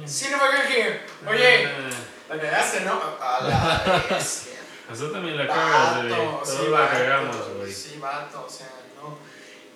Sí, 0.06 0.26
no 0.30 0.36
me 0.36 0.74
que 0.74 1.00
Oye, 1.26 1.66
ah, 1.66 2.34
la 2.34 2.40
cagaste, 2.40 2.80
¿no? 2.80 3.00
A 3.20 3.42
la 3.42 4.18
también 5.12 5.36
la 5.36 5.46
cagas, 5.46 5.96
güey. 5.96 6.08
Todos 6.08 6.48
sí, 6.48 6.66
la 6.70 6.90
cagamos, 6.90 7.36
güey. 7.56 7.72
Sí, 7.72 7.98
vato, 7.98 8.44
o 8.46 8.50
sea. 8.50 8.83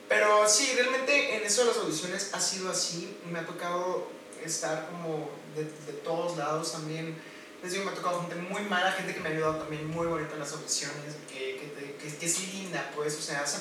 Pero 0.09 0.49
sí, 0.49 0.73
realmente 0.75 1.37
en 1.37 1.45
eso 1.45 1.63
de 1.63 1.69
las 1.69 1.77
audiciones 1.79 2.31
ha 2.33 2.41
sido 2.41 2.71
así. 2.71 3.19
Me 3.31 3.41
ha 3.41 3.47
tocado 3.47 4.09
estar 4.45 4.89
como 4.89 5.31
de, 5.55 5.65
todos 6.03 6.37
lados 6.39 6.73
también. 6.73 7.17
Les 7.63 7.73
digo, 7.73 7.85
me 7.85 7.91
ha 7.91 7.95
tocado 7.95 8.21
gente 8.21 8.37
muy 8.37 8.63
mala, 8.63 8.93
gente 8.93 9.13
que 9.15 9.21
me 9.21 9.29
ha 9.29 9.33
ayudado 9.33 9.57
también 9.57 9.87
muy 9.89 10.07
bonito 10.07 10.33
en 10.35 10.41
las 10.41 10.53
audiciones, 10.53 11.17
que- 11.29 11.59
que 11.99 12.27
es 12.27 12.41
linda, 12.55 12.91
pues, 12.95 13.17
o 13.17 13.21
sea, 13.21 13.41
hace, 13.41 13.59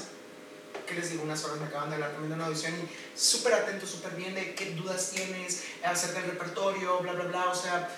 ¿qué 0.87 0.93
les 0.93 1.09
digo? 1.09 1.23
Unas 1.23 1.43
horas 1.43 1.59
me 1.59 1.65
acaban 1.65 1.89
de 1.89 1.95
hablar 1.95 2.11
también 2.11 2.29
de 2.29 2.35
una 2.35 2.45
audición 2.45 2.73
y 2.75 3.19
súper 3.19 3.55
atento, 3.55 3.87
súper 3.87 4.13
bien 4.13 4.35
de 4.35 4.53
qué 4.53 4.71
dudas 4.75 5.09
tienes 5.11 5.63
acerca 5.83 6.21
del 6.21 6.31
repertorio, 6.31 6.99
bla, 6.99 7.13
bla, 7.13 7.25
bla, 7.25 7.49
o 7.49 7.55
sea, 7.55 7.89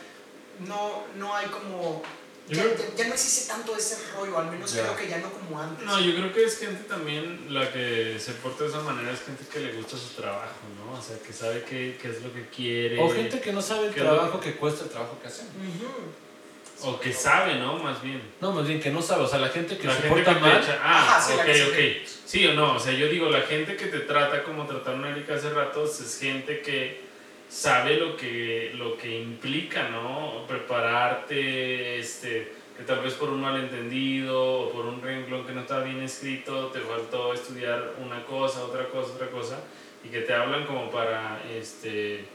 no, 0.60 1.04
no 1.16 1.36
hay 1.36 1.48
como... 1.48 2.02
Ya, 2.50 2.64
creo- 2.64 2.76
ya- 2.78 2.96
ya 2.96 3.08
no 3.08 3.14
existe 3.14 3.48
tanto 3.52 3.76
ese 3.78 3.98
rollo, 4.16 4.38
al 4.40 4.50
menos 4.52 4.74
Ya. 4.74 4.82
creo 4.84 4.96
que 4.98 5.08
ya 5.08 5.18
no 5.20 5.32
como 5.32 5.60
antes. 5.62 5.86
No, 5.86 6.00
yo 6.00 6.16
creo 6.16 6.34
que 6.34 6.44
es 6.46 6.58
gente 6.58 6.84
también 6.86 7.46
la 7.54 7.72
que 7.72 8.18
se 8.20 8.32
porta 8.34 8.64
de 8.64 8.70
esa 8.72 8.80
manera, 8.82 9.12
es 9.12 9.22
gente 9.22 9.44
que 9.52 9.60
le 9.60 9.74
gusta 9.74 9.98
su 9.98 10.10
trabajo, 10.20 10.56
¿no? 10.86 10.98
O 10.98 11.02
sea, 11.02 11.18
que 11.20 11.32
sabe 11.32 11.64
qué, 11.64 11.98
qué 12.02 12.10
es 12.10 12.22
lo 12.24 12.34
que 12.34 12.48
quiere. 12.48 13.00
O 13.00 13.10
gente 13.12 13.40
que 13.40 13.54
no 13.54 13.62
sabe 13.62 13.88
el 13.88 13.94
trabajo 13.94 14.34
lo- 14.36 14.40
que 14.40 14.54
cuesta 14.56 14.84
el 14.84 14.90
trabajo 14.90 15.18
que 15.22 15.28
hacen. 15.28 15.46
Ujú. 15.48 16.90
O 16.90 16.98
que 17.00 17.12
sabe, 17.12 17.56
¿no? 17.56 17.78
Más 17.78 18.02
bien. 18.02 18.22
No, 18.40 18.54
más 18.54 18.66
bien 18.66 18.80
que 18.80 18.90
no 18.90 19.02
sabe, 19.02 19.24
o 19.24 19.28
sea, 19.28 19.40
la 19.40 19.50
gente 19.50 19.78
que 19.78 19.86
la 19.86 19.94
se 19.96 20.02
gente 20.04 20.16
porta 20.16 20.34
que 20.36 20.40
mal. 20.40 20.62
echa- 20.64 20.80
Ah, 20.82 21.18
Ajá, 21.18 21.22
sí, 21.22 21.34
ok, 21.34 21.70
ok. 21.70 22.08
Sí 22.26 22.48
o 22.48 22.54
no, 22.54 22.76
o 22.76 22.80
sea, 22.80 22.94
yo 22.94 23.08
digo, 23.10 23.30
la 23.30 23.42
gente 23.42 23.76
que 23.76 23.88
te 23.88 24.00
trata 24.00 24.44
como 24.44 24.66
trataron 24.66 25.04
a 25.04 25.10
Erika 25.10 25.36
hace 25.36 25.50
rato 25.50 25.84
es 25.84 26.18
gente 26.20 26.62
que 26.62 27.09
sabe 27.50 27.98
lo 27.98 28.16
que, 28.16 28.72
lo 28.76 28.96
que 28.98 29.20
implica, 29.20 29.90
¿no? 29.90 30.46
Prepararte, 30.48 32.00
este, 32.00 32.54
que 32.78 32.84
tal 32.84 33.00
vez 33.00 33.16
por 33.16 33.30
un 33.30 33.42
malentendido 33.42 34.62
o 34.62 34.72
por 34.72 34.86
un 34.86 35.02
renglón 35.02 35.46
que 35.46 35.54
no 35.54 35.62
estaba 35.62 35.84
bien 35.84 36.02
escrito, 36.02 36.68
te 36.68 36.80
faltó 36.80 37.34
estudiar 37.34 37.96
una 38.06 38.24
cosa, 38.24 38.64
otra 38.64 38.88
cosa, 38.90 39.14
otra 39.14 39.28
cosa, 39.28 39.60
y 40.04 40.10
que 40.10 40.22
te 40.22 40.34
hablan 40.34 40.66
como 40.66 40.90
para, 40.90 41.42
este 41.52 42.26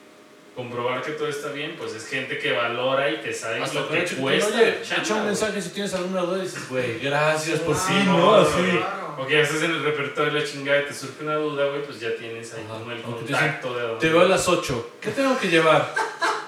comprobar 0.55 1.03
que 1.03 1.13
todo 1.13 1.29
está 1.29 1.49
bien, 1.49 1.75
pues 1.77 1.95
es 1.95 2.07
gente 2.07 2.39
que 2.39 2.53
valora 2.53 3.11
y 3.11 3.17
que 3.17 3.33
sabe 3.33 3.61
Hasta 3.61 3.81
lo 3.81 3.89
que 3.89 4.05
cuesta. 4.05 4.57
oye, 4.57 4.79
echa 4.83 5.15
un 5.15 5.27
mensaje 5.27 5.61
si 5.61 5.71
tienes 5.71 5.93
alguna 5.95 6.21
duda 6.21 6.39
y 6.39 6.43
dices, 6.43 6.69
güey, 6.69 6.99
gracias 7.01 7.61
por 7.61 7.77
sí, 7.77 7.93
no, 8.05 8.19
¿no? 8.19 8.35
Así. 8.37 8.81
Claro. 9.15 9.23
O 9.23 9.27
que 9.27 9.35
ya 9.35 9.41
estás 9.41 9.63
en 9.63 9.71
el 9.73 9.85
repertorio 9.85 10.33
de 10.33 10.41
la 10.41 10.47
chingada 10.47 10.81
y 10.83 10.85
te 10.87 10.95
surge 10.95 11.23
una 11.25 11.35
duda, 11.35 11.67
güey, 11.67 11.83
pues 11.85 12.01
ya 12.01 12.15
tienes 12.17 12.53
ahí 12.55 12.65
Ajá. 12.69 12.79
como 12.79 12.91
el 12.93 12.99
te 12.99 13.03
contacto 13.05 13.75
de 13.75 13.83
dónde. 13.83 14.01
Te 14.01 14.13
veo 14.13 14.23
a 14.23 14.29
las 14.29 14.49
8. 14.49 14.91
¿Qué 15.01 15.11
tengo 15.11 15.39
que 15.39 15.49
llevar? 15.49 15.95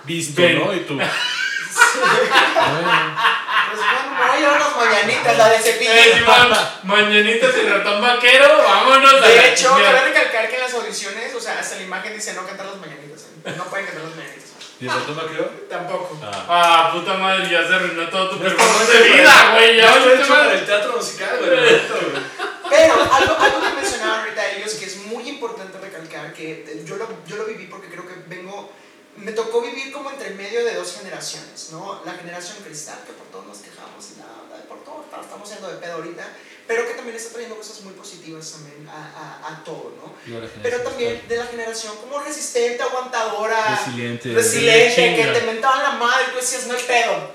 Visto, 0.05 0.43
Ven. 0.43 0.59
¿no? 0.59 0.75
Y 0.75 0.81
tú. 0.81 0.95
bueno, 0.97 1.11
Pues 3.71 3.81
bueno, 3.81 4.17
voy 4.19 4.31
a 4.31 4.37
llevar 4.39 4.61
las 4.61 4.77
mañanitas, 4.77 5.37
la 5.37 5.49
de 5.51 5.59
cepillo. 5.59 5.91
Eh, 5.93 6.12
Simón, 6.14 6.59
mañanitas 6.85 7.55
y 7.57 7.69
ratón 7.69 8.01
vaquero, 8.01 8.49
vámonos 8.62 9.21
De 9.23 9.53
hecho, 9.53 9.71
cabe 9.71 10.01
recalcar 10.09 10.49
que 10.49 10.55
en 10.57 10.62
las 10.62 10.75
audiciones, 10.75 11.35
o 11.35 11.41
sea, 11.41 11.59
hasta 11.59 11.77
la 11.77 11.83
imagen 11.83 12.14
dice 12.14 12.35
no 12.35 12.47
cantar 12.47 12.67
las 12.67 12.77
mañanitas. 12.77 13.27
¿eh? 13.45 13.55
No 13.57 13.64
pueden 13.64 13.87
cantar 13.87 14.05
las 14.05 14.17
mañanitas. 14.17 14.47
¿y 14.79 14.85
el 14.85 14.93
ratón 14.93 15.17
vaquero? 15.17 15.51
Tampoco. 15.71 16.19
Ah, 16.23 16.91
puta 16.93 17.14
madre, 17.14 17.49
ya 17.51 17.67
se 17.67 17.75
arruinó 17.75 18.09
todo 18.09 18.29
tu 18.31 18.37
No 18.37 18.43
performance 18.43 18.93
de 18.93 19.09
vida, 19.09 19.51
güey. 19.55 19.77
Ya 19.77 19.91
no 19.91 19.97
está 19.97 20.05
valiste 20.05 20.23
hecho 20.23 20.35
para 20.35 20.53
el 20.53 20.67
teatro 20.67 20.97
musical, 20.97 21.39
güey. 21.41 21.81
Pero 22.71 22.95
algo, 22.95 23.37
algo 23.37 23.61
que 23.61 23.75
mencionaban 23.75 24.21
ahorita 24.21 24.51
ellos 24.53 24.75
que 24.75 24.87
es 24.87 24.97
muy 25.07 25.29
importante 25.29 25.79
recalcar, 25.79 26.33
que 26.33 26.83
yo 26.85 26.97
lo, 26.97 27.09
yo 27.27 27.37
lo 27.37 27.45
viví 27.47 27.67
porque 27.67 27.89
creo 27.89 28.07
que 28.07 28.14
vengo, 28.27 28.71
me 29.17 29.33
tocó 29.33 29.62
vivir 29.62 29.93
como 29.93 30.11
entre 30.11 30.31
medio 30.31 30.64
de 30.64 30.75
dos 30.75 30.97
generaciones, 30.99 31.69
¿no? 31.73 32.03
La 32.05 32.12
generación 32.12 32.59
cristal, 32.64 32.99
que 33.07 33.12
por 33.12 33.27
todo 33.29 33.43
nos 33.43 33.59
quejamos 33.59 34.05
y 34.14 34.19
nada, 34.21 34.33
por 34.69 34.83
todo 34.85 35.05
estamos 35.23 35.49
siendo 35.49 35.69
de 35.69 35.77
pedo 35.79 35.95
ahorita, 35.95 36.29
pero 36.67 36.87
que 36.87 36.95
también 36.95 37.17
está 37.17 37.31
trayendo 37.33 37.57
cosas 37.57 37.81
muy 37.83 37.93
positivas 37.95 38.51
también 38.53 38.89
a, 38.89 38.93
a, 39.49 39.53
a 39.55 39.64
todo, 39.64 39.95
¿no? 40.03 40.12
Pero 40.62 40.83
también 40.83 41.23
de 41.29 41.37
la 41.37 41.47
generación 41.47 41.97
como 41.97 42.19
resistente, 42.21 42.83
aguantadora, 42.83 43.77
Resiliente. 43.85 44.35
resiliente, 44.35 45.17
que 45.17 45.27
te 45.41 45.47
mentaban 45.47 45.83
la 45.83 45.93
madre 45.93 46.25
y 46.29 46.31
tú 46.33 46.37
decías, 46.37 46.67
no 46.67 46.75
hay 46.77 46.83
pedo, 46.83 47.31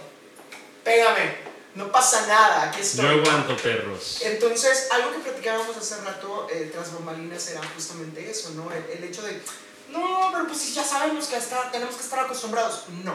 pégame, 0.84 1.51
no 1.76 1.92
pasa 1.92 2.28
nada, 2.28 2.64
aquí 2.64 2.82
estoy. 2.82 3.06
Yo 3.06 3.12
aguanto 3.12 3.56
perros. 3.58 4.20
Entonces, 4.22 4.88
algo 4.92 5.12
que 5.12 5.20
platicábamos 5.20 5.78
hace 5.78 6.02
rato 6.02 6.48
eh, 6.52 6.70
tras 6.74 6.94
bambalinas 6.94 7.48
era 7.48 7.62
justamente 7.76 8.30
eso, 8.30 8.52
¿no? 8.52 8.72
El, 8.72 8.84
el 8.98 9.04
hecho 9.04 9.22
de, 9.22 9.42
no, 9.92 10.30
pero 10.32 10.48
pues 10.48 10.74
ya 10.74 10.84
sabemos 10.84 11.28
que 11.28 11.36
hasta 11.36 11.70
tenemos 11.72 11.96
que 11.96 12.02
estar 12.02 12.20
acostumbrados. 12.20 12.86
No, 13.04 13.14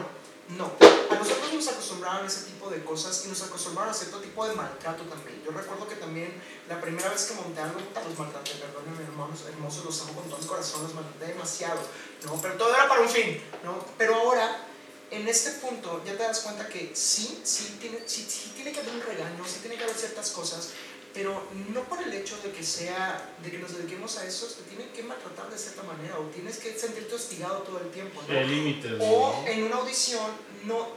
no. 0.49 0.71
A 1.09 1.15
nosotros 1.15 1.53
nos 1.53 1.67
acostumbraron 1.67 2.23
a 2.23 2.27
ese 2.27 2.45
tipo 2.45 2.69
de 2.69 2.83
cosas 2.83 3.25
y 3.25 3.29
nos 3.29 3.41
acostumbraron 3.41 3.91
a 3.91 3.93
cierto 3.93 4.19
tipo 4.19 4.47
de 4.47 4.53
maltrato 4.53 5.03
también. 5.03 5.41
Yo 5.43 5.51
recuerdo 5.51 5.87
que 5.87 5.95
también 5.95 6.39
la 6.69 6.79
primera 6.79 7.09
vez 7.09 7.25
que 7.25 7.33
monté 7.33 7.61
algo, 7.61 7.79
los 7.79 8.19
maltraté, 8.19 8.51
perdónenme 8.51 9.03
hermanos 9.03 9.39
hermosos, 9.47 9.85
los 9.85 10.01
amo 10.01 10.13
con 10.13 10.29
todo 10.29 10.37
mi 10.37 10.45
corazón, 10.45 10.83
los 10.83 10.93
maltraté 10.93 11.33
demasiado, 11.33 11.79
¿no? 12.25 12.39
Pero 12.41 12.53
todo 12.55 12.73
era 12.75 12.87
para 12.87 13.01
un 13.01 13.09
fin, 13.09 13.41
¿no? 13.63 13.83
Pero 13.97 14.15
ahora 14.15 14.66
en 15.11 15.27
este 15.27 15.51
punto 15.51 16.03
ya 16.05 16.17
te 16.17 16.23
das 16.23 16.41
cuenta 16.41 16.67
que 16.67 16.91
sí, 16.93 17.39
sí 17.43 17.77
tiene, 17.79 17.99
sí, 18.05 18.25
sí 18.27 18.51
tiene 18.55 18.71
que 18.71 18.79
haber 18.79 18.93
un 18.93 19.01
regaño, 19.01 19.43
sí 19.45 19.59
tiene 19.61 19.77
que 19.77 19.83
haber 19.83 19.95
ciertas 19.95 20.31
cosas, 20.31 20.71
pero 21.13 21.47
no 21.73 21.83
por 21.85 22.01
el 22.01 22.13
hecho 22.13 22.37
de 22.43 22.51
que 22.51 22.63
sea, 22.63 23.33
de 23.41 23.49
que 23.49 23.57
nos 23.57 23.75
dediquemos 23.75 24.17
a 24.17 24.25
eso, 24.25 24.45
te 24.47 24.63
tienen 24.63 24.89
que 24.89 25.03
maltratar 25.03 25.49
de 25.49 25.57
cierta 25.57 25.83
manera 25.83 26.19
o 26.19 26.23
tienes 26.25 26.57
que 26.57 26.77
sentirte 26.77 27.15
hostigado 27.15 27.59
todo 27.59 27.79
el 27.79 27.89
tiempo, 27.89 28.21
¿no? 28.27 28.37
El 28.37 28.49
límite. 28.49 28.97
O 28.99 29.43
en 29.47 29.63
una 29.63 29.77
audición, 29.77 30.29
no, 30.65 30.89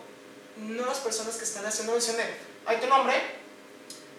no 0.56 0.86
las 0.86 0.98
personas 0.98 1.36
que 1.36 1.44
están 1.44 1.64
haciendo 1.64 1.92
audición 1.92 2.16
de, 2.16 2.24
hay 2.66 2.80
tu 2.80 2.86
nombre, 2.88 3.14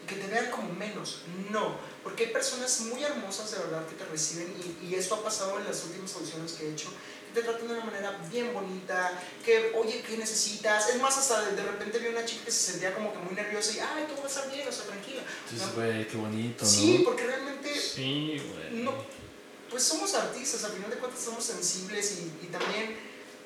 y 0.03 0.07
que 0.07 0.15
te 0.15 0.27
vean 0.27 0.49
como 0.49 0.73
menos, 0.73 1.21
no, 1.51 1.75
porque 2.03 2.25
hay 2.25 2.31
personas 2.31 2.79
muy 2.81 3.03
hermosas 3.03 3.51
de 3.51 3.59
verdad 3.59 3.85
que 3.87 3.95
te 3.95 4.05
reciben 4.05 4.55
y, 4.81 4.87
y 4.87 4.95
esto 4.95 5.15
ha 5.15 5.23
pasado 5.23 5.59
en 5.59 5.65
las 5.65 5.83
últimas 5.83 6.15
audiciones 6.15 6.53
que 6.53 6.67
he 6.67 6.71
hecho, 6.71 6.87
te 7.33 7.41
tratan 7.41 7.67
de 7.67 7.73
una 7.73 7.85
manera 7.85 8.17
bien 8.31 8.53
bonita, 8.53 9.11
que, 9.45 9.71
oye, 9.75 10.03
¿qué 10.07 10.17
necesitas? 10.17 10.89
Es 10.89 11.01
más, 11.01 11.17
hasta 11.17 11.41
de, 11.45 11.55
de 11.55 11.63
repente 11.63 11.99
vi 11.99 12.07
una 12.07 12.25
chica 12.25 12.45
que 12.45 12.51
se 12.51 12.71
sentía 12.71 12.93
como 12.93 13.11
que 13.13 13.19
muy 13.19 13.33
nerviosa 13.35 13.71
y, 13.75 13.79
ay, 13.79 14.05
todo 14.07 14.17
va 14.19 14.25
a 14.25 14.27
estar 14.27 14.51
bien, 14.51 14.67
o 14.67 14.71
sea, 14.71 14.85
tranquila. 14.85 15.21
Entonces, 15.45 15.67
¿no? 15.67 15.73
güey, 15.81 16.07
qué 16.07 16.17
bonito, 16.17 16.63
¿no? 16.63 16.69
Sí, 16.69 17.01
porque 17.05 17.23
realmente 17.25 17.73
Sí, 17.79 18.41
güey. 18.53 18.83
no, 18.83 18.93
pues 19.69 19.83
somos 19.83 20.13
artistas, 20.15 20.63
al 20.65 20.71
final 20.73 20.89
de 20.89 20.97
cuentas 20.97 21.21
somos 21.21 21.43
sensibles 21.43 22.19
y, 22.19 22.45
y 22.45 22.49
también, 22.49 22.95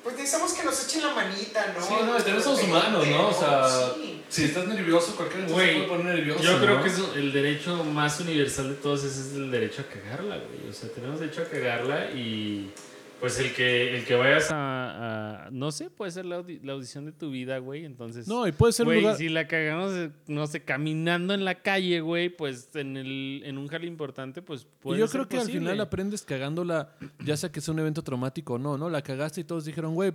pues 0.02 0.16
necesitamos 0.16 0.52
que 0.52 0.64
nos 0.64 0.84
echen 0.84 1.02
la 1.02 1.14
manita, 1.14 1.74
¿no? 1.76 1.86
Sí, 1.86 1.94
no, 2.04 2.16
también 2.16 2.42
somos 2.42 2.62
humanos, 2.62 3.06
¿no? 3.06 3.28
O 3.28 3.34
sea, 3.34 3.94
Sí. 3.94 4.12
Si 4.28 4.44
estás 4.44 4.66
nervioso, 4.66 5.14
cualquier 5.14 5.44
cosa 5.44 5.54
se 5.56 5.62
puede 5.72 5.82
poner 5.86 6.16
nervioso. 6.16 6.42
Yo 6.42 6.58
creo 6.60 6.76
¿no? 6.78 6.82
que 6.82 6.88
es 6.88 6.98
el 7.14 7.32
derecho 7.32 7.84
más 7.84 8.18
universal 8.18 8.70
de 8.70 8.74
todos 8.74 9.04
ese 9.04 9.20
es 9.20 9.32
el 9.36 9.52
derecho 9.52 9.82
a 9.82 9.84
cagarla, 9.84 10.38
güey. 10.38 10.68
O 10.68 10.72
sea, 10.72 10.88
tenemos 10.90 11.20
derecho 11.20 11.42
a 11.42 11.44
cagarla 11.44 12.10
y 12.10 12.72
pues 13.20 13.38
el 13.40 13.52
que, 13.54 13.96
el 13.96 14.04
que 14.04 14.14
vayas 14.14 14.50
a, 14.50 15.46
a- 15.46 15.50
no 15.50 15.72
sé, 15.72 15.90
puede 15.90 16.10
ser 16.12 16.24
la, 16.26 16.40
audi- 16.40 16.60
la 16.62 16.74
audición 16.74 17.04
de 17.06 17.12
tu 17.12 17.30
vida, 17.30 17.58
güey. 17.58 17.84
Entonces, 17.84 18.28
No, 18.28 18.46
y 18.46 18.52
puede 18.52 18.72
ser 18.72 18.84
un 18.86 18.92
güey, 18.92 19.00
lugar. 19.00 19.16
si 19.16 19.28
la 19.28 19.48
cagamos, 19.48 19.92
no 20.26 20.46
sé, 20.46 20.62
caminando 20.64 21.32
en 21.34 21.44
la 21.44 21.56
calle, 21.62 22.00
güey, 22.00 22.28
pues 22.28 22.68
en, 22.74 22.96
el, 22.96 23.42
en 23.44 23.58
un 23.58 23.68
jale 23.68 23.86
importante, 23.86 24.42
pues 24.42 24.62
Y 24.62 24.66
puede 24.82 25.00
yo 25.00 25.06
ser 25.08 25.20
creo 25.22 25.28
que 25.28 25.38
al 25.38 25.50
final 25.50 25.80
aprendes 25.80 26.22
cagándola, 26.24 26.90
ya 27.24 27.36
sea 27.36 27.50
que 27.50 27.60
sea 27.60 27.72
un 27.74 27.80
evento 27.80 28.02
traumático 28.02 28.54
o 28.54 28.58
no, 28.58 28.76
¿no? 28.76 28.90
La 28.90 29.02
cagaste 29.02 29.40
y 29.40 29.44
todos 29.44 29.64
dijeron, 29.64 29.94
güey, 29.94 30.12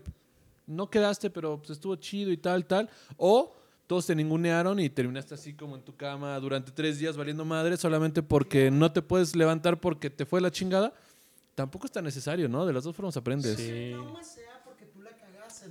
no 0.67 0.89
quedaste, 0.89 1.29
pero 1.29 1.57
pues, 1.57 1.71
estuvo 1.71 1.95
chido 1.95 2.31
y 2.31 2.37
tal, 2.37 2.65
tal. 2.65 2.89
O 3.17 3.55
todos 3.87 4.05
te 4.07 4.15
ningunearon 4.15 4.79
y 4.79 4.89
terminaste 4.89 5.33
así 5.33 5.53
como 5.53 5.75
en 5.75 5.81
tu 5.81 5.93
cama 5.97 6.39
durante 6.39 6.71
tres 6.71 6.97
días 6.97 7.17
valiendo 7.17 7.43
madre 7.43 7.75
solamente 7.75 8.23
porque 8.23 8.71
no 8.71 8.89
te 8.91 9.01
puedes 9.01 9.35
levantar 9.35 9.81
porque 9.81 10.09
te 10.09 10.25
fue 10.25 10.39
la 10.39 10.49
chingada. 10.51 10.93
Tampoco 11.61 11.85
es 11.85 11.91
tan 11.91 12.03
necesario, 12.03 12.49
¿no? 12.49 12.65
De 12.65 12.73
las 12.73 12.83
dos 12.83 12.95
formas 12.95 13.15
aprendes. 13.17 13.55
Sí. 13.57 13.93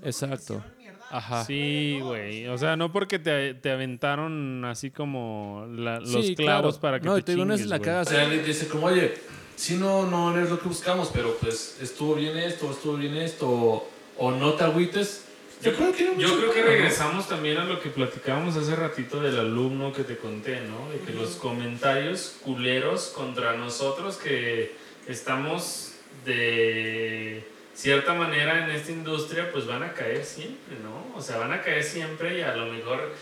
Exacto. 0.05 0.63
Ajá. 1.11 1.45
Sí, 1.45 1.99
güey. 2.01 2.47
O 2.47 2.57
sea, 2.57 2.77
no 2.77 2.93
porque 2.93 3.19
te, 3.19 3.55
te 3.55 3.71
aventaron 3.73 4.65
así 4.65 4.91
como 4.93 5.67
la- 5.69 5.99
los 5.99 6.25
Sí, 6.25 6.37
clavos 6.37 6.79
claro. 6.79 6.81
para 6.81 7.01
que 7.01 7.07
No, 7.07 7.15
te 7.15 7.21
y 7.21 7.23
te 7.25 7.33
digo, 7.33 7.45
no 7.45 7.55
es 7.55 7.67
la 7.67 7.79
güey. 7.79 7.87
cagas. 7.87 8.07
O 8.07 8.11
sea, 8.11 8.25
él 8.25 8.45
dice 8.45 8.69
como, 8.69 8.87
oye, 8.87 9.15
si 9.57 9.75
no, 9.77 10.07
no 10.07 10.39
es 10.41 10.49
lo 10.49 10.61
que 10.61 10.69
buscamos, 10.69 11.11
pero 11.13 11.37
pues 11.41 11.79
estuvo 11.83 12.15
bien 12.15 12.37
esto, 12.39 12.71
estuvo 12.71 12.97
bien 12.97 13.17
esto, 13.17 13.49
o, 13.51 13.89
o 14.19 14.31
no 14.31 14.53
te 14.55 14.63
agüites. 14.65 15.25
Yo, 15.63 15.75
creo 15.75 15.93
que 15.93 16.15
yo 16.17 16.39
creo 16.39 16.53
que 16.53 16.63
regresamos 16.63 17.29
también 17.29 17.59
a 17.59 17.65
lo 17.65 17.81
que 17.83 17.91
platicábamos 17.91 18.57
hace 18.57 18.75
ratito 18.77 19.21
del 19.21 19.39
alumno 19.39 19.93
que 19.93 20.05
te 20.05 20.17
conté, 20.17 20.61
¿no? 20.63 20.89
De 20.91 21.01
que 21.01 21.13
los 21.13 21.31
comentarios 21.37 22.37
culeros 22.43 23.09
contra 23.15 23.55
nosotros 23.57 24.17
que 24.17 24.75
estamos 25.13 25.95
de 26.25 27.47
cierta 27.75 28.15
manera 28.15 28.65
en 28.65 28.71
esta 28.71 28.93
industria, 28.93 29.51
pues 29.53 29.67
van 29.67 29.83
a 29.83 29.93
caer 29.93 30.25
siempre, 30.25 30.77
¿no? 30.83 31.17
O 31.17 31.23
sea, 31.23 31.39
van 31.39 31.53
a 31.53 31.63
caer 31.63 31.83
siempre 31.83 32.39
y 32.39 32.43
a 32.43 32.55
lo 32.55 32.67
mejor, 32.67 33.15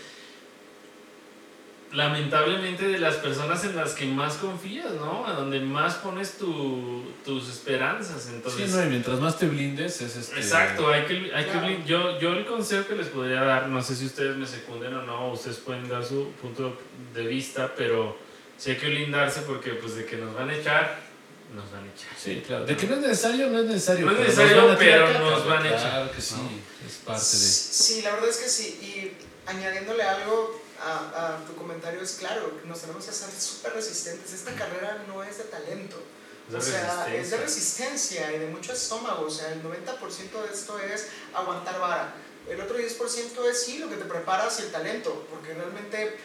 lamentablemente, 1.93 2.87
de 2.87 2.99
las 2.99 3.15
personas 3.15 3.63
en 3.63 3.75
las 3.75 3.93
que 3.93 4.05
más 4.05 4.35
confías, 4.35 4.91
¿no? 4.93 5.25
A 5.25 5.33
donde 5.33 5.59
más 5.59 5.95
pones 5.95 6.37
tu- 6.37 7.03
tus 7.25 7.49
esperanzas. 7.49 8.27
Entonces, 8.31 8.69
Sí, 8.69 8.77
no, 8.77 8.83
y 8.83 8.89
mientras 8.89 9.19
más 9.19 9.39
te 9.39 9.47
blindes, 9.47 9.99
es 10.01 10.15
este. 10.15 10.35
Exacto, 10.37 10.87
hay 10.89 11.03
que, 11.05 11.31
hay 11.33 11.45
que 11.45 11.51
Claro. 11.51 11.67
blin- 11.67 11.85
yo, 11.85 12.19
yo 12.19 12.33
el 12.33 12.45
consejo 12.45 12.87
que 12.87 12.95
les 12.95 13.07
podría 13.07 13.41
dar, 13.41 13.67
no 13.69 13.81
sé 13.81 13.95
si 13.95 14.05
ustedes 14.05 14.35
me 14.37 14.45
secunden 14.45 14.93
o 14.93 15.01
no, 15.03 15.31
ustedes 15.31 15.57
pueden 15.57 15.87
dar 15.89 16.03
su 16.05 16.31
punto 16.41 16.77
de 17.13 17.25
vista, 17.25 17.73
pero 17.75 18.17
sí 18.57 18.71
hay 18.71 18.77
que 18.77 18.87
blindarse 18.89 19.41
porque 19.43 19.71
pues 19.71 19.95
de 19.95 20.05
que 20.05 20.17
nos 20.17 20.35
van 20.35 20.49
a 20.49 20.55
echar, 20.55 21.08
nos 21.53 21.71
van 21.71 21.83
a 21.83 21.93
echar. 21.93 22.09
Sí, 22.17 22.43
claro. 22.45 22.65
De 22.65 22.77
que 22.77 22.87
no 22.87 22.95
es 22.95 23.01
necesario, 23.01 23.47
no 23.49 23.59
es 23.59 23.65
necesario. 23.65 24.05
No 24.05 24.11
es 24.11 24.17
pero 24.17 24.27
nos 24.29 24.37
necesario, 24.37 24.67
van 24.67 24.75
a 24.75 24.79
tirar 24.79 25.07
pero 25.07 25.29
nos 25.31 25.47
van 25.47 25.57
a 25.57 25.61
Claro 25.61 25.77
echar, 25.77 26.11
que 26.11 26.21
sí, 26.21 26.35
¿no? 26.35 26.87
es 26.87 26.95
parte 26.97 27.19
de. 27.19 27.25
Sí, 27.27 28.01
la 28.01 28.11
verdad 28.11 28.29
es 28.29 28.37
que 28.37 28.49
sí. 28.49 28.67
Y 28.81 29.49
añadiéndole 29.49 30.03
algo 30.03 30.61
a, 30.81 31.35
a 31.35 31.45
tu 31.45 31.55
comentario, 31.55 32.01
es 32.01 32.13
claro, 32.13 32.59
nos 32.65 32.81
tenemos 32.81 33.03
que 33.03 33.11
hacer 33.11 33.29
súper 33.31 33.73
resistentes. 33.73 34.31
Esta 34.33 34.53
carrera 34.53 35.03
no 35.07 35.23
es 35.23 35.37
de 35.37 35.43
talento. 35.45 36.01
De 36.49 36.57
o 36.57 36.61
sea, 36.61 37.13
es 37.15 37.29
de 37.29 37.37
resistencia. 37.37 38.31
y 38.31 38.39
de 38.39 38.47
mucho 38.47 38.73
estómago. 38.73 39.25
O 39.25 39.29
sea, 39.29 39.51
el 39.53 39.61
90% 39.61 39.67
de 40.47 40.53
esto 40.53 40.79
es 40.79 41.07
aguantar 41.33 41.79
vara. 41.79 42.13
El 42.49 42.59
otro 42.61 42.77
10% 42.77 43.49
es 43.49 43.63
sí, 43.63 43.77
lo 43.77 43.89
que 43.89 43.97
te 43.97 44.05
preparas 44.05 44.59
y 44.59 44.63
el 44.63 44.71
talento. 44.71 45.27
Porque 45.29 45.53
realmente, 45.53 46.17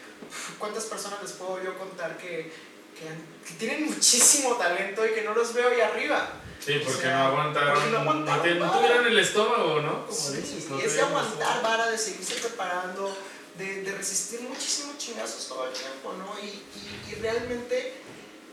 ¿cuántas 0.57 0.85
personas 0.85 1.21
les 1.21 1.33
puedo 1.33 1.63
yo 1.63 1.77
contar 1.77 2.17
que, 2.17 2.51
que, 2.99 3.07
han- 3.09 3.25
que 3.45 3.53
tienen 3.55 3.85
muchísimo 3.85 4.55
talento 4.55 5.05
y 5.05 5.11
que 5.13 5.21
no 5.23 5.33
los 5.33 5.53
veo 5.53 5.69
ahí 5.69 5.81
arriba? 5.81 6.29
Sí, 6.65 6.77
O 6.81 6.85
porque 6.85 7.01
sea, 7.03 7.17
no 7.19 7.25
aguantaron, 7.27 7.73
porque 7.73 7.89
no 7.91 7.91
no, 7.91 7.99
aguantaron 8.09 8.43
te- 8.43 8.55
no 8.55 8.65
vara. 8.65 8.77
tuvieron 8.79 9.07
el 9.07 9.19
estómago, 9.19 9.81
¿no? 9.81 10.05
Como 10.07 10.17
Sí, 10.17 10.37
dices, 10.37 10.69
no 10.69 10.79
y 10.79 10.83
es 10.83 10.93
de 10.95 11.01
aguantar 11.01 11.61
vara, 11.61 11.89
de 11.91 11.97
seguirse 11.97 12.35
preparando, 12.35 13.15
de, 13.57 13.81
de 13.83 13.91
resistir 13.91 14.41
muchísimos 14.41 14.97
chingazos 14.97 15.47
todo 15.47 15.67
el 15.67 15.73
tiempo, 15.73 16.13
¿no? 16.17 16.33
Y, 16.43 16.47
y, 16.47 17.11
y 17.11 17.15
realmente 17.21 17.93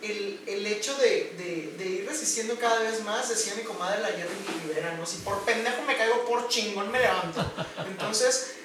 el, 0.02 0.40
el 0.46 0.66
hecho 0.66 0.94
de, 0.98 1.32
de, 1.38 1.74
de 1.78 1.84
ir 1.90 2.06
resistiendo 2.08 2.56
cada 2.58 2.80
vez 2.80 3.02
más, 3.04 3.28
decía 3.28 3.54
mi 3.54 3.62
comadre 3.62 4.02
la 4.02 4.08
Jerry 4.08 4.34
Rivera, 4.66 4.94
¿no? 4.98 5.06
Si 5.06 5.18
por 5.18 5.40
pendejo 5.44 5.80
me 5.86 5.96
caigo, 5.96 6.24
por 6.26 6.48
chingón 6.48 6.90
me 6.90 6.98
levanto. 7.00 7.40
Entonces, 7.88 8.56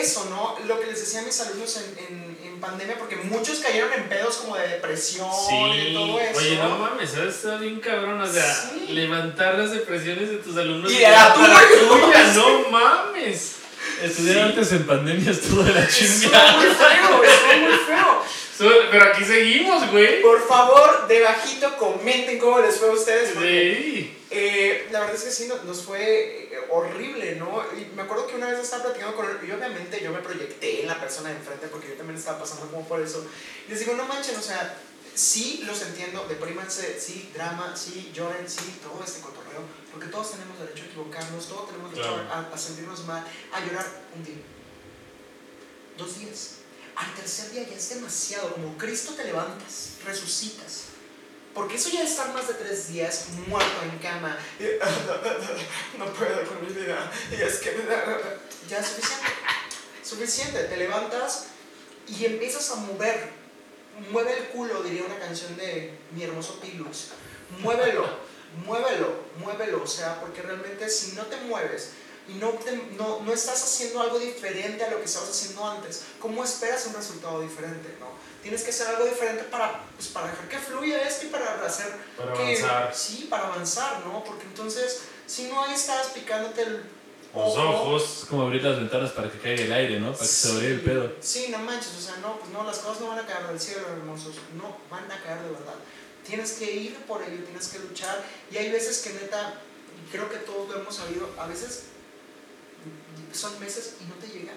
eso, 0.00 0.26
¿no? 0.30 0.56
Lo 0.66 0.80
que 0.80 0.86
les 0.86 1.00
decía 1.00 1.20
a 1.20 1.22
mis 1.24 1.40
alumnos 1.40 1.76
en, 1.76 1.98
en, 2.06 2.38
en 2.44 2.60
pandemia, 2.60 2.96
porque 2.98 3.16
muchos 3.16 3.58
cayeron 3.60 3.92
en 3.92 4.08
pedos 4.08 4.36
como 4.38 4.56
de 4.56 4.68
depresión 4.68 5.28
y 5.72 5.76
de 5.76 5.84
Sí, 5.88 5.94
todo 5.94 6.20
eso. 6.20 6.38
oye, 6.38 6.56
no 6.56 6.78
mames, 6.78 7.10
¿sabes? 7.10 7.34
Está 7.36 7.56
bien 7.56 7.80
cabrón, 7.80 8.20
o 8.20 8.32
sea, 8.32 8.54
Sí. 8.72 8.92
levantar 8.92 9.58
las 9.58 9.70
depresiones 9.72 10.30
de 10.30 10.36
tus 10.38 10.56
alumnos 10.56 10.90
Y 10.92 10.98
levantar 10.98 11.34
tuya. 11.34 12.32
no 12.34 12.68
mames. 12.70 13.52
Estudiar 14.02 14.34
Sí. 14.36 14.40
antes 14.42 14.72
en 14.72 14.86
pandemia 14.86 15.30
estuvo 15.32 15.62
de 15.62 15.72
la 15.74 15.86
chingada. 15.88 16.56
muy 16.56 16.66
feo, 16.66 17.22
estuvo 17.24 17.56
muy 17.68 17.78
feo. 17.78 18.22
So- 18.22 18.24
Pero 18.58 19.04
aquí 19.04 19.24
seguimos, 19.24 19.90
güey. 19.90 20.20
Por 20.22 20.46
favor, 20.46 21.06
debajito 21.08 21.76
comenten 21.78 22.38
cómo 22.38 22.60
les 22.60 22.76
fue 22.76 22.90
a 22.90 22.92
ustedes. 22.92 23.30
porque, 23.32 23.48
Sí. 23.48 24.18
eh, 24.30 24.88
la 24.92 25.00
verdad 25.00 25.16
es 25.16 25.22
que 25.24 25.30
sí, 25.30 25.50
nos, 25.64 25.82
fue 25.82 26.48
eh, 26.52 26.58
horrible, 26.70 27.36
¿no? 27.36 27.64
Y 27.76 27.86
me 27.96 28.02
acuerdo 28.02 28.26
que 28.26 28.36
una 28.36 28.48
vez 28.50 28.60
estaba 28.60 28.84
platicando 28.84 29.16
con 29.16 29.26
él 29.26 29.38
y 29.46 29.50
obviamente 29.50 30.00
yo 30.02 30.10
me 30.12 30.20
proyecté 30.20 30.82
en 30.82 30.88
la 30.88 31.00
persona 31.00 31.30
de 31.30 31.36
enfrente 31.36 31.66
porque 31.68 31.88
yo 31.88 31.94
también 31.94 32.18
estaba 32.18 32.38
pasando 32.38 32.66
como 32.70 32.86
por 32.86 33.00
eso. 33.00 33.26
Y 33.66 33.70
les 33.70 33.80
digo, 33.80 33.94
no 33.94 34.04
manchen, 34.04 34.36
o 34.36 34.42
sea, 34.42 34.78
sí 35.14 35.62
los 35.66 35.82
entiendo, 35.82 36.24
deprímanse, 36.28 36.98
sí, 37.00 37.30
drama, 37.34 37.74
sí, 37.76 38.10
lloren, 38.14 38.48
sí, 38.48 38.78
todo 38.82 39.02
este 39.04 39.20
cotorreo, 39.20 39.60
porque 39.90 40.06
todos 40.08 40.30
tenemos 40.32 40.58
derecho 40.58 40.84
a 40.84 40.86
equivocarnos, 40.86 41.46
todos 41.48 41.68
tenemos 41.68 41.90
derecho 41.92 42.14
Claro. 42.14 42.48
a, 42.50 42.54
a 42.54 42.58
sentirnos 42.58 43.04
mal, 43.06 43.24
a 43.52 43.60
llorar 43.60 43.86
un 44.16 44.24
día, 44.24 44.36
dos 45.98 46.18
días. 46.18 46.58
Al 46.96 47.14
tercer 47.14 47.50
día 47.50 47.66
ya 47.68 47.76
es 47.76 47.88
demasiado, 47.88 48.52
como 48.54 48.76
Cristo 48.76 49.12
te 49.14 49.24
levantas, 49.24 49.92
resucitas. 50.04 50.84
Porque 51.54 51.74
eso 51.76 51.90
ya 51.90 52.02
es 52.02 52.10
estar 52.12 52.32
más 52.32 52.48
de 52.48 52.54
tres 52.54 52.88
días 52.88 53.26
muerto 53.46 53.82
en 53.84 53.98
cama. 53.98 54.38
no 55.98 56.06
puedo 56.14 56.46
con 56.46 56.66
mi 56.66 56.72
vida. 56.72 57.10
Y 57.30 57.42
es 57.42 57.56
que 57.58 57.72
me 57.72 57.84
da- 57.84 58.38
Ya 58.68 58.78
es 58.78 58.86
suficiente. 58.86 59.26
Suficiente. 60.02 60.64
Te 60.64 60.76
levantas 60.76 61.46
y 62.08 62.24
empiezas 62.24 62.70
a 62.70 62.76
mover. 62.76 63.30
Mueve 64.10 64.38
el 64.38 64.44
culo, 64.48 64.82
diría 64.82 65.04
una 65.04 65.18
canción 65.18 65.54
de 65.58 65.98
mi 66.12 66.24
hermoso 66.24 66.58
Pilux. 66.60 67.08
Muévelo, 67.58 68.06
muévelo, 68.64 69.24
muévelo. 69.36 69.82
O 69.82 69.86
sea, 69.86 70.18
porque 70.20 70.40
realmente 70.40 70.88
si 70.88 71.12
no 71.12 71.26
te 71.26 71.36
mueves 71.42 71.90
y 72.28 72.34
no, 72.34 72.50
te- 72.50 72.76
no, 72.96 73.20
no 73.22 73.32
estás 73.32 73.62
haciendo 73.62 74.00
algo 74.00 74.18
diferente 74.18 74.84
a 74.84 74.90
lo 74.90 74.98
que 74.98 75.04
estabas 75.04 75.30
haciendo 75.30 75.64
antes, 75.68 76.02
¿cómo 76.20 76.44
esperas 76.44 76.86
un 76.86 76.94
resultado 76.94 77.40
diferente? 77.40 77.96
¿no? 78.00 78.06
Tienes 78.42 78.62
que 78.62 78.70
hacer 78.70 78.88
algo 78.88 79.04
diferente 79.04 79.44
para, 79.44 79.84
pues, 79.96 80.08
para 80.08 80.28
dejar 80.28 80.48
que 80.48 80.58
fluya 80.58 81.00
esto 81.06 81.26
y 81.26 81.28
para 81.30 81.64
hacer 81.64 81.92
Para 82.16 82.32
que- 82.32 82.42
avanzar. 82.42 82.94
Sí, 82.94 83.26
para 83.30 83.46
avanzar, 83.48 84.04
¿no? 84.06 84.22
Porque 84.24 84.44
entonces, 84.44 85.02
si 85.26 85.44
no 85.44 85.62
ahí 85.64 85.74
estás 85.74 86.08
picándote 86.08 86.62
el 86.62 86.76
Los 87.34 87.56
ojo, 87.56 87.62
ojos. 87.62 88.18
Es 88.22 88.24
como 88.28 88.42
abrir 88.42 88.62
las 88.62 88.76
ventanas 88.78 89.10
para 89.12 89.30
que 89.30 89.38
caiga 89.38 89.62
el 89.64 89.72
aire, 89.72 90.00
¿no? 90.00 90.12
Para 90.12 90.18
que 90.18 90.26
se 90.26 90.50
abrir 90.50 90.70
el 90.72 90.80
pedo. 90.82 91.12
Sí, 91.20 91.48
no 91.50 91.58
manches, 91.58 91.92
o 91.96 92.00
sea, 92.00 92.16
no, 92.16 92.38
pues 92.38 92.50
no, 92.50 92.62
las 92.64 92.78
cosas 92.78 93.00
no 93.00 93.08
van 93.08 93.20
a 93.20 93.26
caer 93.26 93.46
del 93.46 93.58
cielo, 93.60 93.86
hermosos, 93.88 94.34
no 94.54 94.76
van 94.90 95.10
a 95.10 95.22
caer 95.22 95.40
de 95.42 95.50
verdad. 95.50 95.74
Tienes 96.26 96.52
que 96.52 96.70
ir 96.70 96.96
por 97.06 97.22
ello, 97.22 97.42
tienes 97.44 97.68
que 97.68 97.78
luchar. 97.78 98.22
Y 98.50 98.56
hay 98.58 98.70
veces 98.70 98.98
que 99.02 99.10
neta, 99.14 99.54
creo 100.10 100.28
que 100.30 100.36
todos 100.38 100.68
lo 100.68 100.80
hemos 100.80 100.94
sabido, 100.96 101.28
a 101.38 101.46
veces 101.46 101.84
son 103.34 103.58
meses 103.60 103.94
y 104.00 104.04
no 104.04 104.14
te 104.16 104.26
llega 104.28 104.52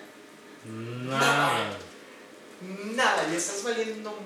Nada. 0.66 1.78
nada, 2.96 3.28
y 3.32 3.36
estás 3.36 3.64
valiendo 3.64 4.18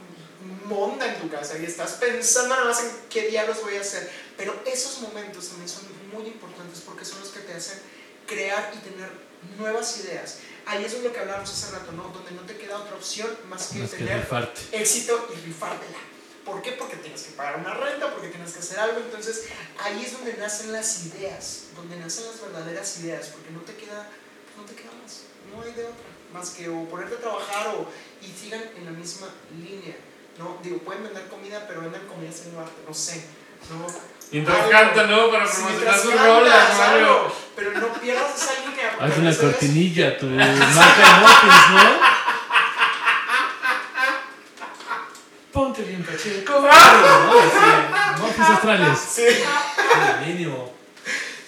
monda 0.66 1.06
en 1.14 1.20
tu 1.20 1.30
casa 1.30 1.58
y 1.58 1.66
estás 1.66 1.93
pensando 1.93 2.56
nada 2.56 2.68
más 2.68 2.82
en 2.82 2.91
qué 3.10 3.28
diablos 3.28 3.62
voy 3.62 3.76
a 3.76 3.82
hacer. 3.82 4.10
Pero 4.38 4.56
esos 4.66 5.02
momentos 5.02 5.50
también 5.50 5.68
son 5.68 5.84
muy 6.14 6.28
importantes 6.28 6.82
porque 6.86 7.04
son 7.04 7.20
los 7.20 7.30
que 7.30 7.41
te 7.41 7.54
hacen 7.54 7.80
crear 8.26 8.72
y 8.74 8.78
tener 8.78 9.10
nuevas 9.58 9.97
ideas. 10.00 10.38
Ahí 10.66 10.86
es 10.86 10.93
lo 11.04 11.12
que 11.12 11.20
hablábamos 11.20 11.50
hace 11.50 11.72
rato, 11.76 11.91
¿no? 11.91 12.04
Donde 12.10 12.32
no 12.32 12.41
te 12.43 12.56
queda 12.58 12.78
otra 12.78 12.95
opción 12.95 13.28
más 13.50 13.68
que 13.68 13.80
Más 13.80 13.89
que 13.91 13.97
tener 13.97 14.20
rifarte. 14.22 14.62
éxito 14.72 15.28
y 15.34 15.45
rifártela. 15.45 15.97
¿Por 16.45 16.62
qué? 16.62 16.72
Porque 16.74 16.95
tienes 16.97 17.22
que 17.24 17.32
pagar 17.32 17.58
una 17.60 17.74
renta, 17.74 18.12
porque 18.14 18.30
tienes 18.30 18.54
que 18.54 18.60
hacer 18.60 18.80
algo. 18.80 19.00
Entonces, 19.00 19.45
ahí 19.84 20.04
es 20.06 20.14
donde 20.14 20.34
nacen 20.38 20.72
las 20.72 21.06
ideas, 21.06 21.64
donde 21.76 21.97
nacen 21.97 22.26
las 22.28 22.39
verdaderas 22.41 22.97
ideas, 23.00 23.28
porque 23.28 23.50
no 23.52 23.60
te 23.62 23.76
queda, 23.76 24.08
no 24.60 24.66
te 24.66 24.76
queda 24.76 24.91
más. 25.01 25.24
No 25.55 25.62
hay 25.64 25.72
de 25.74 25.84
otra, 25.84 26.05
más 26.34 26.49
que 26.51 26.70
o 26.70 26.86
ponerte 26.86 27.16
a 27.16 27.20
trabajar 27.20 27.68
o, 27.70 27.88
y 28.22 28.28
sigan 28.28 28.62
en 28.78 28.86
la 28.86 28.91
misma 28.91 29.28
línea. 29.57 29.95
¿no? 30.38 30.57
Digo, 30.64 30.78
pueden 30.80 31.03
vender 31.03 31.28
comida, 31.28 31.66
pero 31.68 31.82
venden 31.82 32.05
comida 32.07 32.32
sin 32.32 32.55
arte, 32.57 32.82
no 32.88 32.93
sé. 32.93 33.26
¿no? 33.70 33.86
Mientras 34.32 34.57
Algo. 34.57 34.70
canta, 34.72 35.03
¿no? 35.07 35.32
Para 35.32 35.47
Sí, 35.47 35.62
promocionar 35.62 35.99
sus 35.99 36.14
rolas, 36.22 36.78
Mario. 36.78 37.34
Pero 37.55 37.72
no 37.80 37.88
pierdas 37.93 38.36
esa 38.41 38.53
línea. 38.62 38.95
Haz 38.99 39.18
una 39.18 39.36
cortinilla, 39.36 40.18
tu 40.18 40.28
marca 40.28 40.53
de 40.53 41.20
muffins, 41.20 41.72
¿no? 41.74 41.99
Ponte 45.51 45.82
bien, 45.82 46.03
Pacheco. 46.03 46.53
¿no? 46.62 48.22
Muffins 48.28 48.49
australes. 48.49 48.99
Sí. 48.99 49.24
Sí, 49.30 50.26
mínimo. 50.28 50.74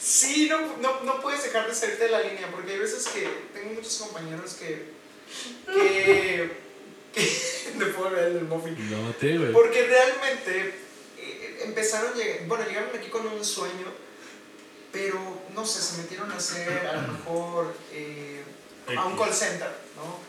Sí, 0.02 0.48
no, 0.50 0.78
no, 0.78 1.02
no 1.02 1.22
puedes 1.22 1.44
dejar 1.44 1.68
de 1.68 1.76
salirte 1.76 2.06
de 2.06 2.12
la 2.12 2.22
línea, 2.22 2.50
porque 2.52 2.72
hay 2.72 2.80
veces 2.80 3.08
que 3.08 3.28
tengo 3.54 3.74
muchos 3.74 3.98
compañeros 3.98 4.56
que. 4.56 4.94
que. 5.68 6.62
que 7.14 7.76
te 7.78 7.86
puedo 7.88 8.10
ver 8.10 8.24
el 8.24 8.44
muffin. 8.46 8.76
No 8.90 9.14
te, 9.14 9.38
güey. 9.38 9.52
Porque 9.52 9.86
realmente 9.86 10.76
eh, 11.18 11.60
empezaron, 11.66 12.14
bueno, 12.48 12.66
llegaron 12.66 12.90
aquí 12.96 13.10
con 13.10 13.28
un 13.28 13.44
sueño 13.46 14.02
pero 14.92 15.20
no 15.54 15.66
sé, 15.66 15.82
se 15.82 16.02
metieron 16.02 16.32
a 16.32 16.36
hacer 16.36 16.88
a 16.88 17.02
lo 17.02 17.14
mejor 17.14 17.74
eh, 17.94 18.44
a 18.96 19.06
un 19.06 19.18
call 19.18 19.34
center, 19.34 19.72
¿no? 19.96 20.20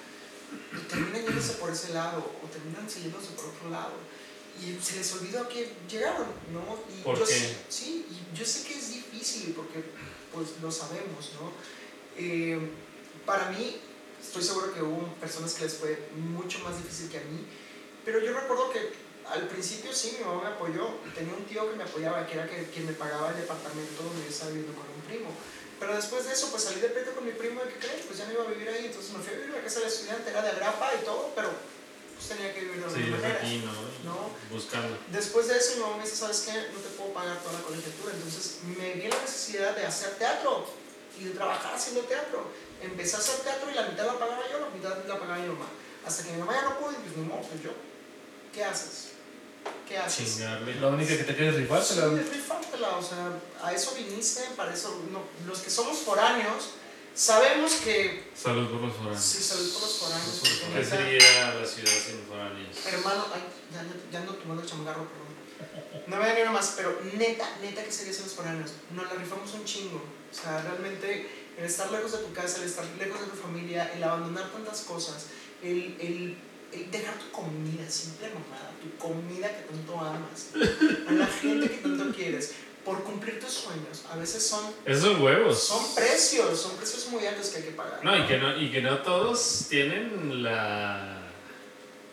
Y 0.78 0.82
terminan 0.84 1.24
yéndose 1.24 1.54
por 1.54 1.70
ese 1.70 1.92
lado 1.92 2.18
o 2.42 2.46
terminan 2.46 2.88
siguiéndose 2.88 3.32
por 3.32 3.46
otro 3.46 3.70
lado. 3.70 3.94
Y 4.64 4.78
se 4.80 4.96
les 4.96 5.12
olvidó 5.14 5.48
que 5.48 5.72
llegaron, 5.90 6.26
¿no? 6.52 6.78
Y 6.96 7.02
¿Por 7.02 7.18
yo 7.18 7.24
qué? 7.24 7.32
sé- 7.32 7.56
Sí, 7.68 8.06
y 8.08 8.36
yo 8.38 8.44
sé 8.44 8.62
que 8.66 8.74
es 8.78 8.90
difícil 8.90 9.54
porque 9.56 9.82
pues 10.32 10.48
lo 10.62 10.70
sabemos, 10.70 11.32
¿no? 11.40 11.52
Eh, 12.16 12.60
para 13.26 13.50
mí, 13.50 13.80
estoy 14.22 14.42
seguro 14.42 14.72
que 14.72 14.82
hubo 14.82 15.12
personas 15.14 15.54
que 15.54 15.64
les 15.64 15.74
fue 15.74 15.98
mucho 16.16 16.60
más 16.60 16.76
difícil 16.76 17.08
que 17.10 17.18
a 17.18 17.22
mí, 17.22 17.44
pero 18.04 18.20
yo 18.20 18.32
recuerdo 18.38 18.70
que 18.70 18.92
al 19.28 19.48
principio 19.48 19.92
sí, 19.92 20.16
mi 20.18 20.24
mamá 20.24 20.42
me 20.42 20.48
apoyó, 20.50 20.88
tenía 21.14 21.34
un 21.34 21.44
tío 21.44 21.68
que 21.70 21.76
me 21.76 21.84
apoyaba, 21.84 22.26
que 22.26 22.34
era 22.34 22.48
que, 22.48 22.64
quien 22.66 22.86
me 22.86 22.92
pagaba 22.92 23.30
el 23.30 23.36
departamento 23.36 24.02
donde 24.02 24.22
yo 24.24 24.30
estaba 24.30 24.50
viviendo 24.52 24.74
con 24.78 24.86
un 24.94 25.02
primo. 25.02 25.30
Pero 25.80 25.96
después 25.96 26.24
de 26.26 26.32
eso, 26.32 26.50
pues 26.50 26.62
salí 26.64 26.80
de 26.80 26.88
pleito 26.90 27.12
con 27.14 27.24
mi 27.24 27.32
primo, 27.32 27.60
¿y 27.66 27.72
qué 27.72 27.78
crees? 27.86 28.06
Pues 28.06 28.18
ya 28.18 28.26
no 28.26 28.32
iba 28.32 28.44
a 28.44 28.46
vivir 28.50 28.68
ahí, 28.68 28.86
entonces 28.86 29.12
me 29.12 29.18
fui 29.22 29.34
a 29.34 29.36
vivir 29.38 29.54
a 29.54 29.58
la 29.58 29.64
casa 29.64 29.80
de 29.80 29.86
estudiante, 29.88 30.30
era 30.30 30.42
de 30.42 30.50
agrapa 30.50 30.90
y 31.00 31.04
todo, 31.04 31.32
pero 31.34 31.50
pues 32.22 32.38
tenía 32.38 32.54
que 32.54 32.60
vivir 32.60 32.84
de 32.84 32.90
Sí, 32.90 32.96
alguna 33.02 33.16
manera. 33.18 33.38
aquí, 33.40 33.62
¿no? 33.66 33.72
No. 34.06 34.30
Buscando. 34.50 34.98
Después 35.10 35.48
de 35.48 35.56
eso, 35.58 35.74
mi 35.76 35.80
mamá 35.82 35.96
me 35.98 36.04
dice, 36.04 36.16
¿sabes 36.16 36.40
qué? 36.46 36.52
No 36.72 36.78
te 36.78 36.88
puedo 36.96 37.12
pagar 37.12 37.38
toda 37.42 37.54
la 37.54 37.62
colegiatura. 37.62 38.14
Entonces 38.14 38.58
me 38.62 38.94
vi 38.94 39.08
la 39.08 39.18
necesidad 39.20 39.74
de 39.76 39.86
hacer 39.86 40.10
teatro 40.18 40.66
y 41.18 41.24
de 41.24 41.30
trabajar 41.32 41.74
haciendo 41.74 42.02
teatro. 42.02 42.46
Empecé 42.80 43.16
a 43.16 43.18
hacer 43.18 43.36
teatro 43.40 43.70
y 43.70 43.74
la 43.74 43.88
mitad 43.88 44.06
la 44.06 44.18
pagaba 44.18 44.42
yo, 44.50 44.60
la 44.60 44.70
mitad 44.70 45.04
la 45.06 45.18
pagaba 45.18 45.38
mi 45.38 45.48
mamá. 45.48 45.66
Hasta 46.06 46.24
que 46.24 46.32
mi 46.32 46.38
mamá 46.38 46.54
ya 46.54 46.62
no 46.62 46.78
pudo 46.78 46.92
y 46.92 46.94
pues 46.96 47.16
ni 47.16 47.24
modo, 47.24 47.42
pues 47.42 47.62
yo. 47.62 47.70
¿Qué 48.52 48.64
haces? 48.64 49.08
¿Qué 49.88 49.96
haces? 49.98 50.34
Chingarle. 50.36 50.74
La 50.80 50.88
única 50.88 51.16
que 51.16 51.24
te 51.24 51.34
quieres 51.36 51.54
rifar, 51.56 51.82
Sí, 51.84 51.94
rifártela, 52.00 52.96
o 52.96 53.02
sea, 53.02 53.30
a 53.62 53.72
eso 53.72 53.94
viniste, 53.94 54.42
para 54.56 54.74
eso, 54.74 55.00
no, 55.12 55.22
los 55.46 55.60
que 55.60 55.70
somos 55.70 55.98
foráneos, 55.98 56.70
sabemos 57.14 57.72
que, 57.84 58.24
Salud 58.34 58.70
por 58.70 58.80
los 58.82 58.94
foráneos. 58.96 59.22
sí, 59.22 59.42
salud 59.42 59.72
por 59.72 59.82
los 59.82 59.98
foráneos, 59.98 60.42
¿Qué 60.74 60.84
sería 60.84 61.54
la 61.54 61.66
ciudad 61.66 61.92
sin 61.92 62.20
foráneos? 62.28 62.76
Hermano, 62.86 63.26
ay, 63.34 63.42
ya, 63.72 63.80
ando- 63.80 64.10
ya 64.10 64.18
ando 64.20 64.34
tomando 64.34 64.62
el 64.62 64.68
changarro, 64.68 65.06
perdón. 65.08 66.02
No 66.08 66.16
me 66.16 66.26
da 66.26 66.34
ni 66.34 66.40
una 66.42 66.52
más, 66.52 66.74
pero 66.76 67.00
neta, 67.16 67.48
neta 67.60 67.84
que 67.84 67.92
sería 67.92 68.12
ser 68.12 68.24
los 68.24 68.34
foráneos. 68.34 68.72
Nos 68.94 69.04
la 69.06 69.14
rifamos 69.14 69.52
un 69.54 69.64
chingo. 69.64 69.98
O 70.30 70.34
sea, 70.34 70.60
realmente 70.62 71.28
el 71.58 71.64
estar 71.64 71.90
lejos 71.92 72.12
de 72.12 72.18
tu 72.18 72.32
casa, 72.32 72.58
el 72.58 72.64
estar 72.64 72.84
lejos 72.98 73.20
de 73.20 73.26
tu 73.26 73.36
familia, 73.36 73.92
el 73.94 74.02
abandonar 74.02 74.50
tantas 74.50 74.80
cosas, 74.80 75.26
el, 75.62 75.96
el, 76.00 76.36
el 76.72 76.90
dejar 76.90 77.14
tu 77.18 77.30
comida, 77.30 77.88
simple 77.90 78.28
mamada, 78.30 78.72
tu 78.82 78.96
comida 78.98 79.48
que 79.54 79.62
tanto 79.64 80.00
amas, 80.00 80.48
a 81.08 81.12
la 81.12 81.26
gente 81.26 81.70
que 81.70 81.76
tanto 81.76 82.10
quieres, 82.16 82.52
por 82.84 83.02
cumplir 83.04 83.38
tus 83.40 83.50
sueños, 83.50 84.04
a 84.12 84.16
veces 84.16 84.44
son, 84.46 84.64
Esos 84.84 85.18
huevos. 85.20 85.58
son 85.62 85.94
precios, 85.94 86.60
son 86.60 86.76
precios 86.76 87.06
muy 87.08 87.24
altos 87.26 87.48
que 87.50 87.58
hay 87.58 87.64
que 87.64 87.70
pagar. 87.70 88.00
No, 88.02 88.16
y 88.16 88.26
que 88.26 88.38
no, 88.38 88.56
y 88.60 88.70
que 88.70 88.80
no 88.82 88.98
todos 88.98 89.66
tienen 89.68 90.42
la 90.42 91.18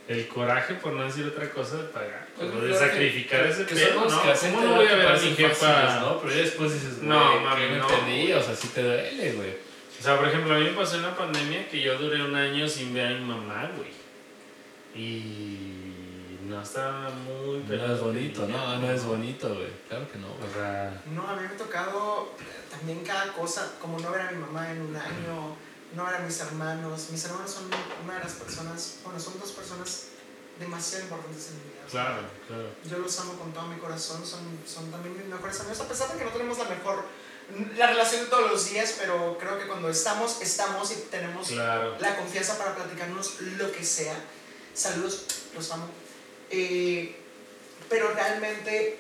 el 0.08 0.28
coraje, 0.28 0.74
por 0.74 0.94
no 0.94 1.04
decir 1.04 1.24
otra 1.28 1.52
cosa, 1.52 1.78
de 1.78 1.84
pagar. 1.84 2.28
Pues, 2.36 2.50
o 2.50 2.54
de 2.54 2.60
creo 2.62 2.72
que- 2.80 2.80
sacrificar 2.88 3.46
ese 3.46 3.66
que 3.68 3.76
pedo, 3.76 4.06
¿no? 4.06 4.22
¿Cómo 4.22 4.62
no 4.62 4.76
voy 4.78 4.88
a 4.88 4.96
ver 4.96 5.08
a 5.08 5.14
mi 5.20 5.36
jefa? 5.36 5.54
fáciles, 5.72 6.02
¿no? 6.02 6.20
Pero 6.22 6.34
ya 6.34 6.42
después 6.42 6.74
dices, 6.74 6.98
No, 7.04 7.40
mami, 7.42 7.66
no 7.78 7.88
entendí, 7.88 8.34
o 8.34 8.42
sea, 8.42 8.56
sí 8.56 8.70
te 8.70 8.82
duele, 8.82 9.34
güey. 9.34 9.52
O 10.00 10.04
sea, 10.04 10.18
por 10.18 10.28
ejemplo, 10.30 10.56
a 10.56 10.58
mí 10.58 10.66
me 10.66 10.72
pasó 10.72 10.96
en 10.96 11.04
la 11.04 11.16
pandemia 11.16 11.68
que 11.70 11.82
yo 11.82 11.96
duré 12.00 12.24
un 12.24 12.34
año 12.36 12.68
sin 12.68 12.92
ver 12.94 13.06
a 13.08 13.10
mi 13.20 13.24
mamá, 13.26 13.70
güey. 13.76 13.90
Y 14.96 15.79
no 16.50 16.62
estaba 16.64 17.10
muy... 17.12 17.60
No 17.64 17.94
es 17.94 18.00
bonito, 18.02 18.48
no, 18.48 18.78
no 18.80 18.92
es 18.92 19.04
bonito, 19.04 19.48
güey. 19.54 19.72
Claro 19.88 20.12
que 20.12 20.18
no, 20.18 20.28
O 20.28 20.36
güey. 20.38 20.54
sea, 20.54 21.02
No, 21.14 21.28
a 21.28 21.36
mí 21.36 21.42
me 21.48 21.54
ha 21.54 21.58
tocado 21.58 22.34
también 22.70 23.04
cada 23.06 23.32
cosa, 23.34 23.74
como 23.80 24.00
no 24.00 24.12
ver 24.12 24.22
a 24.22 24.32
mi 24.32 24.38
mamá 24.38 24.72
en 24.72 24.82
un 24.82 24.96
año, 24.96 25.56
no 25.96 26.06
ver 26.06 26.16
a 26.16 26.20
mis 26.20 26.40
hermanos. 26.40 27.08
Mis 27.12 27.24
hermanos 27.26 27.52
son 27.52 27.66
una 28.04 28.16
de 28.16 28.24
las 28.24 28.34
personas, 28.34 28.96
bueno, 29.04 29.20
son 29.20 29.40
dos 29.40 29.52
personas 29.52 30.06
demasiado 30.60 31.04
importantes 31.06 31.48
en 31.50 31.56
mi 31.58 31.64
vida. 31.72 31.82
Claro, 31.90 32.22
claro. 32.48 32.70
Yo 32.90 32.98
los 33.00 33.20
amo 33.20 33.34
con 33.34 33.54
todo 33.54 33.68
mi 33.68 33.78
corazón, 33.78 34.26
son, 34.26 34.42
son 34.68 34.92
también 34.92 35.16
mis 35.18 35.26
mejores 35.28 35.60
amigos, 35.62 35.80
a 35.82 35.88
pesar 35.88 36.12
de 36.12 36.18
que 36.20 36.26
no 36.26 36.32
tenemos 36.32 36.58
la 36.58 36.66
mejor, 36.66 37.06
la 37.78 37.88
relación 37.88 38.24
de 38.26 38.28
todos 38.30 38.52
los 38.52 38.70
días, 38.70 38.96
pero 39.00 39.38
creo 39.40 39.58
que 39.58 39.68
cuando 39.68 39.90
estamos, 39.90 40.42
estamos 40.42 40.92
y 40.92 40.96
tenemos 41.10 41.48
Claro. 41.48 41.96
la 42.00 42.18
confianza 42.18 42.58
para 42.58 42.76
platicarnos 42.76 43.40
lo 43.42 43.72
que 43.72 43.84
sea. 43.86 44.16
Saludos, 44.74 45.26
los 45.56 45.72
amo. 45.72 45.86
Eh, 46.52 47.16
pero 47.90 48.12
realmente 48.14 48.98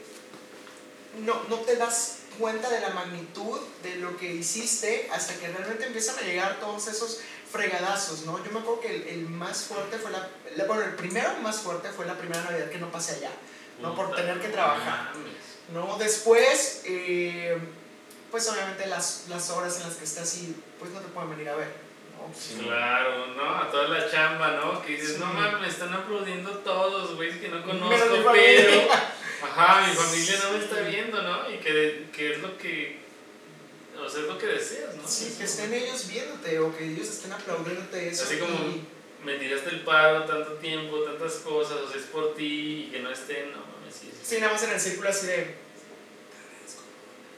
no, 1.19 1.43
no 1.49 1.57
te 1.59 1.75
das 1.75 2.17
cuenta 2.39 2.69
de 2.69 2.79
la 2.79 2.89
magnitud 2.91 3.59
de 3.83 3.95
lo 3.97 4.15
que 4.17 4.31
hiciste 4.33 5.09
hasta 5.11 5.33
que 5.35 5.47
realmente 5.47 5.85
empiezan 5.85 6.17
a 6.19 6.21
llegar 6.21 6.59
todos 6.59 6.87
esos 6.87 7.19
fregadazos, 7.51 8.25
¿no? 8.25 8.43
Yo 8.43 8.51
me 8.51 8.59
acuerdo 8.59 8.79
que 8.81 8.95
el, 8.95 9.07
el 9.07 9.29
más 9.29 9.63
fuerte 9.63 9.97
fue 9.97 10.11
la, 10.11 10.29
la- 10.55 10.65
Bueno, 10.65 10.83
el 10.83 10.95
primero 10.95 11.33
más 11.41 11.57
fuerte 11.57 11.89
fue 11.89 12.05
la 12.05 12.17
primera 12.17 12.41
Navidad 12.43 12.69
que 12.69 12.77
no 12.77 12.91
pasé 12.91 13.15
allá, 13.15 13.31
¿no? 13.81 13.95
Por 13.95 14.15
tener 14.15 14.39
que 14.39 14.49
trabajar. 14.49 15.11
¿no? 15.73 15.97
Después, 15.97 16.81
eh, 16.85 17.57
pues 18.31 18.47
obviamente 18.49 18.85
las, 18.87 19.25
las 19.29 19.49
horas 19.49 19.77
en 19.77 19.83
las 19.83 19.95
que 19.97 20.03
estás 20.05 20.35
y 20.37 20.55
pues 20.79 20.91
no 20.91 20.99
te 20.99 21.07
pueden 21.09 21.29
venir 21.31 21.49
a 21.49 21.55
ver, 21.55 21.71
¿no? 22.27 22.63
Claro, 22.63 23.27
¿no? 23.35 23.55
A 23.57 23.71
toda 23.71 23.87
la 23.87 24.09
chamba, 24.11 24.51
¿no? 24.51 24.81
Que 24.81 24.93
dices, 24.93 25.13
Sí. 25.13 25.19
no 25.19 25.25
mames, 25.27 25.61
me 25.61 25.67
están 25.67 25.93
aplaudiendo 25.93 26.51
todos, 26.59 27.15
güey, 27.15 27.39
que 27.39 27.49
no 27.49 27.63
conozco, 27.63 28.05
pero... 28.09 28.23
familia. 28.23 28.87
Ajá, 29.41 29.87
mi 29.87 29.93
familia 29.93 30.39
no 30.43 30.51
me 30.51 30.63
está 30.63 30.81
viendo, 30.81 31.21
¿no? 31.21 31.49
Y 31.49 31.57
que, 31.59 32.07
que 32.13 32.33
es 32.33 32.39
lo 32.39 32.57
que... 32.57 32.99
O 33.97 34.09
sea, 34.09 34.21
es 34.21 34.27
lo 34.27 34.37
que 34.37 34.47
deseas, 34.47 34.95
¿no? 34.95 35.07
Sí, 35.07 35.35
que 35.37 35.43
estén 35.45 35.73
ellos 35.73 36.07
viéndote 36.07 36.59
o 36.59 36.75
que 36.75 36.85
ellos 36.85 37.07
estén 37.07 37.31
aplaudiéndote 37.33 38.09
eso. 38.09 38.23
Así 38.23 38.37
como 38.37 38.53
y- 38.53 38.85
me 39.25 39.35
tiraste 39.37 39.69
el 39.71 39.81
paro 39.81 40.23
tanto 40.23 40.53
tiempo, 40.53 40.99
tantas 41.03 41.33
cosas, 41.35 41.77
o 41.79 41.89
sea, 41.89 41.99
es 41.99 42.05
por 42.07 42.33
ti 42.35 42.85
y 42.87 42.91
que 42.91 42.99
no 42.99 43.09
estén, 43.11 43.51
no 43.51 43.57
mames, 43.57 43.95
sí. 43.99 44.11
sí. 44.23 44.37
Nada 44.39 44.53
más 44.53 44.63
en 44.63 44.71
el 44.71 44.79
círculo 44.79 45.09
así 45.09 45.27
de... 45.27 45.55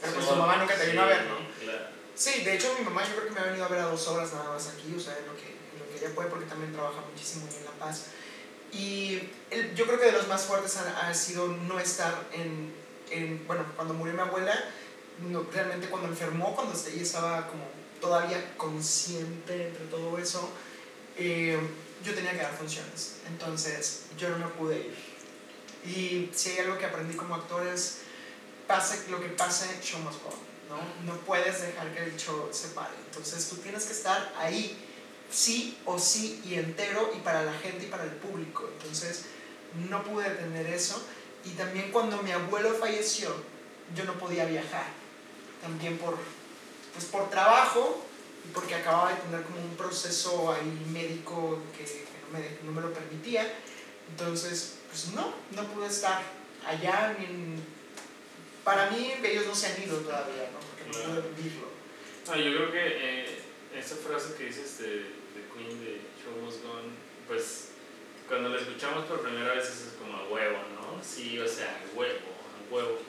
Pero 0.02 0.14
pues 0.14 0.28
tu 0.28 0.36
mamá 0.36 0.58
nunca 0.58 0.76
te 0.76 0.88
vino 0.88 1.02
a 1.02 1.06
ver, 1.06 1.24
¿no? 1.26 1.38
Claro. 1.64 1.86
Sí, 2.22 2.44
de 2.44 2.54
hecho 2.54 2.72
mi 2.78 2.86
mamá 2.86 3.02
yo 3.04 3.16
creo 3.16 3.30
que 3.30 3.32
me 3.32 3.40
ha 3.40 3.46
venido 3.46 3.66
a 3.66 3.68
ver 3.68 3.80
a 3.80 3.86
dos 3.88 4.08
horas 4.08 4.32
nada 4.32 4.52
más 4.52 4.68
aquí, 4.68 4.94
o 4.96 5.00
sea, 5.00 5.18
en 5.18 5.26
lo 5.26 5.36
que, 5.36 5.48
en 5.48 5.80
lo 5.80 5.90
que 5.90 5.98
ella 6.06 6.14
puede, 6.14 6.30
porque 6.30 6.46
también 6.46 6.72
trabaja 6.72 7.02
muchísimo 7.12 7.48
en 7.58 7.66
La 7.66 7.72
Paz. 7.72 8.10
Y 8.72 9.28
el- 9.50 9.74
yo 9.74 9.88
creo 9.88 10.00
que 10.00 10.06
de 10.06 10.12
los 10.12 10.28
más 10.28 10.44
fuertes 10.44 10.78
ha, 10.78 11.08
ha 11.08 11.14
sido 11.16 11.48
no 11.48 11.80
estar 11.80 12.14
en, 12.32 12.72
en, 13.10 13.48
bueno, 13.48 13.66
cuando 13.76 13.96
murió 13.96 14.14
mi 14.14 14.20
abuela, 14.20 14.54
no, 15.32 15.48
realmente 15.52 15.88
cuando 15.90 16.10
enfermó, 16.10 16.54
cuando 16.56 16.76
ella 16.88 17.02
estaba 17.02 17.48
como 17.48 17.64
todavía 18.00 18.54
consciente 18.56 19.70
entre 19.70 19.86
todo 19.86 20.20
eso, 20.20 20.48
eh, 21.18 21.58
yo 22.06 22.14
tenía 22.14 22.34
que 22.34 22.44
dar 22.44 22.54
funciones, 22.56 23.16
entonces 23.30 24.04
yo 24.16 24.30
no 24.30 24.38
me 24.38 24.46
pude 24.46 24.78
ir. 24.78 24.96
Y 25.90 26.30
si 26.36 26.52
hay 26.52 26.60
algo 26.60 26.78
que 26.78 26.86
aprendí 26.86 27.16
como 27.16 27.34
actor 27.34 27.66
es, 27.66 28.02
pase 28.68 29.10
lo 29.10 29.20
que 29.20 29.30
pase, 29.30 29.66
show 29.82 30.00
must 30.02 30.22
go 30.24 30.51
¿no? 30.72 31.12
No 31.14 31.20
puedes 31.20 31.62
dejar 31.62 31.94
que 31.94 32.04
el 32.04 32.18
show 32.18 32.50
se 32.52 32.70
pare. 32.70 32.94
Entonces 33.06 33.48
tú 33.50 33.58
tienes 33.58 33.86
que 33.86 33.92
estar 33.92 34.34
ahí, 34.38 34.78
sí 35.30 35.78
o 35.86 36.00
sí, 36.00 36.42
y 36.46 36.56
entero, 36.56 37.12
y 37.16 37.20
para 37.20 37.44
la 37.44 37.54
gente 37.54 37.86
y 37.86 37.90
para 37.90 38.06
el 38.06 38.12
público. 38.12 38.70
Entonces 38.78 39.26
no 39.90 40.04
pude 40.04 40.30
tener 40.30 40.66
eso. 40.68 41.06
Y 41.44 41.50
también 41.52 41.92
cuando 41.92 42.22
mi 42.24 42.32
abuelo 42.32 42.74
falleció, 42.76 43.30
yo 43.96 44.06
no 44.06 44.14
podía 44.14 44.46
viajar. 44.46 44.86
También 45.62 45.98
por, 45.98 46.18
pues 46.94 47.06
por 47.06 47.30
trabajo, 47.30 48.04
y 48.46 48.54
porque 48.54 48.76
acababa 48.76 49.14
de 49.14 49.22
tener 49.22 49.44
como 49.44 49.62
un 49.62 49.76
proceso 49.76 50.52
ahí 50.52 50.86
médico 50.92 51.60
que, 51.78 52.06
no, 52.32 52.40
me, 52.40 52.58
no 52.64 52.72
me 52.72 52.82
lo 52.82 52.94
permitía. 52.94 53.54
Entonces, 54.10 54.78
pues 54.90 55.10
no, 55.14 55.34
no 55.52 55.68
pude 55.74 55.88
estar 55.88 56.22
allá 56.66 57.16
ni 57.20 57.26
en... 57.26 57.81
Para 58.64 58.90
mí 58.92 59.14
ellos 59.24 59.46
no 59.48 59.56
se 59.56 59.68
han 59.68 59.84
ido 59.84 59.98
todavía, 59.98 60.50
¿no? 60.54 60.60
Porque 60.60 60.86
no 61.08 61.22
pude 61.22 61.34
vivirlo. 61.36 61.68
No, 62.28 62.36
yo 62.36 62.56
creo 62.58 62.72
que 62.72 62.88
eh, 63.24 63.40
esa 63.78 63.96
frase 63.96 64.36
que 64.36 64.46
dices 64.46 64.78
de, 64.80 64.88
de 64.90 65.42
Queen 65.54 65.80
de 65.84 66.02
Show 66.24 66.44
Must 66.44 66.64
Go 66.64 66.72
On, 66.74 66.84
pues 67.28 67.70
cuando 68.28 68.50
la 68.50 68.58
escuchamos 68.62 69.06
por 69.06 69.22
primera 69.22 69.54
vez 69.54 69.66
es 69.66 69.94
como 70.00 70.16
a 70.18 70.28
huevo, 70.28 70.58
¿no? 70.76 71.02
Sí, 71.04 71.40
o 71.40 71.48
sea, 71.48 71.82
a 71.82 71.98
huevo, 71.98 72.20
a 72.20 72.74
huevo. 72.74 73.00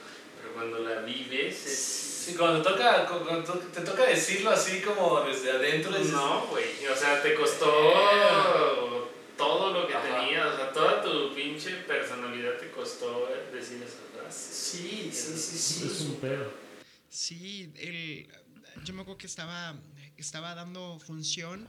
Pero 0.41 0.55
cuando 0.55 0.79
la 0.81 1.01
vives 1.03 1.67
es... 1.67 1.79
Sí, 2.23 2.35
cuando 2.37 2.63
toca, 2.63 3.05
cuando 3.07 3.45
to- 3.45 3.59
te 3.59 3.81
toca 3.83 4.05
decirlo 4.07 4.51
así 4.51 4.81
como 4.81 5.21
desde 5.23 5.51
adentro, 5.51 5.93
dices, 5.93 6.13
No, 6.13 6.47
güey, 6.47 6.87
o 6.91 6.97
sea, 6.97 7.21
te 7.23 7.35
costó 7.35 9.11
todo 9.37 9.73
lo 9.73 9.87
que 9.87 9.95
Ajá. 9.95 10.05
tenías, 10.21 10.47
o 10.47 10.57
sea, 10.57 10.73
toda 10.73 11.03
tu 11.03 11.35
pinche 11.35 11.71
personalidad 11.87 12.55
te 12.59 12.71
costó 12.71 13.29
eh, 13.31 13.55
decir 13.55 13.83
esas 13.83 13.99
Sí, 14.33 15.11
sí, 15.13 15.37
sí, 15.37 15.59
sí. 15.59 15.87
Es 15.87 16.01
un 16.03 16.17
pedo. 16.17 16.53
Sí, 17.09 17.73
el, 17.77 18.29
yo 18.85 18.95
me 18.95 19.03
acuerdo 19.03 19.19
que 19.19 19.27
estaba, 19.27 19.79
estaba 20.17 20.55
dando 20.55 20.99
función 20.99 21.69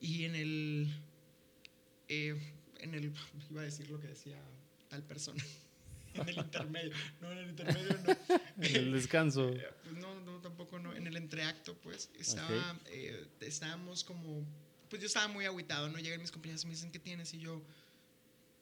y 0.00 0.24
en 0.24 0.34
el, 0.34 0.94
eh, 2.08 2.54
en 2.78 2.94
el, 2.94 3.12
iba 3.50 3.62
a 3.62 3.64
decir 3.64 3.90
lo 3.90 4.00
que 4.00 4.08
decía 4.08 4.40
tal 4.88 5.02
persona. 5.02 5.42
en 6.14 6.28
el 6.28 6.38
intermedio. 6.38 6.92
No, 7.20 7.32
en 7.32 7.38
el 7.38 7.50
intermedio 7.50 7.98
no. 8.04 8.36
En 8.64 8.76
el 8.76 8.92
descanso. 8.92 9.50
Pues 9.82 9.96
no, 9.96 10.20
no, 10.20 10.40
tampoco 10.40 10.78
no. 10.78 10.94
En 10.94 11.06
el 11.06 11.16
entreacto, 11.16 11.76
pues, 11.80 12.10
estaba, 12.18 12.78
eh, 12.86 13.26
estábamos 13.40 14.04
como, 14.04 14.44
pues 14.88 15.00
yo 15.00 15.06
estaba 15.06 15.28
muy 15.28 15.46
agüitado, 15.46 15.88
¿no? 15.88 15.98
Llegan 15.98 16.20
mis 16.20 16.30
compañeros 16.30 16.64
y 16.64 16.66
me 16.66 16.74
dicen, 16.74 16.90
¿qué 16.90 16.98
tienes? 16.98 17.32
Y 17.34 17.38
yo, 17.38 17.62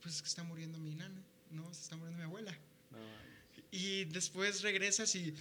pues 0.01 0.17
es 0.17 0.23
que 0.23 0.29
está 0.29 0.43
muriendo 0.43 0.79
mi 0.79 0.95
nana, 0.95 1.23
¿no? 1.51 1.73
Se 1.75 1.83
está 1.83 1.97
muriendo 1.97 2.19
mi 2.19 2.25
abuela. 2.25 2.57
Y 3.70 4.05
después 4.07 4.62
regresas 4.62 5.15
y 5.15 5.35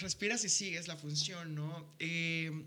respiras 0.00 0.44
y 0.44 0.48
sigues 0.48 0.88
la 0.88 0.96
función, 0.96 1.54
¿no? 1.54 1.94
Eh, 1.98 2.64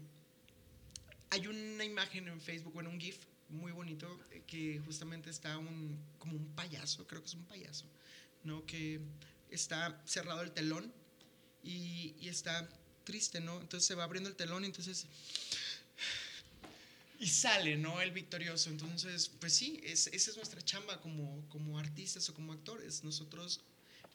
hay 1.30 1.48
una 1.48 1.84
imagen 1.84 2.28
en 2.28 2.42
Facebook, 2.42 2.74
bueno, 2.74 2.90
un 2.90 3.00
GIF 3.00 3.18
muy 3.50 3.72
bonito, 3.72 4.20
eh, 4.32 4.44
que 4.46 4.80
justamente 4.86 5.30
está 5.30 5.58
un, 5.58 5.98
como 6.18 6.36
un 6.36 6.46
payaso, 6.56 7.06
creo 7.08 7.22
que 7.22 7.28
es 7.28 7.34
un 7.34 7.46
payaso, 7.46 7.86
¿no? 8.44 8.66
Que 8.66 9.00
está 9.50 10.02
cerrado 10.06 10.42
el 10.42 10.52
telón 10.52 10.92
y, 11.64 12.16
está 12.28 12.70
triste, 13.04 13.40
¿no? 13.40 13.60
Entonces 13.60 13.88
se 13.88 13.96
va 13.96 14.04
abriendo 14.04 14.30
el 14.30 14.36
telón 14.36 14.64
y 14.64 14.68
entonces... 14.68 15.08
Y 17.22 17.28
sale, 17.28 17.76
¿no? 17.76 18.00
El 18.00 18.12
victorioso. 18.12 18.70
Entonces, 18.70 19.30
pues 19.42 19.54
sí, 19.54 19.82
es, 19.84 20.08
esa 20.08 20.32
es 20.32 20.38
nuestra 20.38 20.62
chamba 20.62 21.02
como, 21.02 21.44
como 21.50 21.78
artistas 21.78 22.30
o 22.30 22.34
como 22.34 22.54
actores. 22.54 23.04
Nosotros, 23.04 23.60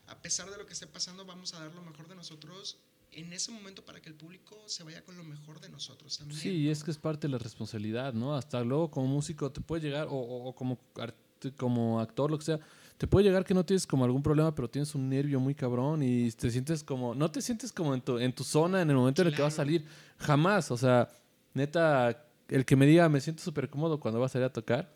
a 0.06 0.20
pesar 0.20 0.50
de 0.50 0.56
lo 0.56 0.66
que 0.66 0.72
esté 0.72 0.86
pasando, 0.86 1.24
vamos 1.24 1.54
a 1.54 1.60
dar 1.60 1.74
lo 1.74 1.82
mejor 1.82 2.08
de 2.08 2.14
nosotros 2.14 2.78
en 3.12 3.32
ese 3.32 3.52
momento 3.52 3.84
para 3.84 4.00
que 4.00 4.08
el 4.08 4.14
público 4.16 4.56
se 4.66 4.82
vaya 4.82 5.02
con 5.04 5.16
lo 5.16 5.22
mejor 5.24 5.60
de 5.60 5.68
nosotros 5.68 6.18
también. 6.18 6.40
Sí, 6.40 6.50
y 6.50 6.68
es 6.68 6.82
que 6.82 6.90
es 6.90 6.98
parte 6.98 7.26
de 7.28 7.32
la 7.32 7.38
responsabilidad, 7.38 8.12
¿no? 8.12 8.34
Hasta 8.34 8.62
luego 8.64 8.90
como 8.90 9.06
músico 9.06 9.50
te 9.52 9.60
puede 9.60 9.82
llegar, 9.82 10.08
o, 10.08 10.14
o- 10.14 10.48
o 10.48 10.54
como, 10.54 10.78
art- 10.96 11.14
como 11.56 12.00
actor, 12.00 12.30
lo 12.30 12.38
que 12.38 12.44
sea, 12.44 12.58
te 12.98 13.06
puede 13.06 13.24
llegar 13.26 13.44
que 13.44 13.54
no 13.54 13.64
tienes 13.64 13.86
como 13.86 14.04
algún 14.04 14.22
problema, 14.22 14.54
pero 14.54 14.68
tienes 14.68 14.94
un 14.94 15.08
nervio 15.08 15.38
muy 15.40 15.54
cabrón 15.54 16.02
y 16.02 16.30
te 16.32 16.50
sientes 16.50 16.82
como, 16.82 17.14
no 17.14 17.30
te 17.30 17.40
sientes 17.40 17.72
como 17.72 17.94
en 17.94 18.00
tu, 18.00 18.18
en 18.18 18.32
tu 18.32 18.42
zona 18.44 18.82
en 18.82 18.90
el 18.90 18.96
momento 18.96 19.22
en 19.22 19.28
el 19.28 19.34
que 19.34 19.42
vas 19.42 19.54
a 19.54 19.56
salir. 19.58 19.84
Jamás, 20.18 20.70
o 20.70 20.76
sea, 20.76 21.08
neta, 21.54 22.24
el 22.48 22.64
que 22.64 22.76
me 22.76 22.86
diga 22.86 23.08
me 23.08 23.20
siento 23.20 23.42
súper 23.42 23.68
cómodo 23.70 23.98
cuando 24.00 24.20
vas 24.20 24.30
a 24.30 24.34
salir 24.34 24.46
a 24.46 24.52
tocar, 24.52 24.90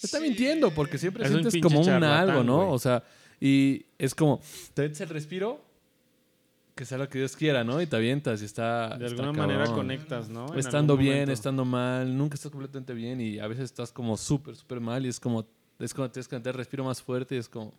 está 0.00 0.18
Sí. 0.18 0.22
mintiendo 0.24 0.72
porque 0.74 0.98
siempre 0.98 1.24
Es 1.24 1.30
sientes 1.30 1.54
como 1.62 1.80
un 1.80 1.88
algo, 2.04 2.42
¿no? 2.42 2.70
O 2.70 2.78
sea, 2.78 3.02
y 3.44 3.86
es 3.98 4.14
como, 4.14 4.40
te 4.72 4.82
metes 4.82 5.00
el 5.00 5.08
respiro, 5.08 5.60
que 6.76 6.84
sea 6.84 6.96
lo 6.96 7.08
que 7.08 7.18
Dios 7.18 7.34
quiera, 7.34 7.64
¿no? 7.64 7.82
Y 7.82 7.88
te 7.88 7.96
avientas 7.96 8.40
y 8.40 8.44
está... 8.44 8.96
De 8.96 9.06
está 9.06 9.20
alguna 9.20 9.32
manera 9.32 9.66
conectas, 9.66 10.28
¿no? 10.28 10.52
En 10.52 10.60
estando 10.60 10.96
bien, 10.96 11.14
momento. 11.14 11.32
estando 11.32 11.64
mal, 11.64 12.16
nunca 12.16 12.36
estás 12.36 12.52
completamente 12.52 12.94
bien 12.94 13.20
y 13.20 13.40
a 13.40 13.48
veces 13.48 13.64
estás 13.64 13.90
como 13.90 14.16
súper, 14.16 14.54
súper 14.54 14.78
mal 14.78 15.04
y 15.04 15.08
es 15.08 15.18
como, 15.18 15.44
es 15.80 15.92
como 15.92 16.08
tienes 16.08 16.28
que 16.28 16.36
meter 16.36 16.54
respiro 16.54 16.84
más 16.84 17.02
fuerte 17.02 17.34
y 17.34 17.38
es 17.38 17.48
como, 17.48 17.74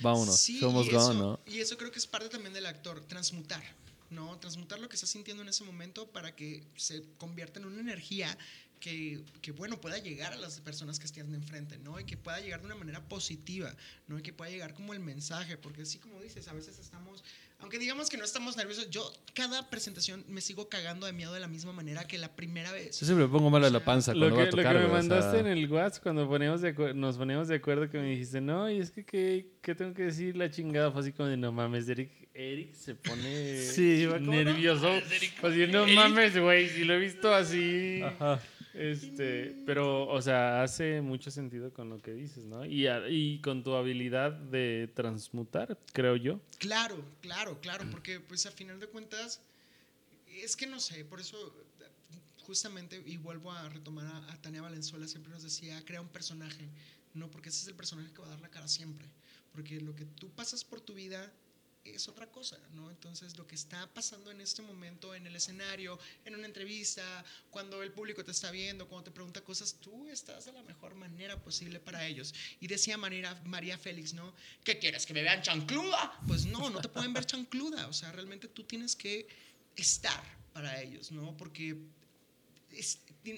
vámonos, 0.00 0.36
Sí, 0.36 0.58
somos 0.58 0.88
y 0.88 0.90
gone, 0.90 1.04
eso, 1.04 1.14
¿no? 1.14 1.40
Y 1.46 1.60
eso 1.60 1.76
creo 1.76 1.92
que 1.92 2.00
es 2.00 2.08
parte 2.08 2.28
también 2.28 2.52
del 2.52 2.66
actor, 2.66 3.00
transmutar, 3.02 3.62
¿no? 4.10 4.36
Transmutar 4.40 4.80
lo 4.80 4.88
que 4.88 4.96
estás 4.96 5.10
sintiendo 5.10 5.44
en 5.44 5.48
ese 5.48 5.62
momento 5.62 6.08
para 6.08 6.34
que 6.34 6.64
se 6.74 7.04
convierta 7.18 7.60
en 7.60 7.66
una 7.66 7.80
energía 7.80 8.36
que, 8.84 9.18
que, 9.40 9.50
bueno, 9.52 9.80
pueda 9.80 9.96
llegar 9.96 10.34
a 10.34 10.36
las 10.36 10.60
personas 10.60 10.98
que 10.98 11.06
estén 11.06 11.34
enfrente, 11.34 11.78
¿no? 11.78 11.98
Y 11.98 12.04
que 12.04 12.18
pueda 12.18 12.38
llegar 12.40 12.60
de 12.60 12.66
una 12.66 12.74
manera 12.74 13.00
positiva, 13.08 13.74
¿no? 14.08 14.18
Y 14.18 14.22
que 14.22 14.34
pueda 14.34 14.50
llegar 14.50 14.74
como 14.74 14.92
el 14.92 15.00
mensaje, 15.00 15.56
porque 15.56 15.82
así 15.82 15.96
como 15.96 16.20
dices, 16.20 16.48
a 16.48 16.52
veces 16.52 16.78
estamos, 16.78 17.24
aunque 17.60 17.78
digamos 17.78 18.10
que 18.10 18.18
no 18.18 18.24
estamos 18.24 18.58
nerviosos, 18.58 18.90
yo 18.90 19.10
cada 19.32 19.70
presentación 19.70 20.22
me 20.28 20.42
sigo 20.42 20.68
cagando 20.68 21.06
de 21.06 21.14
miedo 21.14 21.32
de 21.32 21.40
la 21.40 21.48
misma 21.48 21.72
manera 21.72 22.04
que 22.06 22.18
la 22.18 22.36
primera 22.36 22.72
vez. 22.72 23.00
Yo 23.00 23.06
siempre 23.06 23.26
me 23.26 23.32
pongo 23.32 23.48
mal 23.48 23.64
a 23.64 23.70
la 23.70 23.82
panza 23.82 24.12
Lo 24.12 24.28
cuando 24.28 24.36
que, 24.36 24.56
voy 24.56 24.64
a 24.66 24.72
lo 24.74 24.78
que 24.78 24.78
me 24.80 24.84
o 24.84 24.88
sea, 24.88 24.98
mandaste 24.98 25.38
en 25.38 25.46
el 25.46 25.72
WhatsApp 25.72 26.02
cuando 26.02 26.28
poníamos 26.28 26.60
de 26.60 26.76
acuer- 26.76 26.94
nos 26.94 27.16
poníamos 27.16 27.48
de 27.48 27.54
acuerdo 27.54 27.88
que 27.88 27.96
me 27.96 28.10
dijiste, 28.10 28.42
no, 28.42 28.70
y 28.70 28.80
es 28.80 28.90
que 28.90 29.06
¿qué, 29.06 29.46
qué 29.62 29.74
tengo 29.74 29.94
que 29.94 30.02
decir? 30.02 30.36
La 30.36 30.50
chingada 30.50 30.92
fue 30.92 31.00
así 31.00 31.12
como 31.12 31.30
de, 31.30 31.38
no 31.38 31.52
mames, 31.52 31.88
Eric, 31.88 32.10
Eric 32.34 32.74
se 32.74 32.96
pone 32.96 33.62
Sí, 33.62 34.02
iba 34.02 34.18
como, 34.18 34.32
nervioso. 34.32 34.90
Así, 35.42 35.66
no 35.68 35.86
mames, 35.86 36.36
güey, 36.36 36.68
si 36.68 36.84
lo 36.84 36.92
he 36.92 36.98
visto 36.98 37.32
así. 37.34 38.02
Ajá. 38.02 38.42
Este, 38.74 39.62
pero, 39.64 40.08
o 40.08 40.20
sea, 40.20 40.62
hace 40.62 41.00
mucho 41.00 41.30
sentido 41.30 41.72
con 41.72 41.88
lo 41.88 42.00
que 42.00 42.12
dices, 42.12 42.44
¿no? 42.44 42.64
Y, 42.64 42.88
y 43.08 43.40
con 43.40 43.62
tu 43.62 43.74
habilidad 43.74 44.32
de 44.32 44.90
transmutar, 44.94 45.78
creo 45.92 46.16
yo. 46.16 46.40
Claro, 46.58 47.04
claro, 47.20 47.60
claro, 47.60 47.84
porque 47.90 48.20
pues 48.20 48.46
a 48.46 48.50
final 48.50 48.80
de 48.80 48.88
cuentas, 48.88 49.40
es 50.42 50.56
que 50.56 50.66
no 50.66 50.80
sé, 50.80 51.04
por 51.04 51.20
eso 51.20 51.54
justamente, 52.44 53.02
y 53.06 53.16
vuelvo 53.16 53.52
a 53.52 53.68
retomar 53.68 54.06
a, 54.06 54.32
a 54.32 54.42
Tania 54.42 54.60
Valenzuela, 54.60 55.06
siempre 55.06 55.32
nos 55.32 55.42
decía, 55.42 55.82
crea 55.84 56.00
un 56.00 56.08
personaje, 56.08 56.68
no, 57.14 57.30
porque 57.30 57.48
ese 57.48 57.62
es 57.62 57.68
el 57.68 57.74
personaje 57.74 58.12
que 58.12 58.20
va 58.20 58.26
a 58.26 58.30
dar 58.30 58.40
la 58.40 58.50
cara 58.50 58.68
siempre, 58.68 59.06
porque 59.52 59.80
lo 59.80 59.94
que 59.94 60.04
tú 60.04 60.28
pasas 60.30 60.64
por 60.64 60.80
tu 60.80 60.94
vida 60.94 61.32
es 61.84 62.08
otra 62.08 62.30
cosa, 62.30 62.58
¿no? 62.72 62.90
Entonces, 62.90 63.36
lo 63.36 63.46
que 63.46 63.54
está 63.54 63.86
pasando 63.92 64.30
en 64.30 64.40
este 64.40 64.62
momento 64.62 65.14
en 65.14 65.26
el 65.26 65.36
escenario, 65.36 65.98
en 66.24 66.34
una 66.34 66.46
entrevista, 66.46 67.24
cuando 67.50 67.82
el 67.82 67.92
público 67.92 68.24
te 68.24 68.30
está 68.30 68.50
viendo, 68.50 68.88
cuando 68.88 69.04
te 69.04 69.10
pregunta 69.10 69.42
cosas, 69.42 69.74
tú 69.80 70.08
estás 70.08 70.46
de 70.46 70.52
la 70.52 70.62
mejor 70.62 70.94
manera 70.94 71.40
posible 71.42 71.80
para 71.80 72.06
ellos. 72.06 72.34
Y 72.60 72.66
decía 72.66 72.96
María, 72.96 73.40
María 73.44 73.76
Félix, 73.76 74.14
¿no? 74.14 74.34
¿Qué 74.64 74.78
quieres? 74.78 75.06
¿Que 75.06 75.14
me 75.14 75.22
vean 75.22 75.42
chancluda? 75.42 76.18
Pues 76.26 76.46
no, 76.46 76.70
no 76.70 76.80
te 76.80 76.88
pueden 76.88 77.12
ver 77.12 77.26
chancluda. 77.26 77.86
O 77.88 77.92
sea, 77.92 78.12
realmente 78.12 78.48
tú 78.48 78.64
tienes 78.64 78.96
que 78.96 79.26
estar 79.76 80.22
para 80.52 80.80
ellos, 80.80 81.10
¿no? 81.10 81.36
Porque 81.36 81.76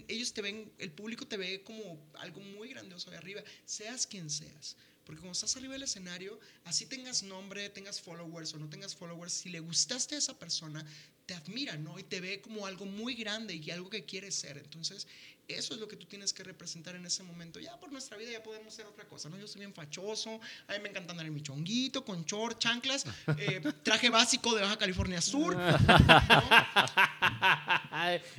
ellos 0.09 0.33
te 0.33 0.43
ven, 0.43 0.73
el 0.79 0.93
público 0.93 1.27
te 1.27 1.37
ve 1.37 1.63
como 1.63 1.99
algo 2.15 2.41
muy 2.41 2.69
grandioso 2.69 3.11
de 3.11 3.17
arriba, 3.17 3.43
seas 3.65 4.07
quien 4.07 4.31
seas. 4.31 4.77
Porque 5.07 5.21
cuando 5.21 5.33
estás 5.33 5.57
arriba 5.57 5.75
del 5.75 5.85
escenario, 5.85 6.39
así 6.65 6.85
tengas 6.85 7.23
nombre, 7.23 7.71
tengas 7.71 8.01
followers 8.01 8.53
o 8.55 8.59
no 8.59 8.69
tengas 8.69 8.97
followers, 8.97 9.33
si 9.33 9.51
le 9.51 9.61
gustaste 9.61 10.17
a 10.17 10.19
esa 10.19 10.37
persona, 10.37 10.85
te 11.27 11.35
admira, 11.35 11.77
¿no? 11.77 11.97
Y 11.99 12.03
te 12.03 12.21
ve 12.21 12.41
como 12.41 12.67
algo 12.67 12.87
muy 12.87 13.15
grande 13.15 13.55
y 13.55 13.71
algo 13.71 13.89
que 13.89 14.05
quieres 14.05 14.35
ser. 14.35 14.59
Entonces, 14.59 15.07
eso 15.49 15.75
es 15.75 15.81
lo 15.81 15.87
que 15.89 15.97
tú 15.97 16.07
tienes 16.07 16.33
que 16.33 16.43
representar 16.43 16.97
en 16.97 17.07
ese 17.07 17.23
momento. 17.23 17.61
Ya 17.61 17.79
por 17.79 17.93
nuestra 17.93 18.17
vida 18.17 18.31
ya 18.33 18.43
podemos 18.43 18.75
ser 18.75 18.87
otra 18.87 19.05
cosa, 19.07 19.29
¿no? 19.29 19.39
Yo 19.39 19.47
soy 19.47 19.61
bien 19.61 19.73
fachoso, 19.73 20.41
a 20.69 20.73
mí 20.73 20.79
me 20.83 20.89
encanta 20.89 21.13
andar 21.13 21.27
en 21.27 21.35
mi 21.35 21.41
chonguito, 21.43 22.05
con 22.05 22.25
short, 22.25 22.59
chanclas, 22.59 23.05
eh, 23.39 23.61
traje 23.85 24.11
básico 24.11 24.55
de 24.55 24.63
Baja 24.63 24.77
California 24.77 25.21
Sur. 25.21 25.57
¿no? 25.57 25.79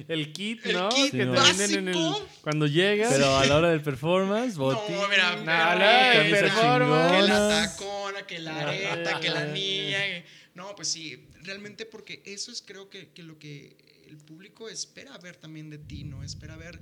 el 0.07 0.33
kit, 0.33 0.65
El 0.65 0.73
¿no? 0.73 0.89
kit 0.89 1.11
que 1.11 1.17
te 1.19 1.25
básico. 1.25 1.57
venden 1.57 1.87
en 1.89 1.95
el, 1.95 2.13
cuando 2.41 2.67
llegas. 2.67 3.13
Pero 3.13 3.37
a 3.37 3.45
la 3.45 3.55
hora 3.57 3.69
del 3.69 3.81
performance, 3.81 4.55
botín, 4.57 4.95
No, 4.95 5.07
mira, 5.07 5.35
No, 5.35 5.41
mira, 5.41 6.11
camisa 6.13 6.39
performance. 6.41 7.11
Que 7.15 7.21
la 7.27 7.49
tacona, 7.67 8.21
que 8.27 8.39
la 8.39 8.59
areta, 8.59 9.19
que 9.19 9.29
la 9.29 9.45
niña. 9.45 9.99
que- 9.99 10.25
No, 10.55 10.75
pues 10.75 10.87
sí, 10.89 11.27
realmente 11.43 11.85
porque 11.85 12.21
eso 12.25 12.51
es 12.51 12.61
creo 12.61 12.89
que, 12.89 13.09
que 13.09 13.23
lo 13.23 13.37
que 13.39 13.75
el 14.09 14.17
público 14.17 14.69
espera 14.69 15.17
ver 15.17 15.35
también 15.37 15.69
de 15.69 15.77
ti, 15.77 16.03
¿no? 16.03 16.23
Espera 16.23 16.55
ver 16.57 16.79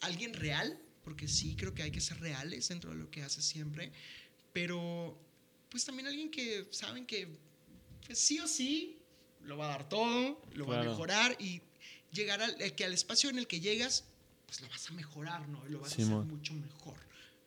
alguien 0.00 0.34
real, 0.34 0.78
porque 1.04 1.28
sí 1.28 1.56
creo 1.56 1.74
que 1.74 1.82
hay 1.82 1.90
que 1.90 2.00
ser 2.00 2.20
reales 2.20 2.68
dentro 2.68 2.90
de 2.90 2.96
lo 2.96 3.10
que 3.10 3.22
haces 3.22 3.44
siempre, 3.44 3.92
pero 4.52 5.18
pues 5.68 5.84
también 5.84 6.06
alguien 6.06 6.30
que 6.30 6.66
saben 6.70 7.06
que 7.06 7.28
pues, 8.06 8.18
sí 8.18 8.38
o 8.40 8.46
sí 8.48 8.98
lo 9.42 9.56
va 9.56 9.66
a 9.66 9.68
dar 9.68 9.88
todo, 9.88 10.42
lo 10.54 10.66
va 10.66 10.74
a 10.74 10.78
Claro. 10.78 10.90
mejorar 10.90 11.36
y 11.40 11.62
llegar 12.12 12.40
al, 12.42 12.60
eh, 12.60 12.74
que 12.74 12.84
al 12.84 12.92
espacio 12.92 13.30
en 13.30 13.38
el 13.38 13.46
que 13.46 13.60
llegas, 13.60 14.04
pues 14.46 14.60
lo 14.60 14.68
vas 14.68 14.88
a 14.88 14.92
mejorar, 14.92 15.48
¿no? 15.48 15.66
Y 15.66 15.70
lo 15.70 15.80
vas 15.80 15.92
a 15.92 15.96
Simón. 15.96 16.20
hacer 16.22 16.32
mucho 16.32 16.54
mejor, 16.54 16.96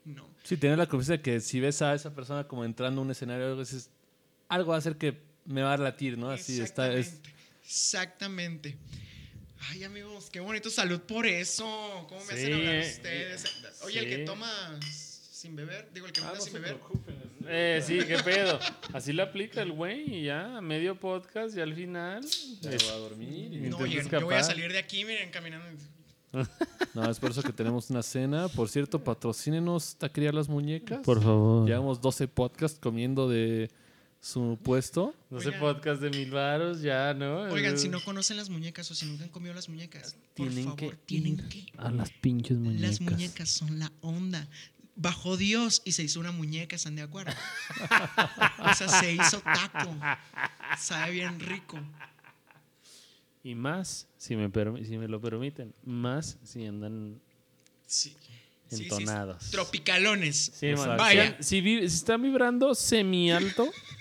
¿no? 0.06 0.30
Sí, 0.44 0.58
tener 0.58 0.78
la 0.78 0.88
confianza 0.88 1.14
de 1.14 1.22
que 1.22 1.40
si 1.40 1.60
ves 1.60 1.82
a 1.82 1.94
esa 1.94 2.14
persona 2.14 2.48
como 2.48 2.64
entrando 2.66 3.02
a 3.02 3.04
un 3.04 3.12
escenario, 3.12 3.58
dices, 3.58 3.90
algo 4.50 4.70
va 4.70 4.76
a 4.76 4.80
hacer 4.80 4.98
que 4.98 5.22
me 5.46 5.62
va 5.62 5.74
a 5.74 5.78
latir, 5.78 6.18
¿no? 6.18 6.30
Así 6.30 6.60
está. 6.62 6.94
Es, 6.94 7.20
Exactamente. 7.64 8.78
Ay, 9.70 9.84
amigos, 9.84 10.30
qué 10.32 10.40
bonito. 10.40 10.70
Salud 10.70 11.00
por 11.02 11.26
eso. 11.26 11.66
¿Cómo 12.10 12.24
me 12.26 12.34
hacen 12.34 12.54
hablar 12.54 12.76
eh, 12.76 12.92
ustedes? 12.96 13.46
Oye, 13.84 14.00
el 14.00 14.10
que 14.10 14.18
toma 14.20 14.50
sin 14.92 15.56
beber, 15.56 15.90
digo, 15.94 16.06
el 16.08 16.12
que 16.12 16.22
Ah, 16.22 16.26
manda 16.26 16.40
no 16.40 16.44
sin 16.44 16.54
se 16.54 16.60
beber. 16.60 16.78
Eh, 17.48 17.82
sí, 17.86 18.00
qué 18.08 18.18
pedo. 18.20 18.60
Así 18.94 19.14
lo 19.14 19.24
aplica 19.24 19.62
el 19.62 19.72
güey 19.72 20.16
y 20.18 20.24
ya, 20.26 20.58
a 20.58 20.62
medio 20.62 21.00
podcast 21.00 21.56
y 21.58 21.62
al 21.62 21.74
final. 21.74 22.24
ya 22.62 22.72
es- 22.72 22.88
va 22.90 22.94
a 22.94 22.98
dormir. 22.98 23.54
y- 23.54 23.58
No, 23.70 23.78
oye, 23.78 24.02
yo 24.10 24.22
voy 24.22 24.36
a 24.36 24.44
salir 24.44 24.72
de 24.72 24.80
aquí, 24.80 25.06
miren, 25.06 25.30
caminando. 25.32 25.66
No, 26.94 27.10
es 27.10 27.20
por 27.20 27.32
eso 27.32 27.42
que 27.44 27.54
tenemos 27.54 27.90
una 27.90 28.04
cena. 28.04 28.48
Por 28.50 28.68
cierto, 28.70 29.02
patrocínenos 29.04 29.96
Taquería 29.98 30.32
Las 30.34 30.50
Muñecas. 30.50 31.00
Por 31.06 31.22
favor. 31.22 31.66
Llevamos 31.68 32.02
12 32.02 32.28
podcasts 32.28 32.78
comiendo 32.80 33.30
de 33.30 33.70
su 34.22 34.58
puesto. 34.64 35.14
No 35.30 35.42
sé, 35.42 35.52
podcast 35.54 36.00
de 36.02 36.10
mil 36.12 36.30
varos, 36.32 36.82
ya, 36.82 37.14
¿no? 37.14 37.42
Oigan, 37.52 37.74
Eh, 37.74 37.78
si 37.78 37.90
no 37.90 38.00
conocen 38.04 38.38
las 38.38 38.50
muñecas 38.50 38.90
o 38.92 38.96
si 38.96 39.06
nunca 39.08 39.24
han 39.24 39.30
comido 39.32 39.54
las 39.54 39.68
muñecas, 39.68 40.16
por 40.36 40.48
Tienen 40.48 40.64
favor, 40.66 40.78
que 40.80 40.92
tienen 41.06 41.34
ir 41.40 41.50
que. 41.50 41.66
A 41.78 41.90
las 41.92 42.12
pinches 42.12 42.58
muñecas. 42.58 42.82
Las 42.82 43.02
muñecas 43.02 43.50
son 43.50 43.80
la 43.80 43.92
onda. 44.02 44.48
Bajó 44.96 45.38
Dios 45.38 45.82
y 45.86 45.94
se 45.94 46.04
hizo 46.04 46.20
una 46.20 46.32
muñeca, 46.32 46.76
¿están 46.76 46.96
de 46.96 47.02
acuerdo? 47.02 47.32
o 48.72 48.74
sea, 48.76 48.88
se 48.88 49.14
hizo 49.14 49.40
taco. 49.42 49.98
Sabe 50.78 51.12
bien 51.14 51.40
rico. 51.40 51.80
Y 53.44 53.56
más, 53.56 54.08
si 54.18 54.36
me, 54.36 54.52
si 54.86 54.98
me 55.00 55.08
lo 55.08 55.20
permiten, 55.20 55.74
más 55.84 56.38
si 56.44 56.66
andan 56.66 57.20
Sí. 57.88 58.16
Sí, 58.70 58.78
sí, 58.78 58.84
entonados. 58.84 59.50
Tropicalones. 59.52 60.54
Vaya. 60.98 61.36
Si, 61.40 61.44
si 61.44 61.62
vi- 61.62 61.80
si 61.90 61.96
está 61.96 62.16
vibrando 62.18 62.74
semi 62.76 63.30
alto, 63.32 63.70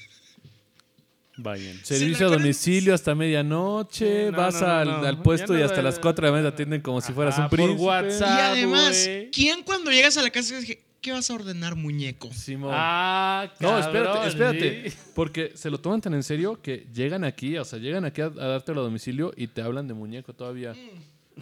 vayan. 1.42 1.78
Servicio 1.84 2.26
a 2.26 2.30
domicilio 2.30 2.94
hasta 2.94 3.14
medianoche, 3.14 4.26
Sí, 4.26 4.30
no, 4.32 4.38
vas 4.38 4.60
no, 4.60 4.66
no, 4.66 4.72
al, 4.74 4.88
no. 4.88 5.06
al 5.06 5.22
puesto 5.22 5.58
y 5.58 5.62
hasta 5.62 5.80
eh, 5.80 5.82
las 5.82 5.98
4 5.98 6.22
de 6.24 6.28
la 6.28 6.32
mañana 6.32 6.50
te 6.50 6.54
atienden 6.62 6.80
como 6.80 7.00
si 7.00 7.12
fueras 7.12 7.34
Ajá, 7.34 7.44
un 7.44 7.48
por 7.50 7.56
príncipe. 7.58 7.82
WhatsApp. 7.82 8.28
Y 8.28 8.40
Ah, 8.40 8.50
además. 8.50 9.10
¿quién 9.32 9.62
cuando 9.62 9.90
llegas 9.90 10.16
a 10.16 10.22
la 10.22 10.30
casa 10.30 10.58
dije, 10.58 10.82
¿qué 11.00 11.12
vas 11.12 11.30
a 11.30 11.34
ordenar, 11.34 11.76
muñeco? 11.76 12.32
Simón. 12.32 12.72
Ah, 12.74 13.52
No, 13.60 13.78
espérate, 13.78 14.06
cabrón, 14.06 14.28
espérate. 14.28 14.90
sí. 14.90 14.96
Porque 15.14 15.52
se 15.54 15.70
lo 15.70 15.78
toman 15.78 16.00
tan 16.00 16.14
en 16.14 16.22
serio 16.22 16.60
que 16.62 16.86
llegan 16.94 17.24
aquí, 17.24 17.56
o 17.58 17.64
sea, 17.64 17.78
llegan 17.78 18.04
aquí 18.04 18.20
a, 18.20 18.26
a 18.26 18.28
dártelo 18.28 18.80
a 18.80 18.84
domicilio 18.84 19.32
y 19.36 19.46
te 19.48 19.62
hablan 19.62 19.88
de 19.88 19.94
muñeco 19.94 20.32
todavía. 20.32 20.74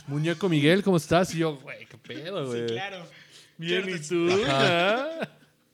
Muñeco 0.07 0.49
Miguel, 0.49 0.83
¿cómo 0.83 0.97
estás? 0.97 1.35
Y 1.35 1.39
yo, 1.39 1.57
güey, 1.57 1.87
qué 1.87 1.99
pedo, 1.99 2.47
güey. 2.47 2.67
claro. 2.67 3.05
Bien, 3.57 3.85
¿y 3.89 3.99
tú? 4.07 4.29
Ajá. 4.47 5.09
Ah. 5.23 5.29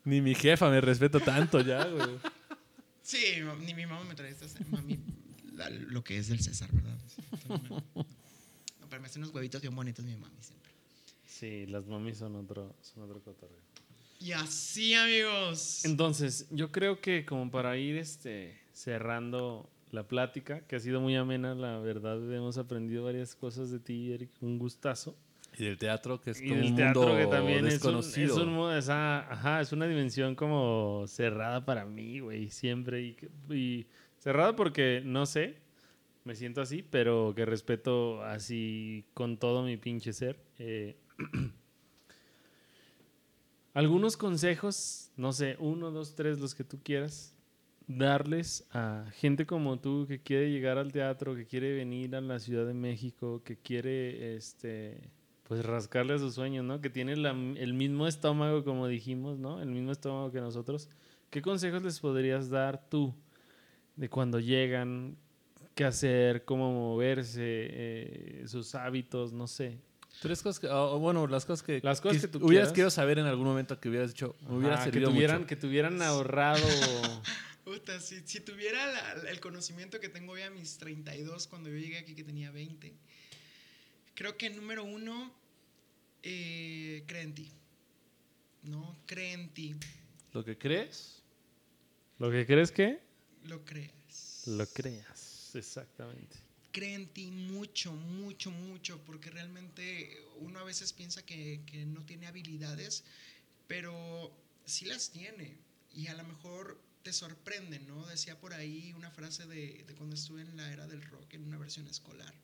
Ni 0.04 0.20
mi 0.20 0.34
jefa 0.34 0.68
me 0.70 0.80
respeta 0.80 1.20
tanto 1.20 1.60
ya, 1.60 1.84
güey. 1.84 2.08
Sí, 3.04 3.18
ni 3.60 3.74
mi 3.74 3.84
mamá 3.86 4.02
me 4.04 4.14
trae 4.14 4.30
estas, 4.30 4.54
mami, 4.66 4.98
la- 5.54 5.68
lo 5.68 6.02
que 6.02 6.16
es 6.16 6.28
del 6.28 6.40
César, 6.40 6.70
¿verdad? 6.72 6.98
No, 7.48 8.88
pero 8.88 9.00
me 9.02 9.06
hacen 9.08 9.22
unos 9.22 9.34
huevitos 9.34 9.60
bien 9.60 9.74
bonitos 9.76 10.04
mi 10.04 10.16
mami 10.16 10.40
siempre. 10.42 10.72
Sí, 11.26 11.66
las 11.66 11.86
mamis 11.86 12.16
son 12.18 12.34
otro, 12.36 12.74
son 12.80 13.02
otro 13.02 13.20
cotorreo. 13.22 13.58
Y 14.20 14.32
así, 14.32 14.94
amigos. 14.94 15.84
Entonces, 15.84 16.46
yo 16.50 16.72
creo 16.72 17.00
que 17.02 17.26
como 17.26 17.50
para 17.50 17.76
ir 17.76 17.96
este, 17.98 18.58
cerrando 18.72 19.68
la 19.90 20.08
plática, 20.08 20.66
que 20.66 20.76
ha 20.76 20.80
sido 20.80 21.00
muy 21.00 21.14
amena, 21.14 21.54
la 21.54 21.78
verdad, 21.80 22.16
hemos 22.34 22.56
aprendido 22.56 23.04
varias 23.04 23.34
cosas 23.34 23.70
de 23.70 23.80
ti, 23.80 24.12
Eric, 24.12 24.30
un 24.40 24.58
gustazo. 24.58 25.14
Y 25.58 25.64
del 25.64 25.78
teatro, 25.78 26.20
que 26.20 26.30
es 26.30 26.40
Y 26.40 26.48
como 26.48 26.60
el 26.60 26.66
un 26.70 26.76
teatro 26.76 27.02
mundo 27.02 27.16
que 27.18 27.26
también 27.26 27.58
es, 27.58 27.62
un, 27.64 27.68
desconocido. 27.70 28.36
es, 28.36 28.42
un 28.42 28.52
mu- 28.52 28.70
esa- 28.70 29.30
ajá, 29.32 29.60
es 29.60 29.72
una 29.72 29.86
dimensión 29.86 30.34
como 30.34 31.04
cerrada 31.06 31.64
para 31.64 31.84
mí, 31.84 32.20
güey, 32.20 32.50
siempre. 32.50 33.02
Y, 33.02 33.16
y 33.54 33.86
cerrada 34.18 34.56
porque, 34.56 35.02
no 35.04 35.26
sé, 35.26 35.56
me 36.24 36.34
siento 36.34 36.60
así, 36.60 36.82
pero 36.82 37.32
que 37.36 37.44
respeto 37.44 38.22
así 38.22 39.04
con 39.14 39.36
todo 39.36 39.62
mi 39.62 39.76
pinche 39.76 40.12
ser. 40.12 40.38
Eh, 40.58 40.96
algunos 43.74 44.16
consejos, 44.16 45.10
no 45.16 45.32
sé, 45.32 45.56
uno, 45.58 45.90
dos, 45.90 46.14
tres, 46.14 46.38
los 46.38 46.54
que 46.54 46.64
tú 46.64 46.80
quieras, 46.82 47.36
darles 47.86 48.66
a 48.72 49.04
gente 49.16 49.46
como 49.46 49.78
tú 49.78 50.06
que 50.08 50.20
quiere 50.20 50.50
llegar 50.50 50.78
al 50.78 50.92
teatro, 50.92 51.34
que 51.34 51.46
quiere 51.46 51.74
venir 51.74 52.14
a 52.16 52.20
la 52.20 52.38
Ciudad 52.38 52.66
de 52.66 52.74
México, 52.74 53.42
que 53.44 53.56
quiere, 53.58 54.36
este, 54.36 55.10
pues 55.44 55.64
rascarle 55.64 56.14
a 56.14 56.18
sus 56.18 56.34
sueños, 56.34 56.64
¿no? 56.64 56.80
Que 56.80 56.90
tiene 56.90 57.16
la- 57.16 57.30
el 57.30 57.74
mismo 57.74 58.06
estómago, 58.06 58.64
como 58.64 58.88
dijimos, 58.88 59.38
¿no? 59.38 59.60
El 59.62 59.68
mismo 59.68 59.92
estómago 59.92 60.30
que 60.32 60.40
nosotros. 60.40 60.88
¿Qué 61.30 61.42
consejos 61.42 61.82
les 61.82 62.00
podrías 62.00 62.48
dar 62.50 62.88
tú 62.88 63.14
de 63.96 64.08
cuando 64.08 64.40
llegan? 64.40 65.16
¿Qué 65.74 65.84
hacer? 65.84 66.44
¿Cómo 66.44 66.72
moverse? 66.72 67.42
eh, 67.42 68.44
sus 68.46 68.74
hábitos, 68.74 69.32
no 69.32 69.46
sé. 69.46 69.78
Tres 70.22 70.40
cosas 70.42 70.60
que, 70.60 70.68
bueno, 70.68 71.26
las 71.26 71.44
cosas 71.44 71.62
que, 71.64 71.80
Las 71.82 72.00
cosas 72.00 72.22
que 72.22 72.28
tú 72.28 72.38
hubieras 72.38 72.68
quieras. 72.68 72.72
querido 72.72 72.90
saber 72.90 73.18
en 73.18 73.26
algún 73.26 73.46
momento 73.46 73.78
que 73.80 73.88
hubieras 73.88 74.12
dicho, 74.12 74.36
me 74.48 74.58
hubiera 74.58 74.82
que 74.90 75.00
tuvieran, 75.00 75.38
mucho. 75.38 75.48
que 75.48 75.56
tuvieran 75.56 76.00
ahorrado. 76.02 76.64
Puta, 77.64 77.98
si, 77.98 78.20
si 78.20 78.40
tuviera 78.40 78.86
la- 78.92 79.30
el 79.30 79.40
conocimiento 79.40 79.98
que 79.98 80.08
tengo 80.08 80.32
hoy 80.34 80.42
a 80.42 80.50
mis 80.50 80.78
32 80.78 81.48
cuando 81.48 81.68
yo 81.70 81.76
llegué 81.76 81.98
aquí 81.98 82.14
que 82.14 82.22
tenía 82.22 82.50
20, 82.52 82.94
creo 84.14 84.36
que 84.36 84.50
número 84.50 84.84
uno, 84.84 85.32
eh, 86.22 87.02
cree 87.06 87.22
en 87.22 87.34
ti. 87.34 87.50
¿No? 88.62 88.96
Cree 89.06 89.32
en 89.32 89.48
ti. 89.50 89.74
Lo 90.32 90.44
que 90.44 90.56
crees, 90.56 91.22
¿Lo 92.18 92.30
que 92.30 92.46
crees 92.46 92.70
que? 92.72 93.00
Lo 93.44 93.64
creas. 93.64 94.42
Lo 94.46 94.66
creas, 94.66 95.50
exactamente. 95.54 96.36
cree 96.72 96.94
en 96.94 97.06
ti 97.08 97.30
mucho, 97.30 97.92
mucho, 97.92 98.50
mucho, 98.50 98.98
porque 99.04 99.30
realmente 99.30 100.16
uno 100.38 100.58
a 100.60 100.64
veces 100.64 100.92
piensa 100.92 101.24
que, 101.24 101.60
que 101.66 101.84
no 101.86 102.04
tiene 102.04 102.26
habilidades, 102.26 103.04
pero 103.68 104.32
sí 104.64 104.86
las 104.86 105.10
tiene 105.10 105.58
y 105.92 106.06
a 106.08 106.14
lo 106.14 106.24
mejor 106.24 106.80
te 107.02 107.12
sorprende, 107.12 107.78
¿no? 107.80 108.06
Decía 108.06 108.38
por 108.40 108.54
ahí 108.54 108.92
una 108.96 109.10
frase 109.10 109.46
de, 109.46 109.84
de 109.86 109.94
cuando 109.94 110.16
estuve 110.16 110.42
en 110.42 110.56
la 110.56 110.72
era 110.72 110.86
del 110.86 111.02
rock 111.02 111.34
en 111.34 111.44
una 111.44 111.58
versión 111.58 111.86
escolar. 111.86 112.34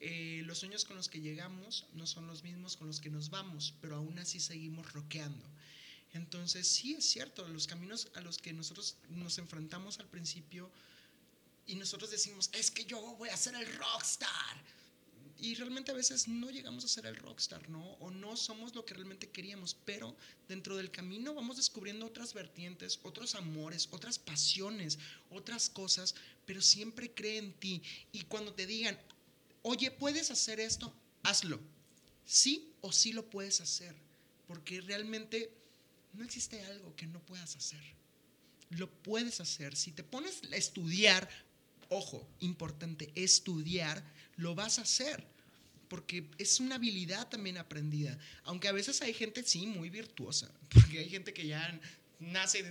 Eh, 0.00 0.42
los 0.44 0.58
sueños 0.58 0.84
con 0.84 0.96
los 0.96 1.08
que 1.08 1.20
llegamos 1.20 1.86
no 1.94 2.06
son 2.06 2.26
los 2.26 2.44
mismos 2.44 2.76
con 2.76 2.86
los 2.86 3.00
que 3.00 3.10
nos 3.10 3.30
vamos, 3.30 3.74
pero 3.80 3.96
aún 3.96 4.18
así 4.18 4.38
seguimos 4.38 4.92
rockeando. 4.92 5.44
Entonces, 6.14 6.66
sí 6.66 6.94
es 6.94 7.04
cierto, 7.04 7.46
los 7.48 7.66
caminos 7.66 8.08
a 8.14 8.20
los 8.20 8.38
que 8.38 8.52
nosotros 8.52 8.96
nos 9.10 9.38
enfrentamos 9.38 9.98
al 9.98 10.06
principio 10.06 10.70
y 11.66 11.74
nosotros 11.74 12.10
decimos, 12.10 12.48
es 12.52 12.70
que 12.70 12.84
yo 12.84 13.00
voy 13.16 13.28
a 13.28 13.36
ser 13.36 13.54
el 13.54 13.66
rockstar. 13.76 14.56
Y 15.40 15.54
realmente 15.54 15.92
a 15.92 15.94
veces 15.94 16.26
no 16.26 16.50
llegamos 16.50 16.84
a 16.84 16.88
ser 16.88 17.06
el 17.06 17.14
rockstar, 17.14 17.68
¿no? 17.68 17.84
O 18.00 18.10
no 18.10 18.36
somos 18.36 18.74
lo 18.74 18.84
que 18.84 18.94
realmente 18.94 19.30
queríamos, 19.30 19.76
pero 19.84 20.16
dentro 20.48 20.76
del 20.76 20.90
camino 20.90 21.34
vamos 21.34 21.58
descubriendo 21.58 22.06
otras 22.06 22.34
vertientes, 22.34 22.98
otros 23.04 23.36
amores, 23.36 23.88
otras 23.92 24.18
pasiones, 24.18 24.98
otras 25.30 25.70
cosas, 25.70 26.16
pero 26.44 26.60
siempre 26.60 27.12
cree 27.12 27.38
en 27.38 27.52
ti. 27.52 27.82
Y 28.10 28.22
cuando 28.22 28.52
te 28.52 28.66
digan, 28.66 28.98
oye, 29.62 29.90
¿puedes 29.90 30.30
hacer 30.30 30.60
esto? 30.60 30.94
Hazlo. 31.22 31.60
Sí 32.24 32.72
o 32.80 32.92
sí 32.92 33.12
lo 33.12 33.28
puedes 33.30 33.60
hacer, 33.60 33.94
porque 34.46 34.80
realmente 34.80 35.50
no 36.12 36.24
existe 36.24 36.62
algo 36.66 36.94
que 36.96 37.06
no 37.06 37.20
puedas 37.20 37.56
hacer. 37.56 37.80
Lo 38.70 38.90
puedes 38.90 39.40
hacer. 39.40 39.74
Si 39.76 39.92
te 39.92 40.02
pones 40.04 40.42
a 40.52 40.56
estudiar, 40.56 41.28
ojo, 41.88 42.26
importante, 42.40 43.10
estudiar, 43.14 44.04
lo 44.36 44.54
vas 44.54 44.78
a 44.78 44.82
hacer. 44.82 45.24
Porque 45.88 46.28
es 46.36 46.60
una 46.60 46.74
habilidad 46.74 47.28
también 47.28 47.56
aprendida. 47.56 48.18
Aunque 48.44 48.68
a 48.68 48.72
veces 48.72 49.00
hay 49.00 49.14
gente, 49.14 49.42
sí, 49.42 49.66
muy 49.66 49.88
virtuosa. 49.88 50.50
Porque 50.68 50.98
hay 50.98 51.08
gente 51.08 51.32
que 51.32 51.46
ya 51.46 51.80
nace, 52.20 52.62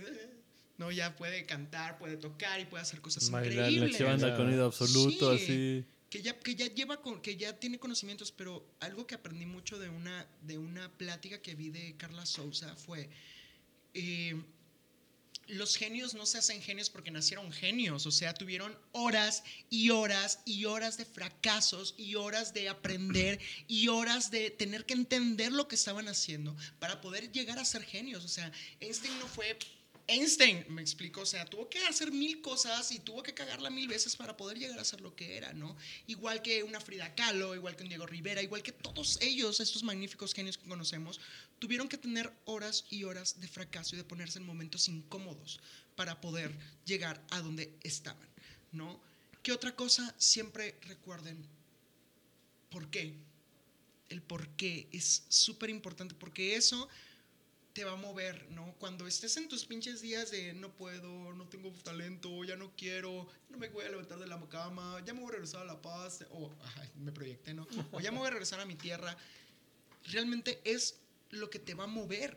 no, 0.76 0.92
ya 0.92 1.16
puede 1.16 1.44
cantar, 1.44 1.98
puede 1.98 2.16
tocar 2.16 2.60
y 2.60 2.64
puede 2.66 2.82
hacer 2.82 3.00
cosas 3.00 3.28
Bailar 3.28 3.56
la 3.64 3.70
increíbles. 3.70 3.96
se 3.96 4.04
banda 4.04 4.36
con 4.36 4.46
oído 4.46 4.66
absoluto, 4.66 5.36
Sí. 5.36 5.42
así. 5.42 5.84
Que 6.10 6.22
ya, 6.22 6.38
que 6.38 6.54
ya 6.54 6.66
lleva 6.66 7.00
con, 7.02 7.20
que 7.20 7.36
ya 7.36 7.58
tiene 7.58 7.78
conocimientos, 7.78 8.32
pero 8.32 8.66
algo 8.80 9.06
que 9.06 9.14
aprendí 9.14 9.46
mucho 9.46 9.78
de 9.78 9.88
una, 9.88 10.26
de 10.42 10.58
una 10.58 10.90
plática 10.96 11.40
que 11.42 11.54
vi 11.54 11.70
de 11.70 11.96
Carla 11.96 12.24
Souza 12.24 12.74
fue 12.76 13.10
eh, 13.94 14.40
los 15.48 15.76
genios 15.76 16.14
no 16.14 16.26
se 16.26 16.38
hacen 16.38 16.60
genios 16.60 16.90
porque 16.90 17.10
nacieron 17.10 17.50
genios, 17.52 18.06
o 18.06 18.12
sea, 18.12 18.34
tuvieron 18.34 18.76
horas 18.92 19.42
y 19.70 19.90
horas 19.90 20.40
y 20.44 20.66
horas 20.66 20.98
de 20.98 21.06
fracasos 21.06 21.94
y 21.96 22.14
horas 22.16 22.52
de 22.52 22.68
aprender 22.68 23.40
y 23.66 23.88
horas 23.88 24.30
de 24.30 24.50
tener 24.50 24.84
que 24.84 24.94
entender 24.94 25.52
lo 25.52 25.66
que 25.66 25.74
estaban 25.74 26.06
haciendo 26.08 26.54
para 26.78 27.00
poder 27.00 27.32
llegar 27.32 27.58
a 27.58 27.64
ser 27.64 27.82
genios. 27.82 28.24
O 28.24 28.28
sea, 28.28 28.52
Einstein 28.80 29.18
no 29.18 29.26
fue 29.26 29.58
Einstein, 30.10 30.64
me 30.70 30.80
explico, 30.80 31.20
o 31.20 31.26
sea, 31.26 31.44
tuvo 31.44 31.68
que 31.68 31.86
hacer 31.86 32.10
mil 32.10 32.40
cosas 32.40 32.90
y 32.92 32.98
tuvo 32.98 33.22
que 33.22 33.34
cagarla 33.34 33.68
mil 33.68 33.86
veces 33.86 34.16
para 34.16 34.38
poder 34.38 34.58
llegar 34.58 34.78
a 34.78 34.84
ser 34.84 35.02
lo 35.02 35.14
que 35.14 35.36
era, 35.36 35.52
¿no? 35.52 35.76
Igual 36.06 36.40
que 36.40 36.62
una 36.62 36.80
Frida 36.80 37.14
Kahlo, 37.14 37.54
igual 37.54 37.76
que 37.76 37.82
un 37.82 37.90
Diego 37.90 38.06
Rivera, 38.06 38.42
igual 38.42 38.62
que 38.62 38.72
todos 38.72 39.18
ellos, 39.20 39.60
estos 39.60 39.82
magníficos 39.82 40.32
genios 40.32 40.56
que 40.56 40.66
conocemos, 40.66 41.20
tuvieron 41.58 41.88
que 41.88 41.98
tener 41.98 42.32
horas 42.46 42.86
y 42.88 43.04
horas 43.04 43.38
de 43.38 43.48
fracaso 43.48 43.94
y 43.94 43.98
de 43.98 44.04
ponerse 44.04 44.38
en 44.38 44.46
momentos 44.46 44.88
incómodos 44.88 45.60
para 45.94 46.22
poder 46.22 46.56
llegar 46.86 47.22
a 47.28 47.40
donde 47.42 47.74
estaban, 47.82 48.28
¿no? 48.72 48.98
¿Qué 49.42 49.52
otra 49.52 49.76
cosa? 49.76 50.14
Siempre 50.16 50.74
recuerden 50.86 51.44
por 52.70 52.88
qué. 52.88 53.14
El 54.08 54.22
por 54.22 54.48
qué 54.56 54.88
es 54.90 55.24
súper 55.28 55.68
importante 55.68 56.14
porque 56.14 56.56
eso 56.56 56.88
te 57.78 57.84
va 57.84 57.92
a 57.92 57.96
mover, 57.96 58.50
¿no? 58.50 58.74
Cuando 58.80 59.06
estés 59.06 59.36
en 59.36 59.48
tus 59.48 59.64
pinches 59.64 60.00
días 60.00 60.32
de 60.32 60.52
no 60.52 60.74
puedo, 60.74 61.32
no 61.34 61.46
tengo 61.46 61.70
talento, 61.84 62.42
ya 62.42 62.56
no 62.56 62.72
quiero, 62.76 63.28
no 63.50 63.56
me 63.56 63.68
voy 63.68 63.84
a 63.84 63.88
levantar 63.88 64.18
de 64.18 64.26
la 64.26 64.40
cama, 64.48 65.00
ya 65.06 65.14
me 65.14 65.20
voy 65.20 65.28
a 65.28 65.32
regresar 65.34 65.62
a 65.62 65.64
La 65.64 65.80
Paz, 65.80 66.26
o 66.32 66.50
me 66.96 67.12
proyecté, 67.12 67.54
¿no? 67.54 67.68
O 67.92 68.00
ya 68.00 68.10
me 68.10 68.18
voy 68.18 68.26
a 68.26 68.30
regresar 68.30 68.58
a 68.58 68.64
mi 68.64 68.74
tierra, 68.74 69.16
realmente 70.06 70.60
es 70.64 70.96
lo 71.30 71.50
que 71.50 71.60
te 71.60 71.74
va 71.74 71.84
a 71.84 71.86
mover. 71.86 72.36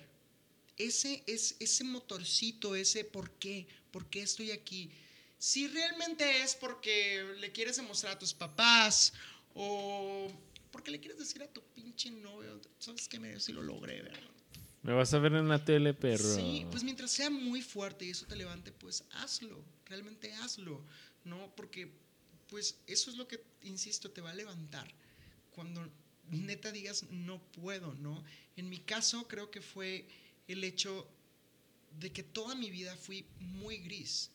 Ese, 0.77 1.23
es, 1.25 1.55
ese 1.57 1.85
motorcito, 1.85 2.75
ese 2.75 3.03
por 3.03 3.31
qué, 3.31 3.65
por 3.89 4.05
qué 4.11 4.21
estoy 4.21 4.51
aquí. 4.51 4.91
Si 5.39 5.67
realmente 5.67 6.43
es 6.43 6.53
porque 6.53 7.23
le 7.39 7.51
quieres 7.51 7.77
demostrar 7.77 8.13
a 8.13 8.19
tus 8.19 8.35
papás 8.35 9.11
o 9.55 10.31
porque 10.71 10.91
le 10.91 10.99
quieres 10.99 11.17
decir 11.17 11.41
a 11.41 11.47
tu 11.47 11.63
pinche 11.73 12.11
novio, 12.11 12.61
¿sabes 12.77 13.07
qué? 13.07 13.19
Me, 13.19 13.39
si 13.39 13.53
lo 13.53 13.63
logré, 13.63 14.03
¿verdad? 14.03 14.30
Me 14.83 14.93
vas 14.93 15.13
a 15.13 15.19
ver 15.19 15.33
en 15.33 15.47
la 15.47 15.63
tele, 15.63 15.93
perro. 15.93 16.35
Sí, 16.35 16.65
pues 16.71 16.83
mientras 16.83 17.11
sea 17.11 17.29
muy 17.29 17.61
fuerte 17.61 18.05
y 18.05 18.09
eso 18.09 18.25
te 18.25 18.35
levante, 18.35 18.71
pues 18.71 19.03
hazlo, 19.11 19.63
realmente 19.85 20.33
hazlo, 20.33 20.83
¿no? 21.23 21.53
Porque 21.55 21.91
pues 22.49 22.77
eso 22.87 23.11
es 23.11 23.17
lo 23.17 23.27
que, 23.27 23.43
insisto, 23.63 24.09
te 24.11 24.21
va 24.21 24.31
a 24.31 24.35
levantar. 24.35 24.91
Cuando 25.51 25.87
neta 26.29 26.71
digas, 26.71 27.05
no 27.11 27.41
puedo, 27.51 27.93
¿no? 27.95 28.23
En 28.55 28.69
mi 28.69 28.79
caso 28.79 29.27
creo 29.27 29.51
que 29.51 29.61
fue 29.61 30.07
el 30.47 30.63
hecho 30.63 31.07
de 31.99 32.11
que 32.11 32.23
toda 32.23 32.55
mi 32.55 32.69
vida 32.71 32.95
fui 32.95 33.25
muy 33.39 33.77
gris. 33.77 34.31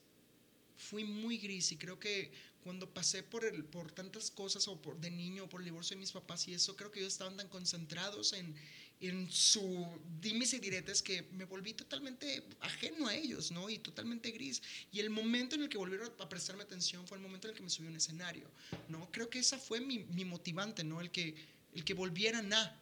Fui 0.77 1.05
muy 1.05 1.39
gris 1.39 1.73
y 1.73 1.77
creo 1.77 1.98
que 1.98 2.31
cuando 2.62 2.93
pasé 2.93 3.23
por, 3.23 3.44
el, 3.44 3.64
por 3.64 3.93
tantas 3.93 4.31
cosas 4.31 4.66
o 4.68 4.81
por 4.81 4.98
de 4.98 5.10
niño, 5.10 5.48
por 5.48 5.60
el 5.60 5.66
divorcio 5.66 5.94
de 5.94 6.01
mis 6.01 6.12
papás 6.12 6.47
y 6.48 6.55
eso, 6.55 6.77
creo 6.77 6.90
que 6.90 7.01
ellos 7.01 7.12
estaban 7.12 7.36
tan 7.36 7.48
concentrados 7.48 8.32
en, 8.32 8.55
en 9.01 9.31
su 9.31 9.86
dimes 10.20 10.55
y 10.55 10.59
diretes 10.59 11.02
que 11.02 11.23
me 11.32 11.44
volví 11.44 11.74
totalmente 11.74 12.43
ajeno 12.60 13.09
a 13.09 13.14
ellos, 13.14 13.51
¿no? 13.51 13.68
Y 13.68 13.78
totalmente 13.78 14.31
gris. 14.31 14.62
Y 14.90 15.01
el 15.01 15.10
momento 15.10 15.55
en 15.55 15.62
el 15.62 15.68
que 15.68 15.78
volvieron 15.78 16.10
a 16.18 16.28
prestarme 16.28 16.62
atención 16.62 17.06
fue 17.06 17.18
el 17.18 17.23
momento 17.23 17.47
en 17.47 17.52
el 17.52 17.56
que 17.56 17.62
me 17.62 17.70
subí 17.70 17.86
a 17.86 17.90
un 17.90 17.97
escenario, 17.97 18.51
¿no? 18.89 19.10
Creo 19.12 19.28
que 19.28 19.39
esa 19.39 19.59
fue 19.59 19.81
mi, 19.81 20.05
mi 20.05 20.24
motivante, 20.24 20.82
¿no? 20.82 21.01
El 21.01 21.10
que, 21.10 21.35
el 21.74 21.85
que 21.85 21.94
volvieran 21.94 22.52
a 22.52 22.81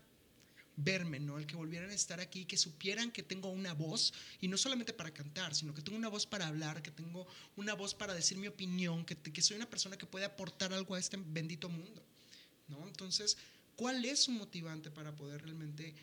verme, 0.76 1.20
¿no? 1.20 1.38
El 1.38 1.46
que 1.46 1.56
volvieran 1.56 1.90
a 1.90 1.94
estar 1.94 2.20
aquí, 2.20 2.44
que 2.44 2.56
supieran 2.56 3.10
que 3.10 3.22
tengo 3.22 3.48
una 3.48 3.74
voz, 3.74 4.12
y 4.40 4.48
no 4.48 4.56
solamente 4.56 4.92
para 4.92 5.12
cantar, 5.12 5.54
sino 5.54 5.74
que 5.74 5.82
tengo 5.82 5.98
una 5.98 6.08
voz 6.08 6.26
para 6.26 6.46
hablar, 6.46 6.82
que 6.82 6.90
tengo 6.90 7.26
una 7.56 7.74
voz 7.74 7.94
para 7.94 8.14
decir 8.14 8.38
mi 8.38 8.48
opinión, 8.48 9.04
que, 9.04 9.16
que 9.16 9.42
soy 9.42 9.56
una 9.56 9.68
persona 9.68 9.96
que 9.96 10.06
puede 10.06 10.24
aportar 10.24 10.72
algo 10.72 10.94
a 10.94 10.98
este 10.98 11.16
bendito 11.16 11.68
mundo, 11.68 12.04
¿no? 12.68 12.86
Entonces, 12.86 13.36
¿cuál 13.76 14.04
es 14.04 14.24
su 14.24 14.32
motivante 14.32 14.90
para 14.90 15.14
poder 15.14 15.42
realmente 15.42 15.94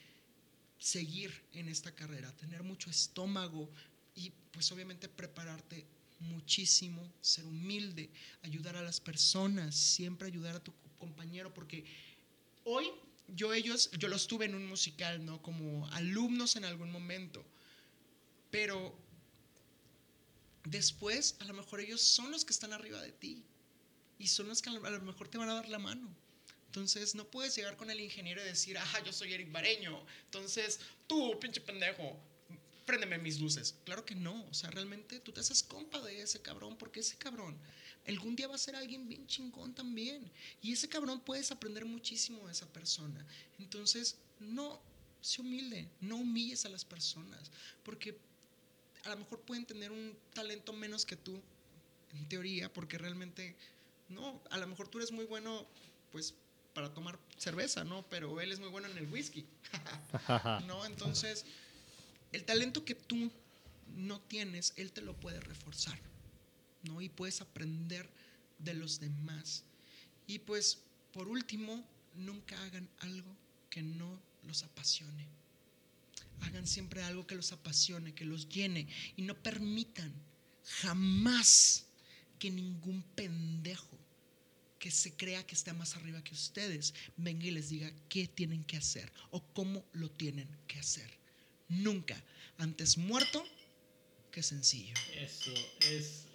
seguir 0.77 1.31
en 1.53 1.69
esta 1.69 1.93
carrera? 1.93 2.35
Tener 2.37 2.63
mucho 2.63 2.89
estómago 2.89 3.69
y 4.15 4.31
pues 4.51 4.71
obviamente 4.71 5.07
prepararte 5.07 5.85
muchísimo, 6.19 7.11
ser 7.21 7.45
humilde, 7.45 8.09
ayudar 8.43 8.75
a 8.75 8.81
las 8.81 8.99
personas, 8.99 9.75
siempre 9.75 10.27
ayudar 10.27 10.55
a 10.55 10.63
tu 10.63 10.73
compañero, 10.99 11.53
porque 11.53 11.83
hoy 12.63 12.85
yo 13.35 13.53
ellos, 13.53 13.89
yo 13.97 14.07
los 14.07 14.27
tuve 14.27 14.45
en 14.45 14.55
un 14.55 14.67
musical, 14.67 15.25
¿no? 15.25 15.41
Como 15.41 15.87
alumnos 15.93 16.55
en 16.55 16.65
algún 16.65 16.91
momento. 16.91 17.43
Pero 18.49 18.93
después, 20.65 21.35
a 21.39 21.45
lo 21.45 21.53
mejor 21.53 21.79
ellos 21.79 22.01
son 22.01 22.31
los 22.31 22.45
que 22.45 22.53
están 22.53 22.73
arriba 22.73 23.01
de 23.01 23.11
ti. 23.11 23.43
Y 24.19 24.27
son 24.27 24.47
los 24.47 24.61
que 24.61 24.69
a 24.69 24.73
lo 24.73 25.01
mejor 25.01 25.29
te 25.29 25.37
van 25.37 25.49
a 25.49 25.55
dar 25.55 25.69
la 25.69 25.79
mano. 25.79 26.07
Entonces, 26.71 27.15
no 27.15 27.29
puedes 27.29 27.53
llegar 27.53 27.75
con 27.75 27.91
el 27.91 27.99
ingeniero 27.99 28.41
y 28.41 28.45
decir, 28.45 28.77
ajá, 28.77 29.03
yo 29.03 29.11
soy 29.11 29.33
Eric 29.33 29.51
Bareño. 29.51 30.05
Entonces, 30.23 30.79
tú, 31.05 31.37
pinche 31.37 31.59
pendejo, 31.59 32.17
préndeme 32.85 33.17
mis 33.17 33.41
luces. 33.41 33.75
Claro 33.83 34.05
que 34.05 34.15
no. 34.15 34.45
O 34.45 34.53
sea, 34.53 34.71
realmente 34.71 35.19
tú 35.19 35.33
te 35.33 35.41
haces 35.41 35.63
compa 35.63 35.99
de 35.99 36.21
ese 36.21 36.41
cabrón 36.41 36.77
porque 36.77 37.01
ese 37.01 37.17
cabrón 37.17 37.59
algún 38.07 38.37
día 38.37 38.47
va 38.47 38.55
a 38.55 38.57
ser 38.57 38.77
alguien 38.77 39.09
bien 39.09 39.27
chingón 39.27 39.75
también. 39.75 40.31
Y 40.61 40.71
ese 40.71 40.87
cabrón 40.87 41.19
puedes 41.19 41.51
aprender 41.51 41.83
muchísimo 41.83 42.45
de 42.45 42.53
esa 42.53 42.71
persona. 42.71 43.27
Entonces, 43.59 44.15
no, 44.39 44.81
sé 45.19 45.41
humilde, 45.41 45.89
no 45.99 46.15
humilles 46.15 46.63
a 46.63 46.69
las 46.69 46.85
personas, 46.85 47.51
porque 47.83 48.17
a 49.03 49.09
lo 49.09 49.17
mejor 49.17 49.41
pueden 49.41 49.65
tener 49.65 49.91
un 49.91 50.17
talento 50.33 50.71
menos 50.71 51.05
que 51.05 51.17
tú, 51.17 51.37
en 52.13 52.29
teoría, 52.29 52.71
porque 52.71 52.97
realmente, 52.97 53.57
no, 54.07 54.41
a 54.49 54.57
lo 54.57 54.67
mejor 54.67 54.87
tú 54.87 54.99
eres 54.99 55.11
muy 55.11 55.25
bueno, 55.25 55.67
pues, 56.13 56.33
para 56.73 56.93
tomar 56.93 57.19
cerveza, 57.37 57.83
¿no? 57.83 58.03
Pero 58.09 58.39
él 58.41 58.51
es 58.51 58.59
muy 58.59 58.69
bueno 58.69 58.87
en 58.87 58.97
el 58.97 59.07
whisky, 59.07 59.45
¿no? 60.67 60.85
Entonces, 60.85 61.45
el 62.31 62.43
talento 62.45 62.85
que 62.85 62.95
tú 62.95 63.31
no 63.95 64.19
tienes, 64.21 64.73
él 64.77 64.91
te 64.91 65.01
lo 65.01 65.13
puede 65.13 65.39
reforzar. 65.39 65.99
¿no? 66.83 67.01
Y 67.01 67.09
puedes 67.09 67.41
aprender 67.41 68.09
de 68.59 68.73
los 68.73 68.99
demás. 68.99 69.63
Y 70.27 70.39
pues, 70.39 70.79
por 71.13 71.27
último, 71.27 71.83
nunca 72.15 72.61
hagan 72.63 72.89
algo 72.99 73.35
que 73.69 73.81
no 73.81 74.19
los 74.43 74.63
apasione. 74.63 75.27
Hagan 76.41 76.65
siempre 76.67 77.03
algo 77.03 77.27
que 77.27 77.35
los 77.35 77.51
apasione, 77.51 78.13
que 78.13 78.25
los 78.25 78.49
llene 78.49 78.87
y 79.15 79.21
no 79.21 79.35
permitan 79.35 80.11
jamás 80.81 81.85
que 82.39 82.49
ningún 82.49 83.03
pendejo 83.15 83.97
que 84.81 84.89
se 84.89 85.15
crea 85.15 85.45
que 85.45 85.53
está 85.53 85.75
más 85.75 85.95
arriba 85.95 86.23
que 86.23 86.33
ustedes 86.33 86.95
venga 87.15 87.45
y 87.45 87.51
les 87.51 87.69
diga 87.69 87.91
qué 88.09 88.27
tienen 88.27 88.63
que 88.63 88.77
hacer 88.77 89.11
o 89.29 89.43
cómo 89.53 89.85
lo 89.93 90.09
tienen 90.09 90.47
que 90.65 90.79
hacer. 90.79 91.07
Nunca, 91.69 92.15
antes 92.57 92.97
muerto 92.97 93.45
que 94.31 94.41
sencillo. 94.41 94.95
Eso 95.19 95.51
es 95.81 96.25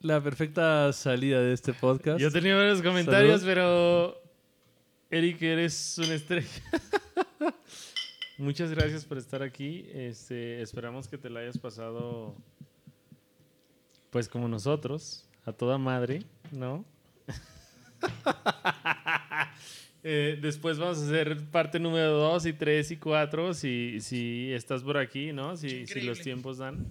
la 0.00 0.22
perfecta 0.22 0.92
salida 0.92 1.40
de 1.40 1.54
este 1.54 1.72
podcast. 1.72 2.20
Yo 2.20 2.30
tenía 2.30 2.54
varios 2.54 2.82
comentarios, 2.82 3.42
pero 3.44 4.20
Eric, 5.10 5.40
eres 5.40 5.96
una 5.96 6.14
estrella. 6.14 6.48
Muchas 8.36 8.70
gracias 8.72 9.06
por 9.06 9.16
estar 9.16 9.42
aquí. 9.42 9.86
Este, 9.94 10.60
esperamos 10.60 11.08
que 11.08 11.16
te 11.16 11.30
la 11.30 11.40
hayas 11.40 11.56
pasado, 11.56 12.36
pues 14.10 14.28
como 14.28 14.48
nosotros, 14.48 15.26
a 15.46 15.52
toda 15.54 15.78
madre, 15.78 16.26
¿no? 16.52 16.84
Eh, 20.02 20.38
después 20.40 20.78
vamos 20.78 20.98
a 20.98 21.04
hacer 21.04 21.36
parte 21.50 21.78
número 21.78 22.12
2 22.12 22.46
y 22.46 22.52
3 22.54 22.92
y 22.92 22.96
4 22.96 23.52
si, 23.52 24.00
si 24.00 24.50
estás 24.50 24.82
por 24.82 24.96
aquí, 24.96 25.30
¿no? 25.34 25.58
Si, 25.58 25.86
si 25.86 26.00
los 26.00 26.20
tiempos 26.20 26.56
dan. 26.56 26.86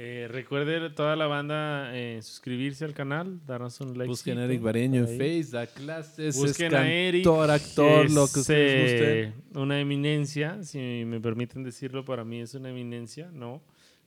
Eh, 0.00 0.28
recuerde 0.30 0.90
toda 0.90 1.16
la 1.16 1.26
banda 1.26 1.90
eh, 1.92 2.22
suscribirse 2.22 2.84
al 2.84 2.94
canal, 2.94 3.44
darnos 3.44 3.80
un 3.80 3.98
like. 3.98 4.06
Busquen 4.06 4.38
a 4.38 4.44
Eric 4.44 4.62
Bareño 4.62 5.00
en 5.00 5.08
Face, 5.08 5.48
da 5.50 5.66
clases, 5.66 6.36
Busquen 6.36 6.68
es 6.68 6.74
a 6.74 6.88
Eric, 6.88 7.26
actor, 7.26 7.50
actor, 7.50 8.10
lo 8.12 8.28
que 8.28 8.38
ustedes 8.38 8.92
eh, 8.92 9.32
gusten. 9.32 9.60
Una 9.60 9.80
eminencia, 9.80 10.62
si 10.62 11.02
me 11.04 11.18
permiten 11.18 11.64
decirlo, 11.64 12.04
para 12.04 12.22
mí 12.22 12.40
es 12.40 12.54
una 12.54 12.70
eminencia, 12.70 13.28
¿no? 13.32 13.60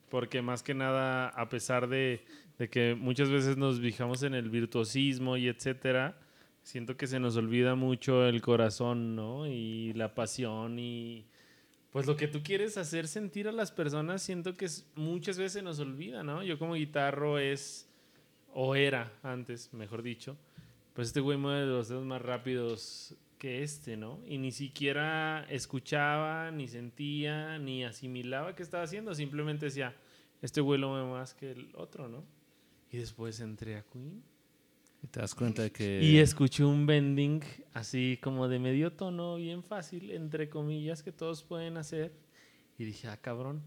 Porque 0.08 0.40
más 0.40 0.62
que 0.62 0.72
nada, 0.72 1.28
a 1.28 1.50
pesar 1.50 1.86
de, 1.86 2.24
de 2.58 2.70
que 2.70 2.94
muchas 2.94 3.28
veces 3.28 3.58
nos 3.58 3.78
fijamos 3.78 4.22
en 4.22 4.32
el 4.32 4.48
virtuosismo 4.48 5.36
y 5.36 5.48
etcétera, 5.48 6.16
siento 6.62 6.96
que 6.96 7.06
se 7.06 7.20
nos 7.20 7.36
olvida 7.36 7.74
mucho 7.74 8.26
el 8.26 8.40
corazón, 8.40 9.16
¿no? 9.16 9.46
Y 9.46 9.92
la 9.94 10.14
pasión 10.14 10.78
y 10.78 11.26
pues 11.92 12.06
lo 12.06 12.16
que 12.16 12.26
tú 12.26 12.42
quieres 12.42 12.78
hacer 12.78 13.06
sentir 13.06 13.48
a 13.48 13.52
las 13.52 13.70
personas, 13.70 14.22
siento 14.22 14.54
que 14.54 14.66
muchas 14.94 15.36
veces 15.36 15.52
se 15.52 15.62
nos 15.62 15.78
olvida, 15.78 16.22
¿no? 16.22 16.42
Yo 16.42 16.58
como 16.58 16.72
guitarro 16.72 17.38
es, 17.38 17.86
o 18.54 18.74
era 18.74 19.12
antes, 19.22 19.74
mejor 19.74 20.02
dicho, 20.02 20.38
pues 20.94 21.08
este 21.08 21.20
güey 21.20 21.36
mueve 21.36 21.66
los 21.66 21.88
dedos 21.88 22.06
más 22.06 22.22
rápidos 22.22 23.14
que 23.36 23.62
este, 23.62 23.98
¿no? 23.98 24.20
Y 24.26 24.38
ni 24.38 24.52
siquiera 24.52 25.44
escuchaba, 25.50 26.50
ni 26.50 26.66
sentía, 26.66 27.58
ni 27.58 27.84
asimilaba 27.84 28.54
qué 28.54 28.62
estaba 28.62 28.84
haciendo, 28.84 29.14
simplemente 29.14 29.66
decía, 29.66 29.94
este 30.40 30.62
güey 30.62 30.80
lo 30.80 30.88
mueve 30.88 31.10
más 31.10 31.34
que 31.34 31.52
el 31.52 31.72
otro, 31.74 32.08
¿no? 32.08 32.24
Y 32.90 32.96
después 32.96 33.38
entré 33.40 33.76
a 33.76 33.82
Queen 33.82 34.22
Y 35.02 35.08
te 35.08 35.20
das 35.20 35.34
cuenta 35.34 35.62
de 35.62 35.72
que... 35.72 36.00
y 36.02 36.18
escuché 36.18 36.64
un 36.64 36.86
bending 36.86 37.42
así 37.74 38.18
como 38.22 38.48
de 38.48 38.58
medio 38.58 38.92
tono, 38.92 39.36
bien 39.36 39.64
fácil, 39.64 40.12
entre 40.12 40.48
comillas, 40.48 41.02
que 41.02 41.10
todos 41.10 41.42
pueden 41.42 41.76
hacer. 41.76 42.12
Y 42.78 42.84
dije, 42.84 43.08
ah, 43.08 43.16
cabrón, 43.16 43.62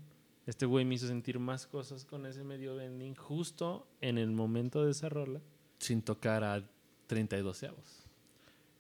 este 0.46 0.66
güey 0.66 0.86
me 0.86 0.96
hizo 0.96 1.08
sentir 1.08 1.40
más 1.40 1.68
cosas 1.68 2.06
con 2.06 2.26
ese 2.26 2.44
medio 2.44 2.76
bending 2.76 3.16
justo 3.16 3.88
en 4.00 4.18
el 4.18 4.32
momento 4.32 4.86
de 4.86 4.92
esa 4.92 5.10
rola. 5.10 5.42
Sin 5.80 6.02
tocar 6.02 6.44
a 6.44 6.64
32 7.08 7.64
avos. 7.64 8.04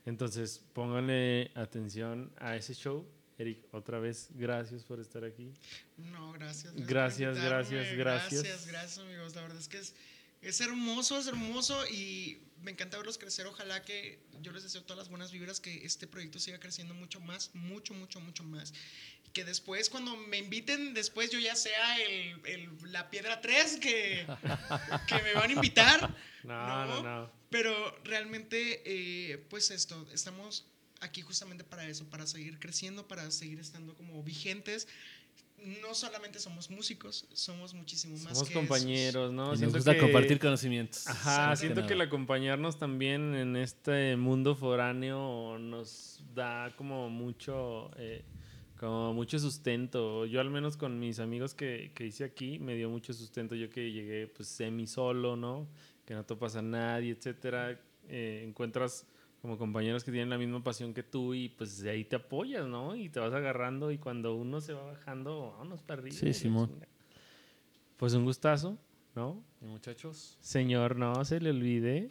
Entonces, 0.06 0.64
pónganle 0.74 1.52
atención 1.56 2.32
a 2.38 2.56
ese 2.56 2.74
show. 2.74 3.06
Eric, 3.38 3.66
otra 3.74 4.00
vez, 4.00 4.30
gracias 4.34 4.84
por 4.84 5.00
estar 5.00 5.26
aquí. 5.26 5.52
No, 5.98 6.32
gracias. 6.32 6.74
Gracias, 6.76 7.36
gracias, 7.36 7.98
gracias. 7.98 8.44
Gracias, 8.44 8.68
gracias, 8.68 9.00
amigos. 9.00 9.36
La 9.36 9.42
verdad 9.42 9.58
es 9.58 9.68
que 9.68 9.80
es, 9.80 9.96
es 10.48 10.62
hermoso, 10.62 11.18
es 11.20 11.28
hermoso 11.28 11.86
y 11.88 12.40
me 12.62 12.72
encanta 12.72 12.98
verlos 12.98 13.18
crecer. 13.18 13.46
Ojalá 13.48 13.82
que 13.84 14.20
yo 14.42 14.52
les 14.52 14.64
deseo 14.64 14.84
todas 14.84 14.98
las 14.98 15.10
buenas 15.10 15.32
vibras, 15.32 15.60
que 15.60 15.86
este 15.86 16.08
proyecto 16.08 16.40
siga 16.40 16.60
creciendo 16.60 16.94
mucho 16.94 17.20
más, 17.20 17.52
mucho, 17.54 17.94
mucho, 17.94 18.20
mucho 18.20 18.44
más. 18.44 18.74
Que 19.34 19.44
después, 19.44 19.90
cuando 19.90 20.16
me 20.16 20.38
inviten, 20.38 20.94
después 20.94 21.30
yo 21.30 21.40
ya 21.40 21.56
sea 21.56 22.00
el, 22.02 22.40
el- 22.46 22.70
la 22.92 23.10
piedra 23.10 23.42
3 23.42 23.78
que, 23.78 24.26
que 25.08 25.22
me 25.22 25.34
van 25.34 25.50
a 25.50 25.54
invitar. 25.54 26.16
No, 26.44 26.86
no, 26.86 27.04
no. 27.04 27.32
Pero 27.50 28.00
realmente, 28.04 28.82
eh, 28.86 29.38
pues 29.50 29.72
esto, 29.72 30.08
estamos 30.14 30.66
aquí 31.02 31.22
justamente 31.22 31.64
para 31.64 31.86
eso, 31.88 32.10
para 32.10 32.26
seguir 32.26 32.58
creciendo, 32.60 33.08
para 33.08 33.30
seguir 33.32 33.60
estando 33.60 33.94
como 33.96 34.24
vigentes. 34.24 34.88
No 35.66 35.94
solamente 35.96 36.40
somos 36.40 36.70
músicos, 36.70 37.28
somos 37.34 37.74
muchísimo 37.74 38.14
más 38.18 38.34
Somos 38.34 38.48
que 38.50 38.54
compañeros, 38.54 39.34
¿no? 39.34 39.54
Y 39.56 39.58
nos 39.60 39.74
gusta 39.74 39.94
que- 39.96 40.00
compartir 40.02 40.40
conocimientos. 40.40 41.08
Ajá, 41.08 41.56
siento 41.56 41.86
que 41.88 41.94
el 41.94 42.02
acompañarnos 42.02 42.78
también 42.78 43.34
en 43.34 43.56
este 43.56 44.16
mundo 44.16 44.56
foráneo 44.56 45.58
nos 45.58 46.24
da 46.36 46.72
como 46.76 47.10
mucho, 47.10 47.90
eh, 47.98 48.24
como 48.80 49.14
mucho 49.14 49.40
sustento. 49.40 50.26
Yo 50.26 50.40
al 50.40 50.50
menos 50.52 50.78
con 50.78 51.00
mis 51.00 51.20
amigos 51.20 51.56
que, 51.56 51.92
que 51.96 52.06
hice 52.06 52.24
aquí 52.26 52.60
me 52.60 52.76
dio 52.76 52.90
mucho 52.90 53.14
sustento. 53.14 53.56
Yo 53.56 53.70
que 53.70 53.92
llegué 53.92 54.28
pues 54.28 54.48
semi 54.48 54.86
solo, 54.86 55.36
¿no? 55.36 55.68
Que 56.06 56.14
no 56.14 56.24
topas 56.26 56.56
a 56.58 56.62
nadie, 56.62 57.12
etcétera. 57.14 57.80
Eh, 58.08 58.44
encuentras 58.48 59.08
como 59.46 59.58
compañeros 59.60 60.04
que 60.04 60.12
tienen 60.12 60.30
la 60.30 60.38
misma 60.38 60.64
pasión 60.64 60.94
que 60.94 61.04
tú 61.04 61.34
y 61.36 61.50
pues 61.50 61.80
de 61.80 61.92
ahí 61.92 62.04
te 62.04 62.16
apoyas, 62.16 62.66
¿no? 62.68 62.96
Y 62.96 63.10
te 63.10 63.20
vas 63.20 63.32
agarrando 63.34 63.92
y 63.92 63.98
cuando 64.00 64.36
uno 64.36 64.60
se 64.60 64.74
va 64.74 64.84
bajando, 64.84 65.52
vámonos 65.58 65.84
para 65.84 66.02
arriba. 66.02 66.16
Sí, 66.16 66.34
Simón. 66.34 66.72
Pues 67.98 68.14
un 68.14 68.26
gustazo, 68.26 68.78
¿no? 69.16 69.42
Y 69.62 69.66
muchachos. 69.66 70.38
Señor, 70.42 70.96
no 70.96 71.24
se 71.24 71.40
le 71.40 71.52
olvide. 71.52 72.10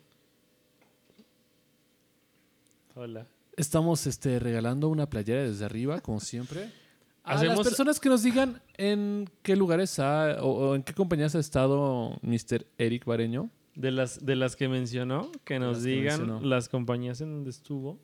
Hola. 2.95 3.27
Estamos 3.57 4.07
este, 4.07 4.39
regalando 4.39 4.89
una 4.89 5.07
playera 5.09 5.43
desde 5.43 5.65
arriba, 5.65 6.01
como 6.01 6.21
siempre. 6.21 6.71
A 7.27 7.35
Hacemos- 7.37 7.57
las 7.59 7.67
personas 7.69 8.01
que 8.01 8.09
nos 8.11 8.23
digan 8.23 8.61
en 8.77 9.29
qué 9.43 9.57
lugares 9.57 9.99
ha 9.99 10.37
o, 10.43 10.49
o 10.71 10.75
en 10.75 10.83
qué 10.83 10.93
compañías 10.93 11.35
ha 11.35 11.39
estado 11.39 12.19
Mr. 12.23 12.67
Eric 12.77 13.07
Bareño. 13.07 13.49
De 13.75 13.91
las, 13.91 14.25
de 14.25 14.37
las 14.37 14.55
que 14.57 14.69
mencionó, 14.69 15.33
que 15.45 15.59
nos 15.59 15.79
las 15.79 15.85
que 15.85 15.91
digan 15.91 16.21
mencionó. 16.21 16.47
las 16.47 16.69
compañías 16.69 17.21
en 17.21 17.33
donde 17.33 17.51
estuvo. 17.51 18.01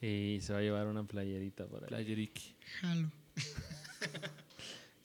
Y 0.00 0.38
se 0.40 0.52
va 0.52 0.58
a 0.60 0.62
llevar 0.62 0.86
una 0.86 1.04
playerita 1.04 1.66
por 1.66 1.82
ahí. 1.82 1.88
Playeriki. 1.88 2.54
Jalo. 2.80 3.10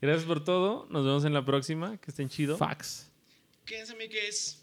Gracias 0.01 0.26
por 0.26 0.43
todo. 0.43 0.88
Nos 0.89 1.05
vemos 1.05 1.26
en 1.26 1.34
la 1.34 1.45
próxima. 1.45 1.97
Que 1.97 2.11
estén 2.11 2.27
chido. 2.30 2.57
Fax. 2.57 3.09
Quédense, 3.65 3.93
amigues. 3.93 4.60